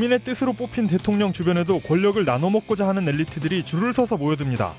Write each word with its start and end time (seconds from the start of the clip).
국민의 0.00 0.20
뜻으로 0.24 0.54
뽑힌 0.54 0.86
대통령 0.86 1.32
주변에도 1.32 1.78
권력을 1.80 2.24
나눠 2.24 2.48
먹고자 2.48 2.88
하는 2.88 3.06
엘리트들이 3.06 3.64
줄을 3.64 3.92
서서 3.92 4.16
모여듭니다. 4.16 4.72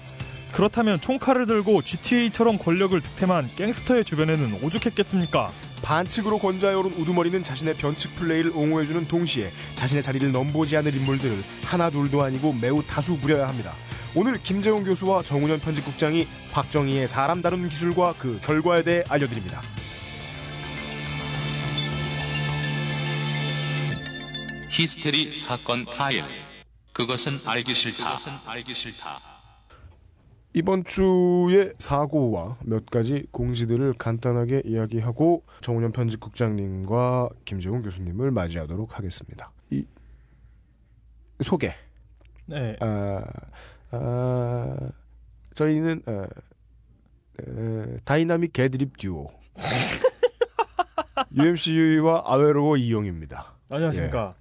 그렇다면 0.51 0.99
총칼을 0.99 1.45
들고 1.45 1.83
GTA처럼 1.83 2.57
권력을 2.57 2.99
득템한 2.99 3.49
갱스터의 3.55 4.03
주변에는 4.03 4.63
오죽했겠습니까? 4.63 5.51
반칙으로 5.83 6.39
권좌에 6.39 6.73
오른 6.73 6.91
우두머리는 6.93 7.43
자신의 7.43 7.75
변칙 7.75 8.15
플레이를 8.15 8.51
옹호해주는 8.55 9.07
동시에 9.07 9.51
자신의 9.75 10.01
자리를 10.01 10.31
넘보지 10.31 10.75
않을 10.77 10.95
인물들을 10.95 11.37
하나 11.65 11.91
둘도 11.91 12.23
아니고 12.23 12.53
매우 12.59 12.81
다수 12.83 13.15
부려야 13.17 13.47
합니다. 13.47 13.73
오늘 14.15 14.39
김재용 14.41 14.83
교수와 14.83 15.21
정운현 15.21 15.59
편집국장이 15.59 16.27
박정희의 16.51 17.07
사람 17.07 17.43
다루는 17.43 17.69
기술과 17.69 18.15
그 18.17 18.39
결과에 18.41 18.81
대해 18.83 19.03
알려드립니다. 19.07 19.61
히스테리 24.71 25.33
사건 25.33 25.83
파일. 25.83 26.23
그것은 26.93 27.33
알기 27.45 27.73
싫다. 27.73 28.15
알기 28.47 28.73
싫다. 28.73 29.19
이번 30.53 30.85
주의 30.85 31.73
사고와 31.77 32.57
몇 32.61 32.85
가지 32.85 33.25
공지들을 33.31 33.93
간단하게 33.93 34.61
이야기하고 34.63 35.43
정운현 35.59 35.91
편집국장님과 35.91 37.29
김재웅 37.43 37.81
교수님을 37.81 38.31
맞이하도록 38.31 38.97
하겠습니다. 38.97 39.51
이 39.71 39.85
소개. 41.43 41.73
네. 42.45 42.77
아, 42.79 43.23
아, 43.91 44.77
저희는 45.53 46.03
어, 46.05 46.23
에, 47.41 47.97
다이나믹 48.05 48.53
개드립 48.53 48.97
듀오 48.97 49.31
UMC와 51.35 52.23
아웨로 52.25 52.77
이용입니다. 52.77 53.53
안녕하십니까. 53.69 54.35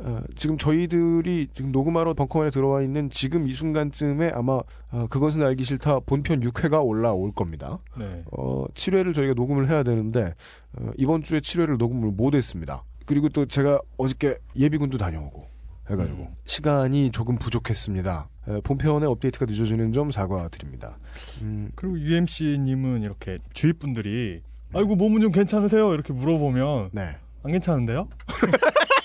어, 0.00 0.20
지금 0.36 0.56
저희들이 0.56 1.48
지금 1.52 1.72
녹음하러 1.72 2.14
벙커원에 2.14 2.50
들어와 2.50 2.82
있는 2.82 3.10
지금 3.10 3.48
이 3.48 3.54
순간쯤에 3.54 4.30
아마 4.32 4.60
어, 4.90 5.06
그것은 5.10 5.42
알기 5.42 5.64
싫다 5.64 6.00
본편 6.00 6.40
6회가 6.40 6.84
올라올 6.86 7.32
겁니다. 7.32 7.78
네. 7.98 8.22
어, 8.30 8.66
7회를 8.74 9.14
저희가 9.14 9.34
녹음을 9.34 9.68
해야 9.68 9.82
되는데 9.82 10.34
어, 10.74 10.90
이번 10.96 11.22
주에 11.22 11.40
7회를 11.40 11.78
녹음을 11.78 12.12
못했습니다. 12.12 12.84
그리고 13.06 13.28
또 13.28 13.46
제가 13.46 13.80
어저께 13.96 14.36
예비군도 14.56 14.98
다녀오고 14.98 15.46
해가지고 15.90 16.18
음. 16.22 16.34
시간이 16.44 17.10
조금 17.10 17.36
부족했습니다. 17.36 18.28
에, 18.48 18.60
본편의 18.60 19.08
업데이트가 19.08 19.46
늦어지는 19.46 19.92
점 19.92 20.10
사과드립니다. 20.10 20.98
음, 21.42 21.70
그리고 21.74 21.98
UMC님은 21.98 23.02
이렇게 23.02 23.38
주위 23.52 23.72
분들이 23.72 24.42
아이고 24.74 24.94
몸은 24.96 25.22
좀 25.22 25.32
괜찮으세요? 25.32 25.92
이렇게 25.94 26.12
물어보면 26.12 26.90
네. 26.92 27.16
안 27.42 27.52
괜찮은데요? 27.52 28.08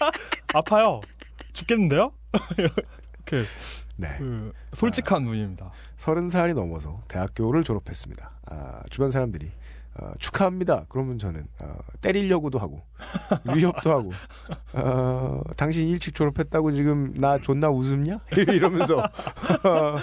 아파요. 0.54 1.00
죽겠는데요? 1.52 2.12
이렇게 2.58 3.46
네. 3.96 4.16
그 4.18 4.52
솔직한 4.72 5.24
분입니다. 5.24 5.70
서른 5.96 6.28
살이 6.28 6.54
넘어서 6.54 7.02
대학교를 7.08 7.64
졸업했습니다. 7.64 8.30
아, 8.46 8.82
주변 8.90 9.10
사람들이 9.10 9.50
아, 9.94 10.14
축하합니다. 10.18 10.86
그러면 10.88 11.18
저는 11.18 11.46
아, 11.58 11.76
때리려고도 12.00 12.58
하고 12.58 12.82
위협도 13.54 13.90
하고 13.90 14.12
아, 14.72 15.42
당신 15.56 15.88
일찍 15.88 16.14
졸업했다고 16.14 16.72
지금 16.72 17.12
나 17.14 17.38
존나 17.38 17.68
웃음냐? 17.68 18.20
이러면서 18.32 19.00
아, 19.00 19.98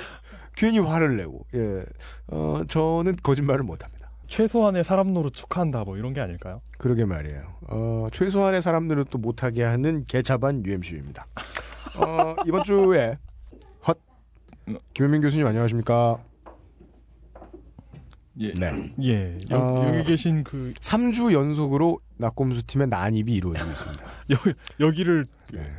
괜히 0.55 0.79
화를 0.79 1.17
내고 1.17 1.45
예, 1.55 1.83
어, 2.27 2.61
저는 2.67 3.15
거짓말을 3.23 3.63
못합니다. 3.63 3.96
최소한의 4.27 4.83
사람 4.83 5.13
노릇 5.13 5.33
축하한다 5.33 5.83
뭐 5.83 5.97
이런 5.97 6.13
게 6.13 6.21
아닐까요? 6.21 6.61
그러게 6.77 7.05
말이에요. 7.05 7.41
어, 7.67 8.07
최소한의 8.11 8.61
사람들을 8.61 9.05
또 9.09 9.17
못하게 9.17 9.63
하는 9.63 10.05
개차반 10.05 10.65
UMC입니다. 10.65 11.25
어, 11.97 12.35
이번 12.45 12.63
주에 12.63 13.17
헛 13.87 13.99
김현민 14.93 15.21
교수님 15.21 15.45
안녕하십니까? 15.47 16.21
예. 18.39 18.51
네. 18.53 18.93
예. 19.01 19.37
여, 19.49 19.57
아. 19.59 19.87
여기 19.87 20.03
계신 20.03 20.43
그 20.43 20.71
3주 20.79 21.33
연속으로 21.33 21.99
낙곰수 22.17 22.63
팀의 22.67 22.87
난입이 22.87 23.33
이루어지고 23.33 23.69
있습니다. 23.71 24.05
여, 24.31 24.37
여기를 24.87 25.25
네. 25.53 25.71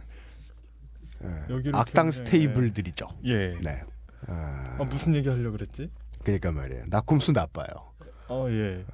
네. 1.20 1.28
여기를 1.50 1.76
악당 1.76 2.06
굉장히- 2.06 2.12
스테이블들이죠. 2.12 3.06
예. 3.26 3.54
네. 3.62 3.82
아, 4.26 4.76
아, 4.81 4.84
무슨 4.84 5.14
얘기 5.14 5.28
하려고 5.28 5.53
그랬지? 5.53 5.88
그러니까 6.25 6.50
말이에요. 6.50 6.84
낙곰수 6.88 7.31
나빠요. 7.32 7.88
어, 8.28 8.46
예. 8.50 8.84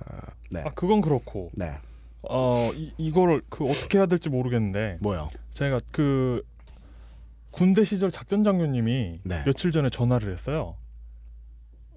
네. 0.50 0.62
아, 0.64 0.70
그건 0.74 1.00
그렇고. 1.00 1.50
네. 1.54 1.72
어, 2.22 2.70
이, 2.74 2.92
이거를 2.98 3.42
그 3.48 3.64
어떻게 3.64 3.98
해야 3.98 4.06
될지 4.06 4.28
모르겠는데 4.30 4.98
뭐요? 5.00 5.28
제가 5.52 5.80
그 5.90 6.42
군대 7.50 7.84
시절 7.84 8.10
작전 8.10 8.42
장교님이 8.42 9.20
네. 9.22 9.42
며칠 9.44 9.70
전에 9.72 9.88
전화를 9.90 10.32
했어요. 10.32 10.76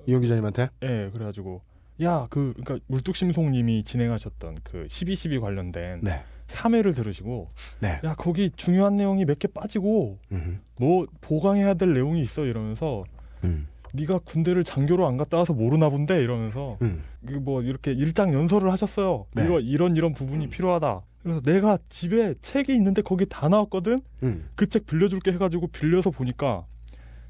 이용 0.05 0.21
기자님한테? 0.21 0.69
예, 0.83 1.09
그래가지고 1.13 1.61
야, 2.03 2.27
그 2.29 2.53
그러니까 2.57 2.85
물뚝심송님이 2.87 3.83
진행하셨던 3.83 4.59
그 4.63 4.85
12.12 4.89 5.41
관련된 5.41 6.01
네. 6.01 6.23
3회를 6.47 6.95
들으시고 6.95 7.49
네. 7.79 7.99
야, 8.03 8.15
거기 8.15 8.49
중요한 8.51 8.95
내용이 8.97 9.25
몇 9.25 9.39
개 9.39 9.47
빠지고 9.47 10.17
음. 10.31 10.61
뭐 10.79 11.07
보강해야 11.21 11.73
될 11.73 11.93
내용이 11.93 12.21
있어 12.21 12.45
이러면서 12.45 13.03
음. 13.43 13.67
네가 13.93 14.19
군대를 14.19 14.63
장교로 14.63 15.07
안 15.07 15.17
갔다 15.17 15.37
와서 15.37 15.53
모르나 15.53 15.89
본데 15.89 16.21
이러면서 16.21 16.77
음. 16.81 17.03
그뭐 17.25 17.61
이렇게 17.63 17.91
일장 17.91 18.33
연설을 18.33 18.71
하셨어요. 18.71 19.25
네. 19.35 19.43
이런 19.45 19.61
이런 19.63 19.95
이런 19.95 20.13
부분이 20.13 20.49
필요하다. 20.49 21.01
그래서 21.23 21.41
내가 21.41 21.77
집에 21.89 22.35
책이 22.41 22.73
있는데 22.75 23.01
거기 23.01 23.25
다 23.27 23.49
나왔거든. 23.49 24.01
음. 24.23 24.49
그책 24.55 24.85
빌려줄게 24.85 25.31
해가지고 25.33 25.67
빌려서 25.67 26.11
보니까 26.11 26.65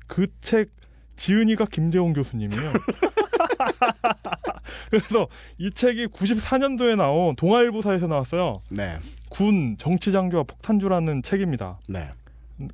그 0.07 0.27
책 0.41 0.69
지은이가 1.17 1.65
김재원 1.65 2.13
교수님이에요. 2.13 2.73
그래서 4.89 5.27
이 5.57 5.71
책이 5.71 6.07
94년도에 6.07 6.95
나온 6.95 7.35
동아일보사에서 7.35 8.07
나왔어요. 8.07 8.61
네. 8.69 8.99
군 9.29 9.77
정치장교와 9.77 10.43
폭탄주라는 10.43 11.23
책입니다. 11.23 11.79
네. 11.89 12.07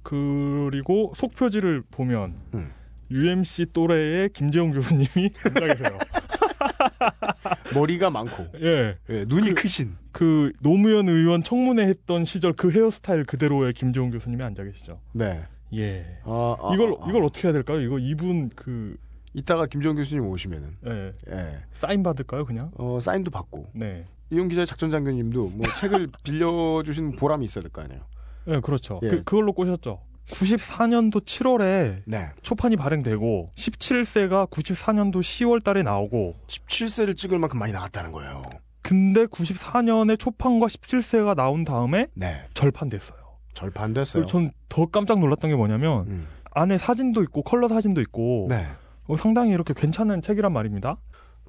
그리고 0.01 1.13
속표지를 1.15 1.83
보면 1.91 2.35
음. 2.53 2.71
UMC 3.11 3.67
또래의 3.73 4.29
김재원 4.29 4.71
교수님이 4.71 5.07
계세요. 5.33 5.97
머리가 7.75 8.09
많고 8.09 8.47
예. 8.61 8.97
예, 9.09 9.25
눈이 9.25 9.49
그- 9.49 9.63
크신. 9.63 9.95
그 10.11 10.51
노무현 10.61 11.09
의원 11.09 11.43
청문회 11.43 11.83
했던 11.87 12.23
시절 12.25 12.53
그 12.53 12.71
헤어스타일 12.71 13.25
그대로의 13.25 13.73
김재원 13.73 14.11
교수님이 14.11 14.43
앉아 14.43 14.63
계시죠. 14.63 14.99
네. 15.13 15.43
예. 15.73 16.19
아, 16.23 16.55
아, 16.61 16.73
이걸 16.73 16.91
아, 16.99 17.05
아. 17.05 17.09
이걸 17.09 17.23
어떻게 17.23 17.47
해야 17.47 17.53
될까요? 17.53 17.81
이거 17.81 17.97
이분 17.99 18.49
그 18.55 18.95
이따가 19.33 19.65
김정은 19.65 19.95
교수님 19.95 20.23
오시면은 20.25 20.77
예. 20.87 21.13
예. 21.29 21.59
사인 21.71 22.03
받을까요, 22.03 22.45
그냥? 22.45 22.71
어, 22.77 22.99
사인도 23.01 23.31
받고 23.31 23.69
네. 23.73 24.05
이용 24.29 24.47
기자 24.47 24.65
작전 24.65 24.89
장교님도 24.91 25.49
뭐 25.49 25.61
책을 25.79 26.09
빌려 26.23 26.83
주신 26.85 27.11
보람이 27.15 27.43
있어야 27.45 27.61
될 27.63 27.71
거 27.71 27.81
아니에요. 27.81 28.01
예, 28.47 28.59
그렇죠. 28.59 28.99
예. 29.03 29.09
그, 29.09 29.23
그걸로 29.23 29.53
꼬셨죠. 29.53 29.99
94년도 30.29 31.23
7월에 31.25 32.01
네. 32.05 32.29
초판이 32.41 32.75
발행되고 32.77 33.51
17세가 33.55 34.49
94년도 34.49 35.17
10월 35.17 35.63
달에 35.63 35.83
나오고 35.83 36.35
17세를 36.47 37.15
찍을 37.17 37.39
만큼 37.39 37.59
많이 37.59 37.73
나갔다는 37.73 38.11
거예요. 38.11 38.43
근데 38.81 39.25
94년에 39.25 40.17
초판과 40.19 40.67
17세가 40.67 41.35
나온 41.35 41.63
다음에 41.63 42.07
네. 42.15 42.43
절판됐어요. 42.53 43.17
절판됐어요. 43.53 44.25
전 44.25 44.51
더 44.73 44.87
깜짝 44.87 45.19
놀랐던 45.19 45.51
게 45.51 45.55
뭐냐면 45.55 46.07
음. 46.07 46.27
안에 46.51 46.79
사진도 46.79 47.21
있고 47.21 47.43
컬러 47.43 47.67
사진도 47.67 48.01
있고 48.01 48.47
네. 48.49 48.67
어, 49.05 49.15
상당히 49.17 49.51
이렇게 49.51 49.71
괜찮은 49.75 50.23
책이란 50.23 50.51
말입니다. 50.51 50.97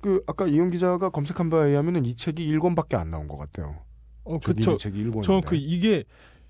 그 0.03 0.23
아까 0.27 0.47
이용 0.47 0.69
기자가 0.69 1.09
검색한 1.09 1.49
바에 1.49 1.71
의하면은 1.71 2.05
이 2.05 2.15
책이 2.17 2.47
1권밖에 2.59 2.97
안 2.97 3.11
나온 3.11 3.27
것 3.29 3.39
같아요. 3.39 3.77
어, 4.25 4.39
저 4.43 4.53
그쵸. 4.53 4.77
책이 4.77 5.05
1권인데. 5.05 5.23
저그 5.23 5.57
이게 5.57 6.05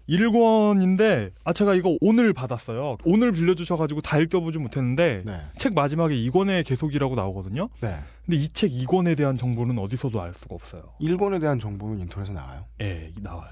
1권인데 0.09 1.33
아 1.45 1.53
제가 1.53 1.75
이거 1.75 1.97
오늘 2.01 2.33
받았어요. 2.33 2.99
오늘 3.05 3.33
빌려주셔 3.33 3.77
가지고 3.77 4.01
다 4.01 4.19
읽어보지 4.19 4.59
못했는데 4.59 5.23
네. 5.25 5.41
책 5.57 5.75
마지막에 5.75 6.15
2권의 6.15 6.65
계속이라고 6.67 7.15
나오거든요. 7.15 7.69
네. 7.81 7.99
근데 8.25 8.37
이 8.37 8.49
책 8.55 8.71
2권에 8.71 9.17
대한 9.17 9.37
정보는 9.37 9.79
어디서도 9.79 10.21
알 10.21 10.33
수가 10.35 10.55
없어요. 10.55 10.83
1권에 11.01 11.41
대한 11.41 11.59
정보는 11.59 12.01
인터넷에 12.01 12.33
나와요. 12.33 12.65
예, 12.81 13.13
나와요. 13.21 13.51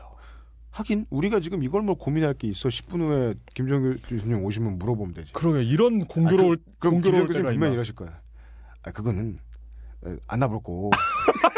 하긴 0.70 1.04
우리가 1.10 1.40
지금 1.40 1.62
이걸 1.62 1.82
뭘 1.82 1.96
고민할 1.98 2.32
게 2.34 2.48
있어 2.48 2.68
10분 2.70 3.00
후에 3.00 3.34
김정규 3.54 3.96
교수님 4.08 4.42
오시면 4.44 4.78
물어보면 4.78 5.12
되지. 5.14 5.32
그러게 5.34 5.62
이런 5.64 6.06
공교로울 6.06 6.56
아, 6.56 6.64
그, 6.64 6.78
그럼 6.78 6.94
공교로울 7.02 7.28
때가 7.32 7.48
분명? 7.50 7.72
이러실 7.72 7.94
거야. 7.94 8.20
아 8.82 8.90
그거는 8.90 9.38
에, 10.06 10.16
안 10.28 10.40
나불고. 10.40 10.90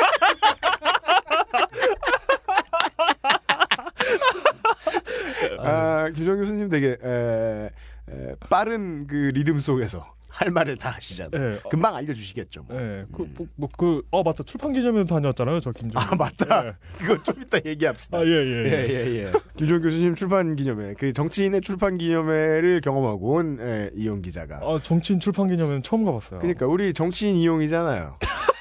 아 5.59 6.11
김정규 6.15 6.43
교수님 6.43 6.69
되게 6.69 6.97
에, 7.03 7.71
에, 8.11 8.35
빠른 8.49 9.07
그 9.07 9.15
리듬 9.35 9.59
속에서 9.59 10.15
할 10.35 10.51
말을 10.51 10.77
다 10.77 10.91
하시잖아요. 10.91 11.53
예. 11.53 11.57
어, 11.57 11.69
금방 11.71 11.95
알려주시겠죠. 11.95 12.65
뭐. 12.65 12.77
예. 12.77 13.05
그, 13.13 13.23
뭐, 13.37 13.47
뭐, 13.55 13.69
그, 13.79 14.03
어, 14.11 14.25
맞다. 14.25 14.43
출판 14.43 14.73
기념회도 14.73 15.07
다녀왔잖아요, 15.07 15.61
저 15.61 15.71
김정. 15.71 16.03
아 16.03 16.17
맞다. 16.17 16.67
예. 16.67 16.73
그거 16.99 17.23
좀 17.23 17.41
이따 17.41 17.59
얘기합시다. 17.65 18.19
아, 18.19 18.25
예, 18.25 18.29
예. 18.29 18.65
예, 18.65 18.89
예, 18.89 19.27
예. 19.27 19.33
김종 19.57 19.81
교수님 19.81 20.17
출판 20.17 20.57
기념회, 20.57 20.95
그 20.95 21.13
정치인의 21.13 21.61
출판 21.61 21.99
기념회를 21.99 22.81
경험하고 22.81 23.35
온 23.35 23.59
예, 23.61 23.91
이용 23.95 24.23
기자가. 24.23 24.57
아, 24.57 24.81
정치인 24.83 25.21
출판 25.21 25.49
기념회는 25.49 25.85
처음 25.85 26.05
가봤어요. 26.05 26.41
그러니까 26.41 26.67
우리 26.67 26.93
정치인 26.93 27.37
이용이잖아요. 27.37 28.19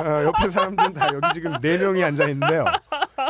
어, 0.00 0.24
옆에 0.24 0.48
사람들은 0.48 0.94
다 0.94 1.08
여기 1.12 1.34
지금 1.34 1.54
네 1.60 1.78
명이 1.78 2.02
앉아 2.02 2.28
있는데요. 2.28 2.64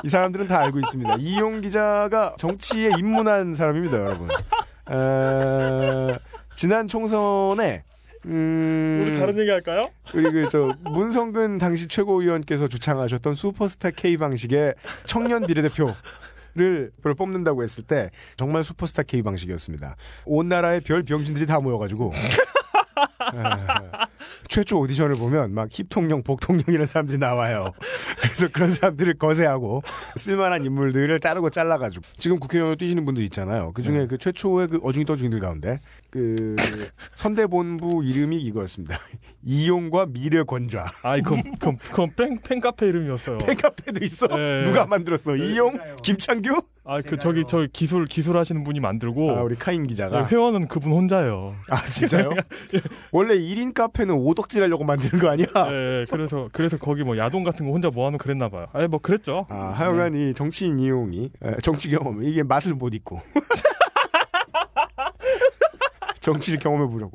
이 0.04 0.08
사람들은 0.08 0.48
다 0.48 0.60
알고 0.60 0.78
있습니다. 0.78 1.16
이용 1.18 1.60
기자가 1.60 2.34
정치에 2.38 2.90
입문한 2.98 3.54
사람입니다, 3.54 3.98
여러분. 3.98 4.28
어, 4.86 6.16
지난 6.54 6.88
총선에 6.88 7.84
음, 8.26 9.04
우리 9.06 9.18
다른 9.18 9.38
얘기 9.38 9.50
할까요? 9.50 9.82
우리 10.14 10.30
그저 10.30 10.72
문성근 10.82 11.58
당시 11.58 11.88
최고위원께서 11.88 12.68
주창하셨던 12.68 13.34
슈퍼스타 13.34 13.90
K 13.92 14.16
방식의 14.16 14.74
청년 15.04 15.46
비례대표 15.46 15.94
를 16.56 16.90
뽑는다고 17.16 17.62
했을 17.62 17.84
때 17.84 18.10
정말 18.36 18.64
슈퍼스타 18.64 19.04
K 19.04 19.22
방식이었습니다. 19.22 19.94
온 20.26 20.48
나라의 20.48 20.80
별 20.80 21.04
병신들이 21.04 21.46
다 21.46 21.60
모여가지고 21.60 22.12
아, 22.96 24.06
최초 24.48 24.78
오디션을 24.80 25.16
보면 25.16 25.54
막 25.54 25.68
힙통령, 25.70 26.22
복통령이라는 26.22 26.84
사람들이 26.86 27.18
나와요. 27.18 27.72
그래서 28.20 28.48
그런 28.48 28.70
사람들을 28.70 29.14
거세하고 29.14 29.82
쓸만한 30.16 30.64
인물들을 30.64 31.20
자르고 31.20 31.50
잘라가지고 31.50 32.04
지금 32.16 32.38
국회의원을 32.38 32.76
뛰시는 32.76 33.04
분들 33.04 33.22
있잖아요. 33.24 33.72
그 33.72 33.82
중에 33.82 34.06
그 34.06 34.18
최초의 34.18 34.68
그 34.68 34.80
어중이 34.82 35.04
떠중이들 35.04 35.40
가운데 35.40 35.80
그 36.10 36.56
선대본부 37.14 38.02
이름이 38.04 38.40
이거였습니다. 38.42 38.98
이용과 39.44 40.06
미래 40.06 40.42
권좌. 40.42 40.92
아이, 41.02 41.22
그건, 41.22 41.42
그건, 41.52 41.78
그건 41.78 42.12
팬, 42.16 42.40
팬카페 42.42 42.86
이름이었어요. 42.88 43.38
팬카페도 43.38 44.04
있어. 44.04 44.26
예. 44.32 44.62
누가 44.64 44.86
만들었어? 44.86 45.36
이용, 45.36 45.76
김창규? 46.02 46.60
아, 46.90 47.00
그, 47.00 47.16
저기, 47.18 47.44
저 47.46 47.68
기술, 47.72 48.04
기술 48.06 48.36
하시는 48.36 48.64
분이 48.64 48.80
만들고. 48.80 49.30
아, 49.30 49.42
우리 49.42 49.54
카인 49.54 49.84
예, 49.84 49.86
기자가. 49.86 50.26
회원은 50.26 50.66
그분 50.66 50.90
혼자예요. 50.90 51.54
아, 51.70 51.86
진짜요? 51.86 52.30
원래 53.12 53.36
1인 53.36 53.74
카페는 53.74 54.12
오덕질 54.12 54.60
하려고 54.60 54.82
만드는 54.82 55.22
거 55.22 55.30
아니야? 55.30 55.46
예, 55.70 56.00
예, 56.00 56.04
그래서, 56.10 56.48
그래서 56.50 56.78
거기 56.78 57.04
뭐 57.04 57.16
야동 57.16 57.44
같은 57.44 57.64
거 57.64 57.72
혼자 57.72 57.90
모아놓고 57.90 58.20
그랬나 58.20 58.48
봐요. 58.48 58.66
아니, 58.72 58.88
뭐 58.88 58.98
그랬죠. 58.98 59.46
아, 59.50 59.66
하여간 59.66 60.14
이 60.14 60.34
정치인 60.34 60.80
이용이 60.80 61.30
에, 61.44 61.54
정치 61.62 61.88
경험 61.90 62.24
이게 62.24 62.42
맛을 62.42 62.74
못 62.74 62.92
잊고 62.92 63.20
정치를 66.20 66.58
경험해 66.58 66.90
보려고 66.90 67.12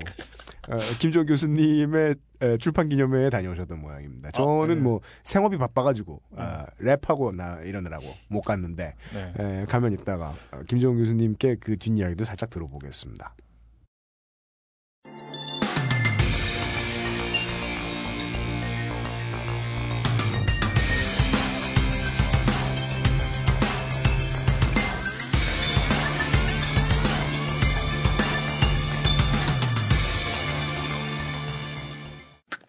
어, 0.69 0.77
김종 0.99 1.25
교수님의 1.25 2.15
에, 2.41 2.57
출판 2.57 2.89
기념회에 2.89 3.29
다녀오셨던 3.29 3.79
모양입니다. 3.79 4.31
저는 4.31 4.75
네. 4.75 4.81
뭐 4.81 5.01
생업이 5.23 5.57
바빠가지고 5.57 6.21
아, 6.35 6.65
랩하고 6.81 7.33
나 7.33 7.59
이러느라고 7.61 8.05
못 8.27 8.41
갔는데 8.41 8.95
네. 9.13 9.33
에, 9.39 9.65
가면 9.65 9.93
있다가 9.93 10.33
어, 10.51 10.61
김종 10.67 10.97
교수님께 10.97 11.57
그 11.59 11.77
뒷이야기도 11.77 12.23
살짝 12.23 12.49
들어보겠습니다. 12.49 13.33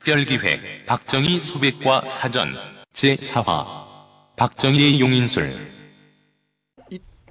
특별기획 0.06 0.86
박정희 0.86 1.40
소백과 1.40 2.02
사전 2.02 2.50
제4화 2.92 3.64
박정희의 4.36 5.00
용인술 5.00 5.48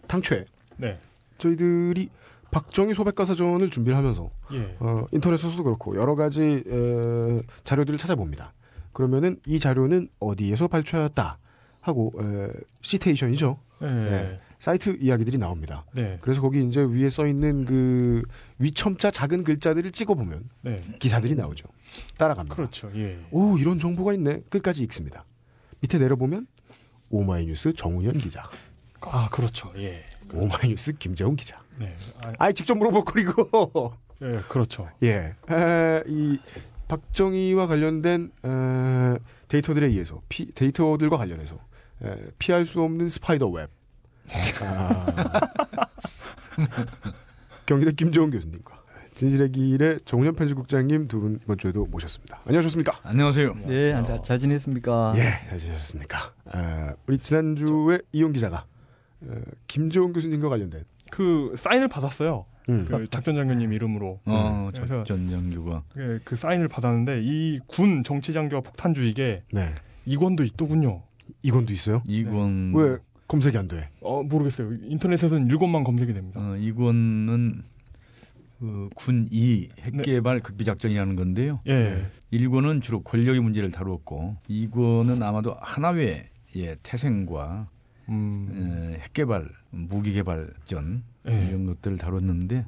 당초에 0.08 0.44
네. 0.76 1.00
저희들이 1.38 2.10
박정희 2.52 2.94
소백과 2.94 3.24
사전을 3.24 3.70
준비를 3.70 3.98
하면서 3.98 4.30
예. 4.52 4.76
어, 4.80 5.06
인터넷에서도 5.14 5.64
그렇고 5.64 5.96
여러 5.96 6.16
가지 6.16 6.64
에, 6.68 7.40
자료들을 7.64 7.98
찾아봅니다. 7.98 8.54
그러면은 8.92 9.40
이 9.46 9.58
자료는 9.60 10.10
어디에서 10.20 10.68
발췌하였다 10.68 11.38
하고 11.80 12.12
에, 12.20 12.50
시테이션이죠. 12.82 13.58
예. 13.84 13.86
네. 13.86 14.40
사이트 14.66 14.98
이야기들이 15.00 15.38
나옵니다. 15.38 15.86
네. 15.94 16.18
그래서 16.22 16.42
거기 16.42 16.66
이제 16.66 16.82
위에 16.82 17.12
써 17.12 17.28
있는 17.28 17.66
그 17.66 18.24
위첨자 18.58 19.12
작은 19.12 19.44
글자들을 19.44 19.92
찍어 19.92 20.16
보면 20.16 20.50
네. 20.62 20.78
기사들이 20.98 21.36
나오죠. 21.36 21.68
따라갑니다. 22.18 22.56
그렇죠. 22.56 22.92
예. 22.96 23.20
오 23.30 23.60
이런 23.60 23.80
정보가 23.80 24.14
있네. 24.14 24.42
끝까지 24.50 24.82
읽습니다. 24.86 25.24
밑에 25.82 26.00
내려보면 26.00 26.48
오마이뉴스 27.12 27.74
정운현 27.74 28.18
기자, 28.18 28.50
아, 29.02 29.30
그렇죠. 29.30 29.72
예. 29.78 30.04
오마이뉴스 30.34 30.94
김재훈 30.94 31.36
기자. 31.36 31.62
네. 31.78 31.96
아, 32.24 32.34
아이 32.40 32.52
직접 32.56 32.76
물어볼 32.76 33.06
거리고. 33.06 33.94
예, 34.24 34.40
그렇죠. 34.50 34.90
예, 35.04 35.36
에, 35.48 36.04
이 36.08 36.40
박정희와 36.88 37.68
관련된 37.68 38.32
에, 38.44 39.20
데이터들에 39.48 39.86
의해서 39.90 40.24
피, 40.28 40.48
데이터들과 40.56 41.18
관련해서 41.18 41.56
에, 42.02 42.16
피할 42.40 42.66
수 42.66 42.82
없는 42.82 43.10
spider 43.10 43.48
web. 43.50 43.70
아, 44.62 45.06
경기대 47.66 47.92
김재훈 47.94 48.32
교수님과 48.32 48.84
진실의 49.16 49.52
길의 49.52 50.00
정훈현 50.06 50.36
편집국장님 50.36 51.08
두 51.08 51.20
분 51.20 51.40
이번 51.44 51.58
주에도 51.58 51.86
모셨습니다. 51.86 52.42
안녕하셨습니까? 52.46 53.00
안녕하세요. 53.04 53.56
네, 53.66 54.04
잘, 54.04 54.22
잘 54.24 54.40
지냈습니까? 54.40 55.14
예, 55.18 55.22
잘 55.50 55.60
지내셨습니까? 55.60 56.34
아, 56.52 56.94
우리 57.08 57.18
지난주에 57.18 58.00
이용 58.12 58.34
기자가 58.34 58.66
에, 59.24 59.28
김재훈 59.68 60.12
교수님과 60.14 60.50
관련된 60.50 60.84
그 61.12 61.54
사인을 61.58 61.88
받았어요. 61.88 62.46
음, 62.68 62.86
그 62.90 63.08
작전 63.10 63.36
장교님 63.36 63.72
이름으로. 63.74 64.20
어, 64.26 64.70
그래서- 64.74 64.98
작전 65.06 65.30
장교가 65.30 65.84
예, 65.98 66.20
그 66.24 66.36
사인을 66.36 66.68
받았는데 66.68 67.22
이 67.24 67.60
군 67.68 68.04
정치 68.04 68.34
장교와 68.34 68.62
폭탄 68.62 68.94
주의계 68.94 69.44
네, 69.54 69.76
이권도 70.06 70.44
있더군요. 70.44 71.04
이건도 71.42 71.72
있어요? 71.74 72.04
이권 72.08 72.74
왜 72.76 72.98
검색이 73.28 73.58
안 73.58 73.68
돼? 73.68 73.90
어 74.02 74.24
모르겠어요. 74.24 74.74
인터넷에서는 74.84 75.48
일권만 75.48 75.84
검색이 75.84 76.14
됩니다. 76.14 76.40
어, 76.40 76.56
이권은 76.58 77.64
그 78.60 78.90
군이 78.96 79.70
핵개발 79.80 80.40
극비작전이라는 80.40 81.16
건데요. 81.16 81.60
예. 81.68 82.06
일권은 82.32 82.82
주로 82.82 83.02
권력의 83.02 83.42
문제를 83.42 83.70
다루었고 83.70 84.38
이권은 84.48 85.22
아마도 85.22 85.56
하나회의 85.60 86.78
태생과 86.84 87.68
음. 88.10 88.94
에, 88.94 89.00
핵개발, 89.02 89.50
무기개발전 89.72 91.04
예. 91.28 91.48
이런 91.50 91.66
것들을 91.66 91.98
다뤘는데 91.98 92.66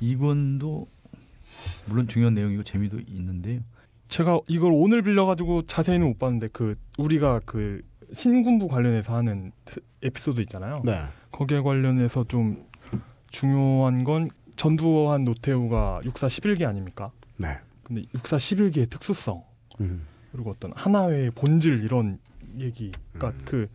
이권도 0.00 0.86
물론 1.86 2.06
중요한 2.06 2.34
내용이고 2.34 2.62
재미도 2.62 3.00
있는데요. 3.08 3.60
제가 4.08 4.40
이걸 4.46 4.70
오늘 4.72 5.02
빌려가지고 5.02 5.62
자세히는 5.62 6.06
못 6.06 6.18
봤는데 6.18 6.48
그 6.52 6.76
우리가 6.98 7.40
그 7.44 7.82
신군부 8.12 8.68
관련해서 8.68 9.14
하는 9.14 9.52
에피소드 10.02 10.40
있잖아요. 10.42 10.82
네. 10.84 11.02
거기에 11.32 11.60
관련해서 11.60 12.24
좀 12.24 12.66
중요한 13.28 14.04
건 14.04 14.28
전두환 14.56 15.24
노태우가 15.24 16.00
육사 16.04 16.26
11기 16.26 16.66
아닙니까? 16.66 17.10
네. 17.36 17.58
근데 17.82 18.04
육사 18.14 18.36
11기의 18.36 18.90
특수성 18.90 19.44
음. 19.80 20.06
그리고 20.32 20.50
어떤 20.50 20.72
하나회의 20.74 21.30
본질 21.30 21.82
이런 21.82 22.18
얘기 22.58 22.92
그러니까 23.12 23.44
그 23.44 23.68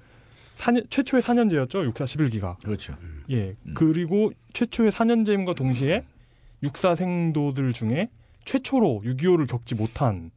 4년, 0.56 0.90
최초의 0.90 1.22
4년제였죠 1.24 1.86
육사 1.86 2.06
11기가 2.06 2.62
그렇죠. 2.64 2.96
예 3.30 3.56
음. 3.66 3.74
그리고 3.74 4.32
최초의 4.54 4.92
4년제임과 4.92 5.56
동시에 5.56 6.04
육사 6.64 6.96
생도들 6.96 7.74
중에 7.74 8.10
최초로 8.46 9.02
6.25를 9.06 9.48
겪지 9.48 9.76
못한 9.76 10.32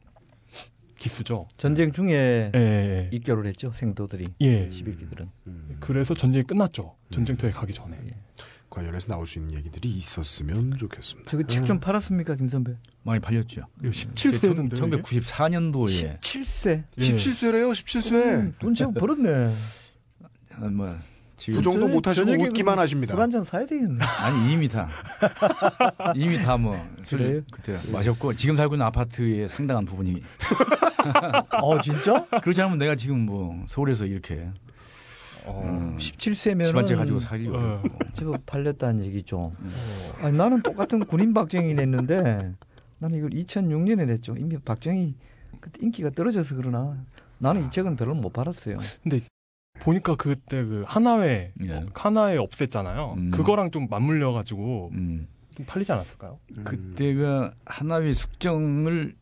기수죠. 1.08 1.46
전쟁 1.58 1.92
중에 1.92 2.50
예, 2.54 2.58
예, 2.58 3.10
입결을 3.12 3.46
했죠, 3.46 3.72
생도들이. 3.72 4.24
예. 4.40 4.68
11기들은. 4.70 5.28
음. 5.46 5.76
그래서 5.80 6.14
전쟁이 6.14 6.44
끝났죠. 6.44 6.96
전쟁터에 7.10 7.50
가기 7.50 7.74
전에. 7.74 7.98
관련해서 8.70 9.06
나올 9.06 9.26
수 9.26 9.38
있는 9.38 9.54
얘기들이 9.54 9.88
있었으면 9.90 10.76
좋겠습니다. 10.78 11.30
저거 11.30 11.44
책 11.46 11.64
좀 11.64 11.78
팔았습니까, 11.78 12.34
김 12.36 12.48
선배? 12.48 12.74
많이 13.04 13.20
팔렸죠. 13.20 13.66
이거 13.82 13.90
17세던데. 13.90 14.72
1994년도에 14.74 16.18
17세. 16.20 16.84
예. 16.98 17.02
17세래요, 17.02 17.70
17세. 17.72 18.58
돈 18.58 18.74
제법 18.74 18.94
벌었네. 18.94 19.54
아, 20.56 20.68
뭐 20.70 20.96
지금 20.96 21.13
그 21.36 21.60
정도 21.62 21.88
못 21.88 22.06
하시고 22.06 22.26
저녁에 22.26 22.46
웃기만 22.48 22.78
하십니다. 22.78 23.12
술 23.14 23.20
한 23.20 23.30
잔 23.30 23.44
사야 23.44 23.66
되겠네. 23.66 23.98
아니 24.20 24.52
이미 24.52 24.68
다 24.68 24.88
이미 26.14 26.38
다뭐 26.38 26.70
그래요? 26.72 26.86
술 27.04 27.44
그때 27.50 27.78
마셨고 27.92 28.34
지금 28.34 28.56
살고 28.56 28.74
있는 28.76 28.86
아파트의 28.86 29.48
상당한 29.48 29.84
부분이 29.84 30.22
어, 31.60 31.80
진짜? 31.80 32.24
그렇지 32.40 32.60
않으면 32.62 32.78
내가 32.78 32.94
지금 32.96 33.20
뭐 33.20 33.64
서울에서 33.68 34.06
이렇게 34.06 34.48
어. 35.46 35.62
음, 35.66 35.96
17세면. 35.98 36.64
집안채 36.64 36.94
가지고 36.94 37.18
살기 37.18 37.48
어. 37.52 37.82
제법 38.14 38.46
팔렸다는 38.46 39.04
얘기죠. 39.04 39.52
음. 39.58 39.70
아니, 40.22 40.34
나는 40.38 40.62
똑같은 40.62 41.04
군인 41.04 41.34
박정희 41.34 41.74
냈는데, 41.74 42.54
나는 42.98 43.18
이걸 43.18 43.28
2006년에 43.28 44.06
냈죠. 44.06 44.34
이미 44.38 44.56
박정희 44.56 45.14
그때 45.60 45.80
인기가 45.82 46.08
떨어져서 46.08 46.56
그러나 46.56 46.96
나는 47.36 47.66
이 47.66 47.70
책은 47.70 47.96
별로 47.96 48.14
못 48.14 48.32
팔았어요. 48.32 48.78
보니까 49.80 50.14
그때 50.16 50.64
그 50.64 50.84
하나회 50.86 51.52
예. 51.62 51.84
하나회 51.94 52.36
없앴잖아요. 52.38 53.16
음. 53.16 53.30
그거랑 53.30 53.70
좀 53.70 53.86
맞물려 53.90 54.32
가지고 54.32 54.90
음. 54.94 55.26
좀 55.56 55.66
팔리지 55.66 55.92
않았을까요? 55.92 56.38
음. 56.56 56.64
그때가 56.64 57.52
하나회 57.64 58.12
숙정을 58.12 59.14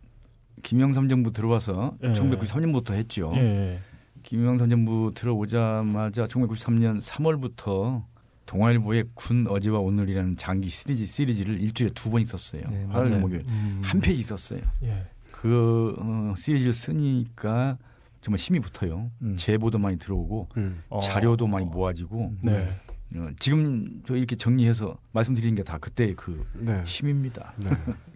김영삼 0.62 1.08
정부 1.08 1.32
들어와서 1.32 1.96
예. 2.04 2.12
1993년부터 2.12 2.92
했죠. 2.92 3.32
예. 3.36 3.80
김영삼 4.22 4.70
정부 4.70 5.12
들어오자마자 5.14 6.26
1993년 6.28 7.00
3월부터 7.00 8.04
동아일보의 8.46 9.04
군 9.14 9.46
어제와 9.48 9.78
오늘이라는 9.80 10.36
장기 10.36 10.68
시리즈 10.68 11.06
시리즈를 11.06 11.60
일주일에 11.60 11.92
두 11.94 12.10
번 12.10 12.20
있었어요. 12.20 12.62
네, 12.70 12.84
화요일. 12.90 13.18
목요일 13.18 13.44
음. 13.48 13.80
한 13.82 14.00
페이지 14.00 14.20
있었어요. 14.20 14.60
예. 14.84 15.06
그 15.30 15.96
어, 15.98 16.34
시리즈를 16.36 16.72
쓰니까 16.74 17.78
정말 18.22 18.38
힘이 18.38 18.60
붙어요. 18.60 19.10
음. 19.20 19.36
제보도 19.36 19.78
많이 19.78 19.98
들어오고 19.98 20.48
음. 20.56 20.82
어. 20.88 21.00
자료도 21.00 21.46
많이 21.46 21.66
모아지고 21.66 22.32
네. 22.42 22.74
어, 23.16 23.28
지금 23.38 24.00
저 24.06 24.16
이렇게 24.16 24.36
정리해서 24.36 24.96
말씀드리는 25.12 25.54
게 25.54 25.62
다 25.62 25.76
그때의 25.76 26.14
그 26.14 26.46
네. 26.54 26.82
힘입니다. 26.86 27.52
네. 27.58 27.68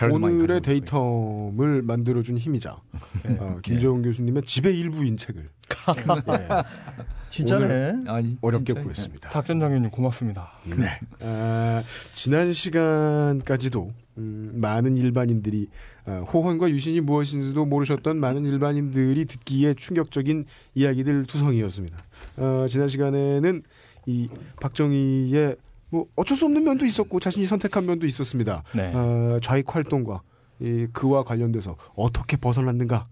오늘의. 0.00 0.60
데이텀을 0.60 1.82
만들어준 1.82 2.38
힘이자 2.38 2.80
네. 3.24 3.36
어, 3.38 3.58
김재원 3.62 4.02
교수님의 4.02 4.42
집의 4.44 4.78
일부인 4.78 5.16
책을 5.16 5.42
예, 5.42 6.62
진짜네. 7.30 8.00
아니, 8.08 8.36
어렵게 8.40 8.72
진짜, 8.72 8.82
구했습니다. 8.82 9.28
작전 9.28 9.60
장현님 9.60 9.90
고맙습니다. 9.90 10.50
네. 10.76 10.98
아, 11.20 11.82
지난 12.12 12.52
시간까지도 12.52 13.92
음, 14.18 14.52
많은 14.56 14.96
일반인들이 14.96 15.68
아, 16.06 16.24
호헌과 16.32 16.70
유신이 16.70 17.00
무엇인지도 17.02 17.66
모르셨던 17.66 18.18
많은 18.18 18.44
일반인들이 18.44 19.24
듣기에 19.26 19.74
충격적인 19.74 20.46
이야기들 20.74 21.26
투성이었습니다. 21.26 21.96
어, 22.38 22.66
지난 22.68 22.88
시간에는 22.88 23.62
이 24.06 24.28
박정희의 24.60 25.56
뭐 25.90 26.06
어쩔 26.16 26.36
수 26.36 26.44
없는 26.46 26.64
면도 26.64 26.86
있었고 26.86 27.20
자신이 27.20 27.46
선택한 27.46 27.84
면도 27.86 28.06
있었습니다. 28.06 28.62
네. 28.74 28.92
어, 28.94 29.38
좌익 29.42 29.74
활동과 29.74 30.22
이, 30.60 30.86
그와 30.92 31.24
관련돼서 31.24 31.76
어떻게 31.94 32.36
벗어났는가, 32.36 33.06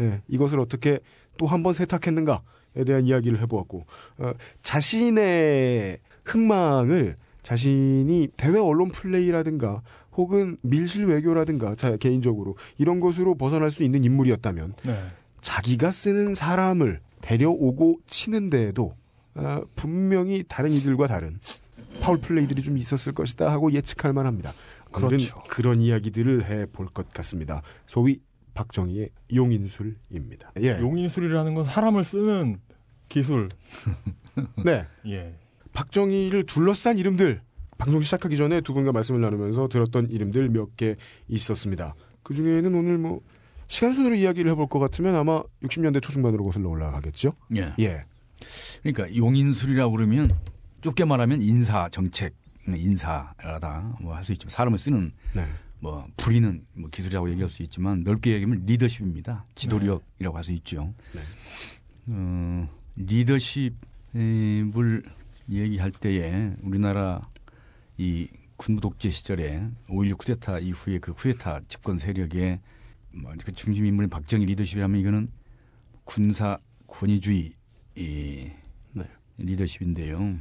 예, 0.00 0.20
이것을 0.28 0.60
어떻게 0.60 1.00
또 1.38 1.46
한 1.46 1.62
번 1.62 1.72
세탁했는가에 1.72 2.84
대한 2.86 3.04
이야기를 3.06 3.40
해보았고, 3.42 3.86
어, 4.18 4.32
자신의 4.62 5.98
흥망을 6.24 7.16
자신이 7.42 8.28
대외 8.36 8.58
언론 8.58 8.90
플레이라든가 8.90 9.82
혹은 10.16 10.56
밀실 10.62 11.06
외교라든가 11.06 11.76
자, 11.76 11.96
개인적으로 11.96 12.56
이런 12.76 12.98
것으로 13.00 13.36
벗어날 13.36 13.70
수 13.70 13.84
있는 13.84 14.02
인물이었다면 14.04 14.74
네. 14.82 14.98
자기가 15.40 15.92
쓰는 15.92 16.34
사람을 16.34 17.00
데려오고 17.22 18.00
치는데에도 18.06 18.94
어, 19.36 19.60
분명히 19.76 20.44
다른 20.48 20.72
이들과 20.72 21.06
다른 21.06 21.38
파울 22.00 22.18
플레이들이 22.20 22.62
좀 22.62 22.76
있었을 22.78 23.12
것이다 23.12 23.50
하고 23.50 23.72
예측할 23.72 24.12
만합니다. 24.12 24.52
그렇죠. 24.92 25.42
그런 25.48 25.80
이야기들을 25.80 26.44
해 26.46 26.66
볼 26.66 26.86
것 26.88 27.12
같습니다. 27.12 27.62
소위 27.86 28.20
박정희의 28.54 29.10
용인술입니다. 29.34 30.52
예. 30.62 30.78
용인술이라는 30.80 31.54
건 31.54 31.64
사람을 31.66 32.04
쓰는 32.04 32.60
기술. 33.08 33.48
네. 34.64 34.86
예. 35.06 35.34
박정희를 35.72 36.44
둘러싼 36.46 36.98
이름들 36.98 37.40
방송 37.76 38.00
시작하기 38.00 38.36
전에 38.36 38.60
두 38.62 38.72
분과 38.74 38.90
말씀을 38.92 39.20
나누면서 39.20 39.68
들었던 39.68 40.10
이름들 40.10 40.48
몇 40.48 40.74
개 40.76 40.96
있었습니다. 41.28 41.94
그 42.22 42.34
중에는 42.34 42.74
오늘 42.74 42.98
뭐 42.98 43.20
시간 43.68 43.92
순으로 43.92 44.14
이야기를 44.16 44.50
해볼 44.52 44.66
것 44.68 44.78
같으면 44.78 45.14
아마 45.14 45.42
60년대 45.62 46.02
초중반으로 46.02 46.44
거슬러 46.44 46.68
올라가겠죠. 46.68 47.34
예. 47.56 47.74
예. 47.78 48.04
그러니까 48.82 49.14
용인술이라고 49.14 49.92
그러면 49.92 50.30
좁게 50.88 51.04
말하면 51.04 51.42
인사 51.42 51.88
정책 51.90 52.34
인사라다 52.66 53.96
뭐 54.00 54.14
할 54.14 54.24
수 54.24 54.32
있지만 54.32 54.50
사람을 54.50 54.78
쓰는 54.78 55.12
네. 55.34 55.46
뭐 55.80 56.06
부리는 56.16 56.64
뭐 56.72 56.88
기술이라고 56.90 57.28
얘기할 57.30 57.50
수 57.50 57.62
있지만 57.62 58.02
넓게 58.04 58.32
얘기하면 58.32 58.64
리더십입니다. 58.64 59.44
지도력이라고 59.54 60.34
할 60.36 60.44
수 60.44 60.52
있죠. 60.52 60.94
네. 61.12 61.20
어, 62.08 62.68
리더십을 62.96 65.02
얘기할 65.50 65.90
때에 65.92 66.54
우리나라 66.62 67.28
이 67.98 68.28
군부 68.56 68.80
독재 68.80 69.10
시절에 69.10 69.68
5.16 69.88 70.16
쿠데타 70.18 70.58
이후에 70.60 70.98
그 71.00 71.12
쿠데타 71.12 71.60
집권 71.68 71.98
세력의 71.98 72.60
뭐그 73.14 73.52
중심 73.52 73.84
인물인 73.84 74.08
박정희 74.08 74.46
리더십이라면 74.46 74.98
이거는 75.00 75.30
군사 76.04 76.56
권위주의 76.86 77.52
이 77.96 78.50
네. 78.92 79.04
리더십인데요. 79.36 80.38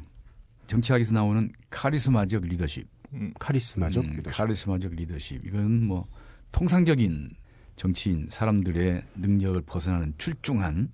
정치학에서 0.67 1.13
나오는 1.13 1.51
카리스마적 1.69 2.43
리더십. 2.43 2.87
음, 3.13 3.33
카리스마적 3.39 4.05
음, 4.05 4.11
리더십. 4.17 4.37
카리스마적 4.37 4.93
리더십. 4.93 5.45
이건 5.45 5.85
뭐 5.85 6.07
통상적인 6.51 7.31
정치인 7.75 8.27
사람들의 8.29 9.01
능력을 9.15 9.61
벗어나는 9.61 10.13
출중한 10.17 10.91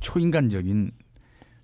초인간적인 0.00 0.90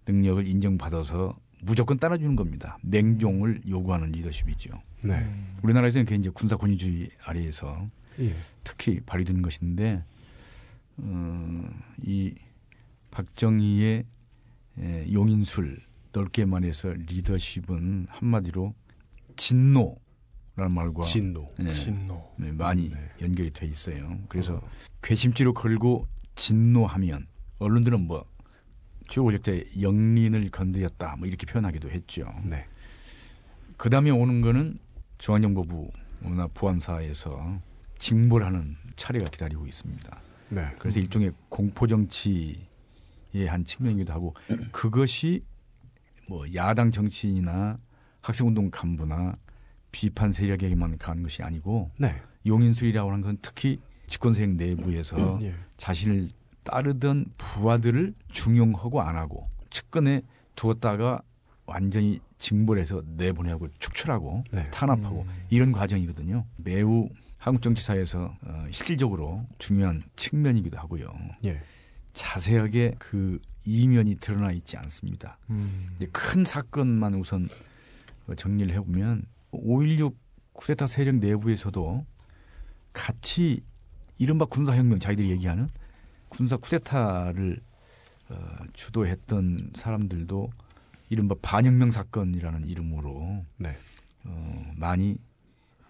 능력을 0.06 0.46
인정받아서 0.46 1.38
무조건 1.62 1.98
따라주는 1.98 2.36
겁니다. 2.36 2.78
맹종을 2.82 3.62
요구하는 3.68 4.10
리더십이죠. 4.12 4.70
네. 5.02 5.26
우리나라에서는 5.62 6.04
그게 6.04 6.16
이제 6.16 6.30
군사 6.30 6.56
권위주의 6.56 7.08
아래에서 7.26 7.88
예. 8.20 8.34
특히 8.64 9.00
발휘되는 9.00 9.42
것인데 9.42 10.02
어, 10.96 11.68
이 12.02 12.34
박정희의 13.10 14.04
에, 14.78 15.12
용인술 15.12 15.78
넓게 16.14 16.44
말해서 16.44 16.90
리더십은 16.90 18.06
한마디로 18.08 18.72
진노 19.36 19.96
라는 20.56 20.74
말과 20.74 21.02
진노. 21.02 21.52
예, 21.60 21.68
진노. 21.68 22.32
네, 22.38 22.52
많이 22.52 22.88
네. 22.90 23.10
연결이 23.20 23.50
돼 23.50 23.66
있어요. 23.66 24.18
그래서 24.28 24.54
어. 24.54 24.62
괘씸죄로 25.02 25.52
걸고 25.52 26.06
진노하면 26.36 27.26
언론들은 27.58 28.06
뭐 28.06 28.24
최고권력자의 29.08 29.82
영린을 29.82 30.48
건드렸다 30.50 31.16
뭐 31.16 31.26
이렇게 31.26 31.44
표현하기도 31.46 31.90
했죠. 31.90 32.32
네. 32.44 32.64
그 33.76 33.90
다음에 33.90 34.10
오는 34.10 34.40
거는 34.40 34.78
중앙정보부나 35.18 36.46
보안사에서 36.54 37.60
징벌 37.98 38.44
하는 38.44 38.76
차례가 38.94 39.28
기다리고 39.28 39.66
있습니다. 39.66 40.20
네. 40.50 40.62
그래서 40.78 41.00
일종의 41.00 41.32
공포 41.48 41.88
정치의 41.88 42.54
한 43.48 43.64
측면이기도 43.64 44.12
하고 44.12 44.34
그것이 44.70 45.42
뭐 46.28 46.44
야당 46.54 46.90
정치인이나 46.90 47.78
학생운동 48.20 48.70
간부나 48.70 49.34
비판 49.92 50.32
세력에게만 50.32 50.98
가는 50.98 51.22
것이 51.22 51.42
아니고 51.42 51.90
네. 51.98 52.20
용인술이라고 52.46 53.10
하는 53.10 53.22
건 53.22 53.38
특히 53.42 53.78
집권 54.06 54.34
세력 54.34 54.50
내부에서 54.56 55.38
예. 55.42 55.54
자신을 55.76 56.28
따르던 56.62 57.26
부하들을 57.36 58.14
중용하고 58.28 59.00
안 59.02 59.16
하고 59.16 59.48
측근에 59.70 60.22
두었다가 60.56 61.20
완전히 61.66 62.18
징벌해서 62.38 63.02
내보내고 63.16 63.68
축출하고 63.78 64.44
네. 64.52 64.64
탄압하고 64.64 65.26
이런 65.50 65.72
과정이거든요. 65.72 66.44
매우 66.56 67.08
한국 67.38 67.62
정치사에서 67.62 68.34
어, 68.42 68.66
실질적으로 68.70 69.46
중요한 69.58 70.02
측면이기도 70.16 70.78
하고요. 70.78 71.12
예. 71.44 71.60
자세하게 72.14 72.94
그 72.98 73.38
이면이 73.66 74.16
드러나 74.16 74.52
있지 74.52 74.76
않습니다. 74.76 75.38
음. 75.50 75.96
큰 76.12 76.44
사건만 76.44 77.14
우선 77.14 77.48
어, 78.26 78.34
정리를 78.34 78.72
해보면 78.74 79.26
5.16 79.52 80.14
쿠데타 80.52 80.86
세력 80.86 81.16
내부에서도 81.16 82.06
같이 82.92 83.62
이른바 84.18 84.44
군사혁명 84.44 85.00
자기들이 85.00 85.30
얘기하는 85.30 85.68
군사 86.28 86.56
쿠데타를 86.56 87.60
어, 88.30 88.36
주도했던 88.72 89.72
사람들도 89.74 90.50
이른바 91.10 91.34
반혁명 91.42 91.90
사건이라는 91.90 92.66
이름으로 92.66 93.44
네. 93.58 93.76
어, 94.24 94.72
많이 94.76 95.16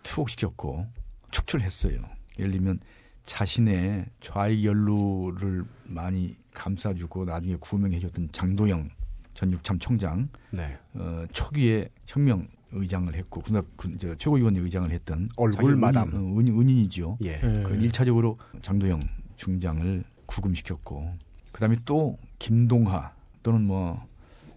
투옥시켰고 0.03 0.87
축출했어요. 1.31 1.99
예를 2.39 2.51
들면 2.53 2.81
자신의 3.25 4.07
좌익 4.21 4.65
연루를 4.65 5.65
많이 5.85 6.37
감싸주고 6.53 7.25
나중에 7.25 7.57
구명해줬던 7.57 8.31
장도영 8.33 8.91
전 9.35 9.53
육참 9.53 9.79
총장 9.79 10.29
네. 10.51 10.79
어, 10.95 11.25
초기에 11.33 11.89
혁명 12.07 12.47
의장을 12.71 13.13
했고 13.15 13.41
군사 13.41 13.63
군, 13.77 13.99
저, 13.99 14.15
최고위원회 14.15 14.61
의장을 14.61 14.91
했던 14.91 15.29
얼굴 15.37 15.77
마담. 15.77 16.09
은인, 16.09 16.17
어, 16.17 16.39
은인, 16.39 16.61
은인이죠. 16.61 17.19
예. 17.25 17.35
예. 17.35 17.41
그 17.41 17.77
1차적으로 17.79 18.37
장도영 18.61 19.01
중장을 19.37 20.05
구금시켰고 20.27 21.15
그다음에 21.53 21.77
또 21.85 22.19
김동하 22.39 23.13
또는 23.43 23.63
뭐 23.63 24.07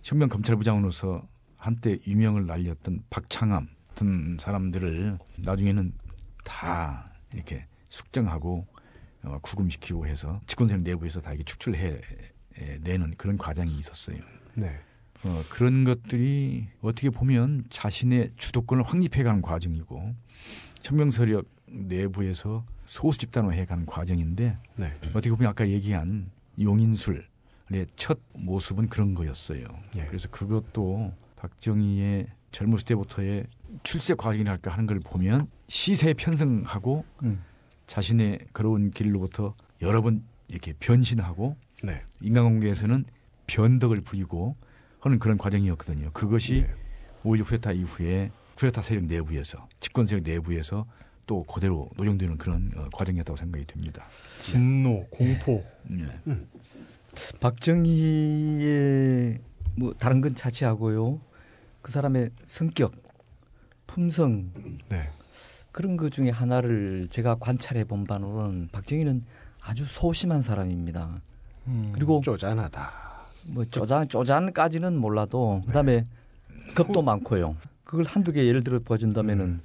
혁명 0.03 0.29
검찰부장으로서 0.29 1.21
한때 1.57 1.97
유명을 2.05 2.45
날렸던 2.45 3.03
박창암 3.09 3.67
같은 3.97 4.37
사람들을 4.39 5.17
나중에는 5.37 5.91
다 6.43 7.09
이렇게 7.33 7.65
숙정하고 7.97 8.65
어, 9.23 9.39
구금시키고 9.41 10.07
해서 10.07 10.39
집권 10.45 10.67
세력 10.67 10.83
내부에서 10.83 11.19
다 11.19 11.33
이게 11.33 11.43
축출해 11.43 11.99
내는 12.81 13.13
그런 13.17 13.37
과정이 13.37 13.77
있었어요. 13.77 14.17
네. 14.53 14.79
어, 15.23 15.43
그런 15.49 15.83
것들이 15.83 16.67
어떻게 16.81 17.09
보면 17.09 17.65
자신의 17.69 18.31
주도권을 18.37 18.83
확립해가는 18.83 19.41
과정이고 19.41 20.15
천명 20.79 21.11
세력 21.11 21.45
내부에서 21.65 22.63
소수 22.85 23.19
집단화해가는 23.19 23.85
과정인데 23.85 24.57
네. 24.75 24.93
어떻게 25.09 25.29
보면 25.31 25.47
아까 25.49 25.67
얘기한 25.67 26.31
용인술의 26.59 27.23
첫 27.95 28.19
모습은 28.33 28.87
그런 28.89 29.13
거였어요. 29.13 29.65
예. 29.97 30.05
그래서 30.05 30.29
그것도 30.29 31.13
박정희의 31.35 32.27
젊었을 32.51 32.85
때부터의 32.85 33.45
출세 33.83 34.13
과정이랄까 34.13 34.71
하는 34.71 34.85
걸 34.87 34.99
보면 34.99 35.49
시세에 35.67 36.13
편승하고 36.13 37.03
음. 37.23 37.43
자신의 37.87 38.39
걸어온 38.53 38.91
길로부터 38.91 39.55
여러 39.81 40.01
번 40.01 40.23
이렇게 40.47 40.73
변신하고 40.73 41.55
네. 41.83 42.01
인간관계에서는 42.21 43.05
변덕을 43.47 44.01
부리고 44.01 44.55
하는 44.99 45.19
그런 45.19 45.37
과정이었거든요. 45.37 46.11
그것이 46.11 46.65
예. 46.67 46.75
5.16 47.23 47.43
쿠데타 47.45 47.71
이후에 47.71 48.31
쿠데타 48.55 48.81
세력 48.81 49.05
내부에서 49.05 49.67
집권 49.79 50.05
세력 50.05 50.23
내부에서 50.23 50.85
또 51.25 51.43
그대로 51.43 51.89
노용되는 51.97 52.37
그런 52.37 52.71
어, 52.75 52.87
과정이었다고 52.93 53.37
생각이 53.37 53.65
듭니다. 53.65 54.05
진노, 54.39 55.07
공포. 55.09 55.63
네. 55.83 56.05
박정희의 57.39 59.39
뭐 59.75 59.93
다른 59.93 60.21
건 60.21 60.35
차치하고요. 60.35 61.19
그 61.81 61.91
사람의 61.91 62.31
성격, 62.47 62.93
품성 63.87 64.51
네. 64.89 65.09
그런 65.77 65.95
것 65.95 66.11
중에 66.11 66.31
하나를 66.31 67.07
제가 67.11 67.35
관찰해 67.35 67.83
본 67.83 68.03
바로는 68.03 68.69
박정희는 68.71 69.23
아주 69.61 69.85
소심한 69.85 70.41
사람입니다. 70.41 71.21
음. 71.67 71.91
그리고 71.93 72.19
쪼잔하다. 72.25 72.89
뭐 73.49 73.63
쪼잔 73.65 74.07
쪼잔까지는 74.07 74.97
몰라도 74.97 75.61
그다음에 75.67 76.07
겁도 76.73 77.03
많고요. 77.03 77.57
그걸 77.83 78.05
한두 78.05 78.31
개 78.31 78.47
예를 78.47 78.63
들어 78.63 78.79
보여준다면은 78.79 79.59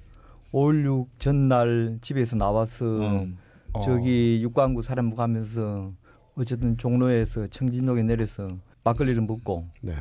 5.16 0.53 1.07
전날 1.19 1.97
집에서 2.03 2.37
나와서 2.37 2.85
음. 2.85 3.39
어. 3.73 3.81
저기 3.81 4.41
육관구 4.43 4.83
사람부 4.83 5.17
가면서 5.17 5.93
어쨌든 6.35 6.77
종로에서 6.77 7.47
청진역에 7.47 8.03
내려서 8.03 8.59
막걸리를 8.85 9.23
먹고 9.23 9.67
네. 9.81 9.95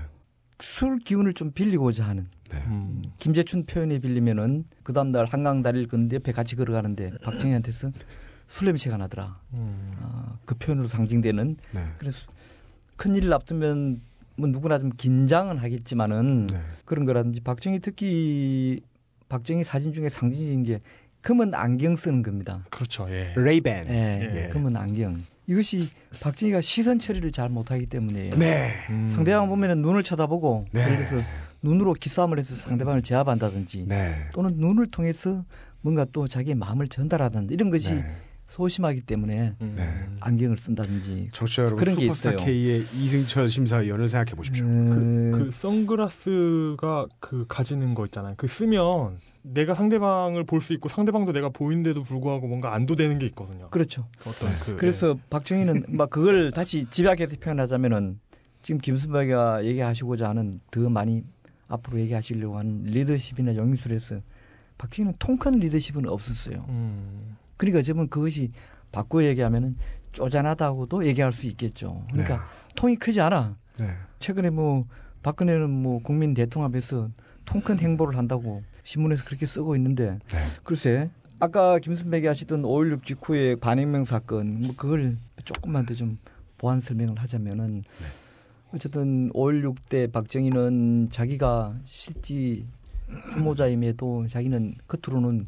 술 0.61 0.99
기운을 0.99 1.33
좀 1.33 1.51
빌리고자 1.51 2.07
하는 2.07 2.27
네. 2.49 2.63
음. 2.67 3.01
김재춘 3.19 3.65
표현에 3.65 3.99
빌리면은 3.99 4.65
그 4.83 4.93
다음날 4.93 5.25
한강 5.25 5.61
다리를 5.61 5.87
걷는데 5.87 6.17
옆에 6.17 6.31
같이 6.31 6.55
걸어가는데 6.55 7.11
박정희한테서 7.23 7.91
술 8.47 8.65
냄새가 8.67 8.97
나더라. 8.97 9.39
음. 9.53 9.93
아, 10.01 10.37
그 10.45 10.55
표현으로 10.55 10.87
상징되는 10.87 11.57
네. 11.71 11.85
그래서 11.97 12.29
큰 12.97 13.15
일을 13.15 13.33
앞두면 13.33 14.01
뭐 14.35 14.47
누구나 14.47 14.79
좀 14.79 14.91
긴장은 14.95 15.57
하겠지만은 15.57 16.47
네. 16.47 16.59
그런 16.85 17.05
거라든지 17.05 17.41
박정희 17.41 17.79
특히 17.79 18.81
박정희 19.29 19.63
사진 19.63 19.93
중에 19.93 20.09
상징적인 20.09 20.63
게 20.63 20.81
검은 21.21 21.53
안경 21.53 21.95
쓰는 21.95 22.23
겁니다. 22.23 22.65
그렇죠. 22.69 23.07
예. 23.09 23.33
레이벤. 23.35 23.87
예, 23.87 24.45
예. 24.45 24.49
검은 24.49 24.75
안경. 24.75 25.23
이것이 25.51 25.89
박정희가 26.21 26.61
시선 26.61 26.99
처리를 26.99 27.31
잘 27.31 27.49
못하기 27.49 27.87
때문이에요. 27.87 28.35
네. 28.35 28.71
음. 28.89 29.07
상대방 29.07 29.49
보면은 29.49 29.81
눈을 29.81 30.01
쳐다보고 30.01 30.67
네. 30.71 30.81
예를 30.81 31.05
들어서 31.05 31.25
눈으로 31.61 31.93
기싸움을 31.93 32.39
해서 32.39 32.55
상대방을 32.55 33.01
제압한다든지 33.01 33.85
네. 33.87 34.29
또는 34.33 34.51
눈을 34.55 34.87
통해서 34.87 35.43
뭔가 35.81 36.05
또 36.11 36.27
자기의 36.27 36.55
마음을 36.55 36.87
전달하다든지 36.87 37.53
이런 37.53 37.69
것이 37.69 37.95
네. 37.95 38.15
소심하기 38.47 39.01
때문에 39.01 39.55
음. 39.61 39.73
네. 39.75 40.05
안경을 40.21 40.57
쓴다든지 40.57 41.29
청취자 41.33 41.63
여러분 41.63 41.79
그런 41.79 41.95
게 41.95 42.03
슈퍼스타 42.03 42.31
있어요. 42.31 42.45
K의 42.45 42.79
이승철 42.79 43.49
심사위원을 43.49 44.07
생각해 44.07 44.35
보십시오. 44.35 44.65
음, 44.65 45.31
그 45.31 45.51
선글라스가 45.51 47.07
그 47.19 47.45
가지는 47.47 47.93
거 47.93 48.05
있잖아요. 48.05 48.35
그 48.37 48.47
쓰면 48.47 49.19
내가 49.43 49.73
상대방을 49.73 50.43
볼 50.45 50.61
수 50.61 50.73
있고 50.73 50.89
상대방도 50.89 51.31
내가 51.33 51.49
보이는데도 51.49 52.03
불구하고 52.03 52.47
뭔가 52.47 52.73
안도되는 52.73 53.19
게 53.19 53.25
있거든요. 53.27 53.69
그렇죠. 53.69 54.07
어떤 54.21 54.49
그 54.63 54.75
그래서 54.77 55.17
박정희는 55.29 55.85
막 55.97 56.09
그걸 56.09 56.51
다시 56.51 56.85
집약해서 56.89 57.35
표현하자면은 57.39 58.19
지금 58.61 58.79
김순박이가 58.79 59.65
얘기하시고자 59.65 60.29
하는 60.29 60.59
더 60.69 60.87
많이 60.89 61.23
앞으로 61.67 61.99
얘기하시려고 61.99 62.57
하는 62.59 62.83
리더십이나 62.83 63.55
영인술에서 63.55 64.21
박정희는 64.77 65.15
통큰 65.17 65.59
리더십은 65.59 66.07
없었어요. 66.07 66.65
예. 66.67 66.71
음. 66.71 67.37
그러니까 67.57 67.81
저는 67.81 68.09
그것이 68.09 68.51
바꿔 68.91 69.23
얘기하면은 69.23 69.75
쪼잔하다고도 70.11 71.05
얘기할 71.07 71.31
수 71.31 71.47
있겠죠. 71.47 72.03
그러니까 72.11 72.45
통이 72.75 72.97
크지 72.97 73.21
않아. 73.21 73.55
네. 73.79 73.87
최근에 74.19 74.49
뭐 74.49 74.85
박근혜는 75.23 75.69
뭐 75.69 75.99
국민 76.03 76.33
대통령 76.33 76.69
앞에서 76.69 77.09
통큰 77.45 77.79
행보를 77.79 78.17
한다고 78.17 78.63
신문에서 78.83 79.23
그렇게 79.25 79.45
쓰고 79.45 79.75
있는데 79.75 80.19
네. 80.29 80.37
글쎄 80.63 81.09
아까 81.39 81.79
김순백이 81.79 82.27
하시던 82.27 82.61
5.16 82.63 83.05
직후의 83.05 83.55
반혁명 83.57 84.05
사건 84.05 84.61
뭐 84.61 84.73
그걸 84.75 85.17
조금만 85.43 85.85
더 85.85 85.93
좀 85.95 86.17
보완 86.57 86.79
설명을 86.79 87.17
하자면은 87.19 87.83
어쨌든 88.73 89.31
5.16 89.33 89.75
때 89.89 90.07
박정희는 90.07 91.09
자기가 91.09 91.75
실지 91.83 92.65
주모자임에도 93.31 94.27
자기는 94.27 94.75
겉으로는 94.87 95.47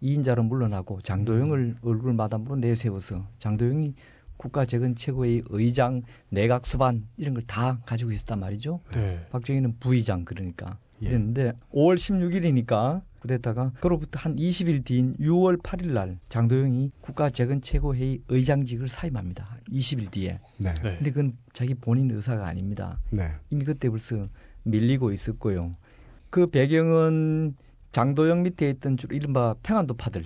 이인자로 0.00 0.42
물러나고 0.44 1.00
장도영을 1.02 1.76
얼굴 1.82 2.14
마담으로 2.14 2.56
내세워서 2.56 3.26
장도영이 3.38 3.94
국가재건 4.38 4.94
최고의 4.94 5.42
의장, 5.50 6.02
내각 6.30 6.64
수반 6.66 7.06
이런 7.16 7.34
걸 7.34 7.42
다 7.42 7.78
가지고 7.84 8.12
있었단 8.12 8.38
말이죠. 8.40 8.80
네. 8.94 9.26
박정희는 9.30 9.78
부의장 9.80 10.24
그러니까 10.24 10.78
예. 10.80 10.87
이랬는데 11.00 11.52
5월 11.72 11.96
16일이니까 11.96 13.02
그랬다가 13.20 13.72
그로부터 13.80 14.20
한 14.20 14.36
20일 14.36 14.84
뒤인 14.84 15.16
6월 15.18 15.60
8일 15.60 15.92
날 15.92 16.18
장도영이 16.28 16.92
국가재건 17.00 17.60
최고회의 17.60 18.20
의장직을 18.28 18.88
사임합니다. 18.88 19.58
20일 19.70 20.10
뒤에. 20.10 20.40
네. 20.58 20.74
네. 20.74 20.96
근데 20.96 21.10
그건 21.10 21.36
자기 21.52 21.74
본인 21.74 22.10
의사가 22.10 22.46
아닙니다. 22.46 22.98
네. 23.10 23.32
이미 23.50 23.64
그때 23.64 23.88
벌써 23.90 24.28
밀리고 24.62 25.12
있었고요. 25.12 25.74
그 26.30 26.46
배경은 26.46 27.56
장도영 27.92 28.42
밑에 28.44 28.70
있던 28.70 28.96
주로 28.96 29.16
이른바 29.16 29.54
평안도 29.62 29.94
파들. 29.94 30.24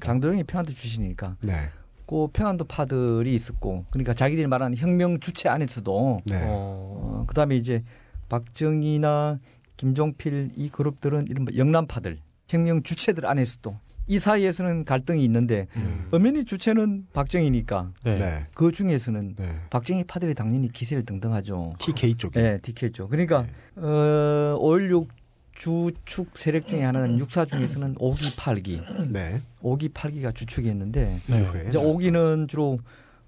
장도영이 0.00 0.44
평안도 0.44 0.72
출신이니까 0.72 1.36
네. 1.42 1.68
그 2.06 2.28
평안도 2.32 2.66
파들이 2.66 3.34
있었고 3.34 3.86
그러니까 3.90 4.14
자기들이 4.14 4.46
말하는 4.46 4.76
혁명 4.76 5.18
주체 5.20 5.48
안에서도 5.48 6.20
네. 6.26 6.42
어. 6.44 6.46
어, 6.48 7.24
그다음에 7.26 7.56
이제 7.56 7.82
박정희나 8.28 9.38
김종필 9.76 10.50
이 10.56 10.68
그룹들은 10.68 11.26
이른바 11.28 11.52
영남파들, 11.56 12.18
혁명 12.48 12.82
주체들 12.82 13.26
안에서도 13.26 13.76
이 14.08 14.18
사이에서는 14.18 14.84
갈등이 14.84 15.24
있는데 15.24 15.66
음. 15.76 16.08
엄연히 16.12 16.44
주체는 16.44 17.08
박정희니까 17.12 17.92
네. 18.04 18.14
네. 18.14 18.46
그 18.54 18.70
중에서는 18.70 19.34
네. 19.36 19.60
박정희 19.70 20.04
파들이 20.04 20.34
당연히 20.34 20.70
기세를 20.70 21.04
등등하죠. 21.04 21.74
TK 21.80 22.14
쪽에. 22.14 22.40
네, 22.40 22.58
DK죠. 22.60 23.08
그러니까 23.08 23.46
어, 23.74 24.58
5.16 24.60 25.08
주축 25.56 26.36
세력 26.36 26.66
중에 26.66 26.82
하나는 26.82 27.18
육사 27.18 27.46
중에서는 27.46 27.96
5기, 27.96 28.36
8기, 28.36 29.10
네. 29.10 29.42
5기, 29.62 29.92
8기가 29.92 30.34
주축이었는데 30.34 31.20
네. 31.26 31.52
네. 31.52 31.64
이제 31.68 31.78
5기는 31.78 32.48
주로 32.48 32.76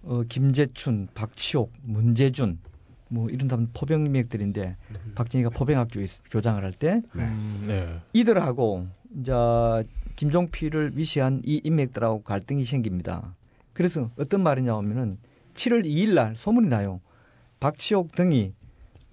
어, 0.03 0.23
김재춘, 0.29 1.09
박치옥, 1.15 1.73
문재준 1.83 2.59
뭐 3.09 3.29
이런다면 3.29 3.71
포병 3.75 4.07
인맥들인데 4.07 4.77
박정희가 5.15 5.51
포병학교 5.51 6.01
교장을 6.31 6.63
할때 6.63 7.03
네. 7.15 7.25
음, 7.25 7.65
네. 7.67 8.01
이들하고 8.13 8.87
이제 9.21 9.33
김종필을 10.17 10.97
위시한 10.97 11.43
이 11.45 11.61
인맥들하고 11.65 12.23
갈등이 12.23 12.65
생깁니다. 12.65 13.35
그래서 13.73 14.11
어떤 14.19 14.43
말이냐 14.43 14.75
하면은 14.77 15.17
7월 15.55 15.85
2일 15.85 16.15
날 16.15 16.37
소문이 16.37 16.69
나요. 16.69 17.01
박치옥 17.61 18.15
등이 18.15 18.53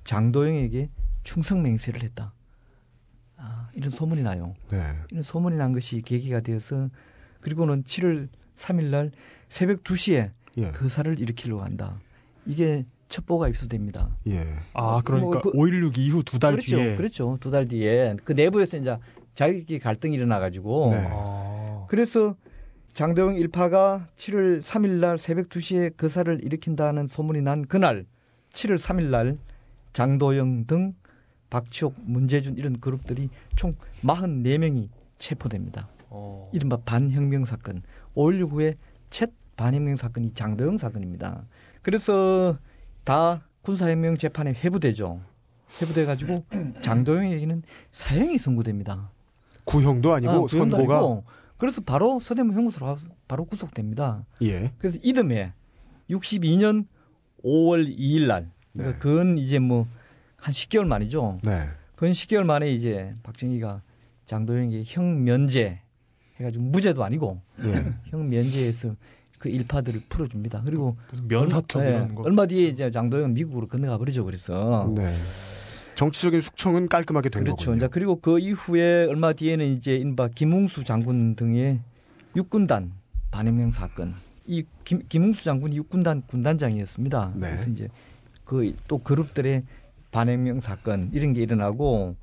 장도영에게 0.03 0.89
충성 1.23 1.63
맹세를 1.63 2.03
했다. 2.03 2.33
아, 3.37 3.69
이런 3.73 3.91
소문이 3.91 4.23
나요. 4.23 4.53
네. 4.69 4.95
이런 5.11 5.23
소문이 5.23 5.57
난 5.57 5.71
것이 5.73 6.01
계기가 6.01 6.41
되어서 6.41 6.89
그리고는 7.41 7.83
7월 7.83 8.29
3일 8.55 8.85
날 8.85 9.11
새벽 9.49 9.83
2시에 9.83 10.31
예. 10.57 10.71
거사를 10.71 11.19
일으키려고 11.19 11.61
한다. 11.61 11.99
이게 12.45 12.85
첩보가 13.09 13.47
입수됩니다. 13.49 14.09
예. 14.27 14.45
아 14.73 15.01
그러니까 15.03 15.39
뭐 15.39 15.41
그- 15.41 15.51
5.16 15.51 15.97
이후 15.97 16.23
두 16.23 16.39
달 16.39 16.53
그렇죠. 16.53 16.75
뒤에. 16.77 16.95
그렇죠. 16.95 17.37
두 17.39 17.51
달 17.51 17.67
뒤에 17.67 18.15
그 18.23 18.33
내부에서 18.33 18.77
이제 18.77 18.97
자기끼리 19.33 19.79
갈등이 19.79 20.15
일어나 20.15 20.39
가지고 20.39 20.91
네. 20.91 21.07
아. 21.11 21.85
그래서 21.89 22.35
장도영 22.93 23.35
일파가 23.35 24.07
7월 24.15 24.61
3일 24.61 24.99
날 24.99 25.17
새벽 25.17 25.49
2시에 25.49 25.97
거사를 25.97 26.39
일으킨다는 26.43 27.07
소문이 27.07 27.41
난 27.41 27.65
그날 27.67 28.05
7월 28.53 28.77
3일 28.77 29.09
날 29.09 29.35
장도영 29.93 30.65
등 30.65 30.93
박치옥, 31.49 31.95
문재준 32.05 32.57
이런 32.57 32.79
그룹들이 32.79 33.29
총 33.55 33.75
44명이 34.03 34.89
체포됩니다. 35.19 35.89
어. 36.09 36.49
이른바 36.53 36.77
반혁명 36.77 37.45
사건, 37.45 37.81
5.16 38.15 38.51
후에 38.51 38.75
첫 39.09 39.31
반혁명 39.55 39.95
사건이 39.95 40.31
장도영 40.31 40.77
사건입니다. 40.77 41.45
그래서 41.81 42.57
다 43.05 43.47
군사혁명 43.61 44.17
재판에 44.17 44.51
회부되죠. 44.53 45.21
회부돼 45.81 46.05
가지고 46.05 46.43
장도영에게는 46.81 47.63
사형이 47.91 48.37
선고됩니다. 48.37 49.11
구형도 49.63 50.13
아니고 50.13 50.31
아, 50.31 50.47
선고가 50.47 50.97
아니고 50.97 51.23
그래서 51.57 51.81
바로 51.81 52.19
서대문 52.19 52.55
형무소로 52.55 52.85
와- 52.85 52.97
바로 53.27 53.45
구속됩니다. 53.45 54.25
예. 54.43 54.71
그래서 54.77 54.99
이듬해 55.01 55.53
62년 56.09 56.85
5월 57.43 57.87
2일 57.97 58.27
날 58.27 58.51
그러니까 58.73 58.93
네. 58.93 58.99
그건 58.99 59.37
이제 59.37 59.59
뭐 59.59 59.87
한 60.37 60.53
10개월 60.53 60.85
만이죠. 60.85 61.39
네. 61.43 61.65
그건 61.93 62.11
10개월 62.11 62.43
만에 62.43 62.71
이제 62.71 63.11
박정희가 63.23 63.81
장도영에게 64.25 64.83
형 64.85 65.23
면제 65.23 65.79
해가지고 66.39 66.65
무죄도 66.65 67.03
아니고 67.03 67.41
예. 67.63 67.93
형 68.11 68.29
면제에서 68.29 68.95
그 69.45 69.49
일파들을 69.49 70.01
풀어줍니다. 70.09 70.63
그리고 70.65 70.97
얼마, 71.13 71.27
이런 71.29 72.09
예, 72.09 72.15
거. 72.15 72.23
얼마 72.23 72.47
뒤에 72.47 72.67
이제 72.67 72.89
장도영은 72.89 73.35
미국으로 73.35 73.67
건너가 73.67 73.95
버리죠. 73.99 74.25
그래서 74.25 74.91
네. 74.95 75.15
정치적인 75.93 76.39
숙청은 76.41 76.87
깔끔하게 76.89 77.29
된 77.29 77.43
그렇죠. 77.43 77.71
거군요. 77.71 77.87
그리고 77.91 78.19
그 78.19 78.39
이후에 78.39 79.05
얼마 79.05 79.33
뒤에는 79.33 79.63
이제 79.67 79.97
인바 79.97 80.29
김웅수 80.29 80.83
장군 80.83 81.35
등의 81.35 81.79
육군단 82.35 82.91
반혁명 83.29 83.71
사건. 83.71 84.15
이 84.47 84.63
김, 84.83 85.03
김웅수 85.07 85.43
장군이 85.43 85.75
육군단 85.77 86.23
군단장이었습니다. 86.25 87.33
네. 87.35 87.51
그래서 87.51 87.69
이제 87.69 87.87
그 88.45 88.73
또 88.87 88.97
그룹들의 88.97 89.63
반혁명 90.11 90.59
사건 90.59 91.11
이런 91.13 91.33
게 91.33 91.43
일어나고 91.43 92.15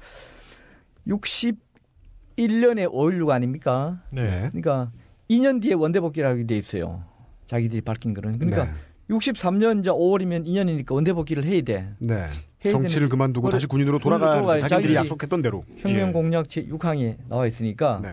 61년에 1.06 2.90
5.16 2.92 3.30
아닙니까? 3.30 4.02
네. 4.11 4.22
네. 4.24 4.50
그러니까 4.50 4.90
2년 5.30 5.62
뒤에 5.62 5.74
원대 5.74 6.00
복귀라고 6.00 6.44
돼 6.46 6.56
있어요. 6.56 7.04
자기들이 7.52 7.82
밝힌 7.82 8.14
거는. 8.14 8.38
그러니까 8.38 8.64
네. 8.64 8.70
63년 9.10 9.80
이제 9.80 9.90
5월이면 9.90 10.46
2년이니까 10.46 10.92
원대 10.94 11.12
복귀를 11.12 11.44
해야 11.44 11.60
돼. 11.60 11.92
네. 11.98 12.26
해야 12.64 12.72
정치를 12.72 13.10
그만두고 13.10 13.46
그래, 13.48 13.52
다시 13.56 13.66
군인으로 13.66 13.98
돌아가야 13.98 14.58
자기들이 14.58 14.94
자기들이- 14.94 14.96
약속했던 14.96 15.42
대로. 15.42 15.64
혁명 15.76 16.08
예. 16.08 16.12
공약 16.12 16.48
제 16.48 16.64
6항에 16.64 17.16
나와 17.28 17.46
있으니까 17.46 18.00
네. 18.02 18.08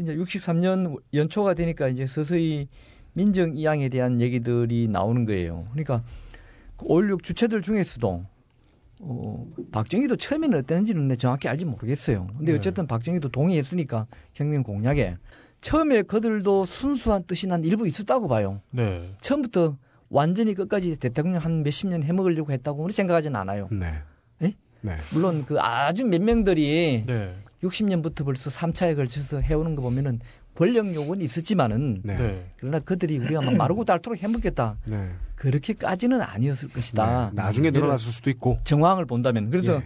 이제 0.00 0.16
63년 0.16 0.96
연초가 1.14 1.54
되니까 1.54 1.86
이제 1.88 2.06
서서히 2.06 2.66
민정 3.12 3.54
이양에 3.54 3.88
대한 3.88 4.20
얘기들이 4.20 4.88
나오는 4.88 5.24
거예요. 5.26 5.68
그러니까 5.70 6.02
그5.16 6.78 7.22
주체들 7.22 7.62
중에서도 7.62 8.24
어, 9.04 9.46
박정희도 9.70 10.16
처음에는 10.16 10.58
어땠는지는 10.60 11.06
내 11.08 11.14
정확히 11.16 11.46
알지 11.48 11.66
모르겠어요. 11.66 12.28
근데 12.38 12.52
네. 12.52 12.58
어쨌든 12.58 12.86
박정희도 12.88 13.28
동의했으니까 13.28 14.06
혁명 14.34 14.62
공약에 14.64 15.16
처음에 15.62 16.02
그들도 16.02 16.66
순수한 16.66 17.24
뜻이 17.24 17.46
난 17.46 17.64
일부 17.64 17.86
있었다고 17.86 18.28
봐요. 18.28 18.60
네. 18.70 19.14
처음부터 19.20 19.76
완전히 20.10 20.54
끝까지 20.54 20.98
대통령 20.98 21.40
한 21.40 21.62
몇십 21.62 21.88
년 21.88 22.02
해먹으려고 22.02 22.52
했다고 22.52 22.90
생각하지는 22.90 23.34
않아요. 23.36 23.68
네. 23.70 24.02
에? 24.42 24.54
네. 24.82 24.96
물론 25.12 25.46
그 25.46 25.58
아주 25.58 26.04
몇 26.04 26.20
명들이 26.20 27.04
네. 27.06 27.34
60년부터 27.62 28.24
벌써 28.24 28.50
3차에 28.50 28.96
걸쳐서 28.96 29.40
해오는 29.40 29.76
거 29.76 29.82
보면은 29.82 30.18
권력 30.54 30.92
요구는 30.94 31.24
있었지만은 31.24 32.02
네. 32.02 32.16
네. 32.18 32.52
그러나 32.58 32.80
그들이 32.80 33.18
우리가 33.18 33.40
막 33.40 33.54
마르고 33.54 33.84
닳도록 33.84 34.20
해먹겠다 34.22 34.76
네. 34.86 35.12
그렇게까지는 35.36 36.20
아니었을 36.20 36.68
것이다. 36.70 37.30
네. 37.32 37.40
나중에 37.40 37.70
늘어났을 37.70 38.10
수도 38.12 38.30
있고. 38.30 38.58
정황을 38.64 39.06
본다면 39.06 39.48
그래서 39.48 39.76
예. 39.76 39.82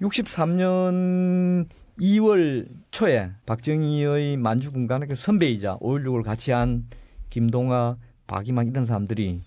63년 0.00 1.66
2월 2.00 2.66
초에 2.90 3.30
박정희의 3.46 4.36
만주군간의 4.36 5.08
그 5.08 5.14
선배이자 5.14 5.76
5.16을 5.78 6.22
같이 6.22 6.50
한 6.50 6.86
김동아, 7.28 7.96
박이만 8.26 8.68
이런 8.68 8.86
사람들이 8.86 9.42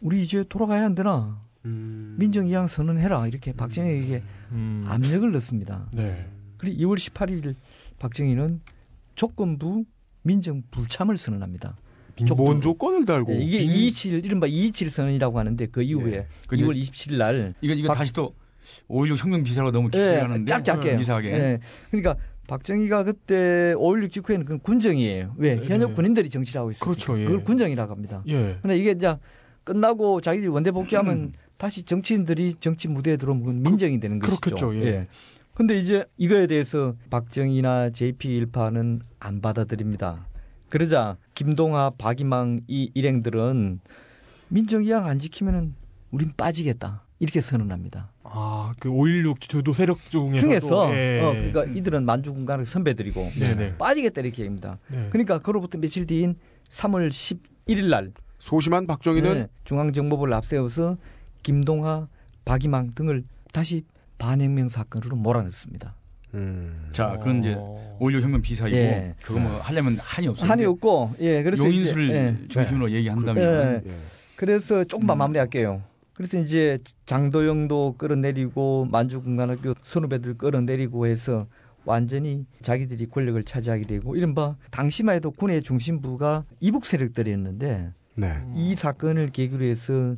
우리 0.00 0.22
이제 0.22 0.44
돌아가야 0.48 0.84
안 0.84 0.94
되나 0.94 1.40
음. 1.64 2.16
민정 2.18 2.46
이양 2.46 2.66
선언해라 2.66 3.26
이렇게 3.28 3.52
박정희에게 3.52 4.22
음. 4.52 4.84
압력을 4.88 5.30
넣습니다. 5.32 5.88
네. 5.94 6.26
그리고 6.58 6.94
2월 6.94 6.98
18일 6.98 7.54
박정희는 7.98 8.60
조건부 9.14 9.84
민정 10.22 10.62
불참을 10.70 11.16
선언합니다. 11.16 11.76
뭔 12.36 12.62
조건을 12.62 13.04
달고. 13.04 13.32
네, 13.32 13.38
이게 13.40 13.58
227 13.58 14.24
이른바 14.24 14.46
227 14.46 14.90
선언이라고 14.90 15.38
하는데 15.38 15.66
그 15.66 15.82
이후에 15.82 16.12
예. 16.14 16.26
근데 16.48 16.64
2월 16.64 16.74
27일 16.80 17.16
날 17.18 17.54
이거 17.60 17.74
이거 17.74 17.88
박- 17.88 17.98
다시 17.98 18.12
또 18.12 18.34
5.16 18.88 19.16
혁명 19.22 19.42
비사로 19.42 19.70
너무 19.70 19.88
깊게 19.88 20.16
예, 20.16 20.20
가는데 20.20 20.44
짧게 20.46 20.70
할게요. 20.70 20.96
미사하게. 20.98 21.32
예. 21.32 21.58
그러니까 21.90 22.16
박정희가 22.46 23.04
그때 23.04 23.74
5.16 23.76 24.10
직후에는 24.10 24.44
그건 24.44 24.60
군정이에요. 24.60 25.34
왜? 25.36 25.56
네, 25.56 25.66
현역 25.66 25.88
네. 25.88 25.94
군인들이 25.94 26.30
정치를 26.30 26.60
하고 26.60 26.70
있어요. 26.70 26.80
그렇죠, 26.80 27.20
예. 27.20 27.24
그걸 27.24 27.44
군정이라고 27.44 27.92
합니다. 27.92 28.22
예. 28.28 28.58
근데 28.62 28.78
이게 28.78 28.92
이제 28.92 29.16
끝나고 29.64 30.20
자기들이 30.20 30.48
원대 30.48 30.70
복귀하면 30.70 31.16
음. 31.16 31.32
다시 31.56 31.82
정치인들이 31.82 32.54
정치 32.54 32.88
무대에 32.88 33.16
들어오면 33.16 33.44
그건 33.44 33.62
민정이 33.62 33.98
되는 33.98 34.18
것이죠. 34.18 34.40
그렇겠죠, 34.40 34.76
예. 34.76 35.08
근데 35.54 35.78
이제 35.78 36.04
이거에 36.18 36.46
대해서 36.46 36.94
박정희나 37.08 37.88
JP1파는 37.88 39.00
안 39.18 39.40
받아들입니다. 39.40 40.26
그러자 40.68 41.16
김동하, 41.34 41.90
박이망 41.96 42.60
이 42.68 42.90
일행들은 42.92 43.80
민정 44.48 44.84
이양 44.84 45.06
안 45.06 45.18
지키면은 45.18 45.74
우린 46.10 46.32
빠지겠다. 46.36 47.05
이렇게 47.18 47.40
선언합니다. 47.40 48.10
아, 48.24 48.74
그 48.78 48.90
5.16 48.90 49.40
주도 49.40 49.72
세력 49.72 49.98
중에서도 50.10 50.38
중에서 50.38 50.94
예. 50.94 51.20
어, 51.20 51.32
그러니까 51.32 51.64
이들은 51.64 52.04
만주군간의 52.04 52.66
선배들이고 52.66 53.32
네네. 53.38 53.76
빠지겠다 53.78 54.20
이렇게 54.20 54.42
얘기합니다. 54.42 54.78
네. 54.88 55.08
그러니까 55.10 55.38
그로부터 55.38 55.78
며칠 55.78 56.06
뒤인 56.06 56.36
3월 56.70 57.08
11일 57.08 57.88
날 57.88 58.12
소심한 58.38 58.86
박정희는 58.86 59.34
네, 59.34 59.48
중앙정보부를 59.64 60.34
앞세워서 60.34 60.98
김동하, 61.42 62.08
박이망 62.44 62.94
등을 62.94 63.24
다시 63.52 63.84
반혁명 64.18 64.68
사건으로 64.68 65.16
몰아넣습니다. 65.16 65.94
음. 66.34 66.90
자, 66.92 67.16
그건 67.18 67.38
이제 67.38 67.56
어. 67.58 67.96
5.16 68.00 68.20
혁명 68.20 68.42
비사이고 68.42 68.76
예. 68.76 69.14
그거 69.22 69.40
뭐 69.40 69.50
하려면 69.60 69.96
한이 69.98 70.28
없어요. 70.28 70.50
한이 70.50 70.64
없고 70.66 71.12
예 71.20 71.42
그래서 71.42 71.64
용인수를 71.64 72.04
이제, 72.04 72.14
예. 72.14 72.48
중심으로 72.48 72.90
얘기한다면 72.90 73.82
예. 73.86 73.90
예. 73.90 73.94
그래서 74.36 74.84
조금만 74.84 75.16
음. 75.16 75.18
마무리할게요. 75.20 75.82
그래서 76.16 76.38
이제 76.38 76.78
장도영도 77.04 77.96
끌어내리고 77.98 78.88
만주군관학교 78.90 79.74
선후배들 79.82 80.38
끌어내리고 80.38 81.06
해서 81.06 81.46
완전히 81.84 82.46
자기들이 82.62 83.10
권력을 83.10 83.40
차지하게 83.44 83.86
되고 83.86 84.16
이른바 84.16 84.56
당시만 84.70 85.16
해도 85.16 85.30
군의 85.30 85.62
중심부가 85.62 86.44
이북 86.60 86.86
세력들이었는데 86.86 87.92
네. 88.14 88.42
이 88.56 88.74
사건을 88.74 89.28
계기로 89.28 89.64
해서 89.64 90.16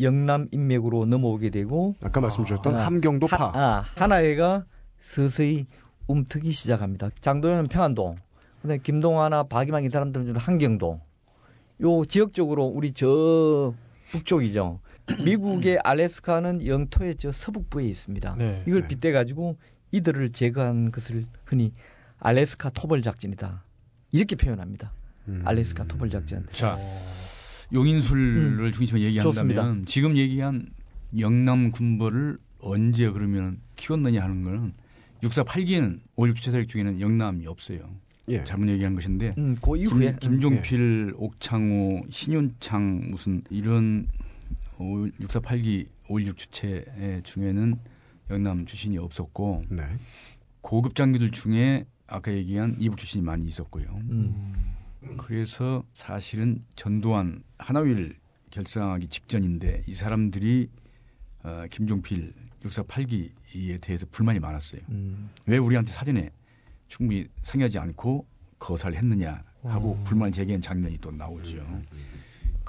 영남 0.00 0.48
인맥으로 0.52 1.04
넘어오게 1.06 1.50
되고 1.50 1.96
아까 2.02 2.20
말씀 2.20 2.44
주셨던 2.44 2.74
아, 2.76 2.86
함경도 2.86 3.26
파. 3.26 3.36
하, 3.36 3.52
아, 3.54 3.84
하나회가 3.96 4.64
서서히 5.00 5.66
움트기 6.06 6.52
시작합니다. 6.52 7.10
장도연은 7.20 7.64
평안도, 7.64 8.16
그다음에 8.62 8.78
김동화나 8.82 9.44
박이망 9.44 9.84
이 9.84 9.90
사람들은 9.90 10.26
주로 10.26 10.38
한경도. 10.38 11.00
요 11.82 12.04
지역적으로 12.04 12.64
우리 12.64 12.92
저 12.92 13.74
북쪽이죠. 14.10 14.80
미국의 15.24 15.78
알래스카는 15.84 16.66
영토의 16.66 17.16
저 17.16 17.30
서북부에 17.30 17.84
있습니다. 17.84 18.36
네. 18.36 18.62
이걸 18.66 18.82
네. 18.82 18.88
빗대 18.88 19.12
가지고 19.12 19.56
이들을 19.92 20.32
제거한 20.32 20.90
것을 20.90 21.26
흔히 21.44 21.72
알래스카 22.18 22.70
토벌 22.70 23.02
작전이다. 23.02 23.64
이렇게 24.12 24.36
표현합니다. 24.36 24.92
음. 25.28 25.42
알래스카 25.44 25.84
토벌 25.84 26.10
작전. 26.10 26.46
자, 26.52 26.78
용인술을 27.72 28.72
중심으로 28.72 29.04
얘기한다면 29.04 29.50
음. 29.50 29.54
좋습니다. 29.54 29.86
지금 29.86 30.16
얘기한 30.16 30.66
영남 31.18 31.70
군벌을 31.70 32.38
언제 32.60 33.10
그러면 33.10 33.60
키웠느냐 33.76 34.22
하는 34.22 34.42
거는 34.42 34.72
6사 35.22 35.44
8기는 35.44 36.00
5.16 36.16 36.34
주체 36.36 36.50
세력 36.50 36.68
중에는 36.68 37.00
영남이 37.00 37.46
없어요. 37.46 37.78
예. 38.28 38.42
잘못 38.44 38.68
얘기한 38.70 38.94
것인데 38.94 39.34
음, 39.36 39.54
그 39.62 39.76
이후에 39.76 40.16
김, 40.18 40.40
종필 40.40 41.12
옥창호, 41.16 42.06
신윤창 42.08 43.10
무슨 43.10 43.42
이런 43.50 44.06
6사 44.78 45.42
8기 45.42 45.88
5.16 46.08 46.36
주체 46.36 47.20
중에는 47.24 47.78
영남 48.30 48.66
출신이 48.66 48.98
없었고 48.98 49.62
네. 49.70 49.82
고급 50.60 50.94
장교들 50.94 51.30
중에 51.30 51.84
아까 52.06 52.32
얘기한 52.32 52.76
이북 52.78 52.98
출신이 52.98 53.22
많이 53.22 53.44
있었고요. 53.46 53.86
음, 54.10 54.54
그래서 55.18 55.84
사실은 55.92 56.64
전두환 56.76 57.42
하나위를 57.58 58.14
결성하기 58.50 59.08
직전인데 59.08 59.82
이 59.88 59.94
사람들이 59.94 60.68
어, 61.42 61.64
김종필 61.70 62.32
6사 62.62 62.86
8기에 62.86 63.80
대해서 63.80 64.06
불만이 64.10 64.40
많았어요. 64.40 64.80
음, 64.88 65.30
왜 65.46 65.58
우리한테 65.58 65.92
사전에 65.92 66.30
충분히 66.88 67.26
상의하지 67.42 67.78
않고 67.78 68.26
거사를 68.58 68.96
했느냐 68.96 69.42
하고 69.62 69.94
음. 69.94 70.04
불만을 70.04 70.32
제기한 70.32 70.62
장면이 70.62 70.98
또 70.98 71.10
나오죠. 71.10 71.62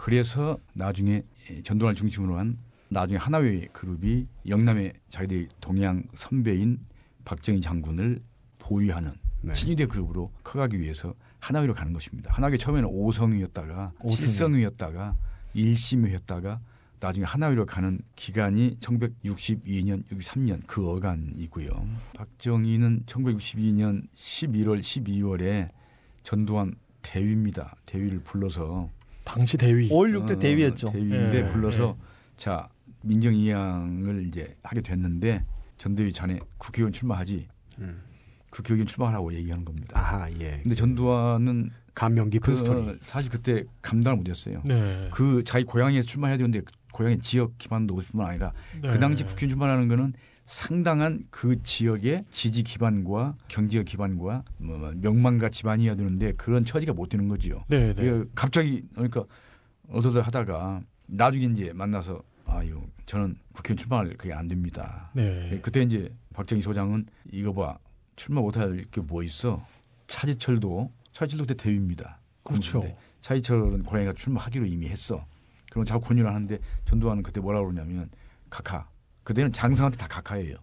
그래서 0.05 0.59
나중에 0.75 1.23
전두환을 1.63 1.95
중심으로 1.95 2.37
한 2.37 2.59
나중에 2.89 3.17
하나회 3.17 3.65
그룹이 3.73 4.27
영남의 4.47 4.93
자기들이 5.09 5.47
동양 5.59 6.03
선배인 6.13 6.77
박정희 7.23 7.59
장군을 7.59 8.21
보위하는 8.59 9.11
네. 9.41 9.51
친위대 9.53 9.87
그룹으로 9.87 10.31
커가기 10.43 10.79
위해서 10.79 11.15
하나위로 11.39 11.73
가는 11.73 11.91
것입니다. 11.91 12.31
하나위 12.31 12.59
처음에는 12.59 12.87
5성이었다가 12.87 13.93
오성위. 14.03 14.29
7성이었다가 14.29 15.15
1심이었다가 15.55 16.59
나중에 16.99 17.25
하나위로 17.25 17.65
가는 17.65 17.99
기간이 18.15 18.77
1962년, 18.81 20.05
63년 20.05 20.67
그 20.67 20.87
어간이고요. 20.87 21.69
박정희는 22.13 23.05
1962년 23.07 24.07
11월, 24.15 24.81
12월에 24.81 25.71
전두환 26.21 26.75
대위입니다. 27.01 27.75
대위를 27.87 28.19
불러서 28.19 28.91
당시 29.25 29.57
대위. 29.57 29.89
5.16때 29.89 30.37
어, 30.37 30.39
대위였죠. 30.39 30.91
대위인데 30.91 31.39
예, 31.39 31.51
불러서 31.51 31.97
예. 31.99 32.05
자 32.37 32.69
민정이 33.01 33.49
양을 33.49 34.25
이제 34.27 34.53
하게 34.63 34.81
됐는데 34.81 35.45
전대위 35.77 36.13
자네 36.13 36.39
국회의원 36.57 36.93
출마하지 36.93 37.47
음. 37.79 38.01
국회의원 38.51 38.87
출마하라고 38.87 39.33
얘기하는 39.33 39.65
겁니다. 39.65 39.99
아하 39.99 40.31
예. 40.39 40.61
근데 40.63 40.75
전두환은 40.75 41.71
감명 41.93 42.29
깊은 42.29 42.53
그, 42.53 42.57
스토리. 42.57 42.89
어, 42.89 42.95
사실 42.99 43.29
그때 43.29 43.65
감당을 43.81 44.17
못했어요. 44.17 44.61
네. 44.63 45.09
그 45.11 45.43
자기 45.45 45.65
고향에서 45.65 46.05
출마해야 46.05 46.37
되는데 46.37 46.61
고향의 46.93 47.19
지역 47.19 47.57
기반도 47.57 47.95
높을 47.95 48.07
뿐만 48.11 48.29
아니라 48.29 48.53
네. 48.81 48.89
그 48.89 48.99
당시 48.99 49.25
국회의원 49.25 49.49
출마하는 49.49 49.87
거는 49.87 50.13
상당한 50.45 51.25
그 51.31 51.61
지역의 51.63 52.25
지지 52.29 52.63
기반과 52.63 53.35
경제적 53.47 53.85
기반과 53.85 54.43
뭐, 54.57 54.77
뭐 54.77 54.93
명망과 54.95 55.49
집안이어야 55.49 55.95
되는데 55.95 56.33
그런 56.33 56.63
처지가 56.65 56.93
못 56.93 57.09
되는 57.09 57.27
거지요. 57.27 57.63
네, 57.67 57.93
네. 57.93 58.23
갑자기 58.35 58.83
그러니까 58.93 59.23
어떠다 59.89 60.21
하다가 60.21 60.81
나중에 61.07 61.45
이제 61.45 61.73
만나서 61.73 62.21
아유 62.45 62.81
저는 63.07 63.37
국회의원 63.53 63.77
출마할 63.77 64.09
그게 64.17 64.33
안 64.33 64.47
됩니다. 64.47 65.11
네. 65.15 65.59
그때 65.63 65.81
이제 65.81 66.13
박정희 66.33 66.61
소장은 66.61 67.07
이거 67.31 67.53
봐 67.53 67.77
출마 68.15 68.41
못할 68.41 68.83
게 68.91 69.01
뭐 69.01 69.23
있어 69.23 69.65
차지철도 70.07 70.91
차지철도 71.11 71.45
그때 71.47 71.63
대위입니다. 71.63 72.19
그렇죠. 72.43 72.83
차지철은 73.21 73.83
고향이가 73.83 74.13
출마하기로 74.13 74.65
이미 74.67 74.87
했어. 74.89 75.25
그럼 75.71 75.85
자꾸 75.85 76.07
권유를 76.09 76.29
하는데 76.31 76.59
전두환은 76.85 77.23
그때 77.23 77.41
뭐라고 77.41 77.71
그러냐면 77.71 78.09
각하 78.51 78.87
그때는 79.25 79.51
장성한테 79.51 79.97
다 79.97 80.07
각하예요. 80.07 80.55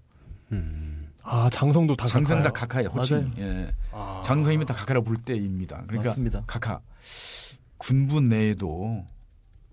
음. 0.53 1.11
아 1.23 1.51
장성도 1.53 1.95
다 1.95 2.07
장성 2.07 2.43
다? 2.43 2.51
각하예요. 2.51 2.91
맞아요. 2.93 3.31
예. 3.39 3.69
아. 3.91 4.23
장성이면 4.25 4.67
다 4.67 4.73
각하라고 4.73 5.05
부를 5.05 5.21
때입니다. 5.21 5.83
그러니까 5.87 6.11
맞습니다. 6.11 6.45
각하 6.47 6.81
군부 7.77 8.21
내에도 8.21 9.05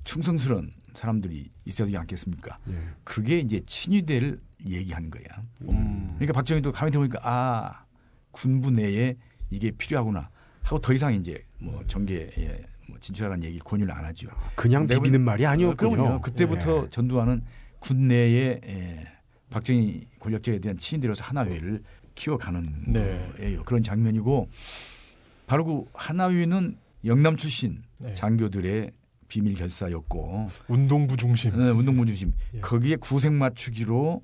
충성스러운 0.04 0.74
사람들이 0.94 1.50
있어야 1.66 1.86
되지 1.86 1.98
않겠습니까? 1.98 2.58
예. 2.70 2.82
그게 3.04 3.40
이제 3.40 3.62
친위대를 3.66 4.40
얘기하는 4.68 5.12
거야. 5.12 5.24
음. 5.62 6.16
그러니까 6.16 6.34
박정희도 6.34 6.72
가만히 6.72 6.92
들어보니까 6.92 7.20
아 7.24 7.86
군부 8.32 8.72
내에 8.72 9.16
이게 9.52 9.72
필요하구나 9.72 10.30
하고 10.64 10.80
더 10.82 10.94
이상 10.94 11.14
이제 11.14 11.40
뭐 11.60 11.84
정계에 11.88 12.30
뭐 12.88 12.98
진출하라는 13.00 13.44
얘기 13.44 13.60
권유를 13.60 13.94
안 13.94 14.04
하죠. 14.06 14.30
그냥 14.56 14.88
비비는 14.88 15.22
말이 15.22 15.46
아니었군요. 15.46 15.92
어, 15.92 15.96
그럼요. 15.96 16.22
그때부터 16.22 16.86
예. 16.86 16.90
전두환은 16.90 17.44
군 17.80 18.08
내에 18.08 18.60
예, 18.66 19.06
박정희 19.50 20.04
권력자에 20.20 20.60
대한 20.60 20.78
친인들로서 20.78 21.24
하나회를 21.24 21.82
키워가는 22.16 22.84
네. 22.88 23.32
거예요. 23.38 23.64
그런 23.64 23.82
장면이고 23.82 24.50
바로 25.48 25.66
그 25.66 25.86
하나회는 25.94 26.78
영남 27.06 27.38
출신 27.38 27.82
네. 27.98 28.14
장교들의 28.14 28.92
비밀 29.28 29.54
결사였고 29.56 30.50
운동부 30.68 31.16
중심. 31.18 31.52
네, 31.52 31.70
운동부 31.70 32.06
중심 32.06 32.34
예. 32.56 32.60
거기에 32.60 32.98
구색 32.98 33.32
맞추기로 33.34 34.24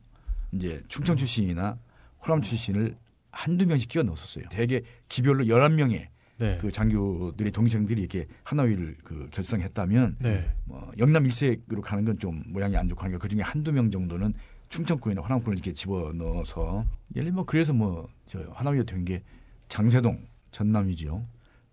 이제 0.51 0.81
충청 0.87 1.15
출신이나 1.15 1.77
호남 2.25 2.41
출신을 2.41 2.95
한두 3.31 3.65
명씩 3.65 3.89
끼워 3.89 4.03
넣었었어요. 4.03 4.45
대개 4.49 4.81
기별로 5.09 5.45
11명의 5.45 6.07
네. 6.37 6.57
그 6.59 6.71
장교들의 6.71 7.51
동생들이 7.51 8.01
이렇게 8.01 8.27
하나위를 8.43 8.97
그 9.03 9.27
결성했다면 9.31 10.17
네. 10.19 10.51
뭐 10.65 10.91
영남 10.97 11.25
일색으로 11.25 11.81
가는 11.81 12.03
건 12.05 12.17
좀 12.17 12.43
모양이 12.47 12.75
안 12.77 12.87
좋고 12.87 13.03
하니까 13.03 13.19
그 13.19 13.27
중에 13.27 13.41
한두 13.41 13.71
명 13.71 13.89
정도는 13.91 14.33
충청권이나 14.69 15.21
호남권을 15.21 15.57
이렇게 15.57 15.73
집어 15.73 16.11
넣어서 16.13 16.85
예를 17.15 17.31
뭐 17.31 17.45
그래서 17.45 17.73
뭐 17.73 18.09
저 18.27 18.39
하나위가 18.53 18.83
된 18.83 19.05
게 19.05 19.21
장세동 19.69 20.25
전남이지요. 20.51 21.25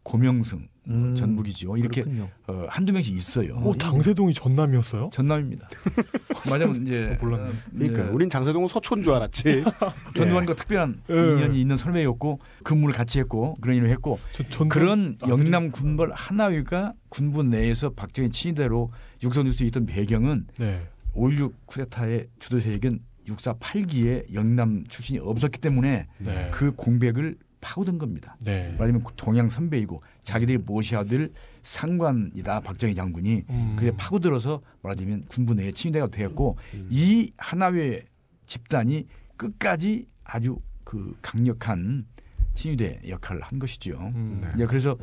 고명승 0.03 0.69
뭐 0.85 0.97
음, 0.97 1.15
전북이지요. 1.15 1.77
이렇게 1.77 2.03
그렇군요. 2.03 2.29
어, 2.49 2.67
한두 2.69 2.93
명씩 2.93 3.15
있어요. 3.15 3.55
오 3.63 3.77
장세동이 3.77 4.35
전남이었어요? 4.35 5.11
전남입니다. 5.13 5.69
맞아면 6.51 6.85
이제 6.85 7.17
어, 7.21 7.25
몰랐네. 7.25 7.49
어, 7.51 7.53
그러니까 7.73 8.03
우린 8.11 8.29
장세동은 8.29 8.67
서초인 8.69 9.05
줄 9.05 9.13
알았지. 9.13 9.63
전두환과 10.15 10.55
특별한 10.57 11.03
예. 11.09 11.15
인연이 11.15 11.61
있는 11.61 11.77
선배였고 11.77 12.41
근무를 12.65 12.95
같이 12.97 13.21
했고 13.21 13.55
그런 13.61 13.77
일을 13.77 13.91
했고 13.91 14.19
저, 14.33 14.43
전남 14.49 14.69
그런 14.69 15.17
아들이- 15.21 15.29
영남 15.31 15.71
군벌 15.71 16.13
하나위가 16.15 16.95
군부 17.09 17.45
내에서 17.45 17.91
박정희 17.91 18.31
친위대로 18.31 18.91
육성될 19.23 19.53
수 19.53 19.63
있던 19.65 19.87
배경은 19.87 20.49
네. 20.59 20.83
5.16 21.15 21.53
쿠데타의 21.67 22.27
주도 22.41 22.59
세력은 22.59 22.99
6.4 23.29 23.61
8기에 23.61 24.35
영남 24.35 24.83
출신이 24.89 25.21
없었기 25.21 25.61
때문에 25.61 26.09
네. 26.19 26.51
그 26.53 26.73
공백을 26.73 27.37
파고든 27.63 27.97
겁니다. 27.97 28.37
네. 28.45 28.73
말하자면 28.73 29.05
동양 29.17 29.49
선배이고 29.49 30.03
자기들이 30.25 30.59
모셔야 30.59 31.05
될 31.05 31.33
상관이다 31.63 32.61
박정희 32.61 32.95
장군이 32.95 33.45
음. 33.49 33.77
그게 33.79 33.91
파고들어서 33.93 34.61
말하자면 34.83 35.25
군부 35.29 35.55
내에 35.55 35.73
친위대가 35.73 36.09
되었고 36.09 36.59
이 36.91 37.33
하나회 37.39 38.03
집단이 38.45 39.07
끝까지 39.39 40.07
아주 40.25 40.59
그 40.85 41.17
강력한 41.23 42.05
친위대 42.53 43.01
역할을 43.09 43.41
한 43.41 43.59
것이죠. 43.59 43.97
음. 44.15 44.41
네. 44.43 44.51
이제 44.57 44.67
그래서 44.67 44.99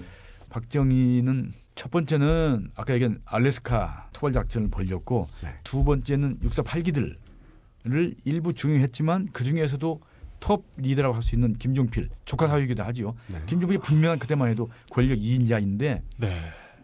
박정희는 0.50 1.54
첫 1.76 1.90
번째는 1.92 2.72
아까 2.76 2.94
얘기한 2.94 3.22
알래스카 3.26 4.10
토발 4.12 4.34
작전을 4.34 4.70
벌였고 4.70 5.28
네. 5.42 5.54
두 5.64 5.84
번째는 5.84 6.40
6.4 6.40 6.66
8기들을 6.66 8.16
일부 8.26 8.54
중용했지만 8.54 9.30
그 9.32 9.46
중에서도 9.46 10.02
톱 10.40 10.66
리더라고 10.78 11.16
할 11.16 11.22
수 11.24 11.36
있는 11.36 11.54
김종필 11.54 12.10
조카 12.26 12.48
사위이기도 12.48 12.84
하지요. 12.84 13.16
네. 13.28 13.40
김종필이 13.46 13.80
분명한 13.80 14.20
그때만 14.20 14.50
해도 14.50 14.70
권력 14.92 15.18
2인자인데 15.20 16.02
네. 16.18 16.40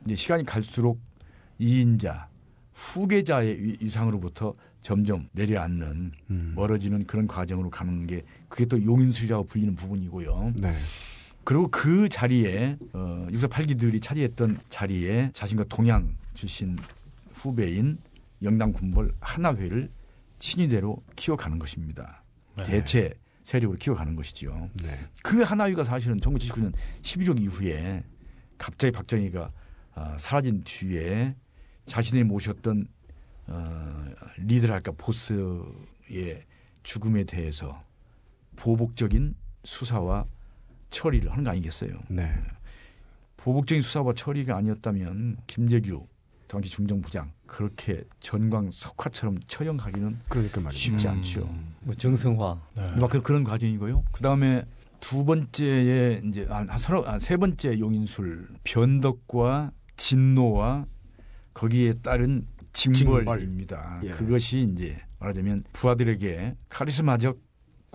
이제 0.06 0.16
시간이 0.16 0.46
갈수록 0.46 1.00
2인자 1.60 2.28
후계자의 2.74 3.64
위- 3.64 3.78
위상으로부터 3.82 4.54
점점 4.82 5.28
내려앉는 5.32 6.12
음. 6.30 6.54
멀어지는 6.56 7.06
그런 7.06 7.28
과정으로 7.28 7.70
가는 7.70 8.06
게 8.06 8.22
그게 8.50 8.66
또 8.66 8.84
용인술이라고 8.84 9.46
불리는 9.46 9.76
부분이고요. 9.76 10.54
네. 10.58 10.74
그리고 11.44 11.68
그 11.70 12.10
자리에 12.10 12.78
어, 12.94 13.28
6.4 13.32 13.50
8기들이 13.50 14.02
차지했던 14.02 14.60
자리에 14.70 15.30
자신과 15.34 15.66
동양 15.70 16.16
출신 16.34 16.78
후배인 17.34 17.98
영남 18.44 18.74
군벌 18.74 19.14
하나회를 19.20 19.90
친위대로 20.40 20.98
키워가는 21.16 21.58
것입니다. 21.60 22.24
네. 22.58 22.64
대체 22.66 23.14
세력으로 23.46 23.78
키워가는 23.78 24.16
것이죠. 24.16 24.72
네. 24.74 25.00
그 25.24 25.44
하나위가 25.44 25.84
사실은 25.84 26.20
1979년 26.20 26.74
11월 27.04 27.40
이후에 27.40 28.04
갑자기 28.58 28.92
박정희가 28.92 29.52
어, 29.94 30.16
사라진 30.18 30.64
뒤에 30.64 31.36
자신이 31.86 32.24
모셨던 32.24 32.88
어, 33.48 34.06
리더랄까 34.38 34.94
보스의 34.98 36.44
죽음에 36.82 37.24
대해서 37.24 37.84
보복적인 38.56 39.36
수사와 39.64 40.26
처리를 40.90 41.32
하는 41.32 41.44
거 41.44 41.52
아니겠어요? 41.52 42.00
네. 42.10 42.34
보복적인 43.38 43.84
수사와 43.84 44.14
처리가 44.14 44.58
아니었다면 44.58 45.38
김재규 45.46 46.08
당시 46.48 46.72
중정부장 46.72 47.32
그렇게 47.48 48.04
전광 48.20 48.70
석화처럼 48.72 49.40
처형하기는 49.48 50.20
그러니까 50.30 50.62
말이죠. 50.62 50.80
쉽지 50.80 51.08
음. 51.08 51.12
않죠. 51.14 51.56
뭐 51.82 51.94
정성화. 51.96 52.62
네. 52.76 52.84
막 53.00 53.10
그- 53.10 53.22
그런 53.22 53.44
과정이고요. 53.44 54.04
그 54.12 54.22
다음에 54.22 54.64
두 55.00 55.24
번째에 55.26 56.22
이제 56.26 56.46
한, 56.50 56.68
한 56.70 56.78
서너 56.78 57.04
아, 57.06 57.20
세 57.20 57.38
번째 57.38 57.80
용인술 57.80 58.48
변덕과 58.64 59.72
진노와 59.98 60.86
거기에 61.54 61.94
따른 62.02 62.48
징벌입니다. 62.74 64.00
징벌. 64.02 64.10
예. 64.10 64.18
그것이 64.18 64.68
이제 64.74 64.98
말하자면 65.20 65.64
부하들에게 65.74 66.56
카리스마적 66.70 67.40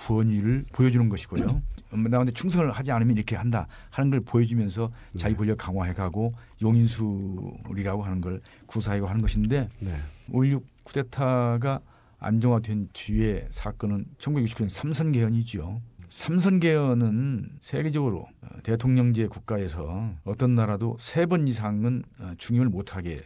권위를 0.01 0.65
보여주는 0.73 1.09
것이고요. 1.09 1.63
나한테 2.09 2.33
충성을 2.33 2.71
하지 2.71 2.91
않으면 2.93 3.17
이렇게 3.17 3.37
한다 3.37 3.67
하는 3.91 4.11
걸 4.11 4.21
보여주면서 4.21 4.89
자기 5.19 5.35
권력 5.35 5.59
강화해가고 5.59 6.33
용인술이라고 6.63 8.03
하는 8.03 8.21
걸 8.21 8.41
구사하고 8.67 9.07
하는 9.07 9.21
것인데 9.21 9.69
네. 9.81 9.97
5.16 10.31 10.63
쿠데타가 10.85 11.81
안정화된 12.19 12.91
뒤에 12.93 13.49
사건은 13.51 14.05
1969년 14.19 14.69
삼선 14.69 15.13
개헌이죠. 15.13 15.81
삼선 16.09 16.61
개헌은 16.61 17.51
세계적으로 17.61 18.27
어, 18.43 18.49
대통령제 18.63 19.27
국가에서 19.29 20.11
어떤 20.25 20.55
나라도 20.55 20.97
세 21.01 21.27
번 21.27 21.47
이상은 21.49 22.03
어, 22.21 22.33
중임을 22.37 22.69
못하게 22.69 23.21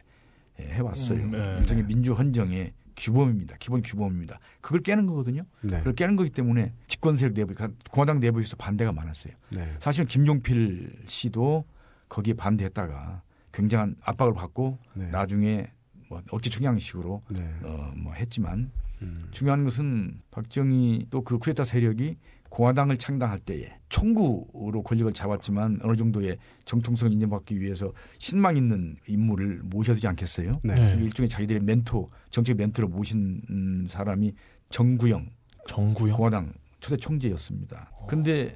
해- 0.61 0.65
해왔어요. 0.75 1.19
음, 1.25 1.31
네. 1.33 1.57
일종의 1.61 1.85
민주 1.87 2.13
헌정의 2.13 2.73
규범입니다. 2.97 3.57
기본 3.59 3.83
규범입니다. 3.83 4.39
그걸 4.61 4.81
깨는 4.81 5.07
거거든요. 5.07 5.45
네. 5.63 5.79
그걸 5.79 5.95
깨는 5.95 6.17
거기 6.17 6.31
때문에 6.31 6.73
집권 6.87 7.17
세력 7.17 7.35
내부, 7.35 7.55
그러니까 7.55 7.79
공화당 7.91 8.21
내부에서 8.21 8.57
반대가 8.57 8.93
많았어요. 8.93 9.35
네. 9.51 9.75
사실은 9.79 10.07
김종필 10.07 11.03
씨도 11.07 11.65
거기에 12.09 12.35
반대했다가 12.35 13.23
굉장한 13.53 13.97
압박을 14.03 14.35
받고 14.35 14.79
네. 14.95 15.09
나중에 15.11 15.71
뭐 16.09 16.23
억지 16.31 16.51
충양식으로 16.51 17.23
네. 17.29 17.55
어뭐 17.63 18.13
했지만 18.15 18.71
음. 19.03 19.29
중요한 19.31 19.65
것은 19.65 20.21
박정희 20.31 21.07
또 21.11 21.23
그 21.23 21.39
쿠데타 21.39 21.65
세력이 21.65 22.17
공화당을 22.55 22.97
창당할 22.99 23.41
때에 23.41 23.69
총구로 23.89 24.85
권력을 24.85 25.13
잡았지만 25.13 25.81
어느 25.83 25.97
정도의 25.97 26.39
정통성을 26.65 27.13
인정받기 27.13 27.61
위해서 27.61 27.93
신망 28.19 28.57
있는 28.57 28.95
인물을 29.09 29.63
모셔야 29.65 29.97
되지 29.97 30.07
않겠어요? 30.07 30.53
네. 30.63 30.75
네. 30.95 30.95
일종의 31.03 31.29
자기들의 31.29 31.63
멘토, 31.63 32.09
정책 32.31 32.57
멘토를 32.57 32.89
모신 32.89 33.43
음, 33.51 33.87
사람이 33.89 34.35
정구영 34.71 35.31
정구요. 35.67 36.15
공화당 36.17 36.53
초대 36.79 36.97
총재였습니다. 36.97 37.91
근데 38.07 38.55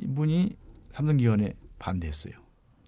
이분이 0.00 0.56
삼성기관에 0.90 1.54
반대했어요. 1.78 2.32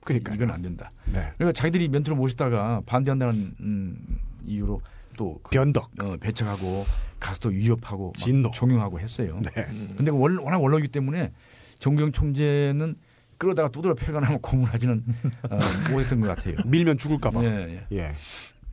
그러니까. 0.00 0.34
이건 0.34 0.50
안 0.50 0.60
된다. 0.60 0.90
네. 1.06 1.30
그러니까 1.36 1.52
자기들이 1.52 1.88
멘토를 1.88 2.16
모시다가 2.16 2.82
반대한다는 2.84 3.54
음, 3.60 3.96
이유로 4.44 4.80
또 5.20 5.38
그 5.42 5.50
변덕. 5.50 5.90
어, 6.02 6.16
배척하고 6.16 6.86
가서 7.20 7.38
또 7.40 7.48
위협하고 7.50 8.06
막 8.06 8.16
진노. 8.16 8.50
종용하고 8.52 8.98
했어요. 8.98 9.38
네. 9.42 9.66
근데 9.96 10.10
월, 10.10 10.38
워낙 10.38 10.56
원로이기 10.62 10.88
때문에 10.88 11.30
정경 11.78 12.10
총재는 12.12 12.96
끌어다가 13.36 13.68
두드려 13.70 13.94
패거나 13.94 14.38
고문하지는 14.40 15.04
어, 15.50 15.58
못했던 15.90 16.20
것 16.20 16.28
같아요. 16.28 16.56
밀면 16.64 16.96
죽을까봐. 16.96 17.44
예, 17.44 17.86
예. 17.92 17.96
예. 17.98 18.14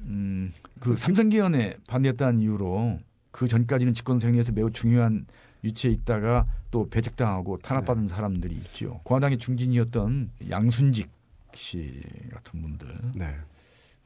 음, 0.01 0.53
그 0.79 0.95
삼성기관에 0.95 1.75
반대했다는 1.87 2.39
이유로 2.39 2.99
그 3.31 3.47
전까지는 3.47 3.93
집권 3.93 4.19
생리에서 4.19 4.53
매우 4.53 4.71
중요한 4.71 5.25
위치에 5.63 5.91
있다가 5.91 6.45
또 6.71 6.87
배척당하고 6.89 7.57
탄압받은 7.57 8.03
네. 8.03 8.07
사람들이 8.07 8.55
있죠. 8.55 9.01
공화당의 9.03 9.37
중진이었던 9.37 10.31
양순직 10.49 11.09
씨 11.53 12.01
같은 12.33 12.61
분들 12.61 12.87
네. 13.15 13.35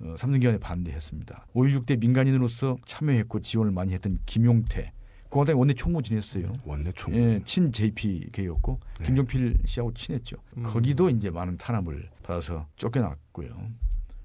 어, 0.04 0.16
삼성기관에 0.18 0.58
반대했습니다. 0.60 1.48
5.16때 1.54 2.00
민간인으로서 2.00 2.78
참여했고 2.86 3.42
지원을 3.42 3.72
많이 3.72 3.94
했던 3.94 4.20
김용태 4.26 4.92
공화당 5.30 5.58
원내 5.60 5.74
총무 5.76 6.02
지냈어요. 6.02 6.52
원내 6.66 6.92
총. 6.94 7.14
예, 7.16 7.42
친 7.46 7.72
JP계였고 7.72 8.80
네. 9.00 9.06
김종필 9.06 9.60
씨하고 9.66 9.94
친했죠. 9.94 10.36
음. 10.58 10.64
거기도 10.64 11.10
이제 11.10 11.30
많은 11.30 11.58
탄압을 11.58 12.10
받아서 12.24 12.68
쫓겨났고요. 12.76 13.50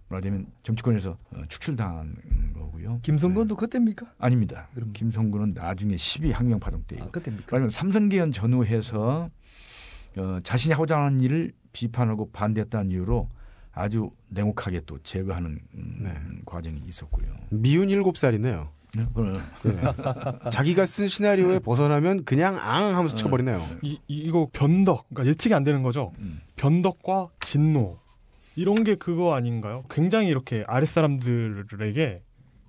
말하자면 0.09 0.47
정치권에서 0.65 1.11
어, 1.11 1.43
축출당한 1.49 2.17
거고요. 2.55 3.01
김성건도 3.03 3.55
그때입니까? 3.57 4.07
아닙니다. 4.19 4.69
그럼- 4.75 4.93
김성근은 4.93 5.53
나중에 5.55 5.97
12 5.97 6.33
학명 6.33 6.59
파동 6.59 6.83
때. 6.89 6.97
아, 7.01 7.07
그때입니까? 7.11 7.47
그러면 7.49 7.71
삼성계연 7.71 8.33
전후해서 8.33 9.31
어, 10.17 10.41
자신이 10.43 10.73
하고자 10.73 10.99
하는 10.99 11.21
일을 11.21 11.53
비판하고 11.73 12.31
반대했다는 12.31 12.91
이유로 12.91 13.29
아주 13.77 14.11
냉혹하게 14.31 14.81
또 14.87 14.99
제거하는 15.03 15.59
음, 15.75 15.97
네. 16.01 16.15
과정이 16.47 16.81
있었고요. 16.87 17.27
미운 17.51 17.91
일곱 17.91 18.17
살이네요. 18.17 18.71
네? 18.97 19.05
네. 19.65 20.51
자기가 20.51 20.87
쓴 20.87 21.07
시나리오에 21.09 21.59
벗어나면 21.59 22.25
그냥 22.25 22.59
앙 22.59 22.97
하면서 22.97 23.15
쳐버리네요. 23.15 23.61
이, 23.83 24.01
이- 24.09 24.19
이거 24.19 24.49
변덕, 24.55 25.07
그러니까 25.11 25.29
예측이 25.31 25.53
안 25.55 25.63
되는 25.63 25.83
거죠. 25.83 26.13
음. 26.21 26.41
변덕과 26.57 27.29
진노 27.41 27.99
이런 28.57 28.83
게 28.83 28.95
그거 28.95 29.35
아닌가요? 29.35 29.85
굉장히 29.91 30.29
이렇게 30.29 30.65
아랫 30.67 30.89
사람들에게 30.89 32.23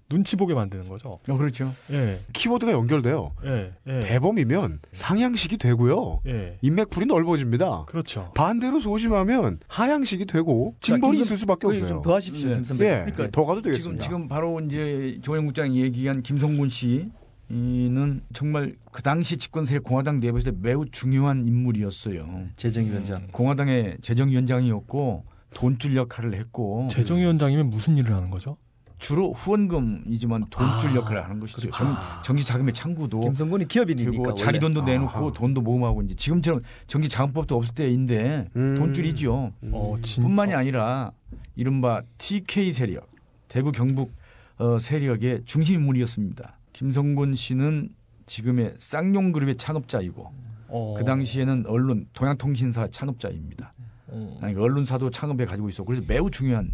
눈치 0.09 0.35
보게 0.37 0.53
만드는 0.53 0.87
거죠. 0.87 1.09
어, 1.27 1.37
그렇죠. 1.37 1.69
예, 1.91 2.17
키워드가 2.33 2.71
연결돼요. 2.71 3.31
예, 3.45 3.73
예. 3.87 3.99
대범이면 3.99 4.79
상향식이 4.93 5.57
되고요. 5.57 6.21
예, 6.27 6.57
인맥풀이 6.61 7.05
넓어집니다. 7.07 7.85
그렇죠. 7.87 8.31
반대로 8.33 8.79
소심하면 8.79 9.59
하향식이 9.67 10.25
되고 10.25 10.75
징벌이 10.79 11.17
김선- 11.17 11.25
있을 11.25 11.37
수밖에 11.37 11.67
없어요. 11.67 12.01
더 12.03 12.15
하십시오, 12.15 12.49
네. 12.49 12.55
예, 12.55 13.11
그러니까 13.11 13.27
더 13.31 13.45
가도 13.45 13.59
지금 13.61 13.71
되겠습니다. 13.71 14.03
지금 14.03 14.27
바로 14.29 14.59
이제 14.61 15.19
조영 15.21 15.45
국장이 15.45 15.81
얘기한 15.81 16.21
김성군 16.23 16.69
씨는 16.69 18.21
정말 18.33 18.75
그 18.91 19.01
당시 19.01 19.37
집권 19.37 19.65
세력 19.65 19.83
공화당 19.83 20.19
내부에서 20.21 20.51
매우 20.61 20.85
중요한 20.89 21.45
인물이었어요. 21.47 22.45
재정위원장. 22.55 23.27
공화당의 23.31 23.97
재정위원장이었고 24.01 25.23
돈줄 25.53 25.95
역할을 25.95 26.33
했고 26.35 26.87
재정위원장이면 26.91 27.69
무슨 27.69 27.97
일을 27.97 28.13
하는 28.13 28.29
거죠? 28.29 28.57
주로 28.99 29.31
후원금이지만 29.31 30.47
돈줄 30.49 30.89
아, 30.91 30.95
역할을 30.95 31.23
하는 31.23 31.39
것이죠. 31.39 31.69
그렇죠. 31.69 31.77
정, 31.77 31.95
정치 32.23 32.45
자금의 32.45 32.73
창구도 32.73 33.19
김성근이 33.19 33.67
기업인이니까 33.67 34.10
그리고 34.10 34.23
원래. 34.23 34.36
자기 34.36 34.60
돈도 34.60 34.81
내놓고 34.83 35.25
아하. 35.25 35.31
돈도 35.33 35.62
모금하고 35.62 36.01
이제 36.01 36.15
지금처럼 36.15 36.62
정치 36.88 37.07
자금법도 37.07 37.55
없을 37.55 37.75
때인데 37.75 38.49
음. 38.55 38.75
돈줄이죠. 38.77 39.53
어, 39.71 39.97
진, 40.01 40.23
뿐만이 40.23 40.53
아니라 40.55 41.12
이른바 41.55 42.01
TK 42.17 42.73
세력, 42.73 43.10
대구 43.47 43.71
경북 43.71 44.13
어, 44.57 44.79
세력의 44.79 45.43
중심 45.45 45.75
인물이었습니다. 45.75 46.57
김성곤 46.73 47.36
씨는 47.36 47.89
지금의 48.25 48.73
쌍용그룹의 48.77 49.57
창업자이고 49.57 50.33
어, 50.69 50.95
그 50.97 51.05
당시에는 51.05 51.65
언론 51.67 52.07
동양통신사 52.13 52.88
창업자입니다. 52.88 53.73
어, 54.07 54.39
아니, 54.41 54.53
그 54.53 54.63
언론사도 54.63 55.12
창업해 55.12 55.45
가지고 55.45 55.69
있었고 55.69 55.86
그래서 55.86 56.03
매우 56.07 56.31
중요한 56.31 56.71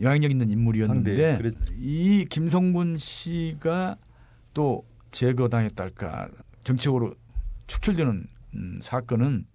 영향력 0.00 0.30
있는 0.30 0.50
인물이었는데 0.50 1.32
상대, 1.32 1.42
그래- 1.50 1.74
이 1.78 2.26
김성곤 2.28 2.98
씨가 2.98 3.96
또 4.52 4.84
제거당했달까 5.10 6.28
정치적으로 6.64 7.14
축출되는 7.66 8.26
음, 8.54 8.78
사건은 8.82 9.46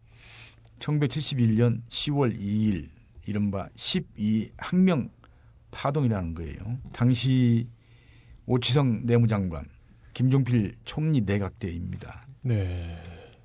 1971년 0.79 1.81
10월 1.89 2.37
2일 2.37 2.87
이른바 3.27 3.67
12 3.75 4.51
학명 4.57 5.09
파동이라는 5.71 6.33
거예요. 6.33 6.79
당시 6.93 7.67
오치성 8.45 9.01
내무장관, 9.05 9.65
김종필 10.13 10.75
총리 10.85 11.21
내각 11.21 11.59
때입니다. 11.59 12.25
네. 12.41 12.97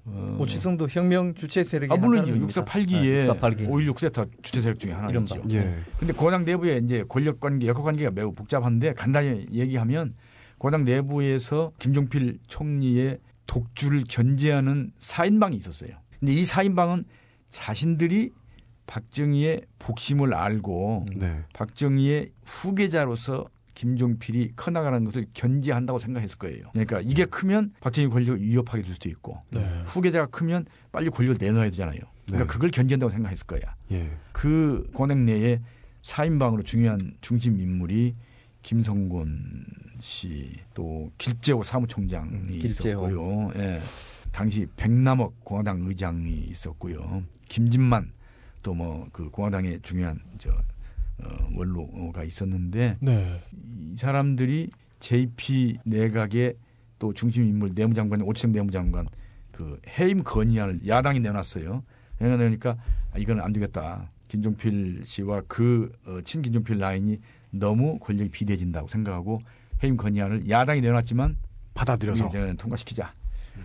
어, 0.06 0.36
오치성도 0.38 0.86
혁명 0.88 1.34
주체 1.34 1.64
세력의 1.64 1.90
아, 1.90 2.00
한 2.00 2.06
물론이죠. 2.08 2.34
사람입니다. 2.34 2.64
648기에 2.64 3.30
아, 3.30 3.34
648기. 3.34 3.68
5.16 3.68 3.94
쿠데타 3.94 4.26
주체 4.42 4.60
세력 4.60 4.78
중에 4.78 4.92
하나이죠. 4.92 5.36
이른바. 5.36 5.54
예. 5.54 5.78
근데 5.98 6.12
고당 6.12 6.44
내부에 6.44 6.78
이제 6.84 7.04
권력 7.08 7.40
관계, 7.40 7.66
역학 7.66 7.84
관계가 7.84 8.10
매우 8.14 8.32
복잡한데 8.32 8.92
간단히 8.94 9.46
얘기하면 9.50 10.12
고당 10.58 10.84
내부에서 10.84 11.72
김종필 11.78 12.38
총리의 12.46 13.18
독주를 13.46 14.04
견제하는 14.08 14.92
4인방이 14.98 15.54
있었어요. 15.56 15.90
근데 16.18 16.32
이 16.34 16.42
4인방은 16.42 17.04
자신들이 17.50 18.30
박정희의 18.86 19.62
복심을 19.78 20.34
알고 20.34 21.06
네. 21.16 21.40
박정희의 21.54 22.30
후계자로서 22.44 23.46
김종필이 23.74 24.52
커나가는 24.56 25.04
것을 25.04 25.26
견제한다고 25.32 25.98
생각했을 25.98 26.38
거예요. 26.38 26.66
그러니까 26.72 27.00
이게 27.00 27.24
크면 27.24 27.72
박정희 27.80 28.08
권력을 28.08 28.40
위협하게 28.40 28.82
될 28.82 28.92
수도 28.94 29.08
있고 29.08 29.40
네. 29.50 29.82
후계자가 29.86 30.26
크면 30.26 30.66
빨리 30.92 31.10
권력을 31.10 31.36
내놔야 31.40 31.70
되잖아요. 31.70 31.98
그러니까 32.26 32.44
네. 32.44 32.46
그걸 32.46 32.70
견제한다고 32.70 33.10
생각했을 33.10 33.46
거야. 33.46 33.74
예. 33.92 34.10
그 34.32 34.88
권액 34.94 35.18
내에 35.18 35.60
4인방으로 36.02 36.64
중요한 36.64 37.14
중심 37.20 37.60
인물이 37.60 38.14
김성곤 38.62 39.66
씨, 40.00 40.52
또 40.74 41.10
길재호 41.18 41.62
사무총장이 41.62 42.30
음, 42.32 42.50
길재호. 42.50 43.08
있었고요. 43.08 43.50
예. 43.56 43.80
당시 44.32 44.66
백남옥 44.76 45.44
공화당 45.44 45.82
의장이 45.86 46.30
있었고요. 46.48 47.22
김진만 47.48 48.12
또 48.62 48.72
뭐 48.74 49.06
그 49.12 49.28
공화당의 49.30 49.80
중요한 49.82 50.18
저 50.38 50.50
어, 51.22 51.28
원로가 51.54 52.24
있었는데 52.24 52.98
네. 53.00 53.40
이 53.52 53.96
사람들이 53.96 54.70
JP 55.00 55.78
내각의 55.84 56.56
또 56.98 57.12
중심 57.12 57.44
인물 57.44 57.72
내무장관 57.74 58.22
오치성 58.22 58.52
내무장관 58.52 59.08
그 59.52 59.80
해임 59.98 60.22
건의안을 60.22 60.86
야당이 60.86 61.20
내놨어요. 61.20 61.84
내놓으니까 62.18 62.76
아, 63.12 63.18
이건 63.18 63.40
안 63.40 63.52
되겠다. 63.52 64.10
김종필 64.28 65.02
씨와 65.04 65.42
그 65.46 65.92
어, 66.06 66.20
친김종필 66.22 66.78
라인이 66.78 67.20
너무 67.50 67.98
권력이 67.98 68.30
비대해진다고 68.30 68.88
생각하고 68.88 69.40
해임 69.82 69.96
건의안을 69.96 70.48
야당이 70.48 70.80
내놨지만 70.80 71.36
받아들여서. 71.74 72.30
통과시키자 72.56 73.12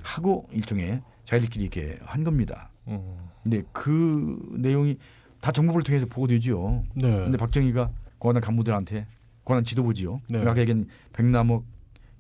하고 0.03 0.47
일종의 0.51 1.01
자기들끼리 1.25 1.65
이렇게 1.65 1.97
한 2.01 2.23
겁니다. 2.23 2.69
음. 2.87 3.29
근데 3.43 3.63
그 3.71 4.37
내용이 4.57 4.97
다 5.41 5.51
정부를 5.51 5.83
통해서 5.83 6.05
보고되죠. 6.05 6.83
네. 6.95 7.09
근데 7.09 7.37
박정희가 7.37 7.91
공화당 8.17 8.41
간부들한테 8.41 9.05
공화당 9.43 9.63
지도부지요. 9.63 10.21
네. 10.29 10.43
얘기한 10.57 10.87
백남옥, 11.13 11.65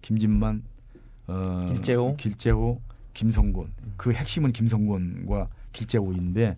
김진만, 0.01 0.63
어, 1.27 1.65
길재호. 1.73 2.15
길재호, 2.17 2.81
김성곤. 3.13 3.71
그 3.97 4.13
핵심은 4.13 4.53
김성곤과 4.53 5.49
길재호인데 5.73 6.57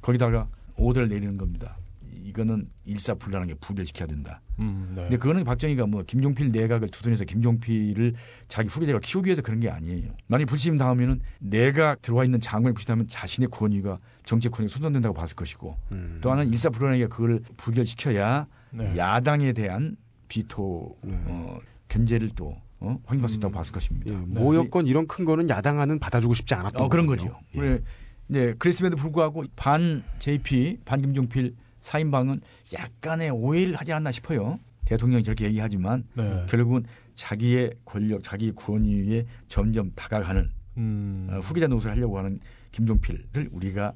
거기다가 0.00 0.48
오더를 0.76 1.08
내리는 1.08 1.36
겁니다. 1.36 1.76
이거는 2.24 2.68
일사불란하게 2.84 3.54
부결시켜야 3.54 4.06
된다. 4.06 4.40
음, 4.60 4.92
네. 4.94 5.02
근데 5.02 5.16
그거는 5.16 5.44
박정희가 5.44 5.86
뭐 5.86 6.02
김종필 6.02 6.48
내각을 6.48 6.88
두둔해서 6.88 7.24
김종필을 7.24 8.14
자기 8.48 8.68
후계자로 8.68 9.00
키우기 9.00 9.28
위해서 9.28 9.42
그런 9.42 9.60
게 9.60 9.70
아니에요. 9.70 10.12
만약 10.26 10.46
불침 10.46 10.76
당하면은 10.76 11.20
내각 11.38 12.02
들어와 12.02 12.24
있는 12.24 12.40
장관이 12.40 12.74
불침하면 12.74 13.08
자신의 13.08 13.48
권위가 13.50 13.98
정책 14.24 14.52
권위가 14.52 14.72
손상된다고 14.72 15.14
봤을 15.14 15.36
것이고 15.36 15.76
음. 15.92 16.18
또 16.20 16.30
하나는 16.30 16.52
일사불란하게 16.52 17.06
그걸 17.06 17.40
부결시켜야 17.56 18.46
네. 18.70 18.96
야당에 18.96 19.52
대한 19.52 19.96
비토 20.28 20.96
네. 21.02 21.14
어, 21.26 21.58
견제를 21.88 22.30
또 22.34 22.56
어? 22.80 22.98
확인할 23.06 23.28
수 23.28 23.36
있다고 23.36 23.52
봤을 23.52 23.72
것입니다. 23.72 24.12
예, 24.12 24.16
모 24.16 24.54
여건 24.54 24.86
이런 24.86 25.06
큰 25.06 25.24
거는 25.24 25.48
야당안은 25.48 25.98
받아주고 25.98 26.34
싶지 26.34 26.54
않았던 26.54 26.82
어, 26.82 26.88
그런. 26.88 27.06
거죠. 27.06 27.38
예. 27.56 27.60
예. 27.60 27.80
네, 28.28 28.52
그랬음에도 28.52 28.96
불구하고 28.96 29.44
반 29.56 30.04
JP, 30.18 30.80
반 30.84 31.00
김종필 31.00 31.54
사인방은 31.88 32.34
약간의 32.74 33.30
오해를 33.30 33.76
하지 33.76 33.92
않나 33.94 34.12
싶어요. 34.12 34.58
대통령이 34.84 35.22
저렇게 35.22 35.46
얘기하지만 35.46 36.04
네. 36.14 36.44
결국은 36.48 36.84
자기의 37.14 37.72
권력, 37.84 38.22
자기 38.22 38.52
권위에 38.52 39.24
점점 39.48 39.90
다가가는 39.94 40.50
음. 40.76 41.28
어, 41.30 41.38
후계자 41.38 41.66
노릇을 41.66 41.90
하려고 41.90 42.18
하는 42.18 42.40
김종필을 42.72 43.48
우리가 43.52 43.94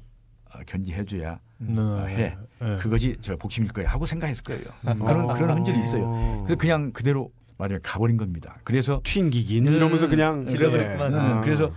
어, 0.53 0.59
견제해줘야 0.65 1.39
네. 1.59 1.75
해. 2.07 2.37
네. 2.59 2.75
그것이 2.77 3.15
저 3.21 3.35
복심일 3.37 3.71
거야 3.71 3.89
하고 3.89 4.05
생각했을 4.07 4.43
거예요. 4.43 4.65
음. 4.87 4.99
그런 5.05 5.29
아. 5.29 5.33
그런 5.33 5.57
흔적이 5.57 5.79
있어요. 5.79 6.43
그래서 6.45 6.57
그냥 6.57 6.91
그대로 6.91 7.31
말하면 7.57 7.81
가버린 7.83 8.17
겁니다. 8.17 8.59
그래서 8.63 9.01
튕기긴 9.03 9.67
음, 9.67 9.73
이러면서 9.73 10.09
그냥 10.09 10.47
질러버렸구만. 10.47 11.13
예. 11.13 11.17
음, 11.17 11.21
아. 11.21 11.41
그래서 11.41 11.71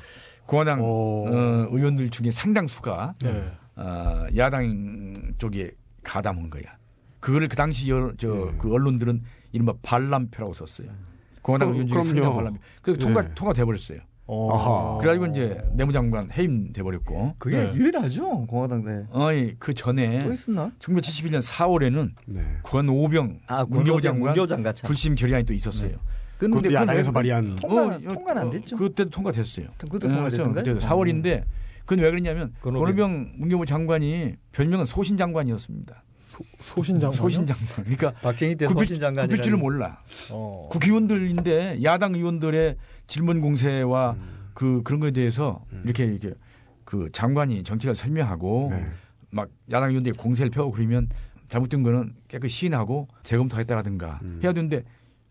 공화당 0.46 0.80
오. 0.80 1.28
어, 1.28 1.68
의원들 1.70 2.08
중에 2.10 2.30
상당수가 2.30 3.14
네. 3.22 3.52
어, 3.76 4.26
야당 4.36 5.14
쪽에 5.38 5.70
가담한 6.10 6.48
거야. 6.50 6.62
그거를 7.20 7.48
그 7.48 7.56
당시 7.56 7.90
여, 7.90 8.12
저, 8.16 8.28
네. 8.28 8.50
그 8.58 8.72
언론들은 8.72 9.22
이른바 9.52 9.74
반란표라고 9.82 10.52
썼어요. 10.52 10.88
공화당 11.42 11.68
그- 11.70 11.74
의원 11.74 11.88
중에 11.88 12.00
그럼요. 12.00 12.14
상당 12.14 12.34
반란표. 12.36 12.60
그래서 12.82 13.00
통과, 13.00 13.22
네. 13.22 13.30
통과돼 13.34 13.64
버렸어요. 13.64 13.98
어. 14.28 14.52
아하. 14.56 14.98
그래가지고 14.98 15.26
이제 15.26 15.60
내무장관 15.74 16.30
해임돼 16.32 16.82
버렸고. 16.82 17.34
그게 17.38 17.64
네. 17.64 17.74
유일하죠 17.74 18.46
공화당 18.46 18.84
내. 18.84 19.04
어이, 19.12 19.54
그 19.58 19.72
전에 19.72 20.24
또 20.24 20.32
있었나? 20.32 20.72
1971년 20.80 21.40
4월에는 21.40 22.10
네. 22.26 22.42
권오병 22.64 23.40
아 23.46 23.64
문교부 23.68 24.00
장관. 24.00 24.34
불심 24.84 25.14
결의안이 25.14 25.44
또 25.44 25.54
있었어요. 25.54 25.92
근데 26.38 26.50
그것도 26.58 26.62
그건 26.68 26.74
야당에서 26.82 27.10
왜- 27.10 27.14
발의한 27.14 27.56
통과 27.56 27.86
어, 27.96 27.98
통과는 27.98 28.42
안 28.42 28.50
됐죠. 28.50 28.76
그때도 28.76 29.10
통과됐어요. 29.10 29.68
그것도 29.78 30.08
통과됐던가요? 30.08 30.54
그때도 30.64 30.80
4월인데 30.80 31.44
그건 31.86 32.04
왜 32.04 32.10
그러냐면 32.10 32.52
권오병. 32.60 33.34
문교부 33.36 33.64
장관이 33.64 34.34
별명은 34.52 34.84
소신 34.84 35.16
장관이었습니다. 35.16 36.02
소신장. 36.58 37.12
소신 37.12 37.46
장관. 37.46 37.66
그러니까 37.76 38.12
박정희 38.20 38.56
때 38.56 38.66
소신 38.66 38.98
장관이 38.98 39.28
굽힐 39.28 39.42
줄을 39.42 39.58
몰라. 39.58 40.02
어. 40.30 40.68
국회의원들인데 40.70 41.82
야당 41.82 42.14
의원들의 42.14 42.76
질문 43.06 43.40
공세와 43.40 44.16
음. 44.18 44.50
그 44.52 44.82
그런 44.82 45.00
거에 45.00 45.12
대해서 45.12 45.64
음. 45.72 45.82
이렇게 45.84 46.04
이렇게 46.04 46.34
그 46.84 47.08
장관이 47.12 47.62
정책을 47.62 47.94
설명하고 47.94 48.68
네. 48.72 48.86
막 49.30 49.48
야당 49.70 49.90
의원들이 49.90 50.18
공세를 50.18 50.50
펴고 50.50 50.72
그러면 50.72 51.08
잘못된 51.48 51.82
거는 51.84 52.14
깨끗이 52.28 52.56
시인하고 52.56 53.08
재검토하겠다라든가 53.22 54.18
음. 54.22 54.40
해야 54.42 54.52
되는데 54.52 54.82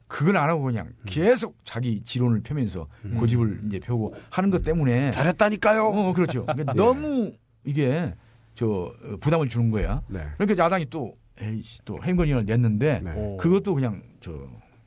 그건 0.07 0.37
안 0.37 0.49
하고 0.49 0.63
그냥 0.63 0.91
계속 1.05 1.57
자기 1.63 2.03
지론을 2.03 2.41
펴면서 2.41 2.87
음. 3.05 3.17
고집을 3.19 3.61
이제 3.65 3.79
펴고 3.79 4.13
하는 4.29 4.49
것 4.49 4.63
때문에 4.63 5.11
잘했다니까요. 5.11 5.83
어 5.83 6.13
그렇죠. 6.13 6.45
그러니까 6.45 6.73
네. 6.73 6.77
너무 6.81 7.33
이게 7.63 8.13
저 8.53 8.67
어, 8.67 9.17
부담을 9.19 9.49
주는 9.49 9.71
거야. 9.71 10.01
네. 10.07 10.19
그러니까 10.37 10.63
야당이 10.63 10.87
또 10.89 11.17
에이씨 11.41 11.83
또 11.85 11.99
해임건의안을 12.03 12.45
냈는데 12.45 13.01
네. 13.03 13.13
어. 13.15 13.37
그것도 13.39 13.73
그냥 13.73 14.03
저 14.21 14.31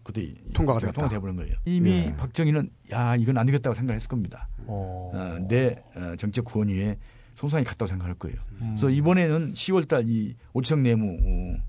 그때 0.02 0.32
통과가 0.54 0.80
되었다. 0.80 0.92
통과돼 0.94 1.18
버린 1.18 1.36
거예요. 1.36 1.54
이미 1.66 1.90
예. 2.06 2.16
박정희는 2.16 2.70
야 2.92 3.14
이건 3.16 3.36
안 3.36 3.44
되겠다고 3.44 3.74
생각했을 3.74 4.08
겁니다. 4.08 4.48
어. 4.66 5.10
어, 5.12 5.38
내 5.48 5.82
어, 5.96 6.14
정책 6.16 6.44
권위에 6.46 6.96
손상이 7.34 7.64
갔다고 7.64 7.88
생각할 7.88 8.14
거예요. 8.14 8.36
음. 8.62 8.76
그래서 8.76 8.88
이번에는 8.88 9.52
10월달 9.52 10.08
이 10.08 10.34
오청 10.54 10.82
내무 10.82 11.10
어, 11.10 11.62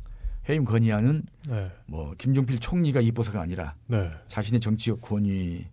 해임 0.50 0.66
건의안은 0.66 1.24
네. 1.50 1.72
뭐 1.86 2.14
김종필 2.18 2.60
총리가 2.60 3.02
이뻐서가 3.02 3.40
아니라 3.42 3.76
네. 3.88 4.10
자신의 4.28 4.60
정치적 4.60 5.02
권위 5.02 5.66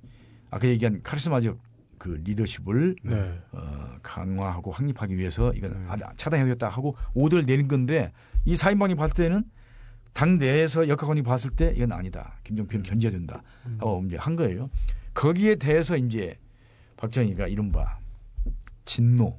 아까 0.51 0.69
얘기한 0.69 1.03
카리스마적 1.03 1.59
그 1.99 2.21
리더십을 2.25 2.97
네. 3.03 3.39
어, 3.53 3.61
강화하고 4.03 4.71
확립하기 4.71 5.17
위해서 5.17 5.53
이건 5.55 5.73
네. 5.73 5.79
아, 5.89 6.13
차단해야겠다 6.17 6.69
하고 6.69 6.95
오더를 7.15 7.47
내린 7.47 7.69
건데 7.69 8.13
이 8.45 8.55
사인방이 8.55 8.95
봤을 8.95 9.15
때는 9.17 9.45
당 10.13 10.39
내에서 10.39 10.89
역학원이 10.89 11.23
봤을 11.23 11.51
때 11.51 11.73
이건 11.75 11.93
아니다. 11.93 12.39
김종필은 12.45 12.85
견제해야 12.85 13.11
된다. 13.11 13.43
하고 13.79 14.03
이제 14.07 14.17
한 14.17 14.35
거예요. 14.37 14.71
거기에 15.13 15.57
대해서 15.57 15.97
이제 15.97 16.35
박정희가 16.97 17.49
이른바 17.49 17.99
진노. 18.87 19.39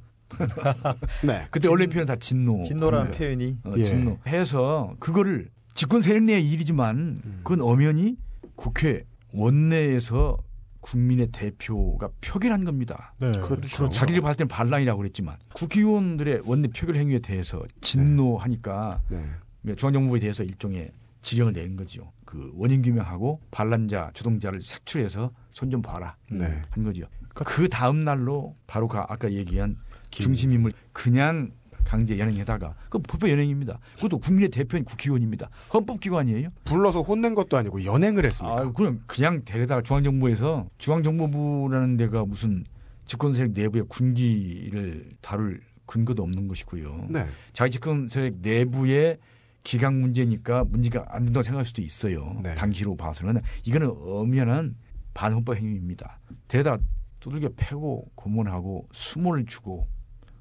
네. 1.26 1.48
그때 1.52 1.68
원래 1.68 1.88
표현 1.88 2.06
다 2.06 2.16
진노. 2.16 2.62
진노라는 2.64 3.12
네. 3.12 3.18
표현이 3.18 3.58
어, 3.66 3.74
예. 3.78 3.84
진노. 3.84 4.20
해서 4.28 4.96
그거를 5.00 5.50
집권 5.74 6.02
세력 6.02 6.24
내의 6.24 6.50
일이지만 6.50 6.98
음. 7.24 7.40
그건 7.44 7.62
엄연히 7.62 8.18
국회 8.56 9.04
원내에서 9.34 10.38
국민의 10.82 11.28
대표가 11.32 12.10
표결한 12.22 12.64
겁니다. 12.64 13.14
네. 13.20 13.32
그렇죠. 13.42 13.90
자기들 13.90 14.22
봤을 14.22 14.38
때는 14.38 14.48
반란이라고 14.48 14.98
그랬지만 15.00 15.36
국회의원들의 15.54 16.42
원내 16.46 16.70
표결 16.70 16.96
행위에 16.96 17.20
대해서 17.20 17.62
진노하니까 17.82 19.02
네. 19.10 19.76
중앙정부에 19.76 20.20
대해서 20.20 20.44
일종의 20.44 20.90
지령을 21.22 21.52
내린 21.54 21.76
거죠. 21.76 22.12
그 22.24 22.52
원인 22.56 22.82
규명하고 22.82 23.42
반란자, 23.52 24.12
주동자를 24.14 24.62
색출해서 24.62 25.30
손 25.52 25.70
좀 25.72 25.82
봐라 25.82 26.16
네. 26.32 26.62
한 26.70 26.84
거죠. 26.84 27.04
그 27.34 27.68
다음 27.68 28.04
날로 28.06 28.56
바로 28.66 28.88
그 28.88 28.98
아까 28.98 29.32
얘기한 29.32 29.76
중심 30.10 30.52
인물 30.52 30.74
그냥 30.94 31.52
강제 31.84 32.20
연행에다가 32.20 32.76
그 32.90 33.00
법의 33.00 33.32
연행입니다. 33.32 33.80
그것도 33.96 34.20
국민의 34.20 34.50
대표인 34.50 34.84
국회의원입니다. 34.84 35.48
헌법기관이에요. 35.74 36.50
불러서 36.66 37.02
혼낸 37.02 37.34
것도 37.34 37.56
아니고 37.56 37.86
연행을 37.86 38.26
했습니까? 38.26 38.62
아, 38.62 38.72
그럼 38.74 39.02
그냥 39.08 39.40
데려다가 39.40 39.82
중앙정부에서 39.82 40.68
중앙정보부라는 40.78 41.96
데가 41.96 42.26
무슨 42.26 42.66
집권 43.06 43.34
세력 43.34 43.52
내부의 43.54 43.86
군기를 43.88 45.12
다룰 45.22 45.62
근거도 45.86 46.24
없는 46.24 46.50
것이고요. 46.50 47.08
네. 47.10 47.26
자기 47.54 47.72
집권 47.72 48.10
세력 48.10 48.36
내부의 48.42 49.18
기강 49.64 50.02
문제니까 50.02 50.66
문제가 50.66 51.06
안 51.08 51.24
된다고 51.24 51.44
생각할 51.44 51.66
수도 51.66 51.82
있어요. 51.82 52.38
네. 52.44 52.54
당시로 52.56 52.98
봐서는 52.98 53.42
이거는 53.64 53.90
엄연한 53.98 54.76
반헌법 55.14 55.56
행위입니다. 55.56 56.20
데려다 56.50 56.78
두들겨 57.22 57.50
패고 57.56 58.12
고문하고 58.16 58.88
수모를 58.92 59.46
주고 59.46 59.88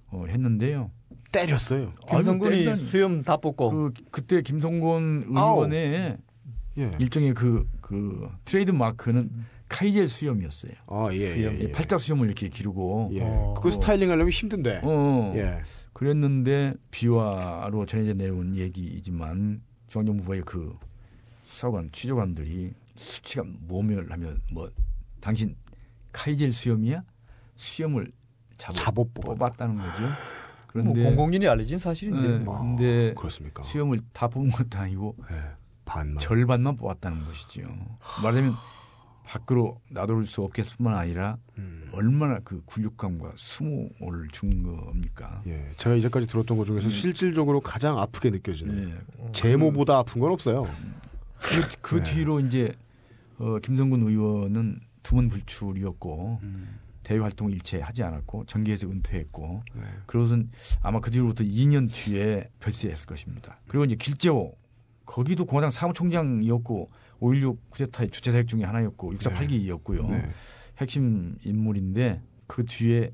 어, 0.09 0.25
했는데요. 0.29 0.91
때렸어요. 1.33 1.93
김성곤이 2.09 2.51
때리다니. 2.57 2.87
수염 2.87 3.23
다 3.23 3.37
뽑고 3.37 3.71
그 3.71 3.93
그때 4.11 4.43
김성곤. 4.43 5.25
의원의 5.29 6.17
예. 6.79 6.97
일종의 6.99 7.35
그, 7.35 7.69
그 7.81 8.29
트레이드 8.45 8.71
마크는 8.71 9.31
카이젤 9.69 10.09
수염이었어요. 10.09 10.73
아, 10.87 11.09
예, 11.13 11.17
예, 11.17 11.35
수염. 11.35 11.61
예. 11.61 11.73
팔자 11.73 11.99
수염을 11.99 12.27
이렇게 12.27 12.49
기르고 12.49 13.11
예. 13.15 13.21
어. 13.23 13.55
그거 13.57 13.71
스타일링 13.71 14.11
하려면 14.11 14.31
힘든데. 14.31 14.81
어, 14.85 15.33
예. 15.37 15.63
그랬는데 15.93 16.75
비화로 16.91 17.87
전해져 17.87 18.13
내려온 18.13 18.55
얘기이지만 18.55 19.63
중앙정보부의 19.89 20.43
그 20.45 20.77
수사관 21.45 21.89
취조관들이 21.91 22.73
수치감 22.97 23.45
모멸감 23.67 24.41
뭐 24.53 24.69
당신 25.21 25.57
카이젤 26.13 26.53
수염이야 26.53 27.03
수염을 27.57 28.13
잡어 28.59 29.05
뽑아. 29.15 29.35
뽑았다는 29.35 29.77
거죠. 29.77 30.03
뭐 30.03 30.11
그런데 30.69 31.03
공공연히 31.03 31.49
알려진 31.49 31.79
사실인데 31.79 32.39
네. 32.39 32.45
아, 32.49 32.59
근데 32.59 33.15
그렇습니까? 33.15 33.63
수염을 33.63 33.99
다 34.13 34.29
뽑은 34.29 34.51
것도 34.51 34.79
아니고 34.79 35.17
예. 35.31 35.43
반만. 35.85 36.19
절반만 36.19 36.77
뽑았다는 36.77 37.25
것이죠. 37.25 37.63
말하자면 38.23 38.53
밖으로 39.25 39.81
놔둘 39.91 40.27
수 40.27 40.43
없겠뿐만 40.43 40.97
아니라 40.97 41.37
음. 41.59 41.89
얼마나 41.93 42.39
그 42.45 42.63
굴욕감과 42.67 43.33
수모를 43.35 44.29
준 44.33 44.63
겁니까? 44.63 45.43
예. 45.47 45.73
제가 45.77 45.97
이제까지 45.97 46.27
들었던 46.27 46.57
것 46.57 46.65
중에서 46.65 46.89
네. 46.89 46.95
실질적으로 46.95 47.61
가장 47.61 47.99
아프게 47.99 48.31
느껴지는. 48.31 48.95
네. 48.95 49.31
제모보다 49.33 49.99
아픈 49.99 50.21
건 50.21 50.33
없어요. 50.33 50.63
그, 51.41 51.69
그 51.81 51.95
네. 51.97 52.05
뒤로 52.05 52.41
이제 52.41 52.73
어, 53.39 53.59
김성근 53.61 54.07
의원은 54.07 54.81
두문 55.03 55.29
불출이었고 55.29 56.41
음. 56.43 56.79
대외 57.07 57.21
활동 57.21 57.53
일체 57.53 57.81
하지 57.81 58.03
않았고 58.03 58.47
정계에서 58.47 58.89
은퇴했고 58.89 59.63
네. 59.77 59.83
그것은 60.07 60.51
아마 60.83 60.99
그 60.99 61.13
뒤로부터 61.13 61.45
2년 61.45 61.89
뒤에 61.93 62.51
별세했을 62.59 63.07
것입니다. 63.07 63.61
그리고 63.69 63.85
이제 63.85 63.95
길재호 63.95 64.57
거기도 65.05 65.45
공화당 65.45 65.71
사무총장이었고 65.71 66.91
5.16 67.21 67.59
쿠데타의 67.71 68.11
주체 68.11 68.33
세력 68.33 68.49
중에 68.49 68.65
하나였고 68.65 69.13
6.48기였고요. 69.15 70.11
네. 70.11 70.31
핵심 70.79 71.37
인물인데 71.45 72.23
그 72.49 72.65
뒤에 72.65 73.13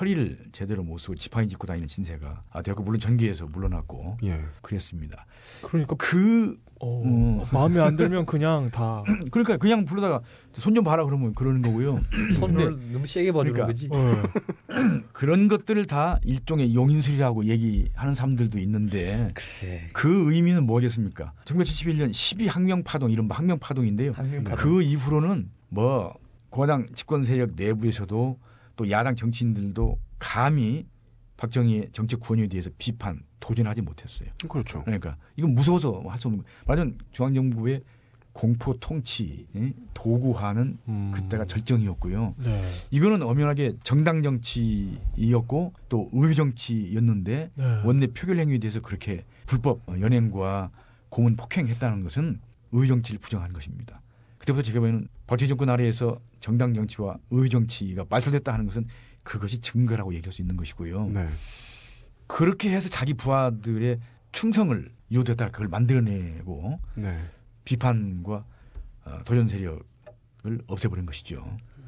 허리를 0.00 0.38
제대로 0.52 0.82
못 0.82 0.96
쓰고 0.96 1.14
지팡이 1.14 1.46
짚고 1.46 1.66
다니는 1.66 1.86
신세가 1.86 2.44
아, 2.48 2.62
대학교 2.62 2.82
물론 2.82 2.98
전기에서 2.98 3.46
물러났고 3.46 4.16
예. 4.22 4.42
그랬습니다. 4.62 5.26
그러니까 5.60 5.96
그 5.96 6.58
어, 6.84 7.02
음. 7.02 7.40
마음에 7.50 7.80
안 7.80 7.96
들면 7.96 8.26
그냥 8.26 8.70
다 8.70 9.02
그러니까 9.32 9.56
그냥 9.56 9.84
부르다가 9.86 10.20
손 10.52 10.74
좀 10.74 10.84
봐라 10.84 11.04
그러면 11.04 11.34
그러는 11.34 11.62
거고요. 11.62 12.00
손을 12.38 12.92
너무 12.92 13.06
세게 13.06 13.32
버리는 13.32 13.54
그러니까, 13.54 13.66
거지. 13.66 13.88
어, 13.90 14.22
그런 15.12 15.48
것들을 15.48 15.86
다 15.86 16.18
일종의 16.24 16.74
용인술이라고 16.74 17.46
얘기하는 17.46 18.14
사람들도 18.14 18.58
있는데 18.58 19.30
글쎄. 19.34 19.88
그 19.92 20.32
의미는 20.32 20.64
뭐겠습니까? 20.66 21.32
1971년 21.44 22.10
12항명 22.10 22.84
파동 22.84 23.10
이런 23.10 23.28
항명 23.30 23.58
파동인데요. 23.58 24.12
항명파동. 24.12 24.58
그 24.58 24.82
이후로는 24.82 25.50
뭐 25.70 26.12
고당 26.50 26.86
집권 26.94 27.24
세력 27.24 27.52
내부에서도 27.56 28.38
또 28.76 28.90
야당 28.90 29.16
정치인들도 29.16 29.98
감히 30.18 30.86
박정희의 31.36 31.88
정책 31.92 32.20
구원에 32.20 32.46
대해서 32.48 32.70
비판 32.78 33.20
도전하지 33.44 33.82
못했어요. 33.82 34.30
그렇죠. 34.48 34.82
그러니까 34.84 35.18
이건 35.36 35.54
무서워서 35.54 36.02
할 36.08 36.18
수 36.18 36.28
없는 36.28 36.42
거예요. 36.42 36.58
말하자면 36.66 36.98
중앙정부의 37.12 37.80
공포 38.32 38.74
통치 38.80 39.46
예? 39.54 39.72
도구화는 39.92 40.78
음. 40.88 41.12
그때가 41.14 41.44
절정이었고요. 41.44 42.34
네. 42.38 42.64
이거는 42.90 43.22
엄연하게 43.22 43.74
정당 43.84 44.22
정치이었고 44.22 45.74
또 45.90 46.08
의회 46.12 46.34
정치였는데 46.34 47.50
네. 47.54 47.64
원내 47.84 48.08
표결 48.08 48.38
행위에 48.38 48.58
대해서 48.58 48.80
그렇게 48.80 49.24
불법 49.46 49.82
연행과 50.00 50.70
고문 51.10 51.36
폭행했다는 51.36 52.02
것은 52.02 52.40
의회 52.72 52.86
정치를 52.88 53.20
부정한 53.20 53.52
것입니다. 53.52 54.00
그때부터 54.38 54.62
제가 54.62 54.80
보기에는 54.80 55.06
박정희 55.26 55.48
정권 55.48 55.68
아래에서 55.68 56.18
정당 56.40 56.72
정치와 56.74 57.18
의회 57.30 57.48
정치가 57.50 58.04
말살됐다 58.08 58.52
하는 58.52 58.64
것은 58.66 58.86
그것이 59.22 59.60
증거라고 59.60 60.14
얘기할 60.14 60.32
수 60.32 60.42
있는 60.42 60.56
것이고요. 60.56 61.08
네. 61.08 61.28
그렇게 62.26 62.70
해서 62.70 62.88
자기 62.88 63.14
부하들의 63.14 64.00
충성을 64.32 64.90
이루었다 65.08 65.50
그걸 65.50 65.68
만들어내고 65.68 66.80
네. 66.96 67.18
비판과 67.64 68.44
어, 69.04 69.18
도전 69.24 69.48
세력을 69.48 69.82
없애버린 70.66 71.06
것이죠. 71.06 71.44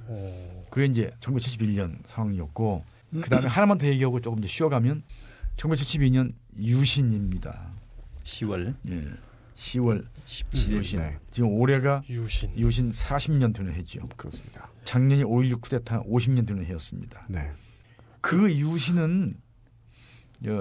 어, 0.08 0.62
그게 0.70 0.86
이제 0.86 1.10
1971년 1.20 1.98
상황이었고 2.06 2.84
그 3.12 3.30
다음에 3.30 3.46
하나만 3.48 3.78
더 3.78 3.86
얘기하고 3.86 4.20
조금 4.20 4.38
이제 4.38 4.48
쉬어가면 4.48 5.02
1972년 5.56 6.34
유신입니다. 6.58 7.70
10월 8.24 8.74
예. 8.88 9.04
10월 9.56 10.06
17일. 10.26 10.72
유신. 10.72 10.98
네. 10.98 11.18
지금 11.30 11.50
올해가 11.50 12.02
유신. 12.10 12.56
유신 12.58 12.90
40년 12.90 13.54
되는 13.54 13.72
해죠. 13.72 14.06
그렇습니다. 14.16 14.68
작년이 14.84 15.24
5.16 15.24 15.60
쿠데타 15.62 16.02
50년 16.02 16.46
되는 16.46 16.64
해였습니다. 16.64 17.26
네. 17.28 17.50
그 18.20 18.52
유신은 18.52 19.34
어, 19.34 19.45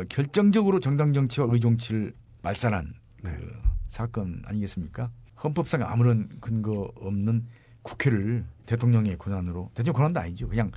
결정적으로 0.09 0.79
정당 0.79 1.13
정치와 1.13 1.47
의 1.51 1.59
정치를 1.59 2.13
말살한 2.41 2.93
네. 3.23 3.31
그 3.31 3.53
사건 3.89 4.41
아니겠습니까? 4.45 5.11
헌법상 5.43 5.81
아무런 5.83 6.29
근거 6.39 6.89
없는 6.95 7.45
국회를 7.81 8.45
대통령의 8.65 9.17
권한으로 9.17 9.69
대통령 9.73 9.93
권한도 9.93 10.19
아니죠. 10.19 10.47
그냥 10.47 10.71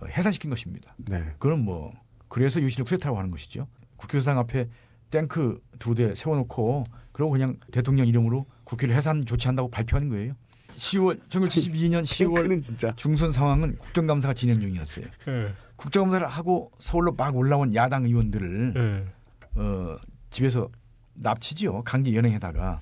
어, 0.00 0.06
해산시킨 0.06 0.50
것입니다. 0.50 0.94
네. 0.98 1.34
그건 1.38 1.60
뭐 1.60 1.92
그래서 2.28 2.60
유신을 2.60 2.84
쿠데타라고 2.84 3.18
하는 3.18 3.30
것이죠. 3.30 3.66
국회의사당 3.96 4.38
앞에 4.38 4.68
탱크 5.10 5.60
두 5.78 5.94
대 5.94 6.14
세워놓고 6.14 6.84
그러고 7.12 7.32
그냥 7.32 7.58
대통령 7.70 8.06
이름으로 8.06 8.46
국회를 8.64 8.94
해산 8.94 9.24
조치한다고 9.26 9.70
발표하는 9.70 10.08
거예요. 10.08 10.34
10월 10.76 11.20
1972년 11.28 12.02
10월 12.02 12.36
탱크는 12.36 12.62
진짜 12.62 12.92
중순 12.96 13.30
상황은 13.30 13.76
국정감사가 13.76 14.32
진행 14.34 14.60
중이었어요. 14.60 15.06
예. 15.28 15.54
국정감사를 15.82 16.24
하고 16.28 16.70
서울로 16.78 17.12
막 17.12 17.36
올라온 17.36 17.74
야당 17.74 18.04
의원들을 18.04 18.74
예. 18.76 19.60
어, 19.60 19.96
집에서 20.30 20.68
납치지요. 21.14 21.82
강제 21.82 22.14
연행해다가 22.14 22.80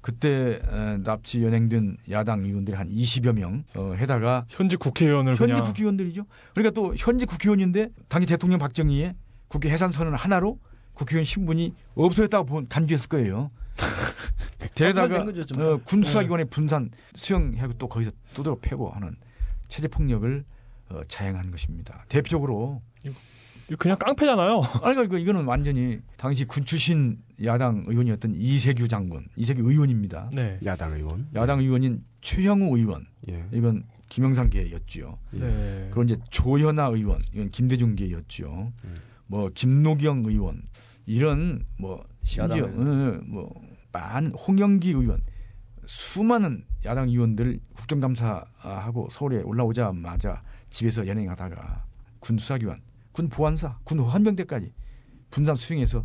그때 0.00 0.60
에, 0.60 0.98
납치 1.04 1.42
연행된 1.44 1.98
야당 2.10 2.44
의원들이 2.44 2.76
한 2.76 2.88
20여 2.88 3.32
명 3.32 3.62
어, 3.76 3.94
해다가 3.96 4.44
현직 4.48 4.80
국회의원을 4.80 5.36
현직 5.36 5.52
그냥 5.52 5.62
국회의원들이죠. 5.62 6.26
그러니까 6.54 6.74
또 6.74 6.92
현직 6.96 7.26
국회의원인데 7.26 7.90
당시 8.08 8.28
대통령 8.28 8.58
박정희의 8.58 9.14
국회 9.46 9.70
해산 9.70 9.92
선언 9.92 10.14
하나로 10.14 10.58
국회의원 10.94 11.24
신분이 11.24 11.74
없어졌다고 11.94 12.44
본 12.44 12.68
간주했을 12.68 13.08
거예요. 13.08 13.52
게다가 14.74 15.06
된 15.06 15.26
거죠, 15.26 15.44
좀. 15.44 15.62
어, 15.62 15.78
군수사기관의 15.84 16.46
분산 16.46 16.90
수용하고 17.14 17.74
또 17.74 17.88
거기서 17.88 18.10
두드러 18.34 18.58
패고 18.60 18.90
하는 18.90 19.14
체제 19.68 19.86
폭력을 19.86 20.44
어, 20.44 20.52
자행한 21.08 21.50
것입니다. 21.50 22.04
대표적으로 22.08 22.82
이거 23.68 23.76
그냥 23.78 23.96
깡패잖아요. 23.98 24.62
아니 24.82 24.94
그러니까 24.94 25.18
이거는 25.18 25.44
완전히 25.44 26.00
당시 26.16 26.44
군 26.44 26.64
출신 26.64 27.18
야당 27.42 27.84
의원이었던 27.86 28.34
이세규 28.34 28.88
장군, 28.88 29.26
이세규 29.36 29.62
의원입니다. 29.70 30.30
네. 30.34 30.58
야당 30.64 30.92
의원. 30.92 31.28
야당 31.34 31.60
의원인 31.60 32.04
최형우 32.20 32.76
의원, 32.76 33.06
예. 33.28 33.44
이건 33.52 33.84
김영삼계였죠. 34.08 35.18
예. 35.34 35.38
네. 35.38 35.88
그리고 35.90 36.02
이제 36.02 36.18
조현아 36.30 36.86
의원, 36.88 37.20
이건 37.32 37.50
김대중계였죠. 37.50 38.72
음. 38.84 38.94
뭐 39.26 39.50
김노경 39.54 40.24
의원 40.26 40.62
이런 41.06 41.64
뭐 41.78 42.04
심지어 42.22 42.66
어, 42.66 43.20
뭐만 43.24 44.32
홍영기 44.34 44.90
의원 44.90 45.22
수많은 45.86 46.64
야당 46.84 47.08
의원들 47.08 47.58
국정감사하고 47.74 49.08
서울에 49.10 49.42
올라오자마자 49.42 50.42
집에서 50.72 51.06
연행하다가 51.06 51.84
군 52.18 52.38
수사기관, 52.38 52.80
군 53.12 53.28
보안사, 53.28 53.78
군 53.84 54.00
헌병대까지 54.00 54.70
분산 55.30 55.54
수용해서 55.54 56.04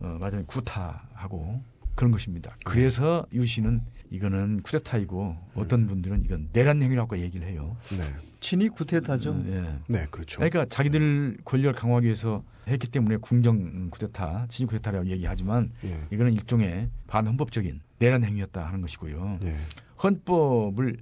어, 0.00 0.06
말하자면 0.20 0.46
구타하고 0.46 1.62
그런 1.94 2.10
것입니다. 2.10 2.56
그래서 2.64 3.24
유 3.32 3.46
씨는 3.46 3.80
이거는 4.10 4.62
쿠데타이고 4.62 5.36
어떤 5.54 5.86
분들은 5.86 6.24
이건 6.24 6.48
내란 6.52 6.82
행위라고 6.82 7.18
얘기를 7.18 7.46
해요. 7.46 7.76
네. 7.90 8.14
친이. 8.40 8.70
어, 9.30 9.44
예. 9.48 9.78
네, 9.88 10.06
그렇죠. 10.10 10.38
그러니까 10.38 10.66
자기들 10.66 11.38
권력을 11.44 11.74
강화하기 11.74 12.06
위해서 12.06 12.44
했기 12.68 12.88
때문에 12.88 13.16
궁정 13.16 13.90
쿠데타, 13.90 14.46
진위 14.48 14.66
쿠데타라고 14.66 15.06
얘기하지만 15.06 15.72
예. 15.84 16.06
이거는 16.10 16.32
일종의 16.32 16.88
반헌법적인 17.06 17.80
내란 17.98 18.24
행위였다 18.24 18.66
하는 18.66 18.80
것이고요. 18.80 19.38
예. 19.44 19.56
헌법을 20.02 20.98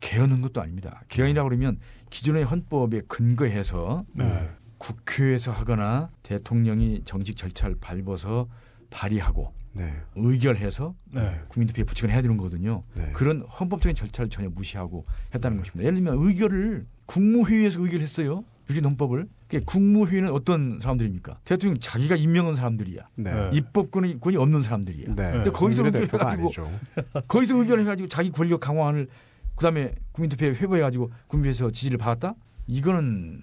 개헌한 0.00 0.42
것도 0.42 0.60
아닙니다. 0.60 1.02
개헌이라고 1.08 1.48
그러면 1.48 1.78
기존의 2.10 2.44
헌법에 2.44 3.02
근거해서 3.08 4.04
네. 4.12 4.50
국회에서 4.78 5.50
하거나 5.50 6.10
대통령이 6.22 7.02
정식 7.04 7.36
절차를 7.36 7.76
밟아서 7.80 8.48
발의하고 8.90 9.52
네. 9.72 9.94
의결해서 10.14 10.94
네. 11.12 11.40
국민투표에 11.48 11.84
부칙을 11.84 12.10
해야 12.10 12.22
되는 12.22 12.36
거거든요. 12.36 12.82
네. 12.94 13.10
그런 13.12 13.42
헌법적인 13.42 13.94
절차를 13.94 14.30
전혀 14.30 14.48
무시하고 14.48 15.04
했다는 15.34 15.58
것입니다. 15.58 15.84
예를 15.84 15.94
들면 15.96 16.26
의결을 16.26 16.86
국무회의에서 17.06 17.82
의결했어요. 17.82 18.44
유진 18.68 18.84
헌법을. 18.84 19.28
국무회의는 19.64 20.32
어떤 20.32 20.80
사람들입니까? 20.80 21.38
대통령 21.44 21.78
자기가 21.78 22.16
임명한 22.16 22.56
사람들이야. 22.56 23.08
네. 23.14 23.32
네. 23.32 23.50
입법권이 23.52 24.36
없는 24.36 24.60
사람들이야. 24.60 25.14
네. 25.14 25.32
근데 25.32 25.50
거기서 25.50 25.82
국민의 25.82 26.02
의견을 26.02 26.06
대표가 26.10 26.24
가지고 26.24 26.46
아니죠. 26.48 26.80
거기서 27.28 27.56
의결해가지고 27.58 28.08
자기 28.08 28.30
권력 28.30 28.58
강화를 28.60 29.08
그다음에 29.56 29.94
국민투표에 30.12 30.50
회부해가지고 30.50 31.10
국민에서 31.26 31.70
지지를 31.70 31.98
받았다? 31.98 32.34
이거는 32.66 33.40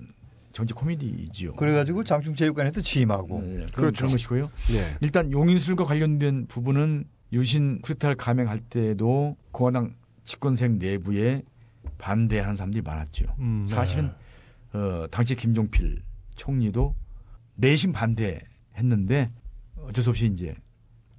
정치 0.51 0.73
코미디지요. 0.73 1.55
그래가지고 1.55 2.03
장충체육관에도 2.03 2.81
취임하고. 2.81 3.41
네, 3.41 3.47
그런, 3.47 3.67
그렇죠. 3.71 3.97
그런 3.97 4.11
것이고요. 4.11 4.43
예. 4.71 4.97
일단 5.01 5.31
용인술과 5.31 5.85
관련된 5.85 6.45
부분은 6.47 7.05
유신 7.33 7.81
쿠데타를 7.81 8.15
감행할 8.15 8.59
때도 8.59 9.35
공화당 9.51 9.95
집권생 10.23 10.77
내부에 10.77 11.41
반대하는 11.97 12.55
사람들이 12.55 12.83
많았죠. 12.83 13.25
음, 13.39 13.65
네. 13.67 13.75
사실은 13.75 14.11
어, 14.73 15.07
당시 15.09 15.35
김종필 15.35 16.01
총리도 16.35 16.95
내심 17.55 17.91
반대했는데 17.91 19.31
어쩔 19.77 20.03
수 20.03 20.11
없이 20.11 20.27
이제 20.27 20.53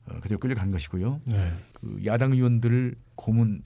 어, 0.06 0.14
그대로 0.20 0.38
끌려간 0.38 0.70
것이고요. 0.70 1.20
네. 1.26 1.52
그 1.72 2.00
야당 2.04 2.32
의원들을 2.32 2.94
고문 3.16 3.62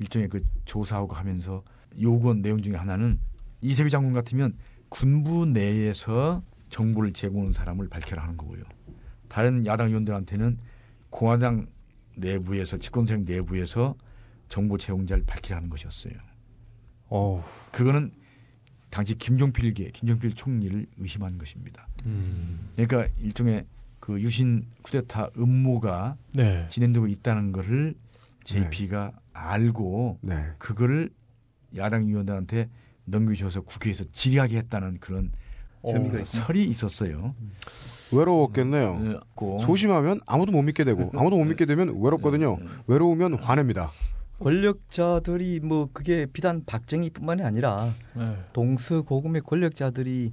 일종의 0.00 0.28
그 0.28 0.42
조사하고 0.64 1.14
하면서 1.14 1.62
요구한 2.00 2.42
내용 2.42 2.60
중에 2.60 2.74
하나는 2.74 3.20
이세규 3.60 3.90
장군 3.90 4.12
같으면 4.12 4.56
군부 4.88 5.46
내에서 5.46 6.42
정보를 6.70 7.12
제공하는 7.12 7.52
사람을 7.52 7.88
밝혀라 7.88 8.22
하는 8.22 8.36
거고요. 8.36 8.62
다른 9.28 9.64
야당 9.66 9.88
의원들한테는 9.88 10.58
공화당 11.10 11.66
내부에서 12.16 12.78
집권세력 12.78 13.22
내부에서 13.22 13.94
정보 14.48 14.78
제공자를 14.78 15.24
밝히라는 15.26 15.68
것이었어요. 15.68 16.14
어우. 17.08 17.42
그거는 17.72 18.12
당시 18.88 19.16
김종필계 19.16 19.90
김종필 19.92 20.32
총리를 20.34 20.86
의심한 20.96 21.38
것입니다. 21.38 21.86
음. 22.06 22.70
그러니까 22.76 23.06
일종의 23.20 23.66
그 24.00 24.20
유신 24.20 24.66
쿠데타 24.82 25.30
음모가 25.36 26.16
네. 26.32 26.66
진행되고 26.68 27.06
있다는 27.06 27.52
것을 27.52 27.94
JP가 28.44 29.12
알고 29.40 30.18
네. 30.20 30.44
그거를 30.58 31.10
야당 31.76 32.04
의원들한테 32.04 32.68
넘겨주셔서 33.04 33.62
국회에서 33.62 34.04
질의하게 34.12 34.58
했다는 34.58 34.98
그런 35.00 35.32
혐의가 35.82 36.18
그 36.18 36.24
설이 36.24 36.64
있었어요. 36.64 37.34
외로웠겠네요. 38.12 38.88
어, 38.90 39.20
고. 39.34 39.60
소심하면 39.60 40.20
아무도 40.26 40.52
못 40.52 40.62
믿게 40.62 40.84
되고 40.84 41.10
아무도 41.14 41.36
못 41.36 41.44
믿게 41.44 41.64
되면 41.64 42.00
외롭거든요. 42.00 42.58
외로우면 42.86 43.34
화냅니다. 43.34 43.90
권력자들이 44.40 45.60
뭐 45.60 45.88
그게 45.92 46.26
비단 46.26 46.64
박정희뿐만이 46.64 47.42
아니라 47.42 47.94
네. 48.16 48.24
동서고금의 48.52 49.42
권력자들이 49.42 50.32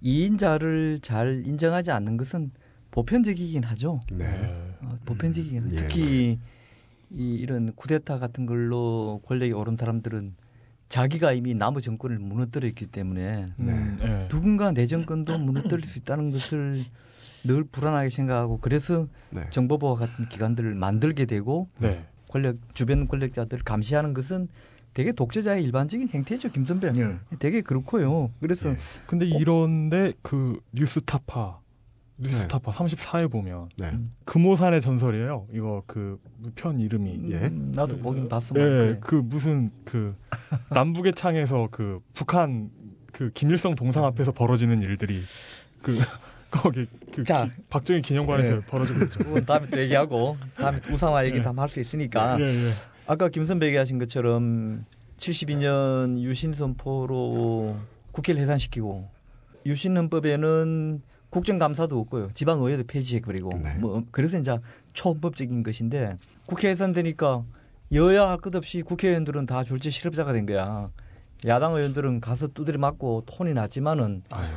이인자를 0.00 1.00
잘 1.02 1.42
인정하지 1.44 1.90
않는 1.90 2.16
것은 2.16 2.52
보편적이긴 2.90 3.64
하죠. 3.64 4.00
네. 4.12 4.26
어, 4.80 4.98
보편적이긴 5.04 5.64
하죠. 5.64 5.74
예. 5.74 5.80
특히 5.80 6.38
이, 7.10 7.34
이런 7.34 7.72
쿠데타 7.74 8.18
같은 8.18 8.46
걸로 8.46 9.20
권력에 9.26 9.52
오른 9.52 9.76
사람들은 9.76 10.34
자기가 10.88 11.32
이미 11.32 11.54
남의 11.54 11.82
정권을 11.82 12.18
무너뜨렸기 12.18 12.86
때문에 12.86 13.48
음, 13.60 13.98
네. 14.00 14.28
누군가 14.28 14.72
내 14.72 14.86
정권도 14.86 15.38
무너뜨릴 15.38 15.84
수 15.84 15.98
있다는 15.98 16.30
것을 16.30 16.84
늘 17.44 17.64
불안하게 17.64 18.10
생각하고 18.10 18.58
그래서 18.60 19.06
네. 19.30 19.48
정보부와 19.50 19.94
같은 19.94 20.28
기관들을 20.28 20.74
만들게 20.74 21.26
되고 21.26 21.68
네. 21.78 22.06
권력 22.28 22.56
주변 22.74 23.06
권력자들을 23.06 23.64
감시하는 23.64 24.14
것은 24.14 24.48
되게 24.94 25.12
독재자의 25.12 25.62
일반적인 25.62 26.08
행태죠 26.08 26.50
김선배. 26.50 26.92
예. 26.96 27.18
되게 27.38 27.60
그렇고요. 27.60 28.30
그래서 28.40 28.74
근데 29.06 29.26
이런데 29.26 30.12
그 30.22 30.60
뉴스타파 30.72 31.60
네. 31.60 31.67
뉴스타파 32.20 32.72
34에 32.72 33.30
보면 33.30 33.68
네. 33.76 33.92
금오산의 34.24 34.80
전설이에요. 34.80 35.46
이거 35.52 35.82
그 35.86 36.18
편 36.54 36.78
이름이 36.80 37.30
예. 37.32 37.36
음, 37.46 37.72
나도 37.74 37.98
보긴 37.98 38.28
봤어. 38.28 38.54
예, 38.58 38.96
그 39.00 39.16
무슨 39.16 39.70
그 39.84 40.14
남북의 40.70 41.14
창에서 41.14 41.68
그 41.70 42.00
북한 42.14 42.70
그 43.12 43.30
김일성 43.34 43.74
동상 43.74 44.04
앞에서 44.04 44.30
벌어지는 44.32 44.82
일들이 44.82 45.22
그 45.82 45.96
거기 46.50 46.86
그 47.12 47.24
자. 47.24 47.44
기- 47.46 47.50
박정희 47.68 48.02
기념관에서 48.02 48.56
예. 48.56 48.60
벌어지고 48.60 49.04
있죠. 49.04 49.18
그건 49.18 49.44
다음에 49.44 49.68
또 49.68 49.78
얘기하고 49.80 50.36
다음에 50.56 50.80
우상화 50.90 51.26
얘기 51.26 51.42
다할수 51.42 51.80
있으니까 51.80 52.38
예, 52.40 52.44
예. 52.44 52.70
아까 53.06 53.28
김선배 53.28 53.66
얘기하신 53.66 53.98
것처럼 53.98 54.84
72년 55.18 56.18
유신 56.20 56.52
선포로 56.52 57.76
국회를 58.12 58.40
해산시키고 58.40 59.08
유신 59.66 59.96
헌법에는 59.96 61.02
국정감사도 61.30 61.98
없고요. 62.00 62.30
지방의회도 62.34 62.84
폐지해버리고 62.86 63.50
네. 63.62 63.74
뭐 63.74 64.04
그래서 64.10 64.38
이제 64.38 64.56
초헌법적인 64.94 65.62
것인데 65.62 66.16
국회 66.46 66.68
해산되니까 66.70 67.44
여야 67.92 68.28
할 68.28 68.38
것 68.38 68.54
없이 68.54 68.82
국회의원들은 68.82 69.46
다 69.46 69.64
졸제 69.64 69.90
실업자가 69.90 70.32
된 70.32 70.46
거야. 70.46 70.90
야당 71.46 71.74
의원들은 71.74 72.20
가서 72.20 72.48
두드려 72.48 72.78
맞고 72.78 73.24
톤이 73.26 73.54
났지만은 73.54 74.22
아유. 74.30 74.48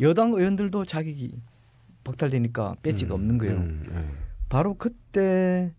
여당 0.00 0.32
의원들도 0.32 0.84
자격이 0.84 1.34
박탈되니까 2.04 2.76
배지가 2.82 3.14
없는 3.14 3.38
거예요. 3.38 3.56
음, 3.56 3.86
예. 3.92 4.04
바로 4.48 4.74
그때 4.74 5.74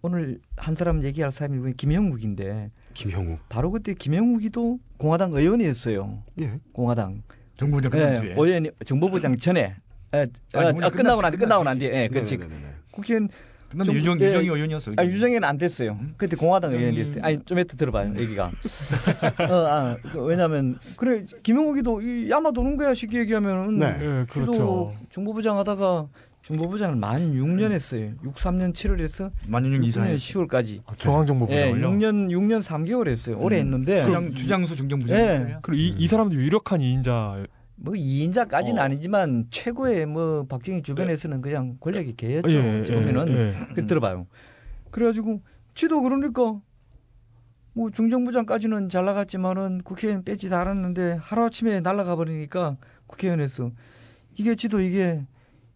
오늘 0.00 0.40
한 0.56 0.74
사람 0.76 1.02
얘기할 1.04 1.30
사람이 1.30 1.74
김형욱인데 1.74 2.70
김형욱. 2.94 3.38
바로 3.48 3.70
그때 3.70 3.94
김형욱이도 3.94 4.78
공화당 4.96 5.32
의원이었어요. 5.32 6.22
예. 6.40 6.58
공화당. 6.72 7.22
정부장 7.56 7.92
예, 7.94 8.20
뒤에. 8.20 8.32
의원이 8.38 8.70
정보부장 8.86 9.36
전에. 9.36 9.76
아니, 10.12 10.82
어, 10.82 10.90
끝나고 10.90 11.20
난 11.22 11.32
뒤, 11.32 11.38
끝나고 11.38 11.64
난. 11.64 11.78
뒤에. 11.78 12.02
예, 12.04 12.08
그렇지. 12.08 12.36
네네네네. 12.38 12.64
국회의원 12.90 13.28
끝난 13.70 13.84
정- 13.84 13.94
유정 13.94 14.20
예. 14.22 14.28
유정이 14.28 14.46
의원이었어. 14.46 14.92
아, 14.96 15.04
유정에는 15.04 15.44
안 15.44 15.58
됐어요. 15.58 15.98
그때 16.16 16.36
공화당 16.36 16.72
의원이었어요. 16.72 17.22
아니 17.22 17.38
좀 17.44 17.58
이따 17.58 17.76
들어봐요, 17.76 18.14
얘기가. 18.16 18.46
어, 19.50 19.54
아, 19.66 19.96
그, 20.10 20.22
왜냐하면 20.24 20.78
그래 20.96 21.24
김영욱이도 21.42 22.00
이 22.00 22.30
야마 22.30 22.52
도는 22.52 22.76
거야 22.78 22.94
쉽게 22.94 23.18
얘기하면은. 23.20 23.76
네. 23.78 23.86
예, 24.00 24.26
지도 24.30 24.44
그렇죠. 24.46 24.92
정보부장 25.10 25.58
하다가 25.58 26.06
정보부장을 26.46 26.96
만 26.96 27.34
6년 27.34 27.72
했어요. 27.72 28.12
63년 28.24 28.72
7월 28.72 29.00
에서 29.02 29.30
만윤영 29.48 29.80
6년 29.82 29.84
이사에 29.84 30.14
10월까지. 30.14 30.80
아, 30.86 30.94
중앙정보부장을요. 30.96 31.76
예, 31.76 31.90
6년 31.90 32.30
6년 32.30 32.62
3개월 32.62 33.08
했어요. 33.08 33.36
오래 33.38 33.56
음. 33.60 33.66
했는데 33.66 33.98
추장, 34.02 34.32
추장수 34.32 34.76
중정부장. 34.76 35.18
예. 35.18 35.56
그리고 35.60 35.82
이, 35.82 35.88
이 36.02 36.08
사람도 36.08 36.36
유력한 36.36 36.80
이인자. 36.80 37.44
뭐 37.80 37.94
2인자까지는 37.94 38.78
어. 38.78 38.82
아니지만 38.82 39.44
최고의 39.50 40.06
뭐 40.06 40.44
박정희 40.46 40.82
주변에서는 40.82 41.40
그냥 41.40 41.76
권력이 41.80 42.16
개였죠. 42.16 42.50
예, 42.50 42.80
어찌 42.80 42.92
보면은 42.92 43.28
예, 43.28 43.74
그 43.74 43.86
들어봐요. 43.86 44.26
그래가지고 44.90 45.40
지도 45.74 46.02
그러니까 46.02 46.60
뭐 47.74 47.90
중정부장까지는 47.90 48.88
잘 48.88 49.04
나갔지만은 49.04 49.82
국회의원 49.82 50.24
빼지 50.24 50.48
달았는데 50.48 51.18
하루 51.20 51.44
아침에 51.44 51.80
날아가 51.80 52.16
버리니까 52.16 52.76
국회의원에서 53.06 53.70
이게 54.36 54.56
지도 54.56 54.80
이게 54.80 55.24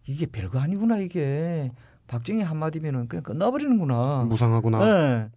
이게 0.07 0.27
별거 0.27 0.59
아니구나 0.59 0.99
이게 0.99 1.71
박정희 2.09 2.43
한마디면은 2.43 3.07
그냥 3.07 3.23
끝나버리는구나. 3.23 4.27
무상하구나. 4.29 4.79
네. 4.79 5.29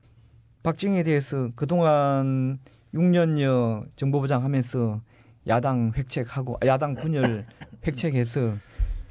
박정희에 0.63 1.03
대해서 1.03 1.51
그동안 1.55 2.57
6년여 2.95 3.86
정보부장 3.95 4.43
하면서 4.43 5.01
야당 5.47 5.91
획책하고 5.95 6.57
아, 6.61 6.65
야당 6.65 6.95
분열 6.95 7.45
획책해서 7.85 8.55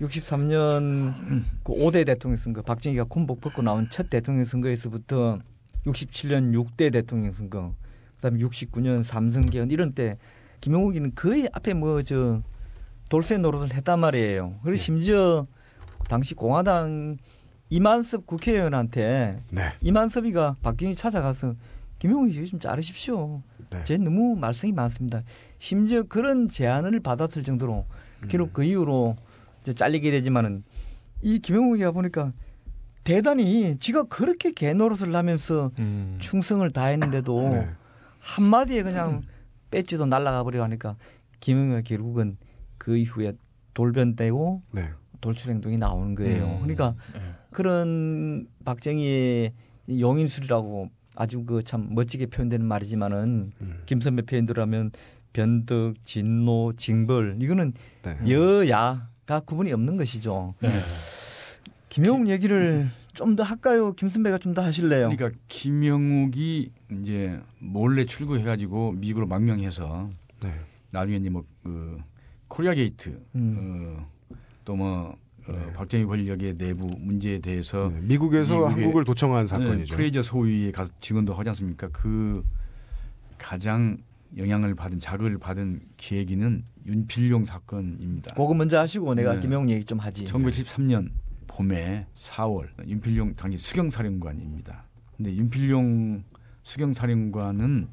63년 0.01 1.43
그 1.63 1.73
5대 1.73 2.05
대통령 2.05 2.37
선거 2.37 2.63
박정희가 2.63 3.05
군복 3.05 3.41
벗고 3.41 3.63
나온 3.63 3.89
첫 3.91 4.11
대통령 4.11 4.45
선거에서부터 4.45 5.39
67년 5.87 6.53
6대 6.53 6.93
대통령 6.93 7.33
선거 7.33 7.75
그다음에 8.17 8.39
69년 8.41 9.03
삼성 9.03 9.47
개헌 9.47 9.71
이런 9.71 9.93
때 9.93 10.19
김영욱이는 10.61 11.13
거의 11.15 11.49
앞에 11.53 11.75
뭐 11.75 12.03
저 12.03 12.43
돌쇠 13.09 13.39
노릇을 13.39 13.75
했단 13.75 14.01
말이에요. 14.01 14.59
그리고 14.63 14.77
심지어 14.77 15.47
당시 16.09 16.35
공화당 16.35 17.17
이만섭 17.71 18.27
국회의원한테 18.27 19.41
네. 19.51 19.73
이만섭이가 19.81 20.57
박정희 20.63 20.95
찾아가서 20.95 21.55
이거 22.03 22.45
좀 22.47 22.61
자르십시오. 22.61 23.41
네. 23.75 23.85
제 23.85 23.97
너무 23.97 24.37
말썽이 24.37 24.73
많습니다. 24.73 25.23
심지어 25.59 26.03
그런 26.03 26.49
제안을 26.49 27.01
받았을 27.01 27.43
정도로 27.45 27.87
결국 28.29 28.53
그 28.53 28.65
이후로 28.65 29.17
이제 29.63 29.73
잘리게 29.73 30.11
되지만은 30.11 30.65
이 31.23 31.39
김용욱이가 31.39 31.93
보니까 31.93 32.33
대단히 33.03 33.77
지가 33.79 34.05
그렇게 34.05 34.53
개노릇을 34.53 35.15
하면서 35.15 35.71
음. 35.79 36.17
충성을 36.19 36.69
다했는데도 36.71 37.49
네. 37.51 37.69
한마디에 38.21 38.83
그냥 38.83 39.23
배지도 39.71 40.07
날라가 40.07 40.43
버려 40.43 40.63
하니까 40.63 40.97
김용욱이 41.41 41.83
결국은 41.83 42.39
그 42.79 42.97
이후에 42.97 43.35
돌변되고 43.75 44.63
네. 44.73 44.91
돌출 45.21 45.51
행동이 45.51 45.79
나오는 45.79 46.15
거예요. 46.15 46.45
음. 46.45 46.59
그러니까 46.61 46.95
예. 47.17 47.21
그런 47.51 48.47
박정희의 48.65 49.53
용인술이라고 49.89 50.91
아주 51.15 51.45
그 51.45 51.63
참 51.63 51.89
멋지게 51.95 52.27
표현되는 52.27 52.67
말이지만은 52.67 53.53
음. 53.61 53.83
김선배 53.87 54.23
표현대로 54.23 54.63
하면 54.63 54.91
변덕, 55.33 55.95
진노, 56.05 56.75
징벌 56.77 57.39
이거는 57.41 57.73
네. 58.03 58.17
여야가 58.31 59.41
구분이 59.41 59.73
없는 59.73 59.97
것이죠. 59.97 60.55
네. 60.61 60.71
김용 61.89 62.29
얘기를 62.29 62.91
좀 63.15 63.37
더 63.37 63.43
할까요? 63.45 63.93
김선배가 63.95 64.39
좀 64.39 64.55
더 64.55 64.63
하실래요? 64.63 65.09
그러니까 65.11 65.31
김영욱이 65.49 66.71
이제 67.01 67.41
몰래 67.61 68.05
출구해가지고 68.05 68.93
미국으로 68.93 69.27
망명해서 69.27 70.11
네. 70.43 70.53
나중에 70.91 71.17
이제 71.19 71.31
뭐그 71.31 71.99
코리아 72.49 72.75
게이트 72.75 73.21
음. 73.37 73.97
어, 73.99 74.37
또뭐 74.65 75.17
어, 75.49 75.53
네. 75.53 75.73
박정희 75.73 76.05
권력의 76.07 76.57
내부 76.57 76.89
문제에 76.99 77.39
대해서 77.39 77.91
네. 77.93 78.01
미국에서 78.03 78.67
한국을 78.67 79.05
도청한 79.05 79.45
네, 79.45 79.47
사건이죠. 79.47 79.95
프레이저 79.95 80.23
소위에 80.23 80.71
가서 80.71 80.91
증언도 81.01 81.35
하지 81.35 81.51
않습니까? 81.51 81.89
그 81.93 82.43
가장 83.39 83.99
영향을 84.37 84.75
받은 84.75 84.99
자극을 84.99 85.39
받은 85.39 85.81
계기는 85.97 86.65
윤필용 86.87 87.45
사건입니다. 87.45 88.35
그거 88.35 88.55
먼저 88.55 88.79
하시고 88.79 89.15
내가 89.15 89.35
네. 89.35 89.41
김형욱 89.41 89.69
얘기 89.69 89.85
좀 89.85 89.99
하지. 89.99 90.25
1973년 90.25 91.11
봄에 91.47 92.07
4월 92.15 92.69
윤필용 92.87 93.37
당시 93.37 93.59
수경사령관입니다. 93.59 94.85
근데 95.17 95.35
윤필용 95.37 96.25
수경사령관은 96.63 97.89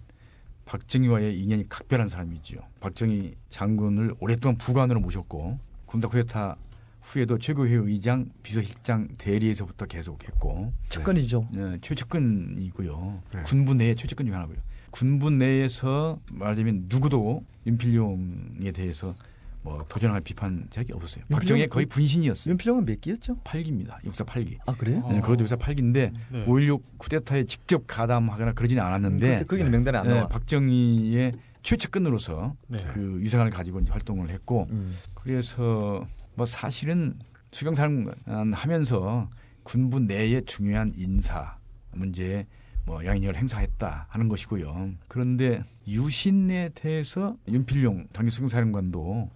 박정희와의 0.65 1.37
인연이 1.39 1.67
각별한 1.67 2.07
사람이지요. 2.07 2.59
박정희 2.79 3.35
장군을 3.49 4.15
오랫동안 4.19 4.57
부관으로 4.57 4.99
모셨고 5.01 5.59
군사 5.85 6.07
쿠데타 6.07 6.55
후에도 7.01 7.37
최고회 7.37 7.73
의장, 7.75 8.27
비서실장 8.43 9.09
대리에서부터 9.17 9.85
계속했고 9.85 10.73
측근이죠. 10.89 11.47
네, 11.51 11.77
최측근이고요. 11.81 13.23
네. 13.33 13.43
군부 13.43 13.73
내의 13.73 13.95
최측근 13.95 14.25
중 14.27 14.35
하나고요. 14.35 14.57
군부 14.91 15.29
내에서 15.31 16.19
말하자면 16.31 16.85
누구도 16.89 17.43
윤필용에 17.65 18.71
대해서 18.73 19.15
뭐 19.63 19.85
도전할 19.87 20.21
비판 20.21 20.65
자격이 20.69 20.93
없었어요. 20.93 21.23
박정희 21.29 21.67
거의 21.67 21.85
분신이었어요. 21.85 22.51
윤필용은 22.51 22.85
몇 22.85 22.99
기였죠? 22.99 23.37
8기입니다. 23.43 24.03
육사 24.05 24.23
8기. 24.23 24.57
아 24.65 24.75
그래요? 24.75 25.01
어. 25.03 25.11
네, 25.13 25.21
그것도 25.21 25.41
육사 25.41 25.55
8기인데 25.55 26.11
네. 26.31 26.45
5.16 26.45 26.81
쿠데타에 26.97 27.43
직접 27.45 27.83
가담하거나 27.87 28.53
그러지는 28.53 28.83
않았는데 28.83 29.27
글쎄, 29.29 29.43
거기는 29.45 29.71
명단에 29.71 29.97
안 29.99 30.07
네, 30.07 30.13
나와. 30.15 30.27
박정희의 30.27 31.33
최측근으로서 31.61 32.55
네. 32.67 32.83
그 32.91 33.17
위상을 33.19 33.47
가지고 33.51 33.79
이제 33.81 33.91
활동을 33.91 34.29
했고 34.31 34.67
음. 34.71 34.95
그래서 35.13 36.07
뭐 36.41 36.45
사실은 36.47 37.19
수경사령관 37.51 38.53
하면서 38.53 39.29
군부 39.61 39.99
내의 39.99 40.43
중요한 40.45 40.91
인사 40.95 41.55
문제에 41.91 42.47
뭐 42.83 43.05
영향력을 43.05 43.35
행사했다 43.35 44.07
하는 44.09 44.27
것이고요. 44.27 44.93
그런데 45.07 45.61
유신에 45.87 46.69
대해서 46.69 47.37
윤필용 47.47 48.07
당시 48.11 48.37
수경사령관도 48.37 49.29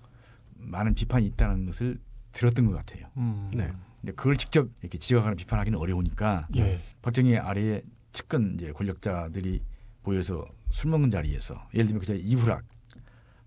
많은 0.56 0.96
비판이 0.96 1.28
있다는 1.28 1.68
것을 1.68 2.00
들었던 2.32 2.66
것 2.66 2.74
같아요. 2.74 3.06
음. 3.18 3.52
네. 3.54 3.72
근데 4.02 4.14
그걸 4.14 4.36
직접 4.36 4.68
이렇게 4.82 4.98
지적하거나 4.98 5.36
비판하기는 5.36 5.78
어려우니까 5.78 6.48
예. 6.56 6.82
박정희 7.04 7.38
아래에 7.38 7.84
측근 8.14 8.56
이제 8.56 8.72
권력자들이 8.72 9.62
모여서 10.02 10.44
술 10.72 10.90
먹는 10.90 11.12
자리에서 11.12 11.68
예를 11.76 11.86
들면 11.86 12.00
그자 12.00 12.16
이후락 12.16 12.64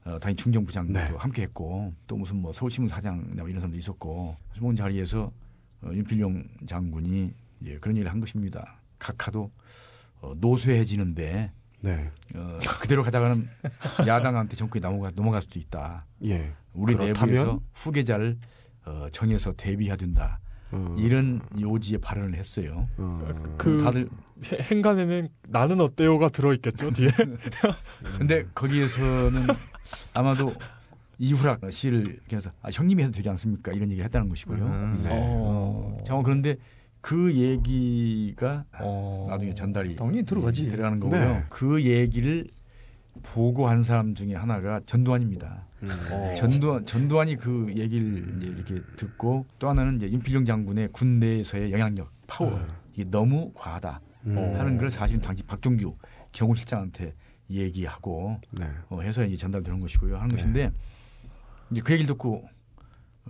어, 0.08 0.18
당연히 0.18 0.36
중정부장도 0.36 0.92
네. 0.94 1.12
함께했고 1.18 1.92
또 2.06 2.16
무슨 2.16 2.36
뭐 2.40 2.50
서울신문 2.52 2.88
사장 2.88 3.28
이런 3.34 3.52
사람도 3.54 3.76
있었고 3.76 4.36
술 4.54 4.62
먹는 4.62 4.76
자리에서 4.76 5.30
어, 5.82 5.90
윤필용 5.92 6.42
장군이 6.66 7.34
예, 7.66 7.78
그런 7.78 7.96
얘기를 7.96 8.10
한 8.10 8.18
것입니다. 8.20 8.80
각하도 8.98 9.50
어, 10.22 10.32
노쇠해지는데 10.38 11.52
네. 11.80 12.10
어, 12.34 12.58
그대로 12.80 13.02
가다가는 13.02 13.46
야당한테 14.06 14.56
정권이 14.56 14.80
넘어가, 14.80 15.10
넘어갈 15.14 15.42
수도 15.42 15.58
있다. 15.60 16.06
예. 16.24 16.52
우리 16.72 16.94
그렇다면? 16.94 17.30
내부에서 17.34 17.60
후계자를 17.74 18.38
어, 18.86 19.08
정해서 19.12 19.52
대비해야 19.52 19.96
된다. 19.96 20.40
어, 20.70 20.96
이런 20.98 21.40
요지의 21.60 22.00
발언을 22.00 22.34
했어요. 22.34 22.88
어, 22.96 23.54
그 23.58 23.82
다들 23.82 24.08
해- 24.52 24.62
행간에는 24.70 25.28
나는 25.48 25.80
어때요가 25.80 26.28
들어있겠죠 26.30 26.92
뒤에. 26.92 27.08
근데 28.18 28.44
거기에서는 28.54 29.46
아마도 30.12 30.52
이후락 31.18 31.60
씨를 31.72 32.18
그래서 32.28 32.50
아, 32.62 32.70
형님이 32.72 33.02
해도 33.02 33.12
되지 33.12 33.28
않습니까? 33.28 33.72
이런 33.72 33.90
얘기를 33.90 34.04
했다는 34.04 34.28
것이고요. 34.28 34.64
음. 34.64 35.00
네. 35.02 35.10
어, 35.12 35.98
자, 36.06 36.14
그런데 36.22 36.56
그 37.00 37.34
얘기가 37.34 38.64
어. 38.80 39.26
나중에 39.28 39.54
전달이 39.54 39.96
당연히 39.96 40.24
들어가지. 40.24 40.66
들어가는 40.66 41.00
거고요. 41.00 41.20
네. 41.20 41.44
그 41.48 41.82
얘기를 41.82 42.46
보고한 43.22 43.82
사람 43.82 44.14
중에 44.14 44.34
하나가 44.34 44.80
전두환입니다. 44.86 45.66
음. 45.82 45.90
어. 46.10 46.34
전두환 46.34 46.86
전두환이 46.86 47.36
그 47.36 47.72
얘기를 47.76 48.36
이제 48.38 48.46
이렇게 48.48 48.82
듣고 48.96 49.44
또 49.58 49.68
하나는 49.68 49.96
이제 49.96 50.10
윤필용 50.10 50.44
장군의 50.44 50.88
군대에서의 50.92 51.72
영향력 51.72 52.10
파워 52.26 52.50
네. 52.50 52.66
이게 52.94 53.04
너무 53.10 53.52
과하다 53.54 54.00
음. 54.26 54.36
하는 54.36 54.76
걸 54.78 54.90
사실은 54.90 55.20
당시 55.20 55.42
박종규 55.44 55.96
경호실장한테 56.32 57.12
얘기하고 57.50 58.40
네. 58.50 58.66
어, 58.88 59.00
해서 59.00 59.24
이제 59.24 59.36
전달되는 59.36 59.80
것이고요 59.80 60.16
하는 60.16 60.28
네. 60.28 60.36
것인데 60.36 60.72
이제 61.70 61.80
그 61.80 61.92
얘기를 61.92 62.06
듣고 62.06 62.48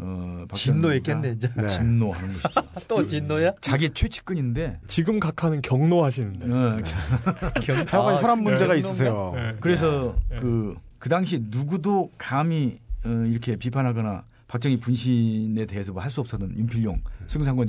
어, 0.00 0.44
박정희가 0.48 0.54
진노했겠네 0.54 1.30
이제. 1.32 1.50
네. 1.56 1.66
진노하는 1.66 2.34
것이죠. 2.34 2.62
또 2.86 3.04
진노야? 3.04 3.52
자기 3.60 3.90
최측근인데 3.90 4.80
지금 4.86 5.18
각하는 5.18 5.60
경로하시는데. 5.60 6.46
어, 6.52 6.80
경... 7.62 7.76
하여간 7.78 8.14
아, 8.14 8.20
혈압 8.20 8.38
문제가 8.40 8.74
네. 8.74 8.78
있으세요. 8.78 9.32
네. 9.34 9.56
그래서 9.60 10.14
네. 10.30 10.38
그, 10.38 10.76
그 10.98 11.08
당시 11.08 11.40
누구도 11.42 12.12
감히 12.16 12.78
어, 13.04 13.08
이렇게 13.26 13.56
비판하거나 13.56 14.24
박정희 14.48 14.80
분신에 14.80 15.66
대해서 15.66 15.92
뭐 15.92 16.02
할 16.02 16.10
수 16.10 16.20
없었던 16.20 16.56
윤필용 16.56 17.02
승상관에 17.26 17.66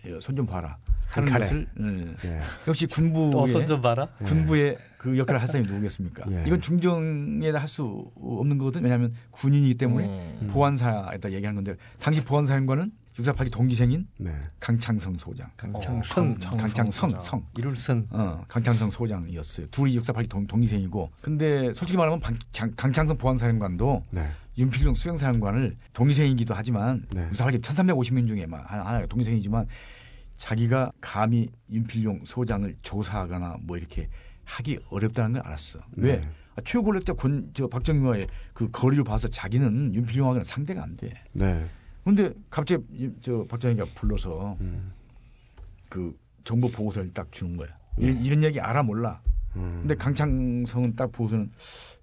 대해서 0.00 0.20
손 0.20 0.34
좀 0.34 0.46
봐라 0.46 0.78
하는. 1.08 1.30
것을 1.30 1.68
예. 2.24 2.28
예. 2.28 2.40
역시 2.66 2.86
군부의 2.86 3.80
봐라. 3.82 4.08
군부의 4.24 4.78
그 4.96 5.18
역할을 5.18 5.40
할 5.42 5.46
사람이 5.46 5.68
누구겠습니까? 5.68 6.24
예. 6.32 6.44
이건 6.46 6.60
중정에 6.62 7.50
할 7.50 7.68
수 7.68 8.10
없는 8.16 8.56
거거든. 8.58 8.82
왜냐하면 8.82 9.12
군인이기 9.30 9.74
때문에 9.76 10.06
음. 10.40 10.48
보안사에다 10.50 11.32
얘기하는 11.32 11.62
건데 11.62 11.78
당시 12.00 12.24
보안사령관은 12.24 12.92
648기 13.18 13.52
동기생인 13.52 14.06
네. 14.16 14.34
강창성 14.58 15.18
소장. 15.18 15.50
강창선, 15.58 16.30
어, 16.30 16.36
강창성 16.56 17.10
강창성. 17.10 17.20
성. 17.20 17.46
이룰선. 17.58 18.06
어, 18.10 18.42
강창성 18.48 18.88
소장이었어요. 18.90 19.66
둘이 19.70 19.98
648기 19.98 20.30
동, 20.30 20.46
동기생이고. 20.46 21.10
근데 21.20 21.74
솔직히 21.74 21.98
말하면 21.98 22.20
방- 22.20 22.38
강, 22.56 22.72
강창성 22.74 23.18
보안사령관도 23.18 24.06
네. 24.12 24.30
윤필용 24.58 24.94
수영사령관을 24.94 25.76
동기생이기도 25.92 26.54
하지만 26.54 27.04
네. 27.12 27.28
648기 27.30 27.60
1350명 27.62 28.28
중에 28.28 28.46
하나, 28.50 28.84
하나가 28.84 29.06
동기생이지만 29.06 29.66
자기가 30.36 30.92
감히 31.00 31.48
윤필용 31.70 32.22
소장을 32.24 32.74
조사하거나 32.82 33.56
뭐 33.62 33.76
이렇게 33.76 34.08
하기 34.44 34.78
어렵다는 34.90 35.34
걸 35.34 35.42
알았어. 35.46 35.78
왜? 35.96 36.16
네. 36.18 36.28
아, 36.56 36.60
최고 36.64 36.84
권력자 36.84 37.14
권, 37.14 37.50
저 37.54 37.66
박정희와의 37.66 38.26
그 38.52 38.70
거리를 38.70 39.02
봐서 39.04 39.26
자기는 39.28 39.94
윤필용하고는 39.94 40.44
상대가 40.44 40.82
안 40.82 40.96
돼. 40.96 41.12
네. 41.32 41.66
근데 42.04 42.32
갑자기 42.50 42.82
이- 42.92 43.10
저 43.20 43.46
박정희가 43.48 43.86
불러서 43.94 44.56
음. 44.60 44.92
그 45.88 46.14
정보 46.44 46.68
보고서를 46.70 47.12
딱 47.14 47.30
주는 47.32 47.56
거야. 47.56 47.68
이- 47.98 48.06
이런 48.22 48.42
얘기 48.42 48.60
알아 48.60 48.82
몰라. 48.82 49.22
음. 49.56 49.78
근데 49.82 49.94
강창성은 49.94 50.96
딱 50.96 51.10
보고서는 51.12 51.50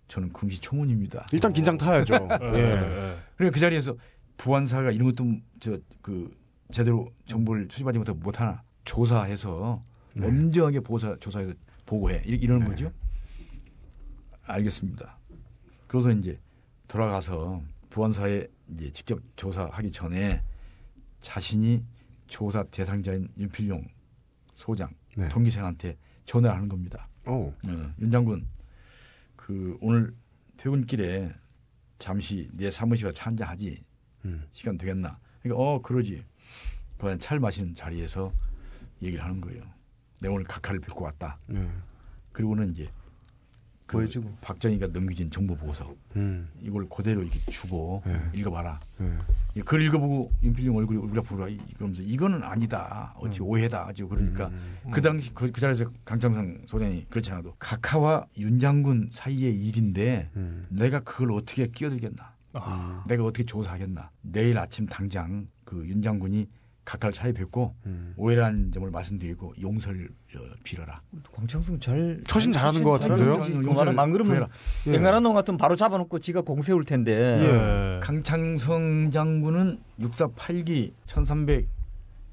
저는 0.09 0.33
금시초문입니다. 0.33 1.27
일단 1.31 1.53
긴장 1.53 1.77
타야죠. 1.77 2.13
예. 2.53 2.57
예. 2.57 2.59
예. 2.59 3.17
그러니까 3.37 3.53
그 3.53 3.59
자리에서 3.59 3.95
보안사가 4.37 4.91
이런 4.91 5.13
것도 5.15 5.25
저 5.61 5.79
그 6.01 6.37
제대로 6.71 7.11
정보를 7.25 7.67
수집하지 7.69 7.97
못하고 7.97 8.19
못 8.19 8.39
하나 8.39 8.61
조사해서 8.85 9.83
네. 10.15 10.25
엄정하게 10.27 10.79
보사 10.81 11.15
조사해서 11.19 11.53
보고해 11.85 12.21
이- 12.25 12.29
이러는 12.35 12.65
네. 12.65 12.69
거죠. 12.71 12.91
알겠습니다. 14.45 15.17
그래서 15.87 16.11
이제 16.11 16.39
돌아가서 16.87 17.61
보안사에 17.89 18.47
이제 18.73 18.91
직접 18.91 19.19
조사하기 19.35 19.91
전에 19.91 20.41
자신이 21.21 21.83
조사 22.27 22.63
대상자인 22.65 23.27
윤필용 23.37 23.85
소장 24.53 24.89
네. 25.17 25.27
동기생한테 25.29 25.97
전화를 26.25 26.55
하는 26.55 26.69
겁니다. 26.69 27.07
오. 27.27 27.31
어, 27.47 27.93
윤 27.99 28.11
장군 28.11 28.47
그 29.49 29.75
오늘 29.81 30.13
퇴근길에 30.57 31.33
잠시 31.97 32.47
내 32.53 32.69
사무실 32.69 33.07
와서 33.07 33.15
차 33.15 33.31
한잔 33.31 33.47
하지 33.47 33.83
음. 34.23 34.45
시간 34.51 34.77
되겠나? 34.77 35.17
그러니까 35.41 35.59
어 35.59 35.81
그러지. 35.81 36.23
그냥 36.99 37.17
차를 37.17 37.39
마시는 37.39 37.73
자리에서 37.73 38.31
얘기를 39.01 39.23
하는 39.25 39.41
거예요. 39.41 39.63
내가 40.21 40.35
오늘 40.35 40.45
각하를 40.45 40.79
뵙고 40.81 41.03
왔다. 41.03 41.39
네. 41.47 41.67
그리고는 42.31 42.69
이제 42.69 42.87
그 43.89 43.97
보여주고. 43.97 44.31
박정희가 44.41 44.87
넘겨진 44.87 45.31
정보 45.31 45.55
보고서 45.55 45.91
음. 46.15 46.47
이걸 46.61 46.87
그대로 46.87 47.23
이렇게 47.23 47.39
주고 47.51 48.03
네. 48.05 48.21
읽어봐라. 48.33 48.79
네. 48.99 49.11
이글 49.55 49.81
읽어보고 49.87 50.31
윤필용 50.43 50.75
얼굴이 50.77 50.99
우리가 50.99 51.21
보라 51.23 51.47
그러면서 51.75 52.03
이거는 52.03 52.43
아니다. 52.43 53.15
어찌 53.17 53.41
오해다. 53.41 53.87
어찌 53.87 54.03
그러니까 54.03 54.47
음. 54.49 54.77
그 54.91 55.01
당시 55.01 55.33
그, 55.33 55.51
그 55.51 55.59
자리에서 55.59 55.85
강창성 56.05 56.61
소장이 56.67 57.05
그렇지 57.09 57.31
않아도 57.31 57.55
각하와 57.57 58.25
윤 58.37 58.59
장군 58.59 59.09
사이의 59.11 59.55
일인데 59.59 60.29
음. 60.35 60.67
내가 60.69 60.99
그걸 60.99 61.31
어떻게 61.31 61.65
끼어들겠나? 61.67 62.35
아, 62.53 63.03
내가 63.07 63.23
어떻게 63.23 63.43
조사하겠나? 63.43 64.11
내일 64.21 64.57
아침 64.59 64.85
당장 64.85 65.47
그 65.65 65.83
윤 65.87 66.01
장군이 66.03 66.47
각하를 66.89 67.13
찾아뵙고 67.13 67.75
음. 67.85 68.13
오해라는 68.17 68.71
점을 68.71 68.89
말씀드리고 68.89 69.53
용서를 69.61 70.09
어, 70.35 70.39
빌어라. 70.63 71.01
광창성 71.31 71.79
잘 71.79 72.19
처신 72.25 72.51
잘하는 72.51 72.83
것 72.83 72.91
같은데요? 72.91 73.39
그만하면 73.61 73.99
안 73.99 74.11
그러면. 74.11 74.47
예. 74.87 74.95
앵간한 74.95 75.21
놈 75.21 75.35
같으면 75.35 75.59
바로 75.59 75.75
잡아놓고 75.75 76.17
지가 76.17 76.41
공세울 76.41 76.83
텐데. 76.83 77.11
예. 77.13 77.99
강창성 78.01 79.11
장군은 79.11 79.79
648기 79.99 80.93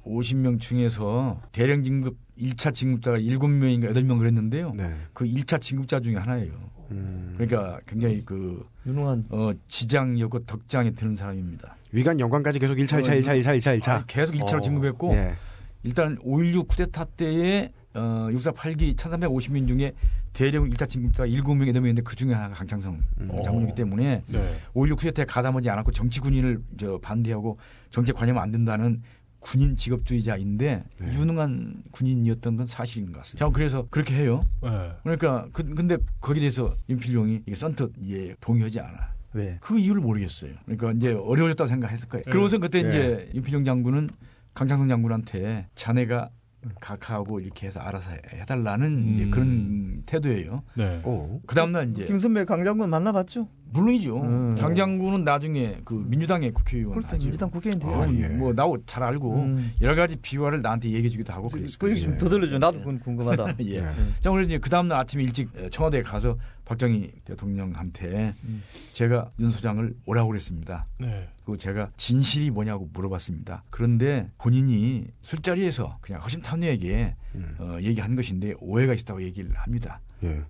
1350명 0.06 0.58
중에서 0.58 1.42
대령 1.52 1.82
진급 1.82 2.16
1차 2.38 2.72
진급자가 2.72 3.18
7명인가 3.18 3.92
8명 3.92 4.18
그랬는데요. 4.18 4.72
네. 4.74 4.96
그 5.12 5.26
1차 5.26 5.60
진급자 5.60 6.00
중에 6.00 6.16
하나예요. 6.16 6.52
음. 6.90 7.34
그러니까 7.36 7.80
굉장히 7.86 8.22
그 8.24 8.66
유능한 8.86 9.24
어, 9.30 9.52
지장이었고 9.68 10.44
덕장에 10.44 10.92
드는 10.92 11.16
사람입니다. 11.16 11.76
위관 11.92 12.18
연관까지 12.20 12.58
계속 12.58 12.74
1차, 12.74 13.02
2차, 13.02 13.18
2차, 13.18 13.40
2차, 13.40 13.56
2차, 13.56 13.80
2차. 13.80 13.88
아, 13.88 14.04
계속 14.06 14.34
1차로 14.34 14.58
어. 14.58 14.60
진급했고 14.60 15.12
예. 15.14 15.34
일단 15.82 16.18
5.16 16.18 16.68
쿠데타 16.68 17.04
때에 17.16 17.72
어, 17.94 18.28
648기 18.30 18.96
1350명 18.96 19.68
중에 19.68 19.92
대령 20.32 20.68
1차 20.68 20.86
진급자가 20.86 21.28
7명, 21.28 21.72
8명인데 21.72 22.04
그 22.04 22.14
중에 22.14 22.34
하나가 22.34 22.54
강창성 22.54 23.00
음. 23.20 23.42
장군이기 23.42 23.74
때문에 23.74 24.22
네. 24.26 24.60
5.16 24.74 24.98
쿠데타에 24.98 25.24
가담하지 25.24 25.70
않았고 25.70 25.92
정치 25.92 26.20
군인을 26.20 26.60
저 26.76 26.98
반대하고 26.98 27.58
정책 27.88 28.16
관여하면 28.16 28.42
안 28.42 28.50
된다는 28.50 29.02
군인 29.46 29.76
직업주의자인데 29.76 30.84
네. 30.98 31.12
유능한 31.14 31.84
군인이었던 31.92 32.56
건 32.56 32.66
사실인 32.66 33.12
것 33.12 33.18
같습니다. 33.18 33.46
자, 33.46 33.52
그래서 33.52 33.86
그렇게 33.90 34.16
해요. 34.16 34.44
예. 34.64 34.90
그러니까 35.04 35.46
그, 35.52 35.62
근데 35.62 35.98
거기에 36.20 36.40
대해서 36.40 36.74
윤필용이 36.88 37.42
이게 37.46 37.54
선뜻 37.54 37.92
예, 38.08 38.34
동의하지 38.40 38.80
않아. 38.80 39.14
왜? 39.34 39.58
그 39.60 39.78
이유를 39.78 40.02
모르겠어요. 40.02 40.50
그러니까 40.64 40.90
이제 40.92 41.12
어려워졌다고 41.12 41.68
생각했을 41.68 42.08
거예요. 42.08 42.24
그러고서 42.28 42.58
그때 42.58 42.82
네. 42.82 42.88
이제 42.88 43.30
윤필용 43.34 43.64
장군은 43.64 44.10
강창성 44.52 44.88
장군한테 44.88 45.68
자네가 45.76 46.30
각하하고 46.80 47.40
이렇게 47.40 47.66
해서 47.66 47.80
알아서 47.80 48.10
해달라는 48.32 48.86
음. 48.86 49.12
이제 49.12 49.30
그런 49.30 50.02
태도예요. 50.06 50.62
네. 50.74 51.00
어. 51.04 51.40
그 51.46 51.54
다음날 51.54 51.90
이제 51.90 52.06
김선배 52.06 52.44
강장군 52.44 52.88
만나봤죠? 52.90 53.48
물론이죠. 53.72 54.22
음. 54.22 54.54
강 54.56 54.74
장군은 54.74 55.24
나중에 55.24 55.80
그 55.84 55.94
민주당의 56.06 56.52
국회의원 56.52 56.94
그렇죠. 56.94 57.14
하죠. 57.14 57.24
민주당 57.24 57.50
국회의원 57.50 57.80
돼요. 57.80 58.02
아, 58.02 58.12
예. 58.12 58.28
뭐 58.28 58.52
나하고 58.52 58.78
잘 58.86 59.02
알고 59.02 59.34
음. 59.34 59.72
여러 59.82 59.94
가지 59.94 60.16
비화를 60.16 60.62
나한테 60.62 60.90
얘기해주기도 60.90 61.32
하고 61.32 61.48
그 61.48 61.58
그랬어요. 61.58 61.90
얘기 61.90 62.00
좀더 62.00 62.28
들려줘. 62.28 62.58
나도 62.58 62.78
그건 62.78 63.00
궁금하다. 63.00 63.56
예. 63.66 63.80
네. 63.80 63.86
자, 64.20 64.30
그래서 64.30 64.46
이제 64.46 64.58
그 64.58 64.70
다음날 64.70 65.00
아침에 65.00 65.24
일찍 65.24 65.50
청와대에 65.70 66.02
가서 66.02 66.36
박정희 66.66 67.12
대통령한테 67.24 68.34
음. 68.44 68.62
제가 68.92 69.30
윤 69.38 69.50
소장을 69.50 69.96
오라고 70.04 70.28
그랬습니다. 70.28 70.86
네. 70.98 71.28
그리고 71.44 71.56
제가 71.56 71.90
진실이 71.96 72.50
뭐냐고 72.50 72.90
물어봤습니다. 72.92 73.62
그런데 73.70 74.30
본인이 74.36 75.06
술자리에서 75.22 75.98
그냥 76.00 76.20
허심탄회하게 76.22 77.14
음. 77.36 77.56
어, 77.60 77.78
얘기한 77.80 78.16
것인데 78.16 78.54
오해가 78.60 78.92
있다고 78.94 79.22
얘기를 79.22 79.54
합니다. 79.54 80.00
예. 80.24 80.42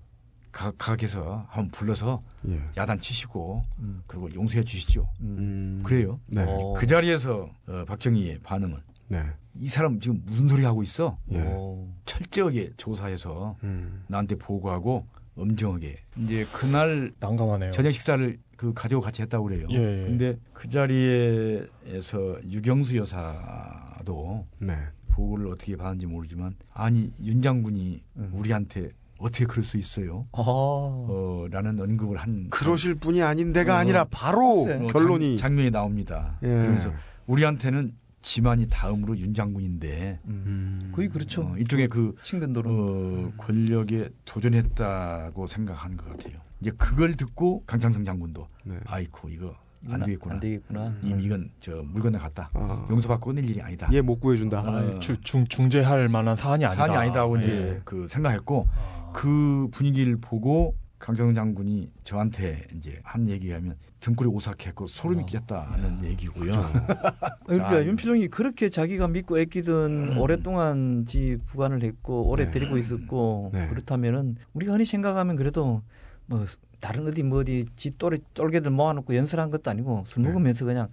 각, 0.51 0.75
각에서 0.79 1.47
한번 1.51 1.71
불러서 1.71 2.23
예. 2.49 2.63
야단 2.79 2.99
치시고 2.99 3.63
음. 3.81 4.03
그리고 4.07 4.33
용서해 4.35 4.65
주시죠. 4.65 5.07
음. 5.21 5.83
그래요. 5.85 6.19
네. 6.27 6.45
어. 6.49 6.73
그 6.73 6.87
자리에서 6.87 7.51
어, 7.67 7.85
박정희의 7.87 8.39
반응은 8.43 8.79
네. 9.09 9.23
이 9.61 9.67
사람 9.67 10.01
지금 10.01 10.23
무슨 10.25 10.49
소리 10.49 10.65
하고 10.65 10.83
있어? 10.83 11.19
예. 11.33 11.43
어. 11.45 11.95
철저하게 12.07 12.73
조사해서 12.79 13.57
음. 13.65 14.03
나한테 14.09 14.37
보고하고 14.37 15.07
엄정하게 15.37 15.97
이제 16.17 16.47
그날 16.53 17.13
난감하네요. 17.21 17.71
저녁 17.71 17.93
식사를 17.93 18.39
그 18.57 18.73
가지고 18.73 19.01
같이 19.03 19.23
했다고 19.23 19.45
그래요. 19.45 19.67
예, 19.71 19.77
예. 19.77 20.07
근데 20.07 20.39
그 20.53 20.69
자리에서 20.69 22.39
유경수 22.51 22.97
여사도 22.97 24.47
네. 24.59 24.75
보고를 25.09 25.49
어떻게 25.49 25.77
받았는지 25.77 26.07
모르지만 26.07 26.55
아니 26.73 27.11
윤 27.23 27.43
장군이 27.43 28.01
음. 28.17 28.31
우리한테 28.33 28.89
어떻게 29.19 29.47
그럴 29.47 29.65
수 29.65 29.77
있어요? 29.79 30.27
아. 30.33 30.43
어, 30.45 31.47
라는 31.51 31.79
언급을 31.81 32.17
한 32.19 32.49
그러실 32.51 32.97
분이 32.97 33.23
아닌데가 33.23 33.75
어. 33.75 33.79
아니라 33.79 34.05
바로 34.11 34.65
글쎄. 34.65 34.85
어, 34.85 34.87
결론이 34.89 35.37
장, 35.39 35.55
면이 35.55 35.71
나옵니다. 35.71 36.39
예. 36.43 36.49
그러면서 36.49 36.93
우리한테는 37.27 37.93
지만이 38.31 38.67
다음으로 38.69 39.17
윤 39.19 39.33
장군인데 39.33 40.19
음. 40.27 40.91
거의 40.93 41.09
그렇죠. 41.09 41.43
어, 41.43 41.57
일종의 41.57 41.87
그 41.87 42.13
친근도로. 42.25 42.71
어, 42.73 43.33
권력에 43.37 44.09
도전했다고 44.25 45.47
생각하는 45.47 45.97
것 45.97 46.09
같아요. 46.11 46.41
이제 46.61 46.73
그걸 46.77 47.15
듣고 47.15 47.63
강창성 47.69 48.05
장군도 48.05 48.49
네. 48.65 48.81
아이코 48.87 49.29
이거 49.29 49.55
안 49.89 50.01
되겠구나. 50.03 50.35
안 50.35 50.41
되겠구나. 50.41 50.95
이미 51.05 51.23
이건 51.23 51.51
저 51.61 51.77
물건에 51.87 52.19
갔다. 52.19 52.51
아. 52.55 52.85
용서받고 52.91 53.27
끝낼 53.33 53.49
일이 53.49 53.63
아니다. 53.63 53.89
얘 53.93 54.01
못 54.01 54.19
구해준다. 54.19 54.61
어. 54.61 54.99
주- 54.99 55.21
중, 55.21 55.47
중재할 55.47 56.09
만한 56.09 56.35
사안이 56.35 56.65
아니다. 56.65 56.85
사안이 56.85 56.97
아니다고 56.97 57.37
이제 57.39 57.53
예. 57.77 57.81
그 57.85 58.09
생각했고 58.09 58.67
아. 58.75 59.13
그 59.15 59.69
분위기를 59.71 60.17
보고 60.21 60.75
강정은 60.99 61.35
장군이 61.35 61.91
저한테 62.05 62.67
이제 62.75 62.99
한 63.03 63.29
얘기하면 63.29 63.77
등골이 64.01 64.29
오싹했고 64.31 64.87
소름이 64.87 65.23
어. 65.23 65.27
끼쳤다는 65.27 66.05
얘기고요. 66.05 66.53
그러니까 67.45 67.71
자, 67.71 67.85
윤필종이 67.85 68.29
그렇게 68.29 68.69
자기가 68.69 69.09
믿고 69.09 69.39
애끼던 69.39 70.13
음. 70.13 70.19
오랫동안 70.19 71.05
지 71.07 71.39
부관을 71.47 71.83
했고 71.83 72.29
오래 72.29 72.47
네. 72.47 72.51
데리고 72.51 72.79
있었고 72.79 73.51
네. 73.53 73.69
그렇다면은 73.69 74.37
우리가 74.55 74.73
흔히 74.73 74.85
생각하면 74.85 75.37
그래도 75.37 75.83
뭐 76.27 76.45
다른 76.81 77.07
어디 77.07 77.23
뭐 77.23 77.41
어디 77.41 77.67
지 77.77 77.97
또래 77.99 78.19
쫄개들 78.35 78.71
모아놓고 78.71 79.15
연설한 79.15 79.51
것도 79.51 79.71
아니고 79.71 80.05
술 80.09 80.23
네. 80.23 80.31
먹으면서 80.31 80.65
그냥 80.65 80.89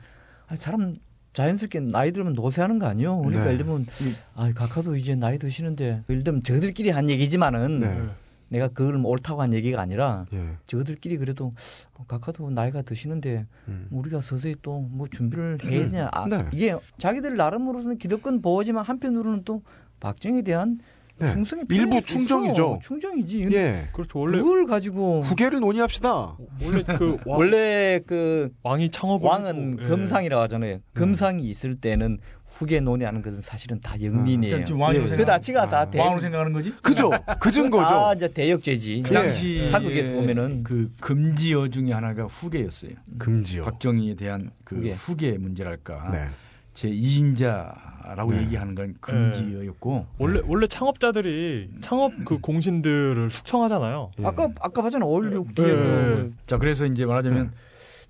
아니, 0.48 0.60
사람 0.60 0.96
자연스럽게 1.32 1.80
나이 1.80 2.12
들면 2.12 2.34
노쇠하는 2.34 2.78
거 2.78 2.86
아니요? 2.86 3.18
그러니까 3.20 3.46
네. 3.46 3.54
예를 3.54 3.66
들면 3.66 3.88
아 4.36 4.52
각하도 4.54 4.96
이제 4.96 5.16
나이 5.16 5.40
드시는데 5.40 6.04
예를 6.10 6.24
들면 6.24 6.44
저들끼리 6.44 6.90
한 6.90 7.10
얘기지만은 7.10 7.80
네. 7.80 8.02
내가 8.50 8.68
그걸 8.68 8.98
뭐 8.98 9.12
옳다고 9.12 9.42
한 9.42 9.54
얘기가 9.54 9.82
아니라 9.82 10.26
예. 10.34 10.58
저들끼리 10.68 11.18
그래도 11.18 11.54
어, 11.96 12.06
각하도 12.08 12.50
나이가 12.52 12.82
드시는데 12.82 13.46
음. 13.68 13.88
우리가 13.92 14.22
서서히 14.22 14.56
또 14.62 14.80
뭐 14.82 15.08
준비를 15.10 15.60
해야 15.66 15.88
되냐. 15.88 16.10
아, 16.12 16.28
네. 16.28 16.46
이게 16.52 16.76
자기들 16.98 17.36
나름으로서는 17.36 17.98
기득권 17.98 18.42
보호지만 18.42 18.84
한편으로는 18.86 19.44
또 19.44 19.64
박정희에 20.00 20.42
대한 20.44 20.80
네. 21.18 21.32
충성이 21.32 21.64
일부 21.70 21.94
수 21.94 21.98
있어. 22.00 22.06
충정이죠. 22.08 22.80
충정이지. 22.82 23.48
예. 23.54 23.88
그렇죠. 23.94 24.20
원래 24.20 24.40
그걸 24.40 24.66
가지고 24.66 25.22
후계를 25.22 25.60
논의합시다. 25.60 26.38
원래 26.66 26.84
그 26.98 27.18
왕, 27.26 27.40
원래 27.40 28.00
그 28.06 28.50
왕이 28.64 28.90
창업을 28.90 29.28
왕은 29.28 29.78
예. 29.80 29.84
금상이라고 29.86 30.42
하잖아요. 30.44 30.80
금상이 30.94 31.44
있을 31.50 31.76
때는 31.76 32.18
후계 32.54 32.80
논의하는 32.80 33.24
것은 33.24 33.42
사실은 33.42 33.80
다 33.82 33.96
영린이에요. 34.00 34.52
그러니까 34.52 34.66
지금 34.66 34.82
왕으로 34.82 35.04
예. 35.04 35.08
생각. 35.08 35.26
그 35.26 35.30
나치가 35.32 35.68
다 35.70 35.90
대. 35.90 36.00
왕으로 36.00 36.22
생각하는 36.22 36.54
거지? 36.54 36.72
그죠? 36.82 37.10
그전 37.40 37.70
거죠. 37.72 37.94
아, 37.94 38.14
이제 38.14 38.32
대역죄지. 38.32 39.02
그 39.04 39.10
예. 39.10 39.14
당시 39.14 39.68
사극에서 39.70 40.14
보면은 40.14 40.64
그 40.64 40.92
금지어 41.00 41.68
중에 41.70 41.92
하나가 41.92 42.26
후계였어요. 42.26 42.92
금지요. 43.18 43.64
박정희에 43.64 44.16
대한 44.16 44.52
그 44.64 44.76
후계. 44.76 44.92
후계, 44.92 45.38
문제랄까. 45.40 46.12
네. 46.12 46.28
제 46.74 46.90
2인자라고 46.90 48.32
네. 48.32 48.42
얘기하는 48.44 48.76
건 48.76 48.96
금지어였고 49.00 50.08
원래 50.18 50.42
원래 50.46 50.66
창업자들이 50.68 51.70
창업 51.82 52.12
그 52.26 52.40
공신들을 52.40 53.30
숙청하잖아요. 53.32 54.12
예. 54.20 54.26
아까 54.26 54.50
아까 54.60 54.82
봤잖아. 54.84 55.06
516 55.06 55.56
뒤에 55.56 55.68
예. 55.68 56.30
그자 56.42 56.58
그래서 56.58 56.86
이제 56.86 57.06
말하자면 57.06 57.46
네. 57.46 57.58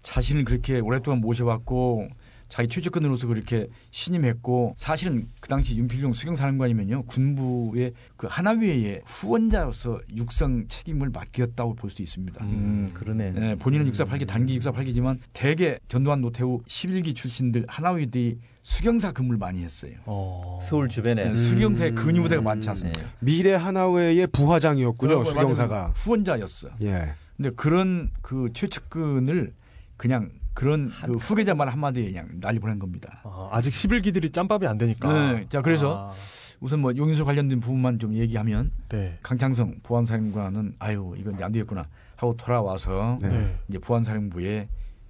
자신을 0.01 0.43
그렇게 0.43 0.79
오랫동안 0.79 1.21
모셔왔고 1.21 2.09
자기 2.53 2.69
최측근으로서 2.69 3.25
그렇게 3.25 3.67
신임했고 3.89 4.75
사실은 4.77 5.27
그 5.39 5.49
당시 5.49 5.75
윤필용 5.75 6.13
수경사령관이면요 6.13 7.05
군부의 7.07 7.93
그 8.15 8.27
하나위의 8.29 9.01
후원자로서 9.05 9.99
육성 10.15 10.67
책임을 10.67 11.09
맡겼다고 11.09 11.73
볼 11.73 11.89
수도 11.89 12.03
있습니다. 12.03 12.45
음, 12.45 12.91
그러네. 12.93 13.33
예, 13.37 13.55
본인은 13.55 13.87
육사 13.87 14.05
8기 14.05 14.27
단기 14.27 14.53
육사 14.53 14.71
8기지만 14.71 15.17
대개 15.33 15.79
전두환 15.87 16.21
노태우 16.21 16.61
11기 16.67 17.15
출신들 17.15 17.65
하나위들이 17.67 18.37
수경사 18.61 19.13
근무를 19.13 19.39
많이 19.39 19.63
했어요. 19.63 19.93
어. 20.05 20.59
서울 20.61 20.89
주변에. 20.89 21.31
예, 21.31 21.35
수경사에 21.35 21.89
근위부대가 21.89 22.43
많지 22.43 22.69
않습니까? 22.69 23.01
네. 23.01 23.07
미래 23.19 23.53
하나회의 23.55 24.27
부화장이었군요. 24.27 25.21
어, 25.21 25.23
수경사가. 25.23 25.93
후원자였어. 25.95 26.69
예. 26.83 27.15
근데 27.35 27.49
그런 27.55 28.11
그 28.21 28.49
최측근을 28.53 29.55
그냥 29.97 30.29
그런 30.53 30.91
그 31.03 31.13
후계자 31.13 31.53
말 31.53 31.69
한마디에 31.69 32.05
그냥 32.05 32.29
난리 32.39 32.59
보낸 32.59 32.79
겁니다. 32.79 33.21
아, 33.23 33.49
아직 33.51 33.71
11기들이 33.71 34.31
짬밥이 34.31 34.67
안 34.67 34.77
되니까. 34.77 35.33
네, 35.33 35.47
자, 35.49 35.61
그래서 35.61 36.11
아, 36.11 36.13
우선 36.59 36.79
뭐 36.79 36.95
용인술 36.95 37.25
관련된 37.25 37.59
부분만 37.59 37.99
좀 37.99 38.13
얘기하면 38.13 38.71
네. 38.89 39.17
강창성 39.21 39.75
보안사령관은 39.83 40.75
아유 40.79 41.13
이건 41.17 41.35
이제 41.35 41.43
안 41.43 41.51
되겠구나 41.51 41.87
하고 42.15 42.37
돌아와서 42.37 43.17
네. 43.21 43.29
네. 43.29 43.59
이제 43.67 43.79
보안사령부에 43.79 44.69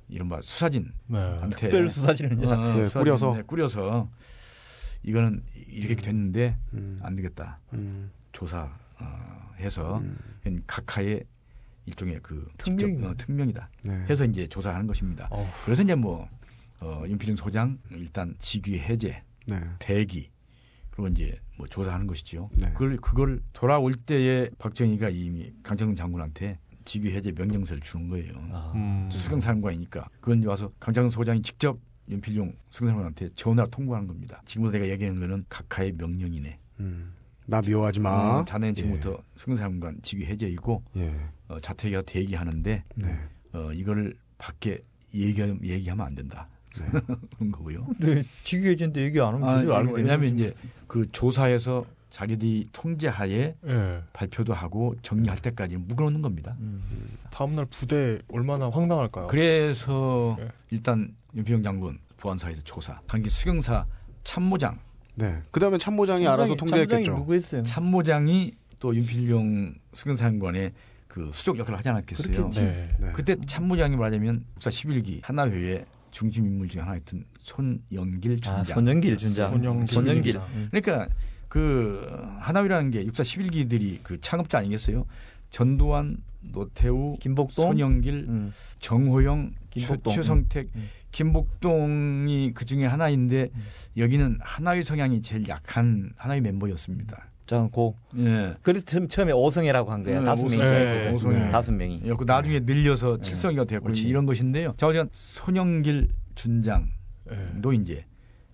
이른바 0.10 0.41
수사진한테 0.41 1.50
네. 1.50 1.56
특별 1.56 1.89
수사진을 1.89 2.38
이제 2.38 2.48
어, 2.48 2.56
네, 2.56 2.84
수사진, 2.86 3.00
꾸려서. 3.02 3.36
네, 3.36 3.41
꾸려서 3.44 4.10
이거는 5.04 5.44
이렇게 5.68 5.96
됐는데 5.96 6.58
음. 6.74 7.00
안 7.04 7.16
되겠다 7.16 7.60
음. 7.74 8.12
조사해서 8.32 9.98
음. 10.00 10.64
각하의 10.66 11.24
일종의 11.86 12.20
그 12.22 12.48
특명이네. 12.58 12.98
직접 12.98 13.10
어, 13.10 13.14
특명이다 13.18 13.70
네. 13.84 14.06
해서 14.10 14.26
이제 14.26 14.48
조사하는 14.48 14.88
것입니다. 14.88 15.28
어, 15.32 15.52
그래서 15.66 15.84
이제 15.84 15.96
뭐 15.96 16.28
어, 16.80 17.04
윤필중 17.08 17.36
소장 17.36 17.78
일단 17.92 18.36
직위 18.40 18.80
해제, 18.80 19.24
네. 19.48 19.62
대기 19.80 20.30
그리고 20.92 21.08
이제 21.10 21.36
뭐 21.58 21.68
조사하는 21.68 22.08
것이죠. 22.08 22.50
네. 22.56 22.68
그걸 22.74 22.98
그걸 22.98 23.42
돌아올 23.54 23.94
때에 23.96 24.50
박정희가 24.58 25.10
이미 25.10 25.52
강정근 25.64 25.96
장군한테 25.96 26.60
직위 26.86 27.14
해제 27.14 27.32
명령서를 27.32 27.82
주는 27.82 28.08
거예요. 28.10 28.34
아. 28.52 28.72
음. 28.76 29.10
수경사령관이니까 29.12 30.10
그건 30.20 30.40
이제 30.40 30.48
와서 30.48 30.72
강정근 30.80 31.10
소장이 31.10 31.42
직접 31.42 31.80
윤필용 32.10 32.54
수경사령관한테 32.70 33.30
전화로 33.36 33.70
통보하는 33.70 34.08
겁니다. 34.08 34.42
지금부터 34.46 34.78
내가 34.78 34.90
얘기하는 34.92 35.20
거는 35.20 35.46
각하의 35.50 35.94
명령이네. 35.94 36.60
음. 36.82 37.14
나 37.46 37.62
미워하지 37.62 38.00
마. 38.00 38.10
어, 38.40 38.46
자네는 38.46 38.74
지금부터 38.74 39.22
수경사령관 39.36 40.00
직위 40.02 40.26
해제이고 40.26 40.84
예. 40.98 41.14
어, 41.48 41.60
자택에 41.60 41.96
가서 41.96 42.06
대기하는데 42.06 42.84
네. 42.96 43.20
어, 43.54 43.72
이거를 43.74 44.16
밖에 44.38 44.80
얘기, 45.14 45.41
얘기하면 45.41 46.06
안 46.06 46.16
된다. 46.16 46.48
네. 46.80 46.86
그런 47.38 47.52
거고요. 47.52 47.88
네, 48.00 48.24
직위해진데 48.44 49.02
얘기 49.04 49.20
안 49.20 49.36
하면 49.36 49.48
아, 49.48 49.56
제대로 49.58 49.76
알게 49.76 49.88
되는 49.94 50.04
왜냐하면. 50.04 50.34
이제 50.34 50.54
그 50.88 51.08
조사에서 51.12 51.86
자기들이 52.10 52.70
통제하에 52.72 53.56
예. 53.66 54.04
발표도 54.14 54.54
하고 54.54 54.96
정리할 55.02 55.38
때까지는 55.39 55.88
묵어놓는 55.88 56.22
겁니다. 56.22 56.56
음. 56.60 56.84
다음날 57.32 57.66
부대 57.66 58.20
얼마나 58.32 58.70
황당할까요? 58.70 59.28
그래서 59.28 60.36
네. 60.39 60.48
일단 60.72 61.16
윤필용 61.36 61.64
장군 61.64 61.98
보안사에서 62.18 62.62
조사, 62.64 63.00
당시 63.08 63.30
수경사 63.30 63.86
참모장, 64.24 64.80
네. 65.16 65.41
그 65.52 65.60
다음에 65.60 65.78
참모장이 65.78 66.28
알아서 66.28 66.54
참모장이- 66.54 66.58
통제했겠죠. 66.60 67.04
참모장이 67.04 67.20
누구 67.20 67.34
했어요? 67.34 67.64
참모장이 67.64 68.52
또 68.80 68.96
윤필용 68.96 69.76
수경사령관의 69.94 70.72
그 71.14 71.30
수족 71.32 71.59
역할을 71.59 71.78
하지 71.78 71.89
않았겠어요. 71.89 72.49
네. 72.49 72.88
네. 72.99 73.11
그때 73.14 73.36
참모장이 73.45 73.95
말하자면 73.95 74.45
국사 74.55 74.72
11기 74.72 75.24
하나회의 75.24 75.86
중심 76.09 76.47
인물 76.47 76.68
중에 76.68 76.82
하나였던 76.82 77.24
손영길 77.38 78.39
아, 78.47 78.64
준장. 78.64 78.64
손영길 78.64 79.18
준장. 79.18 79.51
손영길 79.51 79.93
손영길. 79.93 80.38
음. 80.38 80.70
그러니까 80.72 81.07
그 81.47 82.20
하나위라는 82.39 82.89
게 82.89 83.05
육사 83.05 83.22
11기들이 83.22 83.99
그 84.01 84.20
창업자 84.22 84.57
아니겠어요? 84.57 85.05
전두환, 85.51 86.18
노태우, 86.41 87.16
김복동? 87.20 87.68
손영길, 87.68 88.26
음. 88.28 88.51
정호영, 88.80 89.51
최, 89.70 89.82
김복동. 89.82 90.14
최 90.16 90.24
성택, 90.24 90.70
음. 90.76 90.89
김복동이 91.11 92.53
그 92.55 92.66
중에 92.66 92.88
하나인데 92.88 93.51
여기는 93.97 94.39
하나위 94.41 94.84
성향이 94.84 95.22
제일 95.22 95.47
약한 95.47 96.11
하나위 96.16 96.41
멤버였습니다. 96.41 97.28
자, 97.46 97.68
고. 97.72 97.96
예. 98.18 98.54
그래서 98.62 98.86
처음- 98.86 99.08
처음에 99.08 99.32
오성이라고 99.34 99.91
한 99.91 100.04
거야. 100.04 100.20
네, 100.20 100.26
다섯 100.26 100.44
명이. 100.44 100.54
시작했거든. 100.54 101.30
네. 101.39 101.50
다섯 101.52 101.72
명이. 101.74 102.02
그 102.18 102.24
나중에 102.26 102.60
늘려서 102.62 103.20
칠성이가 103.20 103.66
되었고 103.66 103.84
그렇지. 103.86 104.08
이런 104.08 104.26
것인데요. 104.26 104.74
자, 104.78 104.88
어쨌든 104.88 105.10
손영길 105.12 106.10
준장도 106.36 106.86
예. 107.74 107.76
이제 107.76 108.06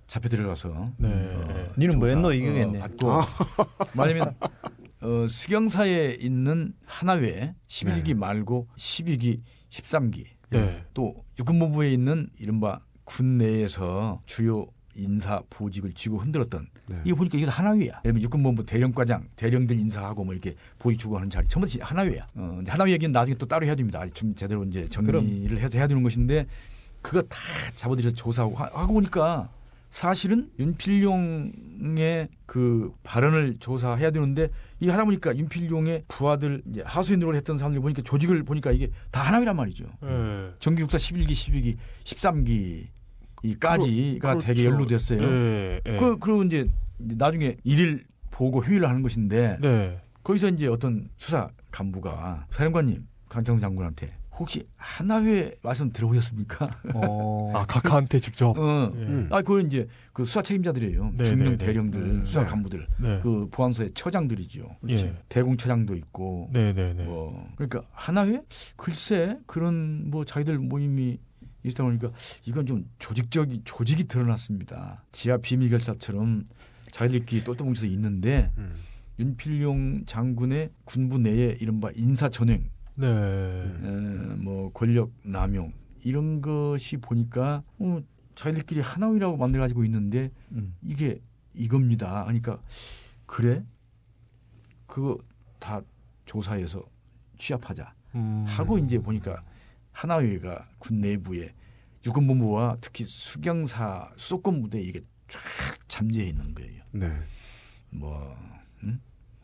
잡혀 0.07 0.27
들어가서 0.27 0.91
네. 0.97 1.07
어, 1.07 1.67
니는 1.77 1.99
뭐였노? 1.99 2.29
조사, 2.29 2.33
이거겠네. 2.33 2.79
어, 2.79 2.81
받고 2.81 3.07
말하면 3.95 4.35
어, 5.01 5.27
수경사에 5.29 6.17
있는 6.19 6.73
하나회 6.85 7.53
11기 7.67 8.05
네. 8.07 8.13
말고 8.15 8.67
12기, 8.75 9.41
13기 9.69 10.25
네. 10.49 10.83
또 10.95 11.13
육군본부에 11.37 11.93
있는 11.93 12.27
이른바 12.39 12.79
군 13.05 13.37
내에서 13.37 14.21
주요 14.25 14.65
인사 14.99 15.41
보직을 15.49 15.93
쥐고 15.93 16.17
흔들었던 16.17 16.67
네. 16.87 17.01
이거 17.05 17.15
보니까 17.15 17.37
이게 17.37 17.47
하나위야. 17.47 18.01
예를 18.05 18.21
육군본부 18.21 18.65
대령과장, 18.65 19.27
대령들 19.35 19.79
인사하고 19.79 20.23
뭐 20.23 20.33
이렇게 20.33 20.55
보직 20.77 20.99
주고 20.99 21.17
하는 21.17 21.29
자리 21.29 21.47
전부 21.47 21.67
다 21.67 21.85
하나위야. 21.85 22.21
어, 22.35 22.61
하나위 22.67 22.91
얘기는 22.93 23.11
나중에 23.11 23.35
또 23.37 23.45
따로 23.45 23.65
해야 23.65 23.75
됩니다. 23.75 23.99
아직 24.01 24.13
좀 24.15 24.35
제대로 24.35 24.63
이제 24.65 24.87
정리를 24.89 25.57
해서 25.59 25.77
해야 25.77 25.87
되는 25.87 26.03
것인데 26.03 26.45
그거 27.01 27.21
다 27.23 27.37
잡아들여서 27.75 28.15
조사하고 28.15 28.55
하- 28.55 28.69
하고 28.73 28.93
보니까 28.93 29.49
사실은 29.89 30.51
윤필용의 30.59 32.27
그 32.45 32.93
발언을 33.03 33.57
조사해야 33.59 34.11
되는데 34.11 34.49
이게 34.79 34.91
하다 34.91 35.05
보니까 35.05 35.35
윤필용의 35.35 36.03
부하들 36.07 36.61
이제 36.69 36.83
하수인 36.85 37.19
노릇 37.19 37.35
했던 37.37 37.57
사람들 37.57 37.81
보니까 37.81 38.01
조직을 38.03 38.43
보니까 38.43 38.71
이게 38.71 38.89
다 39.11 39.21
하나위란 39.21 39.55
말이죠. 39.55 39.85
예. 40.03 40.51
정기 40.59 40.81
육사 40.83 40.97
11기, 40.97 41.29
12기, 41.31 41.77
13기 42.03 42.87
이까지가 43.43 44.33
그렇- 44.35 44.39
되게 44.41 44.63
그렇죠. 44.63 44.69
연루됐어요. 44.75 45.21
예. 45.23 45.81
예. 45.85 45.97
그, 45.97 46.17
그리고 46.19 46.43
이제 46.43 46.69
나중에 46.97 47.55
일일 47.63 48.05
보고 48.31 48.61
휴일을 48.63 48.87
하는 48.87 49.01
것인데 49.01 49.57
네. 49.61 50.01
거기서 50.23 50.49
이제 50.49 50.67
어떤 50.67 51.09
수사 51.17 51.49
간부가 51.71 52.45
사령관님 52.49 53.05
강창수 53.29 53.61
장군한테 53.61 54.13
혹시 54.37 54.63
하나회 54.77 55.51
말씀 55.63 55.91
들어보셨습니까? 55.91 56.69
어. 56.95 57.51
아 57.55 57.65
각하한테 57.65 58.19
직접. 58.19 58.57
어. 58.57 58.91
예. 58.95 58.99
음. 59.01 59.27
아, 59.31 59.41
그건 59.41 59.67
이제 59.67 59.85
그 60.13 60.23
수사 60.23 60.41
책임자들이에요. 60.41 61.11
네, 61.17 61.23
중령 61.25 61.51
네, 61.51 61.57
네. 61.57 61.65
대령들, 61.65 61.99
음. 62.01 62.25
수사 62.25 62.43
네. 62.43 62.47
간부들, 62.49 62.87
네. 63.01 63.19
그 63.21 63.49
보안소의 63.51 63.91
처장들이죠. 63.93 64.63
예. 64.89 65.13
대공처장도 65.27 65.93
있고, 65.97 66.49
네네네. 66.53 67.03
뭐 67.03 67.49
그러니까 67.55 67.81
하나회 67.91 68.41
글쎄 68.77 69.37
그런 69.45 70.09
뭐 70.09 70.23
자기들 70.23 70.57
모임이 70.57 71.17
있다 71.63 71.83
보니까 71.83 72.11
이건 72.45 72.65
좀 72.65 72.89
조직적이 72.99 73.61
조직이 73.65 74.05
드러났습니다. 74.05 75.03
지하 75.11 75.37
비밀 75.37 75.69
결사처럼 75.69 76.45
자기들끼리 76.91 77.43
똘똘 77.43 77.65
뭉쳐서 77.65 77.85
있는데 77.87 78.51
음. 78.57 78.75
윤필용 79.19 80.05
장군의 80.05 80.71
군부 80.85 81.17
내에 81.17 81.57
이른바 81.59 81.89
인사 81.95 82.29
전횡, 82.29 82.69
네. 82.95 83.07
에, 83.07 84.35
뭐 84.37 84.71
권력 84.71 85.11
남용 85.23 85.73
이런 86.03 86.41
것이 86.41 86.97
보니까 86.97 87.63
어, 87.79 87.99
자기들끼리 88.35 88.79
하나위라고 88.79 89.35
만들어 89.35 89.63
가지고 89.63 89.83
있는데 89.83 90.31
음. 90.53 90.73
이게 90.81 91.21
이겁니다. 91.53 92.23
그러니까 92.23 92.61
그래 93.25 93.63
그거 94.85 95.17
다 95.59 95.81
조사해서 96.25 96.83
취합하자 97.37 97.93
음. 98.15 98.45
하고 98.47 98.77
이제 98.77 98.97
보니까 98.97 99.43
하나위가 99.91 100.67
군 100.77 101.01
내부에 101.01 101.53
육군본부와 102.05 102.77
특히 102.81 103.03
수경사 103.05 104.11
수도권 104.15 104.61
무대에 104.61 104.81
이게 104.81 105.01
쫙 105.27 105.41
잠재해 105.87 106.27
있는 106.29 106.53
거예요. 106.53 106.81
네. 106.91 107.11
뭐 107.89 108.35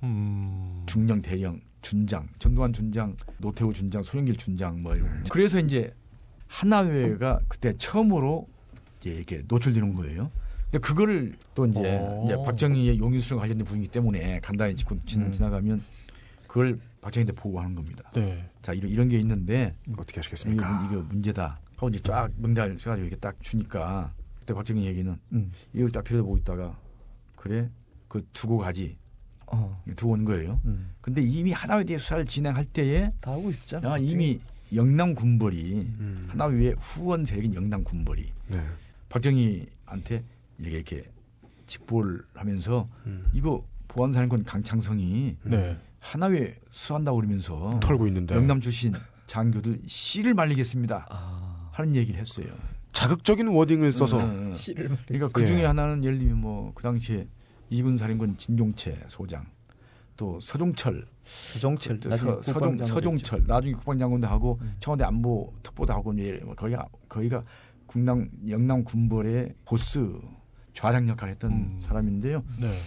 음. 0.03 0.83
중령 0.85 1.21
대령 1.21 1.59
준장 1.81 2.27
전두환 2.39 2.71
준장 2.73 3.15
노태우 3.39 3.73
준장 3.73 4.01
소영길 4.03 4.35
준장 4.37 4.81
뭐 4.81 4.95
이런 4.95 5.23
거. 5.23 5.29
그래서 5.29 5.59
이제 5.59 5.93
하나회가 6.47 7.39
그때 7.47 7.73
처음으로 7.77 8.47
이제 8.99 9.11
이렇게 9.11 9.43
노출되는 9.47 9.93
거예요. 9.95 10.31
근데 10.65 10.79
그거를 10.79 11.35
또 11.53 11.65
이제, 11.65 11.97
오. 11.99 12.23
이제 12.25 12.35
박정희의 12.43 12.97
용인수령 12.99 13.39
관련된 13.39 13.65
부분이기 13.65 13.91
때문에 13.91 14.39
간단히 14.41 14.75
짚고 14.75 14.99
지- 15.05 15.17
음. 15.19 15.31
지나가면 15.31 15.83
그걸 16.47 16.79
박정희한테 17.05 17.33
보고하는 17.33 17.75
겁니다. 17.75 18.09
네. 18.15 18.49
자 18.63 18.73
이런 18.73 18.89
이런 18.89 19.09
게 19.09 19.19
있는데 19.19 19.75
어떻게 19.93 20.13
이거, 20.13 20.19
하시겠습니까? 20.21 20.89
이거 20.91 21.01
문제다. 21.03 21.59
하고 21.75 21.89
이제 21.89 21.99
쫙 21.99 22.31
명단 22.37 22.77
써가지고 22.77 23.07
이렇게 23.07 23.15
딱 23.19 23.35
주니까 23.41 24.11
그때 24.39 24.53
박정희 24.53 24.85
얘기는 24.85 25.15
음. 25.33 25.51
이걸 25.73 25.89
딱 25.91 26.03
들여다보고 26.03 26.37
있다가 26.37 26.79
그래 27.35 27.69
그 28.07 28.25
두고 28.33 28.57
가지 28.57 28.97
어. 29.45 29.83
두고 29.95 30.13
온 30.13 30.25
거예요. 30.25 30.59
음. 30.65 30.93
근데 31.01 31.21
이미 31.21 31.51
하나에 31.51 31.83
대해 31.83 31.99
수사를 31.99 32.25
진행할 32.25 32.65
때에 32.65 33.11
다 33.21 33.33
하고 33.33 33.51
있잖아. 33.51 33.91
야, 33.91 33.97
이미 33.97 34.39
영남 34.73 35.13
군벌이 35.13 35.73
음. 35.99 36.27
하나위의 36.29 36.75
후원 36.79 37.23
세력인 37.23 37.53
영남 37.53 37.83
군벌이 37.83 38.31
네. 38.47 38.65
박정희한테 39.09 40.23
이렇게 40.57 40.75
이렇게 40.77 41.03
직보를 41.67 42.23
하면서 42.33 42.89
음. 43.05 43.29
이거 43.33 43.63
보안사령관 43.89 44.43
강창성이 44.43 45.37
네. 45.43 45.77
하나위에 46.05 46.53
수한다고 46.71 47.17
그러면서 47.17 47.79
털고 47.81 48.05
있는데 48.07 48.35
영남 48.35 48.61
출신 48.61 48.93
장교들 49.25 49.81
씨를 49.87 50.35
말리겠습니다 50.35 51.07
아. 51.09 51.69
하는 51.71 51.95
얘기를 51.95 52.19
했어요. 52.21 52.45
자극적인 52.91 53.47
워딩을 53.47 53.91
써서 53.91 54.19
응, 54.19 54.23
응, 54.29 54.45
응. 54.47 54.53
씨를 54.53 54.89
말해. 54.89 55.01
그러니까 55.07 55.29
그 55.33 55.41
예. 55.41 55.45
중에 55.47 55.65
하나는 55.65 56.03
예를 56.03 56.19
들면 56.19 56.37
뭐 56.37 56.71
그 56.75 56.83
당시에 56.83 57.27
이군 57.69 57.97
사령관 57.97 58.37
진종채 58.37 58.99
소장 59.07 59.45
또 60.15 60.39
서종철 60.39 61.05
서종철. 61.25 61.99
또 61.99 62.09
나중에 62.09 62.31
서, 62.31 62.41
서종, 62.43 62.53
국방장관 62.53 62.87
서종철 62.87 63.43
나중에 63.47 63.73
국방장관도 63.73 64.27
하고 64.27 64.59
음. 64.61 64.75
청와대 64.79 65.03
안보 65.03 65.51
특보도 65.63 65.91
하고 65.91 66.13
이제 66.13 66.39
뭐 66.45 66.53
거기가 66.55 66.87
거기가 67.09 67.43
국남 67.87 68.29
영남 68.47 68.83
군벌의 68.83 69.55
보스 69.65 70.13
좌장 70.73 71.09
역할을 71.09 71.33
했던 71.33 71.51
음. 71.51 71.79
사람인데요. 71.81 72.43
네. 72.61 72.77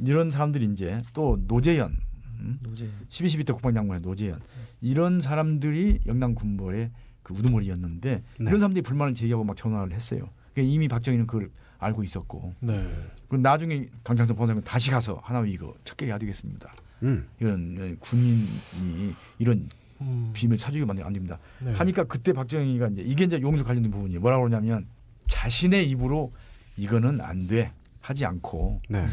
이런 0.00 0.30
사람들이 0.30 0.66
이제 0.66 1.02
또 1.14 1.38
노재현 1.48 1.96
음? 2.40 2.58
노재. 2.62 2.88
12, 3.08 3.38
12대 3.38 3.52
국방장관의 3.54 4.02
노재현 4.02 4.40
이런 4.80 5.20
사람들이 5.20 6.00
영남 6.06 6.34
군벌의 6.34 6.90
그 7.22 7.34
우두머리였는데 7.34 8.10
네. 8.14 8.22
이런 8.38 8.60
사람들이 8.60 8.82
불만을 8.82 9.14
제기하고 9.14 9.44
막 9.44 9.56
전화를 9.56 9.92
했어요. 9.92 10.28
그러니까 10.54 10.74
이미 10.74 10.88
박정희는 10.88 11.26
그걸 11.26 11.50
알고 11.78 12.02
있었고 12.04 12.54
네. 12.60 12.88
그 13.28 13.36
나중에 13.36 13.88
강창선 14.04 14.36
본사장은 14.36 14.62
다시 14.64 14.90
가서 14.90 15.20
하나위 15.22 15.52
이거 15.52 15.74
척결해야 15.84 16.18
되겠습니다. 16.18 16.72
음. 17.02 17.28
이런 17.40 17.76
어, 17.78 17.96
군인이 18.00 19.14
이런 19.38 19.68
음. 20.00 20.30
비밀 20.32 20.56
사주게 20.58 20.84
만들면 20.84 21.06
안 21.06 21.12
됩니다. 21.12 21.38
네. 21.60 21.72
하니까 21.72 22.04
그때 22.04 22.32
박정희가 22.32 22.88
이제 22.88 23.02
이게 23.02 23.24
이제 23.24 23.40
용수 23.40 23.64
관련된 23.64 23.90
부분이 23.90 24.18
뭐라고 24.18 24.44
그러냐면 24.44 24.86
자신의 25.28 25.88
입으로 25.90 26.32
이거는 26.76 27.20
안 27.20 27.46
돼 27.46 27.72
하지 28.00 28.24
않고 28.24 28.80
네. 28.88 29.04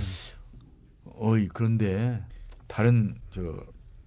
어이 1.16 1.48
그런데 1.48 2.24
다른 2.68 3.16
저 3.32 3.42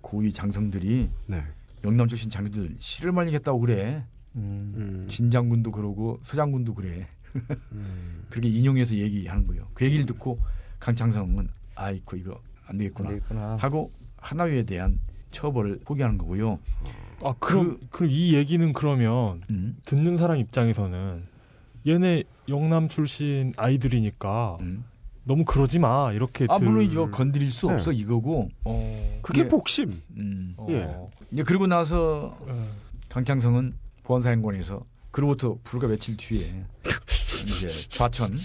고위 0.01 0.33
장성들이 0.33 1.11
네. 1.27 1.43
영남 1.85 2.09
출신 2.09 2.31
장교들 2.31 2.77
씨를 2.79 3.13
말리겠다고 3.13 3.61
그래 3.61 4.05
음. 4.37 4.75
음. 4.77 5.07
진 5.09 5.31
장군도 5.31 5.73
그러고 5.73 6.19
서 6.23 6.37
장군도 6.37 6.75
그래 6.75 7.09
음. 7.73 8.25
그렇게 8.31 8.49
인용해서 8.49 8.95
얘기하는 8.95 9.47
거예요. 9.47 9.69
그 9.75 9.85
얘기를 9.85 10.07
듣고 10.07 10.39
강창성은 10.79 11.49
아이고 11.75 12.17
이거 12.17 12.41
안 12.67 12.79
되겠구나 12.79 13.11
되겠구나. 13.11 13.57
하고 13.57 13.93
하나위에 14.19 14.65
대한 14.65 14.99
처벌을 15.31 15.81
포기하는 15.85 16.19
거고요. 16.19 16.59
아 17.23 17.35
그럼 17.39 17.79
그, 17.91 18.05
럼이 18.05 18.35
얘기는 18.35 18.73
그러면 18.73 19.43
음, 19.51 19.77
듣는 19.85 20.17
사람 20.17 20.39
입장에서는 20.39 21.25
얘네 21.87 22.25
영남 22.49 22.89
출신 22.89 23.53
아이들이니까 23.57 24.59
음. 24.61 24.85
너무 25.27 25.45
그러지 25.45 25.81
마 25.81 26.13
이렇게 26.13 26.47
아 26.49 26.57
들- 26.57 26.67
물론이죠 26.69 27.11
건드릴 27.11 27.51
수 27.51 27.67
네. 27.67 27.75
없어 27.75 27.91
이거고. 27.93 28.49
어, 28.65 29.19
그게 29.23 29.41
예. 29.41 29.49
복심. 29.49 30.01
음. 30.17 30.55
어, 30.57 30.67
예. 30.71 30.89
이제 31.33 31.43
그리고 31.43 31.67
나서 31.67 32.39
예. 32.49 32.53
강창성은 33.09 33.75
보안사령관에서 34.05 34.85
그로부터 35.11 35.59
불과 35.65 35.89
며칠 35.89 36.17
뒤에 36.17 36.65
이제 37.45 37.69
좌천 37.89 38.39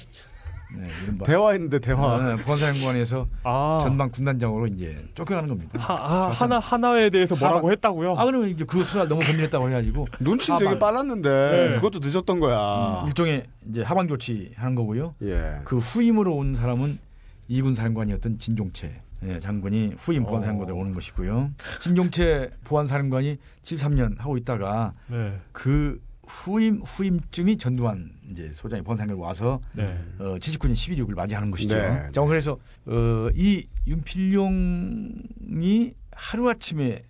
네, 0.74 0.88
이른바 1.04 1.26
대화했는데 1.26 1.80
대화. 1.80 2.36
네, 2.36 2.44
보안사령관에서 2.44 3.28
아 3.44 3.80
전방 3.82 4.10
군단장으로 4.12 4.68
이제 4.68 4.98
쫓겨가는 5.14 5.50
겁니다. 5.50 5.80
하, 5.80 5.94
아, 5.94 6.30
하나 6.32 6.60
하나에 6.60 7.10
대해서 7.10 7.36
뭐라고 7.36 7.68
하나- 7.68 7.72
했다고요? 7.72 8.16
아 8.18 8.26
그러면 8.26 8.50
이제 8.50 8.64
그 8.66 8.84
수사 8.84 9.06
너무 9.08 9.20
건드렸다고 9.22 9.68
해가지고 9.70 10.08
눈치는 10.20 10.60
되게. 10.60 10.80
빨랐는데 10.80 11.30
네. 11.30 11.76
그것도 11.82 12.00
늦었던 12.00 12.40
거야. 12.40 13.04
일종의 13.08 13.44
이제 13.70 13.82
하방 13.84 14.08
조치 14.08 14.52
하는 14.56 14.76
거고요. 14.76 15.16
예. 15.24 15.60
그 15.66 15.78
후임으로 15.78 16.36
온 16.36 16.56
사람은 16.56 17.00
이군 17.48 17.74
사령관이었던 17.74 18.38
진종채 18.40 19.02
예, 19.24 19.38
장군이 19.40 19.94
후임 19.98 20.24
보안 20.24 20.42
사령관으로 20.42 20.76
어. 20.76 20.80
오는 20.80 20.94
것이고요. 20.94 21.52
진종채 21.80 22.50
보안 22.64 22.88
사령관이 22.88 23.38
73년 23.64 24.18
하고 24.18 24.38
있다가 24.38 24.94
네. 25.08 25.38
그 25.52 26.02
후임 26.32 26.82
후임쯤이 26.86 27.58
전두환 27.58 28.12
이제 28.32 28.52
소장이 28.54 28.84
사령관 28.86 29.18
와서 29.18 29.60
네. 29.74 29.98
어, 30.18 30.38
79년 30.38 30.72
11.6을 30.74 31.14
맞이하는 31.14 31.52
것이죠. 31.52 31.76
네, 31.76 32.10
자, 32.12 32.22
그래서 32.24 32.58
어, 32.86 33.30
이 33.36 33.68
윤필용이 33.86 35.94
하루 36.12 36.50
아침에 36.50 37.04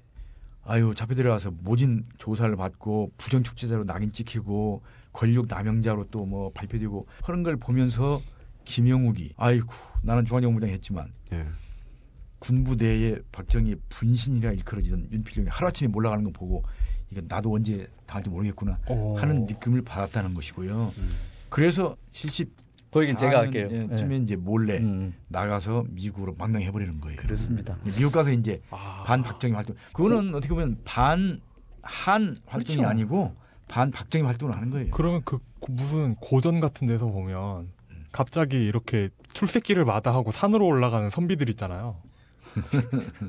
아유 0.64 0.94
잡혀 0.96 1.16
들어가서 1.16 1.52
모진 1.62 2.06
조사를 2.18 2.56
받고 2.56 3.12
부정 3.18 3.44
축제자로 3.44 3.84
낙인 3.86 4.12
찍히고 4.12 4.82
권력 5.14 5.48
남용자로 5.48 6.06
또 6.10 6.26
뭐 6.26 6.52
발표되고 6.54 7.08
그런 7.26 7.44
걸 7.44 7.58
보면서 7.58 8.22
김영욱이 8.66 9.34
아이고 9.38 9.68
나는 10.04 10.26
중앙정부장 10.26 10.70
했지만 10.70 11.12
예. 11.34 11.46
군부대에 12.40 13.18
박정희의 13.32 13.76
분신이라 13.90 14.52
일컬어지던 14.54 15.10
윤필용이 15.12 15.50
하루아침에 15.50 15.88
몰라가는 15.90 16.24
거 16.24 16.32
보고 16.32 16.64
이건 17.12 17.26
나도 17.28 17.54
언제 17.54 17.86
당할지 18.06 18.30
모르겠구나 18.30 18.80
어. 18.88 19.16
하는 19.18 19.46
느낌을 19.46 19.84
받았다는 19.84 20.34
것이고요. 20.34 20.94
그래서 21.50 21.96
70 22.12 22.50
거기는 22.92 23.16
제가 23.16 23.40
할게요. 23.40 23.70
예, 23.72 23.96
쯤에 23.96 24.18
이제 24.18 24.36
몰래 24.36 24.80
음, 24.80 25.14
나가서 25.30 25.86
미국으로 25.90 26.36
망명해 26.38 26.72
버리는 26.72 27.00
거예요. 27.00 27.18
그렇습니다. 27.18 27.78
미국 27.84 28.12
가서 28.12 28.32
이제 28.32 28.62
아. 28.70 29.04
반 29.06 29.24
박정희 29.24 29.54
활동. 29.54 29.76
그거는 29.94 30.34
어 30.36 30.40
떻게 30.40 30.50
보면 30.50 30.78
반 30.86 31.40
한 31.84 32.36
활동이 32.46 32.76
그렇죠. 32.78 32.88
아니고 32.88 33.36
반 33.68 33.90
박정희 33.90 34.24
활동을 34.24 34.56
하는 34.56 34.70
거예요. 34.70 34.92
그러면 34.92 35.24
그 35.26 35.40
고- 35.60 35.72
무슨 35.74 36.14
고전 36.16 36.60
같은 36.60 36.86
데서 36.86 37.08
보면 37.08 37.70
갑자기 38.12 38.58
이렇게 38.58 39.10
출새끼를 39.34 39.84
마다하고 39.86 40.32
산으로 40.32 40.64
올라가는 40.68 41.10
선비들 41.10 41.50
있잖아요. 41.50 41.96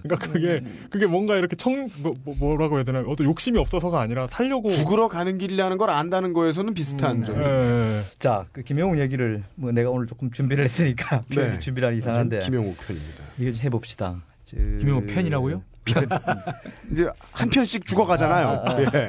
그러니까 0.02 0.16
그게 0.16 0.62
그게 0.90 1.06
뭔가 1.06 1.36
이렇게 1.36 1.56
청 1.56 1.88
뭐, 1.98 2.14
뭐- 2.24 2.34
뭐라고 2.38 2.76
해야 2.76 2.84
되나 2.84 3.00
어떤 3.06 3.26
욕심이 3.26 3.58
없어서가 3.58 4.00
아니라 4.00 4.26
살려고 4.26 4.70
죽으러 4.70 5.08
가는 5.08 5.38
길이라는 5.38 5.78
걸 5.78 5.90
안다는 5.90 6.32
거에서는 6.32 6.74
비슷한 6.74 7.16
음, 7.18 7.24
점. 7.24 7.40
예. 7.40 8.00
자, 8.18 8.44
그 8.52 8.62
김영욱 8.62 8.98
얘기를 8.98 9.42
뭐 9.54 9.72
내가 9.72 9.90
오늘 9.90 10.06
조금 10.06 10.30
준비를 10.30 10.64
했으니까 10.64 11.24
네. 11.30 11.58
준비를 11.58 11.94
이상한데 11.94 12.40
김영욱 12.40 12.76
편입니다. 12.78 13.22
이거 13.38 13.52
좀 13.52 13.64
해봅시다. 13.64 14.22
저... 14.44 14.56
김영욱 14.56 15.06
팬이라고요? 15.06 15.62
이제 16.92 17.08
한 17.32 17.48
편씩 17.48 17.86
죽어가잖아요. 17.86 18.46
아, 18.46 18.52
아, 18.52 18.72
아. 18.72 18.80
예. 18.80 19.08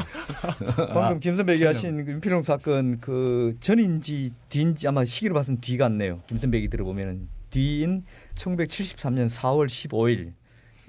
방금 0.92 1.20
김 1.20 1.36
선배 1.36 1.54
얘기하신 1.54 2.06
그 2.06 2.12
윤필용 2.14 2.42
사건 2.42 3.00
그 3.00 3.56
전인지 3.60 4.32
뒤인지 4.50 4.88
아마 4.88 5.06
시기를 5.06 5.36
봐서는 5.36 5.62
뒤 5.62 5.78
같네요. 5.78 6.22
김 6.28 6.40
선배 6.40 6.58
얘기 6.58 6.70
들어보면은 6.70 7.28
뒤인 7.52 8.04
1973년 8.36 9.30
4월 9.30 9.68
15일 9.68 10.34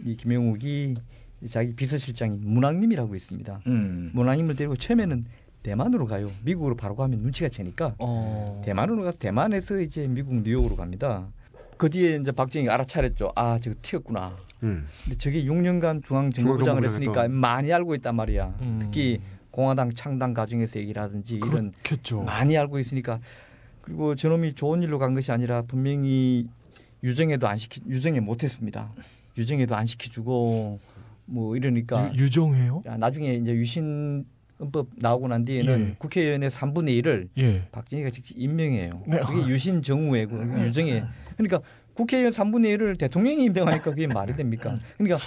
이 0.04 0.16
김영욱이 0.16 0.94
자기 1.48 1.74
비서실장인 1.74 2.40
문학님이라고 2.42 3.14
있습니다. 3.14 3.60
음. 3.66 4.10
문학님을 4.14 4.56
데리고 4.56 4.76
처음에는 4.76 5.26
대만으로 5.62 6.06
가요. 6.06 6.30
미국으로 6.42 6.74
바로 6.76 6.94
가면 6.96 7.20
눈치가 7.20 7.48
채니까 7.48 7.94
어. 7.98 8.60
대만으로 8.64 9.02
가서 9.02 9.18
대만에서 9.18 9.80
이제 9.80 10.06
미국 10.06 10.34
뉴욕으로 10.42 10.76
갑니다. 10.76 11.28
그 11.76 11.90
뒤에 11.90 12.16
이제 12.16 12.32
박정희가 12.32 12.72
알아차렸죠. 12.74 13.32
아, 13.34 13.58
저거 13.58 13.76
튀었구나. 13.82 14.36
음. 14.62 14.86
근데 15.04 15.18
저게 15.18 15.44
6년간 15.44 16.04
중앙정보부장을 16.04 16.82
중앙정보부장 16.82 16.84
했으니까. 16.84 17.28
많이 17.28 17.72
알고 17.72 17.94
있단 17.96 18.14
말이야. 18.14 18.54
음. 18.60 18.78
특히 18.80 19.20
공화당 19.50 19.92
창당 19.92 20.34
과정에서 20.34 20.78
얘기라든지 20.80 21.36
이런 21.36 21.72
그렇겠죠. 21.82 22.22
많이 22.22 22.56
알고 22.56 22.78
있으니까 22.78 23.20
그리고 23.82 24.14
저놈이 24.14 24.54
좋은 24.54 24.82
일로 24.82 24.98
간 24.98 25.14
것이 25.14 25.30
아니라 25.32 25.62
분명히 25.62 26.48
유정에도 27.04 27.46
안 27.46 27.56
시키 27.56 27.82
유정에 27.86 28.18
못했습니다. 28.18 28.90
유정에도 29.36 29.76
안 29.76 29.86
시켜주고 29.86 30.80
뭐 31.26 31.56
이러니까 31.56 32.12
유, 32.14 32.24
유정해요? 32.24 32.82
야, 32.86 32.96
나중에 32.96 33.34
이제 33.34 33.52
유신 33.52 34.24
헌법 34.58 34.88
나오고 34.96 35.28
난 35.28 35.44
뒤에는 35.44 35.88
예. 35.90 35.94
국회의원의 35.98 36.48
3분의 36.48 37.02
1을 37.02 37.28
예. 37.38 37.68
박정희가 37.72 38.10
직접 38.10 38.34
임명해요. 38.38 39.02
네. 39.06 39.18
그게 39.18 39.48
유신 39.48 39.82
정우회고 39.82 40.62
유정에 40.62 41.04
그러니까 41.36 41.60
국회의원 41.94 42.32
3분의 42.32 42.76
1을 42.76 42.98
대통령이 42.98 43.44
임명하니까 43.44 43.84
그게 43.90 44.06
말이 44.06 44.34
됩니까? 44.34 44.78
그러니까 44.98 45.18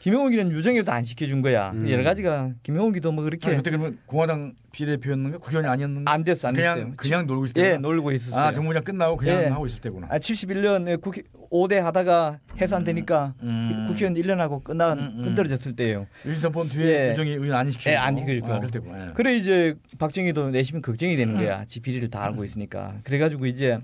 김영욱이는 0.00 0.50
유정에도 0.50 0.90
안 0.92 1.04
시켜준 1.04 1.42
거야. 1.42 1.70
음. 1.70 1.88
여러 1.88 2.02
가지가 2.02 2.50
김영욱이도 2.62 3.12
뭐 3.12 3.24
아니, 3.24 3.30
그렇게 3.30 3.56
그때 3.56 3.70
그러면 3.70 3.98
공화당 4.06 4.54
비례대표였는가 4.72 5.38
국회의원이 5.38 5.68
아니었는가? 5.68 6.12
안 6.12 6.24
됐어, 6.24 6.48
안 6.48 6.54
그냥 6.54 6.74
됐어요. 6.76 6.92
그냥 6.96 7.26
놀고 7.26 7.44
있을 7.46 7.54
때구나. 7.54 7.72
예 7.72 7.76
놀고 7.78 8.12
있었어요. 8.12 8.44
아 8.46 8.52
정부장 8.52 8.84
끝나고 8.84 9.16
그냥 9.16 9.42
예. 9.42 9.46
하고 9.46 9.66
있을 9.66 9.80
때구나. 9.80 10.08
아, 10.10 10.18
71년 10.18 11.00
국회 11.00 11.22
5대 11.50 11.76
하다가 11.76 12.40
해산되니까 12.60 13.34
음. 13.42 13.86
국회의원 13.88 14.14
1년 14.14 14.36
하고 14.38 14.60
끝나 14.60 14.94
음, 14.94 15.14
음. 15.18 15.24
끝떨어졌을 15.24 15.76
때예요. 15.76 16.06
유신선포 16.26 16.68
뒤에 16.68 17.06
예. 17.06 17.10
유정이 17.12 17.30
의원 17.30 17.54
안 17.54 17.70
시키고. 17.70 17.90
예, 17.90 17.96
안 17.96 18.16
시켜주고. 18.16 18.52
아, 18.52 18.56
그럴 18.58 18.70
때구나. 18.70 19.08
예. 19.08 19.12
그래 19.14 19.36
이제 19.36 19.74
박정희도 19.98 20.50
내시면 20.50 20.82
걱정이 20.82 21.16
되는 21.16 21.34
음. 21.34 21.40
거야. 21.40 21.64
지 21.64 21.80
비리를 21.80 22.08
다 22.10 22.24
알고 22.24 22.44
있으니까. 22.44 22.96
그래가지고 23.04 23.46
이제 23.46 23.78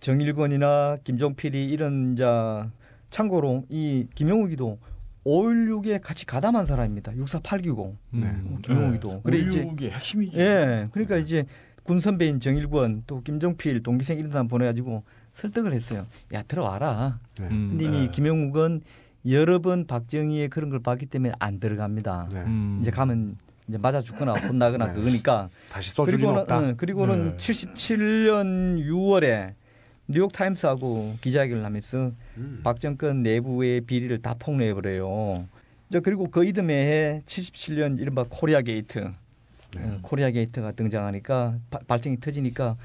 정일권이나 0.00 0.96
김종필이 1.04 1.64
이런 1.70 2.16
자 2.16 2.70
참고로 3.10 3.64
이 3.68 4.06
김영욱이도 4.14 4.78
5.16에 5.24 6.00
같이 6.02 6.24
가담한 6.24 6.66
사람입니다. 6.66 7.12
648기고 7.12 7.94
네. 8.10 8.34
김영욱이도. 8.62 9.22
그래 9.22 9.38
이제 9.38 9.60
의욕의 9.60 9.90
핵심이지. 9.90 10.38
예, 10.38 10.88
그러니까 10.92 11.16
이제 11.16 11.44
군 11.82 12.00
선배인 12.00 12.40
정일권 12.40 13.04
또 13.06 13.22
김종필 13.22 13.82
동기생 13.82 14.18
이런 14.18 14.30
사람 14.30 14.48
보내가지고 14.48 15.04
설득을 15.32 15.72
했어요. 15.72 16.06
야 16.32 16.42
들어와라. 16.42 17.18
네. 17.40 17.46
음. 17.50 17.68
근데 17.70 17.84
이미 17.84 18.00
네. 18.02 18.10
김영욱은 18.10 18.82
여러 19.30 19.58
번 19.58 19.86
박정희의 19.86 20.48
그런 20.48 20.70
걸 20.70 20.80
봤기 20.80 21.06
때문에 21.06 21.32
안 21.38 21.60
들어갑니다. 21.60 22.28
네. 22.32 22.40
음. 22.42 22.78
이제 22.80 22.90
가면 22.90 23.36
이제 23.68 23.76
맞아 23.76 24.00
죽거나 24.00 24.32
혼나거나 24.34 24.88
네. 24.88 24.94
그거니까. 24.94 25.50
다시 25.70 25.90
써줄 25.90 26.14
일 26.14 26.18
그리고는 26.18 26.40
없다. 26.42 26.60
응, 26.60 26.76
그리고는 26.76 27.36
네. 27.36 27.36
77년 27.36 28.86
6월에 28.86 29.54
뉴욕 30.08 30.32
타임스하고 30.32 31.16
기자회견을 31.20 31.64
하면서 31.64 32.12
음. 32.38 32.60
박 32.64 32.80
정권 32.80 33.22
내부의 33.22 33.82
비리를 33.82 34.20
다 34.22 34.34
폭로해 34.38 34.72
버려요. 34.72 35.46
이제 35.90 36.00
그리고 36.00 36.30
그 36.30 36.44
이듬해에 36.46 37.22
77년 37.26 38.00
이른바 38.00 38.24
코리아 38.28 38.62
게이트, 38.62 39.00
네. 39.74 39.82
어, 39.82 39.98
코리아 40.02 40.30
게이트가 40.30 40.72
등장하니까 40.72 41.58
바- 41.70 41.80
발등이 41.86 42.20
터지니까 42.20 42.76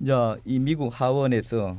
이제 0.00 0.12
이 0.44 0.58
미국 0.58 1.00
하원에서 1.00 1.78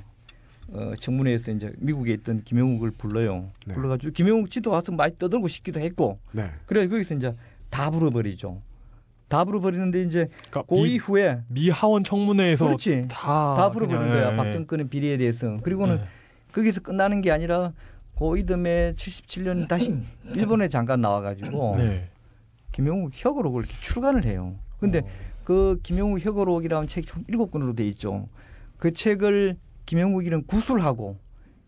어, 0.70 0.94
청문회에서 0.98 1.52
이제 1.52 1.74
미국에 1.78 2.14
있던 2.14 2.44
김형욱을 2.46 2.92
불러요. 2.92 3.50
네. 3.68 3.74
불러가지고 3.74 4.14
김형욱 4.14 4.52
씨도 4.52 4.72
와서 4.72 4.94
많이 4.94 5.18
떠들고 5.18 5.50
싶기도 5.50 5.82
했고 5.82 6.20
네. 6.32 6.50
그래 6.66 6.88
거기서 6.88 7.16
이제 7.16 7.36
다 7.70 7.92
불어버리죠. 7.92 8.62
다 9.28 9.44
불어버리는데 9.44 10.04
이제 10.04 10.30
그러니까 10.50 10.64
그 10.64 10.76
미, 10.76 10.94
이후에 10.94 11.40
미 11.48 11.70
하원 11.70 12.04
청문회에서 12.04 12.66
그렇지 12.66 13.08
다다 13.10 13.72
불어버린 13.72 14.02
그냥, 14.02 14.14
거야 14.14 14.32
예, 14.34 14.36
박정권의 14.36 14.88
비리에 14.90 15.18
대해서 15.18 15.58
그리고는 15.64 15.96
예. 15.98 16.06
거기서 16.52 16.82
끝나는 16.82 17.22
게 17.22 17.32
아니라 17.32 17.74
그 18.18 18.38
이듬해 18.38 18.94
77년 18.96 19.68
다시 19.68 19.94
일본에 20.36 20.68
잠깐 20.68 21.02
나와 21.02 21.22
가지고 21.22 21.76
네. 21.78 22.08
김영욱 22.72 23.12
혁오록을 23.14 23.64
이렇게 23.64 23.76
출간을 23.82 24.26
해요. 24.26 24.56
근데 24.80 25.00
어. 25.00 25.04
그 25.44 25.80
김영욱 25.84 26.24
혁오록이라는 26.24 26.88
책이 26.88 27.08
총 27.08 27.24
일곱 27.28 27.52
권으로 27.52 27.74
돼 27.74 27.88
있죠. 27.90 28.28
그 28.78 28.92
책을 28.94 29.58
김영욱이는 29.86 30.46
구술하고 30.46 31.18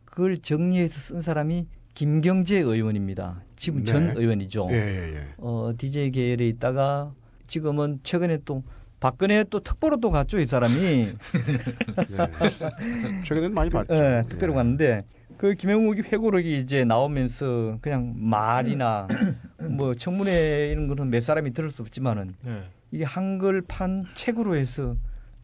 그걸 0.06 0.38
정리해서 0.38 1.00
쓴 1.00 1.22
사람이 1.22 1.68
김경재 1.94 2.60
의원입니다. 2.60 3.42
지금 3.56 3.80
네. 3.80 3.86
전 3.86 4.14
의원이죠. 4.16 4.68
예, 4.72 4.76
예, 4.76 5.16
예. 5.16 5.28
어, 5.38 5.74
DJ 5.78 6.12
계열에 6.12 6.48
있다가 6.48 7.14
지금은 7.48 8.00
최근에 8.04 8.40
또 8.46 8.64
박근혜 9.00 9.44
또 9.50 9.60
특보로 9.60 10.00
또 10.00 10.10
갔죠 10.10 10.40
이 10.40 10.46
사람이 10.46 10.80
네. 10.80 11.08
최근에는 13.26 13.54
많이 13.54 13.70
봤죠. 13.70 13.94
예, 13.94 14.24
특별히 14.28 14.54
예. 14.54 14.56
갔는데 14.56 15.04
그 15.38 15.54
김영욱이 15.54 16.02
회고록이 16.02 16.60
이제 16.60 16.84
나오면서 16.84 17.78
그냥 17.82 18.14
말이나 18.16 19.08
뭐 19.70 19.94
청문회 19.94 20.72
이런 20.72 20.88
거는 20.88 21.10
몇 21.10 21.22
사람이 21.22 21.54
들을 21.54 21.70
수 21.70 21.84
없지만은 21.84 22.36
네. 22.44 22.64
이게 22.92 23.04
한글판 23.04 24.08
책으로 24.16 24.56
해서 24.56 24.96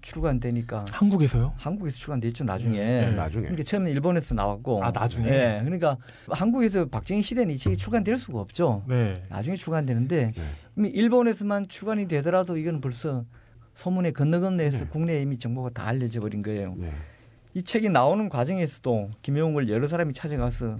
출간되니까 0.04 0.86
한국에서요? 0.92 1.54
한국에서 1.58 1.98
출간됐죠 1.98 2.44
나중에. 2.44 2.78
네. 2.78 3.12
나중에. 3.12 3.44
그러니까 3.44 3.64
처음에 3.64 3.90
일본에서 3.90 4.36
나왔고. 4.36 4.84
아, 4.84 4.92
나중에? 4.92 5.28
예, 5.28 5.62
그러니까 5.64 5.98
한국에서 6.30 6.86
박정희 6.86 7.22
시대는 7.22 7.54
이 7.56 7.58
책이 7.58 7.78
출간될 7.78 8.18
수가 8.18 8.40
없죠. 8.40 8.84
네. 8.88 9.24
나중에 9.30 9.56
출간되는데 9.56 10.32
네. 10.36 10.44
이미 10.78 10.90
일본에서만 10.90 11.70
출간이 11.70 12.08
되더라도 12.08 12.58
이건 12.58 12.82
벌써 12.82 13.26
소문에 13.74 14.12
건너 14.12 14.40
건너해서 14.42 14.80
네. 14.80 14.88
국내에 14.88 15.22
이미 15.22 15.38
정보가 15.38 15.70
다 15.70 15.88
알려져 15.88 16.20
버린 16.20 16.44
거예요. 16.44 16.76
네. 16.78 16.92
이 17.56 17.64
책이 17.64 17.90
나오는 17.90 18.30
과정에서도 18.30 19.12
김영욱을 19.22 19.70
여러 19.70 19.88
사람이 19.88 20.14
찾아가서 20.14 20.80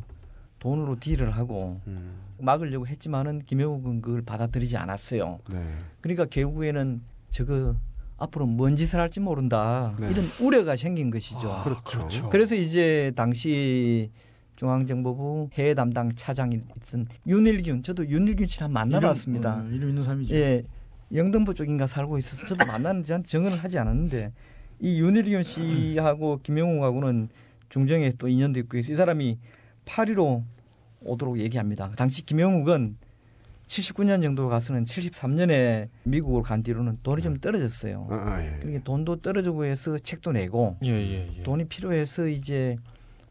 돈으로 0.60 1.00
딜을 1.00 1.32
하고 1.32 1.80
음. 1.88 2.20
막으려고 2.40 2.88
했지만은 2.88 3.40
김영욱은 3.40 4.02
그걸 4.02 4.22
받아들이지 4.22 4.78
않았어요. 4.78 5.40
네. 5.50 5.66
그러니까 6.02 6.26
결국에는 6.26 7.02
저거 7.30 7.76
앞으로 8.18 8.46
뭔 8.46 8.76
짓을 8.76 9.00
할지 9.00 9.20
모른다. 9.20 9.96
네. 10.00 10.10
이런 10.10 10.26
우려가 10.42 10.76
생긴 10.76 11.10
것이죠. 11.10 11.52
아, 11.52 11.64
그렇죠. 11.64 11.82
그렇죠. 11.84 12.30
그래서 12.30 12.56
이제 12.56 13.12
당시 13.16 14.12
중앙정보부 14.56 15.50
해외 15.54 15.74
담당 15.74 16.14
차장이 16.16 16.56
있던 16.56 17.06
윤일균, 17.28 17.84
저도 17.84 18.08
윤일균 18.08 18.48
한번 18.60 18.90
만나봤습니다. 18.90 19.56
이름, 19.56 19.66
어, 19.66 19.76
이름 19.76 19.90
있는 19.90 20.04
사람이죠. 20.04 20.36
예, 20.36 20.64
영등포 21.14 21.54
쪽인가 21.54 21.88
살고 21.88 22.18
있어서 22.20 22.46
저도 22.46 22.66
만나는지 22.66 23.12
한 23.12 23.24
정언을 23.24 23.58
하지 23.58 23.80
않았는데 23.80 24.32
이 24.80 25.00
윤일균 25.00 25.44
씨하고 25.44 26.40
김영욱하고는 26.44 27.30
중정에 27.70 28.12
또 28.18 28.28
인연도 28.28 28.60
있고 28.60 28.78
해서 28.78 28.94
이 28.94 28.96
사람이 28.96 29.40
파리로 29.86 30.44
오도록 31.02 31.40
얘기합니다. 31.40 31.92
당시 31.98 32.26
김영욱은 32.26 32.98
79년 33.68 34.22
정도 34.22 34.50
가서는 34.50 34.86
73년에 34.86 35.90
미국으로 36.04 36.44
간 36.44 36.64
뒤로는 36.64 36.96
돈이 37.04 37.22
좀 37.22 37.38
떨어졌어요. 37.38 38.08
아, 38.10 38.16
아, 38.16 38.44
예. 38.44 38.58
그러니까 38.60 38.84
돈도 38.84 39.22
떨어지고 39.22 39.66
해서 39.66 39.98
책도 39.98 40.34
내고 40.34 40.78
예, 40.84 40.90
예, 40.90 41.38
예. 41.40 41.44
돈이 41.44 41.66
필요해서 41.66 42.28
이제 42.28 42.76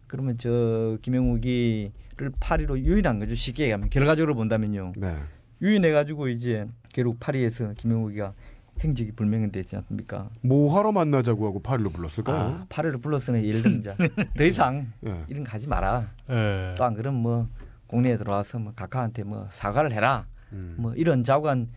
그러면 0.06 0.36
저 0.38 0.98
김영욱이를 1.02 2.32
파리로 2.40 2.78
유인한 2.80 3.18
거죠. 3.18 3.34
쉽게 3.34 3.64
얘기하면 3.64 3.90
결과적으로 3.90 4.34
본다면요. 4.34 4.92
네. 4.96 5.16
유인해 5.60 5.90
가지고 5.92 6.28
이제 6.28 6.66
결국 6.92 7.18
파리에서 7.20 7.72
김영욱이가 7.74 8.34
행적이 8.80 9.12
불명했지 9.12 9.76
않습니까? 9.76 10.28
뭐 10.40 10.76
하러 10.76 10.92
만나자고 10.92 11.46
하고 11.46 11.60
파리로 11.60 11.90
불렀을까요? 11.90 12.36
아, 12.36 12.66
파리를 12.68 12.98
불렀으니 12.98 13.46
예를 13.46 13.62
들면 13.62 13.80
이제 13.80 13.94
더 14.36 14.44
이상 14.44 14.92
예. 15.06 15.22
이런 15.28 15.44
거 15.44 15.52
하지 15.52 15.68
마라. 15.68 16.10
예. 16.30 16.74
또안 16.76 16.94
그러면 16.94 17.22
뭐 17.22 17.48
국내에 17.93 18.16
들어와서 18.16 18.59
뭐 18.59 18.73
각하한테 18.74 19.23
뭐 19.23 19.47
사과를 19.51 19.93
해라. 19.93 20.27
음. 20.52 20.77
뭐 20.78 20.94
이런 20.94 21.23
자관 21.23 21.69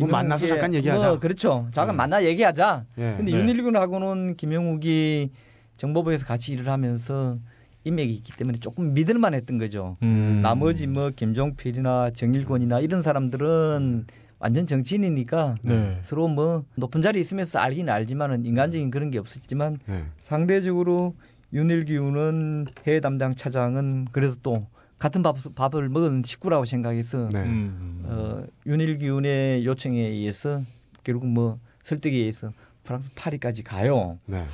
뭐 0.00 0.08
만나서 0.08 0.48
잠깐 0.48 0.74
얘기하자. 0.74 1.08
뭐 1.08 1.18
그렇죠. 1.20 1.68
잠깐 1.70 1.94
음. 1.94 1.96
만나 1.96 2.24
얘기하자. 2.24 2.84
예. 2.98 3.14
근데 3.16 3.32
네. 3.32 3.38
윤일군하고는 3.38 4.36
김영욱이 4.36 5.30
정보부에서 5.76 6.26
같이 6.26 6.52
일을 6.52 6.68
하면서 6.68 7.38
인맥이 7.84 8.12
있기 8.14 8.32
때문에 8.32 8.58
조금 8.58 8.94
믿을만 8.94 9.32
했던 9.34 9.58
거죠. 9.58 9.96
음. 10.02 10.40
나머지 10.42 10.88
뭐 10.88 11.10
김종필이나 11.10 12.10
정일권이나 12.10 12.80
이런 12.80 13.00
사람들은 13.00 14.06
완전 14.40 14.66
정치인이니까 14.66 15.56
네. 15.62 15.98
서로 16.02 16.26
뭐 16.26 16.64
높은 16.74 17.00
자리에 17.00 17.20
있으면서 17.20 17.60
알긴 17.60 17.88
알지만은 17.88 18.44
인간적인 18.44 18.90
그런 18.90 19.10
게 19.10 19.18
없었지만 19.18 19.78
네. 19.86 20.04
상대적으로 20.22 21.14
윤일기우는 21.52 22.66
해외 22.86 23.00
담당 23.00 23.34
차장은 23.34 24.08
그래도 24.10 24.34
또 24.42 24.66
같은 25.00 25.22
밥, 25.22 25.34
밥을 25.54 25.88
먹은 25.88 26.22
식구라고 26.24 26.66
생각해서 26.66 27.30
네. 27.32 27.42
음. 27.42 28.04
어, 28.04 28.44
윤일기운의 28.66 29.64
요청에 29.64 29.98
의해서 29.98 30.62
결국 31.02 31.26
뭐 31.26 31.58
설득에 31.82 32.14
의해서 32.14 32.52
프랑스 32.84 33.10
파리까지 33.14 33.62
가요. 33.64 34.18
네. 34.26 34.46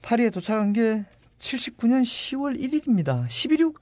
파리에 0.00 0.30
도착한 0.30 0.72
게 0.72 1.04
79년 1.38 2.00
10월 2.00 2.58
1일입니다. 2.58 3.26
11일 3.26 3.74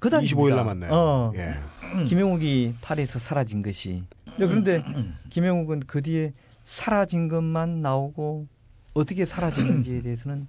그 0.00 0.10
달입니다. 0.10 0.36
25일 0.36 0.56
남았네요. 0.56 0.90
어, 0.92 1.32
예. 1.36 1.54
김영욱이 2.06 2.74
파리에서 2.80 3.20
사라진 3.20 3.62
것이. 3.62 4.02
네, 4.38 4.46
그런데 4.46 4.82
김영욱은 5.30 5.84
그 5.86 6.02
뒤에 6.02 6.32
사라진 6.64 7.28
것만 7.28 7.80
나오고 7.80 8.48
어떻게 8.94 9.24
사라졌는지에 9.24 10.02
대해서는 10.02 10.48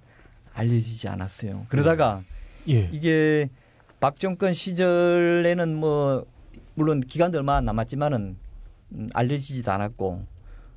알려지지 0.52 1.06
않았어요. 1.06 1.66
그러다가 1.68 2.24
예. 2.68 2.88
이게 2.92 3.48
박 4.02 4.18
정권 4.18 4.52
시절에는 4.52 5.76
뭐 5.76 6.26
물론 6.74 7.00
기간도 7.00 7.38
얼마 7.38 7.58
안 7.58 7.64
남았지만은 7.66 8.36
음, 8.96 9.08
알려지지도 9.14 9.70
않았고 9.70 10.26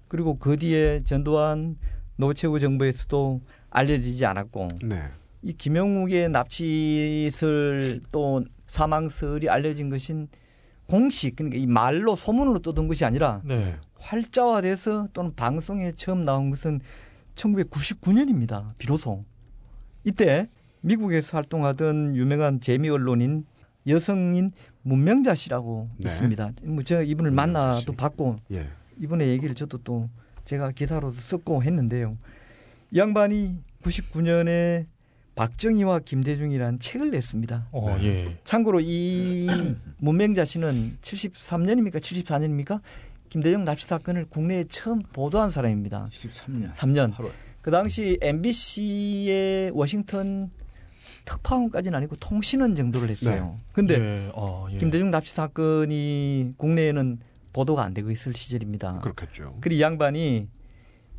그리고 0.08 0.38
그 0.38 0.58
뒤에 0.58 1.02
전두환 1.04 1.76
노채우 2.18 2.60
정부에서도 2.60 3.42
알려지지 3.72 4.28
않았고 4.28 4.68
네. 4.84 5.10
이 5.42 5.54
김영욱의 5.54 6.30
납치설 6.30 8.02
또 8.12 8.46
사망설이 8.68 9.50
알려진 9.50 9.90
것은 9.90 10.28
공식 10.88 11.38
그러니까 11.38 11.58
이 11.58 11.66
말로 11.66 12.16
소문으로 12.16 12.60
떠든 12.60 12.88
것이 12.88 13.06
아니라 13.06 13.42
네. 13.44 13.76
활자화돼서 13.98 15.08
또는 15.14 15.34
방송에 15.34 15.94
처음 15.94 16.22
나온 16.22 16.52
것은 16.52 16.80
1999년입니다. 17.34 18.78
비로소 18.78 19.22
이때 20.04 20.48
미국에서 20.90 21.38
활동하던 21.38 22.16
유명한 22.16 22.62
재미 22.62 22.90
언론인 22.90 23.46
여성인 23.88 24.52
문명자 24.84 25.34
씨라고 25.34 25.90
네. 25.98 26.10
있습니다. 26.10 26.52
뭐 26.64 26.84
제가 26.84 27.02
이분을 27.02 27.32
만나도 27.32 27.80
씨. 27.80 27.98
봤고 27.98 28.38
예. 28.52 28.68
이분의 29.02 29.30
얘기를 29.30 29.56
저도 29.56 29.80
또 29.80 30.10
제가 30.46 30.72
기사로도 30.72 31.14
썼고 31.16 31.64
했는데요. 31.64 32.18
이 32.92 33.00
양반이 33.00 33.58
99년에 33.82 34.86
박정희와 35.34 36.00
김대중이라는 36.00 36.80
책을 36.80 37.12
냈습니다. 37.12 37.68
어, 37.72 37.98
네. 37.98 38.06
예. 38.06 38.38
참고로 38.44 38.80
이 38.82 39.48
문명자 39.98 40.46
씨는 40.46 40.98
73년입니까? 41.02 41.96
74년입니까? 41.96 42.80
김대중 43.30 43.66
납치 43.66 43.88
사건을 43.88 44.26
국내에 44.30 44.66
처음 44.66 45.00
보도한 45.00 45.50
사람입니다. 45.50 46.08
13년 46.12 46.74
3년. 46.74 47.14
8월. 47.14 47.30
그 47.62 47.72
당시 47.72 48.18
MBC의 48.22 49.72
워싱턴 49.74 50.52
특파원까지는 51.26 51.98
아니고 51.98 52.16
통신원 52.18 52.76
정도를 52.76 53.10
했어요. 53.10 53.60
근데 53.74 53.96
예. 53.96 54.32
어, 54.34 54.68
예. 54.72 54.78
김대중 54.78 55.12
납치 55.12 55.34
사건이 55.34 56.54
국내에는 56.58 57.20
보도가 57.54 57.84
안 57.84 57.94
되고 57.94 58.12
있을 58.12 58.34
시절입니다. 58.34 59.00
그렇겠죠. 59.00 59.58
그리고 59.62 59.78
이 59.78 59.82
양반이 59.82 60.48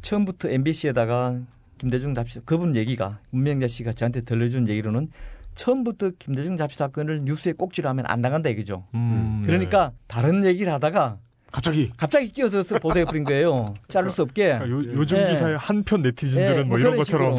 처음부터 0.02 0.48
MBC에다가 0.50 1.40
김대중 1.78 2.14
납치 2.14 2.40
그분 2.44 2.76
얘기가 2.76 3.20
문명자 3.30 3.66
씨가 3.68 3.92
저한테 3.92 4.22
들려준 4.22 4.68
얘기로는 4.68 5.08
처음부터 5.54 6.12
김대중 6.18 6.56
납치 6.56 6.76
사건을 6.76 7.22
뉴스에 7.24 7.52
꼭지를 7.52 7.88
하면 7.90 8.04
안 8.06 8.20
나간다 8.20 8.50
얘기죠. 8.50 8.84
음, 8.94 9.40
네. 9.40 9.46
그러니까 9.46 9.92
다른 10.06 10.44
얘기를 10.44 10.72
하다가 10.72 11.18
갑자기 11.50 11.90
갑자기 11.96 12.30
끼어들어서 12.32 12.78
보도해 12.80 13.06
버린 13.06 13.24
거예요. 13.24 13.74
자를 13.88 14.10
수 14.10 14.22
없게. 14.22 14.58
그러니까 14.58 14.70
요, 14.70 14.94
요즘 14.98 15.16
예. 15.16 15.30
기사의 15.30 15.56
한편 15.56 16.02
네티즌들은 16.02 16.58
예, 16.58 16.62
뭐뭐 16.64 16.78
이런 16.78 16.96
것처럼. 16.96 17.36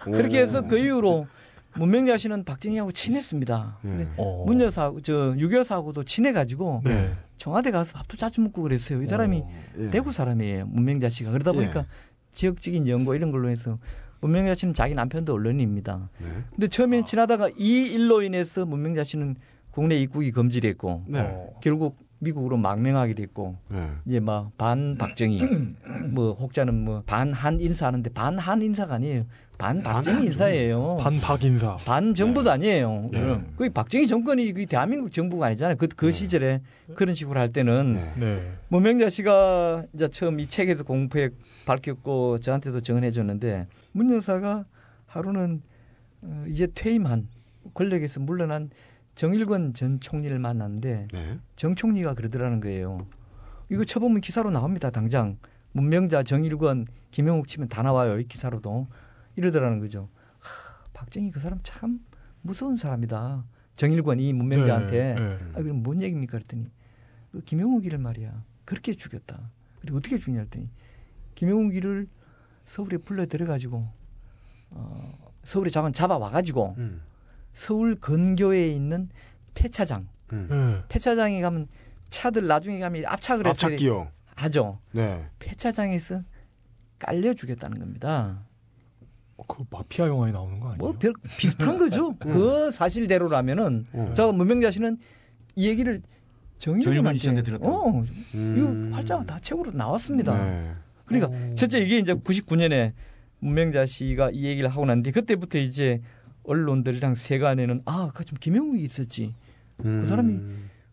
그렇게 0.00 0.40
해서 0.40 0.62
그 0.62 0.76
이후로 0.76 1.28
문명자 1.76 2.16
씨는 2.16 2.44
박정희하고 2.44 2.92
친했습니다. 2.92 3.78
어. 4.16 4.44
문 4.46 4.60
여사하고 4.60 5.00
저 5.00 5.34
유교사하고도 5.36 6.04
친해가지고 6.04 6.82
네. 6.84 7.12
청와대 7.36 7.70
가서 7.70 7.94
밥도 7.94 8.16
자주 8.16 8.40
먹고 8.40 8.62
그랬어요. 8.62 9.02
이 9.02 9.06
사람이 9.06 9.38
어. 9.40 9.50
예. 9.78 9.90
대구 9.90 10.12
사람이에요. 10.12 10.66
문명자 10.66 11.08
씨가 11.08 11.30
그러다 11.30 11.52
보니까 11.52 11.80
예. 11.80 11.86
지역적인 12.32 12.88
연고 12.88 13.14
이런 13.14 13.30
걸로 13.30 13.48
해서 13.48 13.78
문명자 14.20 14.54
씨는 14.54 14.74
자기 14.74 14.94
남편도 14.94 15.32
언론인입니다. 15.34 16.08
네. 16.18 16.28
근데 16.50 16.68
처음에 16.68 17.04
지나다가 17.04 17.48
이 17.56 17.86
일로 17.92 18.22
인해서 18.22 18.64
문명자 18.64 19.04
씨는 19.04 19.36
국내 19.70 19.96
입국이 19.96 20.30
금지됐고 20.30 21.04
네. 21.08 21.20
어. 21.20 21.54
결국 21.60 21.98
미국으로 22.20 22.56
망명하게 22.56 23.14
됐고 23.14 23.56
네. 23.68 23.90
이제 24.06 24.20
막 24.20 24.50
반 24.56 24.96
박정희 24.96 25.42
뭐 26.12 26.32
혹자는 26.32 26.74
뭐 26.84 27.02
반한 27.04 27.60
인사하는데 27.60 28.10
반한 28.10 28.62
인사가 28.62 28.94
아니에요. 28.94 29.24
반 29.56 29.82
박정희 29.82 30.16
반 30.16 30.24
인사예요. 30.26 30.96
반박 30.98 31.44
인사. 31.44 31.76
반 31.76 32.12
정부도 32.12 32.50
아니에요. 32.50 33.08
네. 33.12 33.40
그 33.56 33.70
박정희 33.70 34.06
정권이 34.06 34.52
그 34.52 34.66
대한민국 34.66 35.12
정부가 35.12 35.46
아니잖아요. 35.46 35.76
그, 35.76 35.86
그 35.88 36.10
시절에 36.12 36.60
그런 36.94 37.14
식으로 37.14 37.38
할 37.38 37.52
때는 37.52 37.92
네. 37.92 38.12
네. 38.16 38.52
문명자 38.68 39.08
씨가 39.08 39.84
이제 39.94 40.08
처음 40.08 40.40
이 40.40 40.46
책에서 40.46 40.82
공부해 40.84 41.30
밝혔고 41.66 42.40
저한테도 42.40 42.80
정언해 42.80 43.12
줬는데 43.12 43.66
문 43.92 44.12
여사가 44.12 44.64
하루는 45.06 45.62
어, 46.22 46.44
이제 46.48 46.66
퇴임한 46.74 47.28
권력에서 47.74 48.20
물러난 48.20 48.70
정일권 49.14 49.74
전 49.74 50.00
총리를 50.00 50.36
만났는데 50.38 51.08
네. 51.12 51.38
정 51.54 51.76
총리가 51.76 52.14
그러더라는 52.14 52.60
거예요. 52.60 53.06
이거 53.70 53.84
쳐보면 53.84 54.20
기사로 54.20 54.50
나옵니다. 54.50 54.90
당장 54.90 55.38
문명자 55.72 56.22
정일권 56.22 56.86
김영욱 57.12 57.46
치면 57.46 57.68
다 57.68 57.82
나와요. 57.82 58.18
이 58.18 58.24
기사로도 58.24 58.88
이러더라는 59.36 59.80
거죠. 59.80 60.08
하, 60.38 60.84
박정희 60.92 61.30
그 61.30 61.40
사람 61.40 61.60
참 61.62 62.00
무서운 62.42 62.76
사람이다. 62.76 63.44
정일권이 63.76 64.32
문명자한테 64.32 65.14
네, 65.14 65.20
네. 65.20 65.38
아 65.54 65.62
그럼 65.62 65.82
뭔 65.82 66.00
얘기입니까? 66.00 66.38
그랬더니 66.38 66.70
그 67.32 67.40
김용욱이를 67.42 67.98
말이야 67.98 68.44
그렇게 68.64 68.94
죽였다. 68.94 69.50
그리고 69.80 69.98
어떻게 69.98 70.18
죽냐 70.18 70.40
했더니 70.40 70.70
김용욱이를 71.34 72.08
서울에 72.64 72.96
불러 72.98 73.26
들여가지고 73.26 73.88
어, 74.70 75.32
서울에 75.42 75.70
잡아 75.70 75.90
잡아 75.90 76.16
와가지고 76.16 76.74
음. 76.78 77.02
서울 77.52 77.94
근교에 77.96 78.68
있는 78.68 79.08
폐차장 79.54 80.08
음. 80.32 80.46
네. 80.50 80.82
폐차장에 80.88 81.40
가면 81.40 81.68
차들 82.08 82.46
나중에 82.46 82.78
가면 82.78 83.04
압착을 83.06 83.46
해서 83.46 83.66
앞찾기요. 83.66 84.10
하죠. 84.36 84.80
네. 84.92 85.28
폐차장에서 85.38 86.22
깔려 86.98 87.34
죽였다는 87.34 87.78
겁니다. 87.78 88.44
어, 89.36 89.44
그 89.46 89.64
마피아 89.70 90.06
영화에 90.08 90.32
나오는 90.32 90.60
거 90.60 90.66
아니에요? 90.68 90.78
뭐 90.78 90.92
별, 90.98 91.12
비슷한 91.38 91.76
거죠. 91.78 92.14
그 92.20 92.70
사실대로라면은 92.70 93.86
음. 93.94 94.10
저 94.14 94.32
문명자 94.32 94.70
씨는 94.70 94.98
이 95.56 95.68
얘기를 95.68 96.02
정일권한테 96.58 97.18
씨한테 97.18 97.42
들었다고? 97.42 97.70
어, 97.76 98.04
음. 98.34 98.88
이거 98.90 98.96
활자가 98.96 99.24
다 99.24 99.38
책으로 99.40 99.72
나왔습니다. 99.72 100.36
네. 100.44 100.72
그러니까 101.04 101.28
오. 101.50 101.54
첫째 101.54 101.80
이게 101.80 101.98
이제 101.98 102.14
99년에 102.14 102.92
문명자 103.40 103.84
씨가 103.86 104.30
이 104.32 104.44
얘기를 104.44 104.68
하고 104.70 104.86
난 104.86 105.02
뒤 105.02 105.10
그때부터 105.12 105.58
이제 105.58 106.00
언론들이랑 106.44 107.14
세간에는 107.14 107.82
아, 107.84 108.10
그좀 108.14 108.38
김영욱이 108.40 108.82
있었지. 108.82 109.34
그 109.76 110.06
사람이 110.06 110.38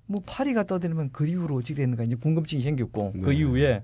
뭐 0.07 0.21
파리가 0.25 0.63
떠들면 0.63 1.11
그 1.13 1.27
이후로 1.27 1.55
어떻게 1.55 1.75
됐는가 1.75 2.03
이제 2.03 2.15
궁금증이 2.15 2.61
생겼고 2.63 3.13
그 3.23 3.29
네. 3.29 3.35
이후에 3.37 3.83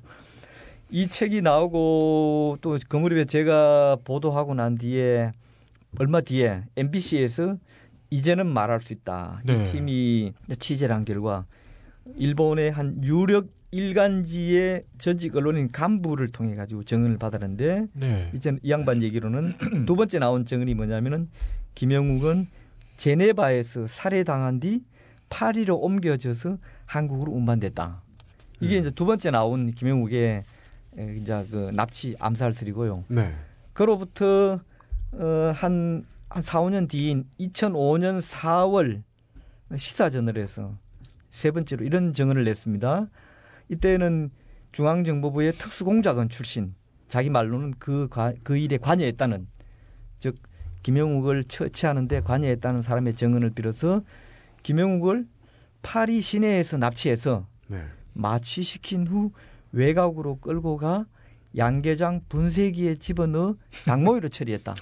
이 0.90 1.08
책이 1.08 1.42
나오고 1.42 2.58
또 2.62 2.78
그 2.88 2.98
무렵에 2.98 3.26
제가 3.26 3.98
보도하고 4.04 4.54
난 4.54 4.78
뒤에 4.78 5.32
얼마 6.00 6.22
뒤에 6.22 6.64
MBC에서 6.76 7.58
이제는 8.10 8.48
말할 8.48 8.80
수 8.82 8.94
있다. 8.94 9.42
네. 9.46 9.60
이 9.60 9.64
팀이 9.64 10.34
취재를 10.60 10.96
한 10.96 11.04
결과 11.04 11.46
일본의 12.16 12.72
한 12.72 13.04
유력 13.04 13.48
일간지의 13.72 14.84
전직 14.98 15.36
언론인 15.36 15.68
간부를 15.68 16.30
통해 16.30 16.56
가지고 16.56 16.84
증언을 16.84 17.18
받았는데 17.18 17.88
네. 17.94 18.32
이제 18.34 18.56
이 18.64 18.72
양반 18.72 19.04
얘기로는 19.04 19.56
두 19.86 19.96
번째 19.98 20.20
나온 20.20 20.46
증언이 20.46 20.74
뭐냐면은 20.74 21.30
김영욱은 21.76 22.48
제네바에서 22.96 23.88
살해당한 23.88 24.62
뒤 24.62 24.84
파리로 25.30 25.76
옮겨져서 25.78 26.58
한국으로 26.86 27.34
운반됐다. 27.34 28.02
이게 28.62 28.78
이제 28.78 28.90
두 28.90 29.06
번째 29.06 29.32
나온 29.32 29.72
김영욱의 29.74 30.24
에, 30.24 30.44
이제 30.98 31.46
그 31.52 31.72
납치 31.74 32.16
암살설이고요. 32.20 33.06
네. 33.10 33.34
그로부터 33.74 34.60
어, 35.14 35.52
한, 35.56 36.06
한 36.30 36.44
4, 36.44 36.62
5년 36.62 36.90
뒤인 36.90 37.26
2005년 37.40 38.20
4월 38.20 39.04
시사저널에서 39.76 40.78
세 41.30 41.52
번째로 41.52 41.86
이런 41.86 42.14
증언을 42.14 42.44
냈습니다. 42.46 43.08
이때는 43.70 44.32
중앙정보부의 44.72 45.54
특수공작원 45.54 46.30
출신, 46.30 46.74
자기 47.08 47.30
말로는 47.30 47.76
그, 47.80 48.08
과- 48.10 48.34
그 48.44 48.58
일에 48.58 48.78
관여했다는, 48.78 49.48
즉, 50.20 50.36
김영욱을 50.84 51.44
처치하는데 51.44 52.22
관여했다는 52.22 52.82
사람의 52.82 53.16
증언을 53.16 53.50
빌어서 53.52 54.04
김영욱을 54.64 55.28
파리 55.82 56.22
시내에서 56.22 56.78
납치해서 56.78 57.48
네. 57.68 57.84
마취시킨 58.14 59.08
후 59.08 59.32
외곽으로 59.72 60.38
끌고 60.40 60.78
가 60.78 61.06
양계장 61.56 62.22
분쇄기에 62.30 62.96
집어넣어 62.96 63.56
닭모이로 63.86 64.30
처리했다. 64.30 64.76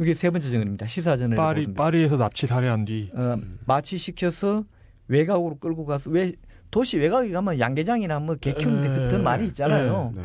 이게 0.00 0.14
세 0.14 0.30
번째 0.30 0.48
증언입니다. 0.48 0.86
시사전을 0.86 1.36
파리 1.36 1.48
보도입니다. 1.62 1.82
파리에서 1.82 2.16
납치 2.16 2.46
살해한 2.46 2.84
뒤. 2.84 3.10
어, 3.14 3.36
마취시켜서 3.66 4.64
외곽으로 5.08 5.58
끌고 5.58 5.84
가서 5.86 6.10
왜 6.10 6.32
도시 6.70 6.98
외곽에 6.98 7.30
가면 7.30 7.58
양계장이나 7.58 8.20
뭐 8.20 8.36
개 8.36 8.52
키우는데 8.52 8.88
에, 8.88 9.08
그런 9.08 9.22
말이 9.22 9.46
있잖아요. 9.48 10.12
네. 10.14 10.22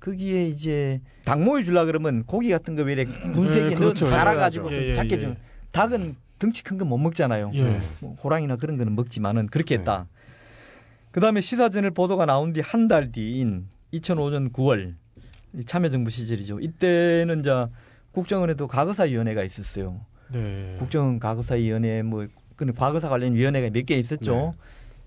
거기에 0.00 0.46
이제 0.46 1.00
닭모이 1.24 1.64
줄라 1.64 1.84
그러면 1.84 2.24
고기 2.24 2.50
같은 2.50 2.76
거 2.76 2.82
왜 2.82 2.92
이렇게 2.92 3.10
분쇄기에 3.32 3.66
예, 3.66 3.70
넣어 3.70 3.78
그렇죠. 3.78 4.06
갈아가지고 4.06 4.70
예, 4.70 4.74
좀 4.74 4.84
예, 4.84 4.92
작게 4.92 5.16
예. 5.16 5.20
좀 5.20 5.36
닭은 5.72 6.14
덩치 6.38 6.62
큰거못 6.62 7.00
먹잖아요. 7.00 7.50
예. 7.54 7.80
뭐 8.00 8.14
호랑이나 8.22 8.56
그런 8.56 8.76
거는 8.76 8.94
먹지만은 8.94 9.46
그렇게 9.46 9.74
네. 9.76 9.80
했다. 9.80 10.06
그다음에 11.18 11.40
시사전을 11.40 11.90
보도가 11.90 12.26
나온 12.26 12.52
뒤 12.52 12.60
한 12.60 12.86
달 12.86 13.10
뒤인 13.10 13.66
2005년 13.92 14.52
9월 14.52 14.94
이 15.54 15.64
참여정부 15.64 16.10
시절이죠. 16.10 16.60
이때는 16.60 17.40
이제 17.40 17.66
국정원에도 18.12 18.68
과거사위원회가 18.68 19.42
있었어요. 19.42 20.00
네. 20.32 20.76
국정원 20.78 21.18
과거사위원회 21.18 22.02
뭐 22.02 22.28
그런 22.56 22.72
과거사 22.72 23.08
관련 23.08 23.34
위원회가 23.34 23.70
몇 23.70 23.84
개 23.84 23.96
있었죠. 23.98 24.32
네. 24.32 24.52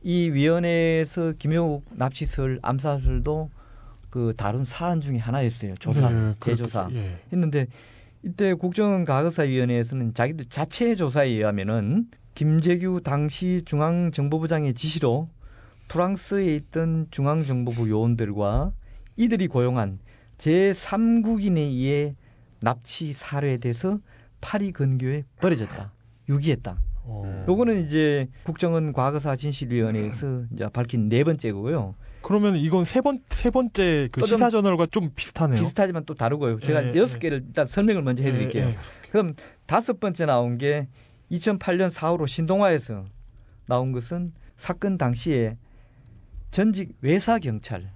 이 0.03 0.29
위원회에서 0.31 1.33
김영욱 1.39 1.85
납치설 1.91 2.59
암사설도 2.61 3.49
그 4.09 4.33
다룬 4.35 4.65
사안 4.65 4.99
중에 4.99 5.17
하나였어요. 5.17 5.75
조사, 5.75 6.09
네, 6.09 6.35
재조사 6.41 6.88
그렇겠죠. 6.88 7.07
예. 7.07 7.19
했는데 7.31 7.67
이때 8.23 8.53
국정원 8.53 9.05
과거사위원회에서는 9.05 10.13
자기들 10.13 10.45
자체 10.49 10.93
조사에 10.95 11.29
의하면은 11.29 12.07
김재규 12.35 12.99
당시 13.01 13.61
중앙정보부장의 13.63 14.73
지시로 14.73 15.29
프랑스에 15.91 16.55
있던 16.55 17.07
중앙정보부 17.11 17.89
요원들과 17.89 18.72
이들이 19.18 19.47
고용한 19.47 19.99
제3국인에 20.38 21.57
의해 21.57 22.15
납치 22.61 23.11
살해돼서 23.11 23.99
파리 24.39 24.72
근교에 24.72 25.26
버려졌다. 25.41 25.91
유기했다. 26.30 26.80
어. 27.03 27.45
요거는 27.49 27.84
이제 27.84 28.30
국정원 28.43 28.93
과거사 28.93 29.35
진실위원회에서 29.35 30.45
이제 30.53 30.69
밝힌 30.72 31.09
네 31.09 31.26
번째고요. 31.26 31.95
그러면 32.22 32.55
이건 32.55 32.85
세 32.85 33.01
번 33.01 33.18
세 33.30 33.49
번째 33.49 34.07
그또좀 34.13 34.38
시사 34.38 34.49
저널과 34.49 34.85
좀 34.91 35.11
비슷하네요. 35.13 35.59
비슷하지만 35.61 36.05
또 36.05 36.13
다르고요. 36.13 36.61
제가 36.61 36.85
예, 36.85 36.97
여섯 36.97 37.15
예. 37.18 37.19
개를 37.19 37.43
일단 37.47 37.68
설명을 37.68 38.01
먼저 38.01 38.23
해드릴게요. 38.23 38.63
예, 38.63 38.69
예. 38.69 38.77
그럼 39.11 39.34
다섯 39.65 39.99
번째 39.99 40.26
나온 40.26 40.57
게 40.57 40.88
2008년 41.31 41.91
4월호 41.91 42.30
신동아에서 42.30 43.03
나온 43.65 43.91
것은 43.91 44.31
사건 44.55 44.97
당시에 44.97 45.57
전직 46.52 46.95
외사 47.02 47.40
경찰 47.40 47.90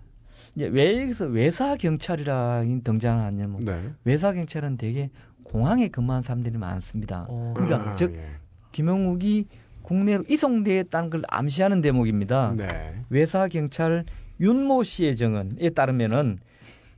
이제 0.56 0.68
왜 0.68 1.02
여기서 1.02 1.26
외사 1.26 1.76
경찰이라는 1.76 2.82
등장하냐면 2.82 3.60
네. 3.60 3.92
외사 4.06 4.32
경찰은 4.32 4.78
대개 4.78 5.10
공항에 5.44 5.90
근무한 5.90 6.24
사람들이 6.24 6.58
많습니다. 6.58 7.26
어. 7.30 7.54
그러니까 7.56 7.92
아, 7.92 7.96
즉 7.96 8.16
예. 8.16 8.28
김영욱이 8.72 9.48
국내로 9.82 10.24
이송되었다는 10.28 11.10
걸 11.10 11.24
암시하는 11.28 11.82
대목입니다. 11.82 12.54
네. 12.58 12.96
외사 13.10 13.48
경찰 13.48 14.06
윤모 14.40 14.84
씨의 14.84 15.16
증언에 15.16 15.70
따르면은 15.70 16.40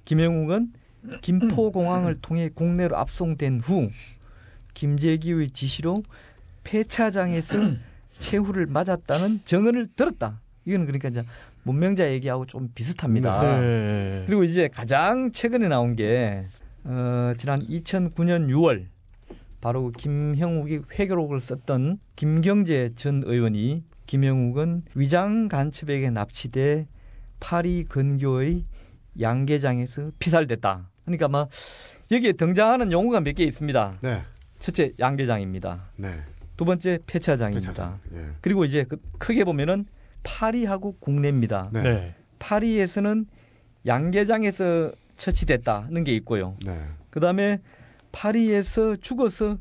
김영욱은 0.05 0.73
김포공항을 1.21 2.15
통해 2.21 2.49
국내로 2.53 2.95
압송된 2.97 3.59
후 3.59 3.89
김재기의 4.73 5.49
지시로 5.51 6.03
폐차장에서 6.63 7.57
최후를 8.19 8.67
맞았다는 8.67 9.41
증언을 9.45 9.89
들었다. 9.95 10.39
이거는 10.65 10.85
그러니까 10.85 11.09
이제 11.09 11.23
문명자 11.67 12.09
얘기하고 12.11 12.45
좀 12.45 12.69
비슷합니다. 12.73 13.59
네. 13.59 14.23
그리고 14.25 14.43
이제 14.45 14.69
가장 14.69 15.31
최근에 15.33 15.67
나온 15.67 15.95
게 15.97 16.45
어, 16.85 17.33
지난 17.37 17.61
2009년 17.67 18.47
6월 18.49 18.85
바로 19.59 19.91
김형욱이 19.91 20.79
회계록을 20.97 21.41
썼던 21.41 21.99
김경재 22.15 22.91
전 22.95 23.21
의원이 23.25 23.83
김영욱은 24.05 24.83
위장 24.95 25.49
간첩에게 25.49 26.09
납치돼 26.11 26.87
파리 27.41 27.83
근교의 27.83 28.63
양계장에서 29.19 30.11
피살됐다. 30.19 30.89
그러니까 31.03 31.27
막 31.27 31.49
여기에 32.11 32.33
등장하는 32.33 32.91
용어가 32.93 33.19
몇 33.19 33.33
개 33.35 33.43
있습니다. 33.43 33.97
네. 34.01 34.21
첫째 34.59 34.93
양계장입니다. 34.99 35.89
네. 35.97 36.21
두 36.55 36.63
번째 36.63 36.99
폐차장입니다. 37.05 37.67
괜찮아요. 37.73 37.99
예. 38.13 38.33
그리고 38.41 38.63
이제 38.65 38.83
그 38.87 38.97
크게 39.19 39.43
보면은 39.43 39.85
파리하고 40.27 40.97
국내입니다. 40.99 41.69
네. 41.71 41.81
네. 41.81 42.15
파리에서는 42.39 43.25
양계장에서 43.85 44.91
처치됐다는 45.15 46.03
게 46.03 46.13
있고요. 46.17 46.57
네. 46.63 46.83
그다음에 47.09 47.61
파리에서 48.11 48.97
죽어서 48.97 49.57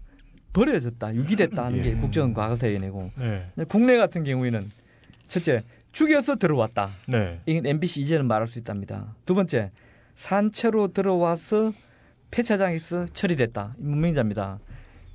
버려졌다, 0.53 1.15
유기됐다는 1.15 1.83
게 1.83 1.91
예. 1.91 1.95
국정원 1.95 2.35
과거사위원회고 2.35 3.11
네. 3.19 3.65
국내 3.69 3.97
같은 3.97 4.25
경우에는 4.25 4.71
첫째 5.29 5.63
죽여서 5.93 6.37
들어왔다. 6.37 6.89
네. 7.09 7.41
이건 7.47 7.67
MBC 7.67 8.01
이제는 8.01 8.27
말할 8.27 8.49
수 8.49 8.59
있답니다. 8.59 9.15
두 9.25 9.35
번째 9.35 9.71
산채로 10.17 10.89
들어와서 10.89 11.73
폐차장에서 12.31 13.07
처리됐다. 13.07 13.77
이 13.79 13.83
문명자입니다. 13.83 14.59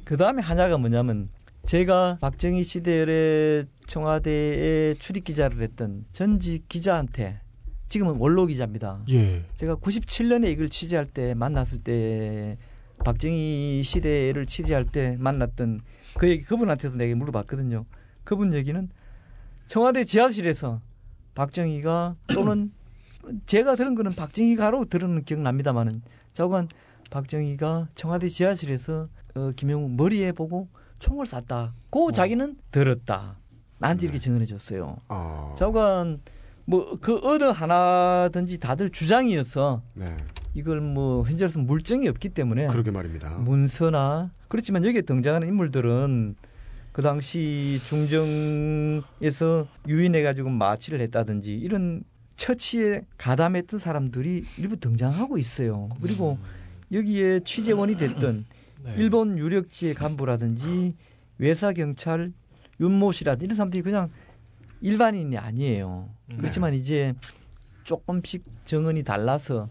그 0.06 0.16
다음에 0.18 0.42
하나가 0.42 0.78
뭐냐면 0.78 1.30
제가 1.66 2.18
박정희 2.22 2.64
시대에 2.64 3.66
청와대에 3.86 4.96
출입 4.96 5.24
기자를 5.24 5.62
했던 5.62 6.06
전직 6.12 6.68
기자한테 6.68 7.40
지금은 7.88 8.16
원로 8.18 8.46
기자입니다. 8.46 9.04
예. 9.10 9.46
제가 9.56 9.76
97년에 9.76 10.50
이걸 10.50 10.70
취재할 10.70 11.06
때 11.06 11.34
만났을 11.34 11.84
때 11.84 12.58
박정희 13.04 13.82
시대를 13.84 14.46
취재할 14.46 14.86
때 14.86 15.18
만났던 15.20 15.82
그 16.18 16.30
얘기 16.30 16.44
그분한테도 16.44 16.96
내가 16.96 17.16
물어봤거든요. 17.16 17.86
그분 18.24 18.54
얘기는 18.54 18.90
청와대 19.68 20.04
지하실에서 20.04 20.82
박정희가 21.36 22.16
또는 22.34 22.72
제가 23.46 23.76
들은 23.76 23.96
거는 23.96 24.14
박정희가로 24.14 24.86
들은 24.86 25.24
기억납니다만은 25.24 26.02
저건 26.34 26.68
박정희가 27.10 27.90
청와대 27.94 28.30
지하실에서 28.30 29.10
어, 29.36 29.52
김영욱 29.56 29.92
머리에 29.92 30.32
보고 30.32 30.68
총을 31.02 31.26
쐈다. 31.26 31.74
고 31.90 32.12
자기는 32.12 32.56
들었다. 32.72 33.38
나한테 33.80 34.06
이렇게 34.06 34.20
증언해 34.20 34.46
줬어요. 34.46 34.98
아. 35.10 35.54
저건 35.58 36.22
뭐 36.66 36.96
그 37.02 37.20
어느 37.24 37.44
하나든지 37.44 38.60
다들 38.60 38.90
주장이어서 38.92 39.82
네. 39.96 40.16
이걸 40.54 40.80
뭐 40.80 41.24
현재로서 41.24 41.60
물증이 41.60 42.08
없기 42.08 42.30
때문에 42.30 42.68
그러게 42.68 42.92
말입니다. 42.92 43.30
문서나 43.40 44.32
그렇지만 44.48 44.86
여기에 44.86 45.02
등장하는 45.02 45.48
인물들은 45.48 46.36
그 46.92 47.02
당시 47.02 47.80
중정에서 47.86 49.68
유인해 49.88 50.22
가지고 50.22 50.50
마취를 50.50 51.00
했다든지 51.02 51.56
이런 51.56 52.04
처치에 52.36 53.06
가담했던 53.18 53.80
사람들이 53.80 54.44
일부 54.58 54.78
등장하고 54.78 55.38
있어요. 55.38 55.90
그리고 56.02 56.38
여기에 56.92 57.42
취재원이 57.46 57.98
됐던 57.98 58.46
네. 58.84 58.96
일본 58.98 59.38
유력지의 59.38 59.94
간부라든지 59.94 60.96
외사 61.38 61.74
경찰 61.74 62.34
윤모 62.80 63.12
씨라든지 63.12 63.46
이런 63.46 63.56
사람들이 63.56 63.84
그냥 63.84 64.10
일반인이 64.82 65.38
아니에요. 65.38 66.10
네. 66.28 66.38
그렇지만 66.38 66.74
이제 66.74 67.14
조금씩 67.84 68.44
정언이 68.66 69.04
달라서 69.04 69.70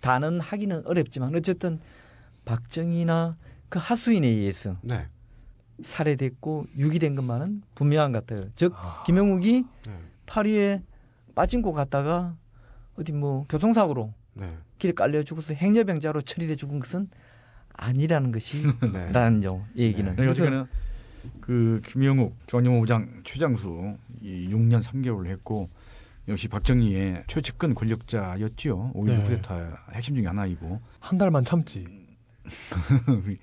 다는 0.00 0.40
하기는 0.40 0.86
어렵지만 0.86 1.34
어쨌든 1.34 1.80
박정희나 2.44 3.36
그 3.68 3.78
하수인에 3.78 4.26
의해서 4.26 4.76
네. 4.82 5.06
살해됐고 5.82 6.66
유기된 6.78 7.14
것만은 7.16 7.62
분명한 7.74 8.12
것 8.12 8.26
같아요. 8.26 8.48
즉 8.54 8.72
아. 8.76 9.02
김영욱이 9.04 9.64
네. 9.86 9.92
파리에 10.26 10.82
빠진코 11.34 11.72
갔다가 11.72 12.36
어디 12.94 13.12
뭐 13.12 13.44
교통사고로 13.48 14.14
네. 14.34 14.56
길에 14.78 14.92
깔려 14.92 15.22
죽어서 15.22 15.54
행여병자로 15.54 16.22
처리돼 16.22 16.56
죽은 16.56 16.78
것은 16.78 17.08
아니라는 17.76 18.32
것이 18.32 18.66
네. 18.92 19.12
라는 19.12 19.40
점 19.40 19.64
얘기는. 19.76 20.14
그러니까 20.16 20.66
그 21.40 21.80
김영욱 21.84 22.36
중앙정보부장 22.46 23.22
최장수 23.24 23.96
이 24.22 24.48
6년 24.48 24.82
3개월을 24.82 25.26
했고 25.28 25.68
역시 26.28 26.48
박정희의 26.48 27.24
최측근 27.26 27.74
권력자였지요. 27.74 28.92
오히려 28.94 29.18
네. 29.18 29.22
쿠데타 29.22 29.84
핵심 29.92 30.14
중에 30.14 30.26
하나이고 30.26 30.80
한 30.98 31.18
달만 31.18 31.44
참지. 31.44 31.86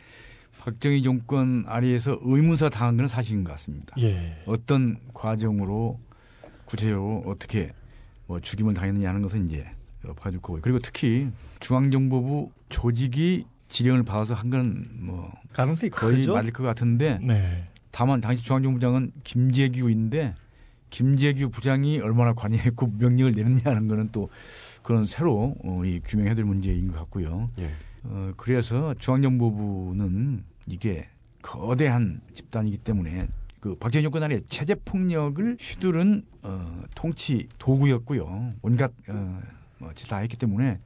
박정희 0.60 1.04
정권 1.04 1.66
아래에서 1.68 2.18
의문사 2.22 2.70
당한 2.70 2.96
건 2.98 3.08
사실인 3.08 3.44
것 3.44 3.52
같습니다. 3.52 3.96
예. 4.00 4.36
어떤 4.46 4.98
과정으로 5.14 6.00
구체적으로 6.66 7.24
어떻게 7.26 7.74
뭐 8.28 8.40
죽임을 8.40 8.74
당했느냐 8.74 9.10
하는 9.10 9.22
것은 9.22 9.46
이제 9.46 9.66
봐줄 10.18 10.42
거고요. 10.42 10.62
그리고 10.62 10.80
특히 10.80 11.30
중앙정보부 11.60 12.50
조직이 12.70 13.46
지령을 13.74 14.04
받아서 14.04 14.34
한 14.36 14.52
건 14.52 14.86
뭐 15.00 15.32
가능성이 15.52 15.90
거의 15.90 16.18
크죠. 16.18 16.34
맞을 16.34 16.52
것 16.54 16.64
같은데 16.64 17.18
네. 17.22 17.68
다만 17.92 18.22
당시 18.22 18.44
중앙정부장은 18.44 19.12
김재규인데 19.24 20.36
김재규 20.92 21.50
부장이 21.50 22.00
얼마나 22.00 22.34
관여했고 22.34 22.94
명령을 23.00 23.34
내렸냐는 23.34 23.88
거는 23.88 24.10
또 24.12 24.30
그런 24.84 25.08
새로 25.08 25.56
어, 25.64 25.82
이 25.86 26.00
규명해야 26.06 26.36
될 26.36 26.46
문제인 26.46 26.88
것 26.92 27.00
같고요. 27.00 27.50
예. 27.60 27.72
어, 28.04 28.32
그래서 28.38 28.94
중앙정보부는 29.00 30.44
이게 30.68 31.10
거대한 31.42 32.22
집단이기 32.34 32.78
때문에 32.78 33.28
그 33.60 33.76
박정희 33.76 34.04
정권 34.04 34.22
아래 34.24 34.40
체제 34.50 34.76
폭력을 34.76 35.58
휘두른 35.60 36.24
어, 36.44 36.84
통치 36.96 37.48
도구였고요. 37.58 38.54
온갖 38.62 38.92
어, 39.10 39.42
뭐, 39.80 39.92
짓다 39.94 40.18
했기 40.18 40.38
때문에 40.38 40.80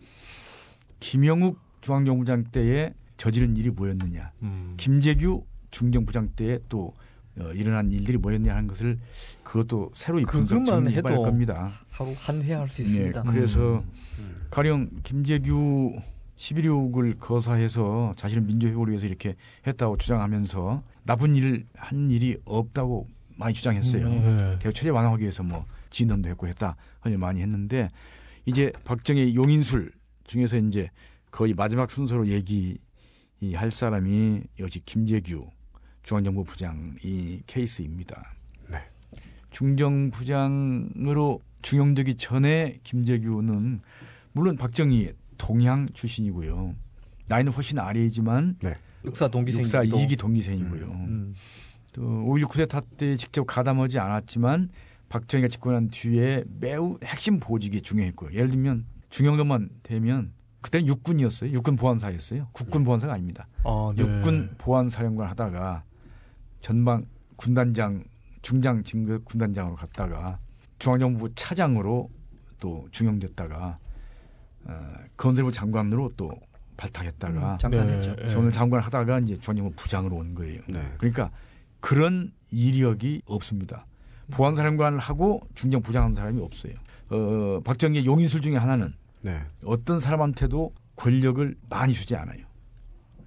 김영욱 1.02 1.60
중앙정부장 1.82 2.46
때에 2.46 2.94
저지른 3.18 3.56
일이 3.58 3.70
뭐였느냐. 3.70 4.32
음. 4.44 4.74
김재규 4.78 5.44
중정부장 5.72 6.30
때에 6.36 6.60
또 6.70 6.94
어, 7.40 7.52
일어난 7.54 7.92
일들이 7.92 8.18
뭐였냐 8.18 8.52
하는 8.56 8.68
것을 8.68 9.00
그것도 9.44 9.92
새로 9.94 10.20
이 10.20 10.26
분석 10.26 10.60
그것만 10.60 10.86
정리해봐야 10.86 11.14
할 11.18 11.24
겁니다. 11.24 11.72
하루 11.92 12.14
한 12.18 12.42
회 12.42 12.54
할수 12.54 12.78
네, 12.78 12.84
있습니다. 12.84 13.24
그래서 13.24 13.84
음. 14.20 14.46
가령 14.50 14.90
김재규 15.04 16.00
11.6을 16.38 17.20
거사해서 17.20 18.14
자신을 18.16 18.44
민주회복을 18.44 18.90
위해서 18.90 19.06
이렇게 19.08 19.36
했다고 19.66 19.98
주장하면서 19.98 20.84
나쁜 21.04 21.36
일을 21.36 21.66
한 21.76 22.10
일이 22.12 22.38
없다고 22.46 23.08
많이 23.36 23.54
주장했어요. 23.54 24.10
네. 24.10 24.56
계속 24.60 24.74
체제 24.74 24.90
완화하기 24.90 25.22
위해서 25.22 25.44
뭐 25.44 25.66
진언도 25.90 26.30
했고 26.30 26.48
했다 26.48 26.76
일 27.06 27.18
많이 27.18 27.42
했는데 27.42 27.90
이제 28.46 28.72
박정희 28.84 29.36
용인술 29.36 29.92
중에서 30.26 30.58
이제 30.58 30.90
거의 31.38 31.54
마지막 31.54 31.92
순서로 31.92 32.26
얘기할 32.30 33.70
사람이 33.70 34.42
역시 34.58 34.82
김재규 34.84 35.48
중앙정보부장 36.02 36.96
이 37.04 37.44
케이스입니다. 37.46 38.34
네. 38.68 38.80
중정 39.52 40.10
부장으로 40.10 41.40
중용되기 41.62 42.16
전에 42.16 42.80
김재규는 42.82 43.82
물론 44.32 44.58
박정희 44.58 45.12
동양 45.38 45.88
출신이고요. 45.94 46.74
나이는 47.28 47.52
훨씬 47.52 47.78
아래이지만 47.78 48.58
육사 49.06 49.28
동기생 49.28 49.62
육사 49.62 49.84
2기 49.84 50.18
동기생이고요. 50.18 50.86
음. 50.88 51.36
또5.16 51.94 52.50
쿠데타 52.50 52.82
때 52.98 53.16
직접 53.16 53.44
가담하지 53.46 54.00
않았지만 54.00 54.72
박정희가 55.10 55.50
집권한 55.50 55.90
뒤에 55.90 56.46
매우 56.60 56.98
핵심 57.04 57.40
보직이 57.40 57.84
중요했고요. 57.84 58.32
예를 58.34 58.48
들면 58.48 58.88
중형도만 59.12 59.70
되면 59.84 60.34
그때는 60.68 60.88
육군이었어요. 60.88 61.52
육군 61.52 61.78
보안사였어요. 61.78 62.50
국군 62.52 62.84
보안사가 62.84 63.14
아닙니다. 63.14 63.48
아, 63.64 63.94
네. 63.96 64.02
육군 64.02 64.56
보안사령관 64.58 65.30
하다가 65.30 65.84
전방 66.60 67.06
군단장 67.38 68.04
중장 68.42 68.84
진급 68.84 69.24
군단장으로 69.26 69.76
갔다가 69.76 70.40
중앙정부 70.80 71.34
차장으로 71.36 72.10
또 72.60 72.86
중용됐다가 72.92 73.80
어, 74.66 74.94
건설부 75.16 75.52
장관으로 75.52 76.12
또 76.18 76.32
발탁했다가 76.76 77.54
음, 77.54 77.58
장관했죠. 77.58 78.16
네. 78.16 78.28
저는 78.28 78.52
장관 78.52 78.82
하다가 78.82 79.20
이제 79.20 79.38
중앙정부 79.40 79.74
부장으로 79.76 80.18
온 80.18 80.36
거예요. 80.36 80.60
네. 80.68 80.82
그러니까 80.98 81.32
그런 81.80 82.34
이력이 82.52 83.22
없습니다. 83.26 83.86
보안사령관을 84.32 85.00
하고 85.00 85.42
중정 85.56 85.82
부장한 85.82 86.14
사람이 86.14 86.42
없어요. 86.42 86.74
어, 87.10 87.62
박정희의 87.64 88.06
용인술 88.06 88.42
중에 88.42 88.58
하나는 88.58 88.94
네. 89.22 89.42
어떤 89.64 90.00
사람한테도 90.00 90.74
권력을 90.96 91.56
많이 91.70 91.94
주지 91.94 92.16
않아요. 92.16 92.46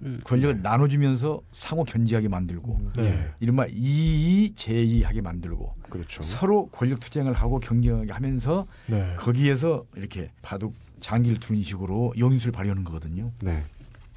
음. 0.03 0.19
권력을 0.23 0.61
나눠주면서 0.61 1.41
상호 1.51 1.83
견지하게 1.83 2.27
만들고 2.27 2.79
네. 2.97 3.29
이른바 3.39 3.65
이의 3.67 4.51
제의하게 4.51 5.21
만들고 5.21 5.75
그렇죠. 5.89 6.23
서로 6.23 6.67
권력 6.67 6.99
투쟁을 6.99 7.33
하고 7.33 7.59
경쟁하게 7.59 8.11
하면서 8.11 8.65
네. 8.87 9.13
거기에서 9.15 9.85
이렇게 9.95 10.31
바둑 10.41 10.73
장기를 10.99 11.39
두는 11.39 11.61
식으로 11.61 12.13
용인술 12.17 12.51
발휘하는 12.51 12.83
거거든요. 12.83 13.31
네. 13.41 13.63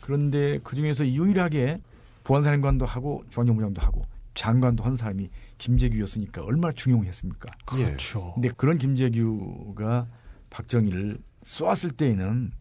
그런데 0.01 0.59
그 0.63 0.77
중에서 0.77 1.07
유일하게 1.07 1.81
보안사령관도 2.25 2.87
하고 2.87 3.25
중앙정부장도 3.31 3.83
하고 3.83 4.03
장관도 4.35 4.85
한 4.85 4.97
사람이 4.97 5.31
김재규였으니까 5.59 6.43
얼마나 6.43 6.73
중용했습니까? 6.73 7.51
그렇죠. 7.65 8.33
근데 8.35 8.49
그런 8.57 8.79
김재규가 8.79 10.07
박정희를 10.51 11.19
쏘았을 11.45 11.91
때에는 11.93 12.53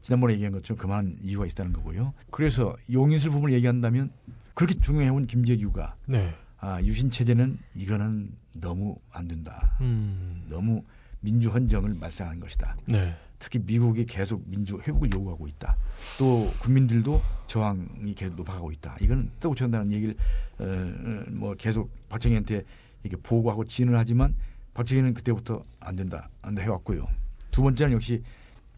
지난번에 0.00 0.34
얘기한 0.34 0.52
것처럼 0.52 0.78
그만한 0.78 1.16
이유가 1.20 1.44
있다는 1.46 1.72
거고요. 1.72 2.14
그래서 2.30 2.76
용인술 2.92 3.32
부분을 3.32 3.54
얘기한다면 3.54 4.10
그렇게 4.54 4.78
중용해온 4.78 5.26
김재규가 5.26 5.96
네. 6.06 6.34
아, 6.58 6.80
유신 6.82 7.10
체제는 7.10 7.58
이거는 7.74 8.30
너무 8.58 8.96
안 9.10 9.28
된다. 9.28 9.76
음. 9.80 10.44
너무 10.48 10.84
민주 11.20 11.50
헌정을 11.50 11.94
말살하는 11.94 12.40
것이다. 12.40 12.76
네. 12.86 13.16
특히 13.38 13.60
미국이 13.60 14.04
계속 14.04 14.42
민주 14.48 14.78
회복을 14.78 15.10
요구하고 15.14 15.46
있다. 15.46 15.76
또 16.18 16.52
국민들도 16.60 17.22
저항이 17.46 18.14
계속 18.14 18.34
높아가고 18.36 18.72
있다. 18.72 18.96
이거는 19.00 19.30
뜨고 19.40 19.54
한다는 19.58 19.92
얘기를 19.92 20.16
어, 20.58 20.64
어, 20.64 21.24
뭐 21.30 21.54
계속 21.54 21.90
박정희한테 22.08 22.64
이렇게 23.04 23.20
보고하고 23.22 23.64
지는 23.64 23.94
하지만 23.96 24.34
박정희는 24.74 25.14
그때부터 25.14 25.64
안 25.80 25.96
된다, 25.96 26.28
안 26.42 26.54
된다 26.54 26.62
해왔고요. 26.62 27.06
두 27.50 27.62
번째는 27.62 27.94
역시 27.94 28.22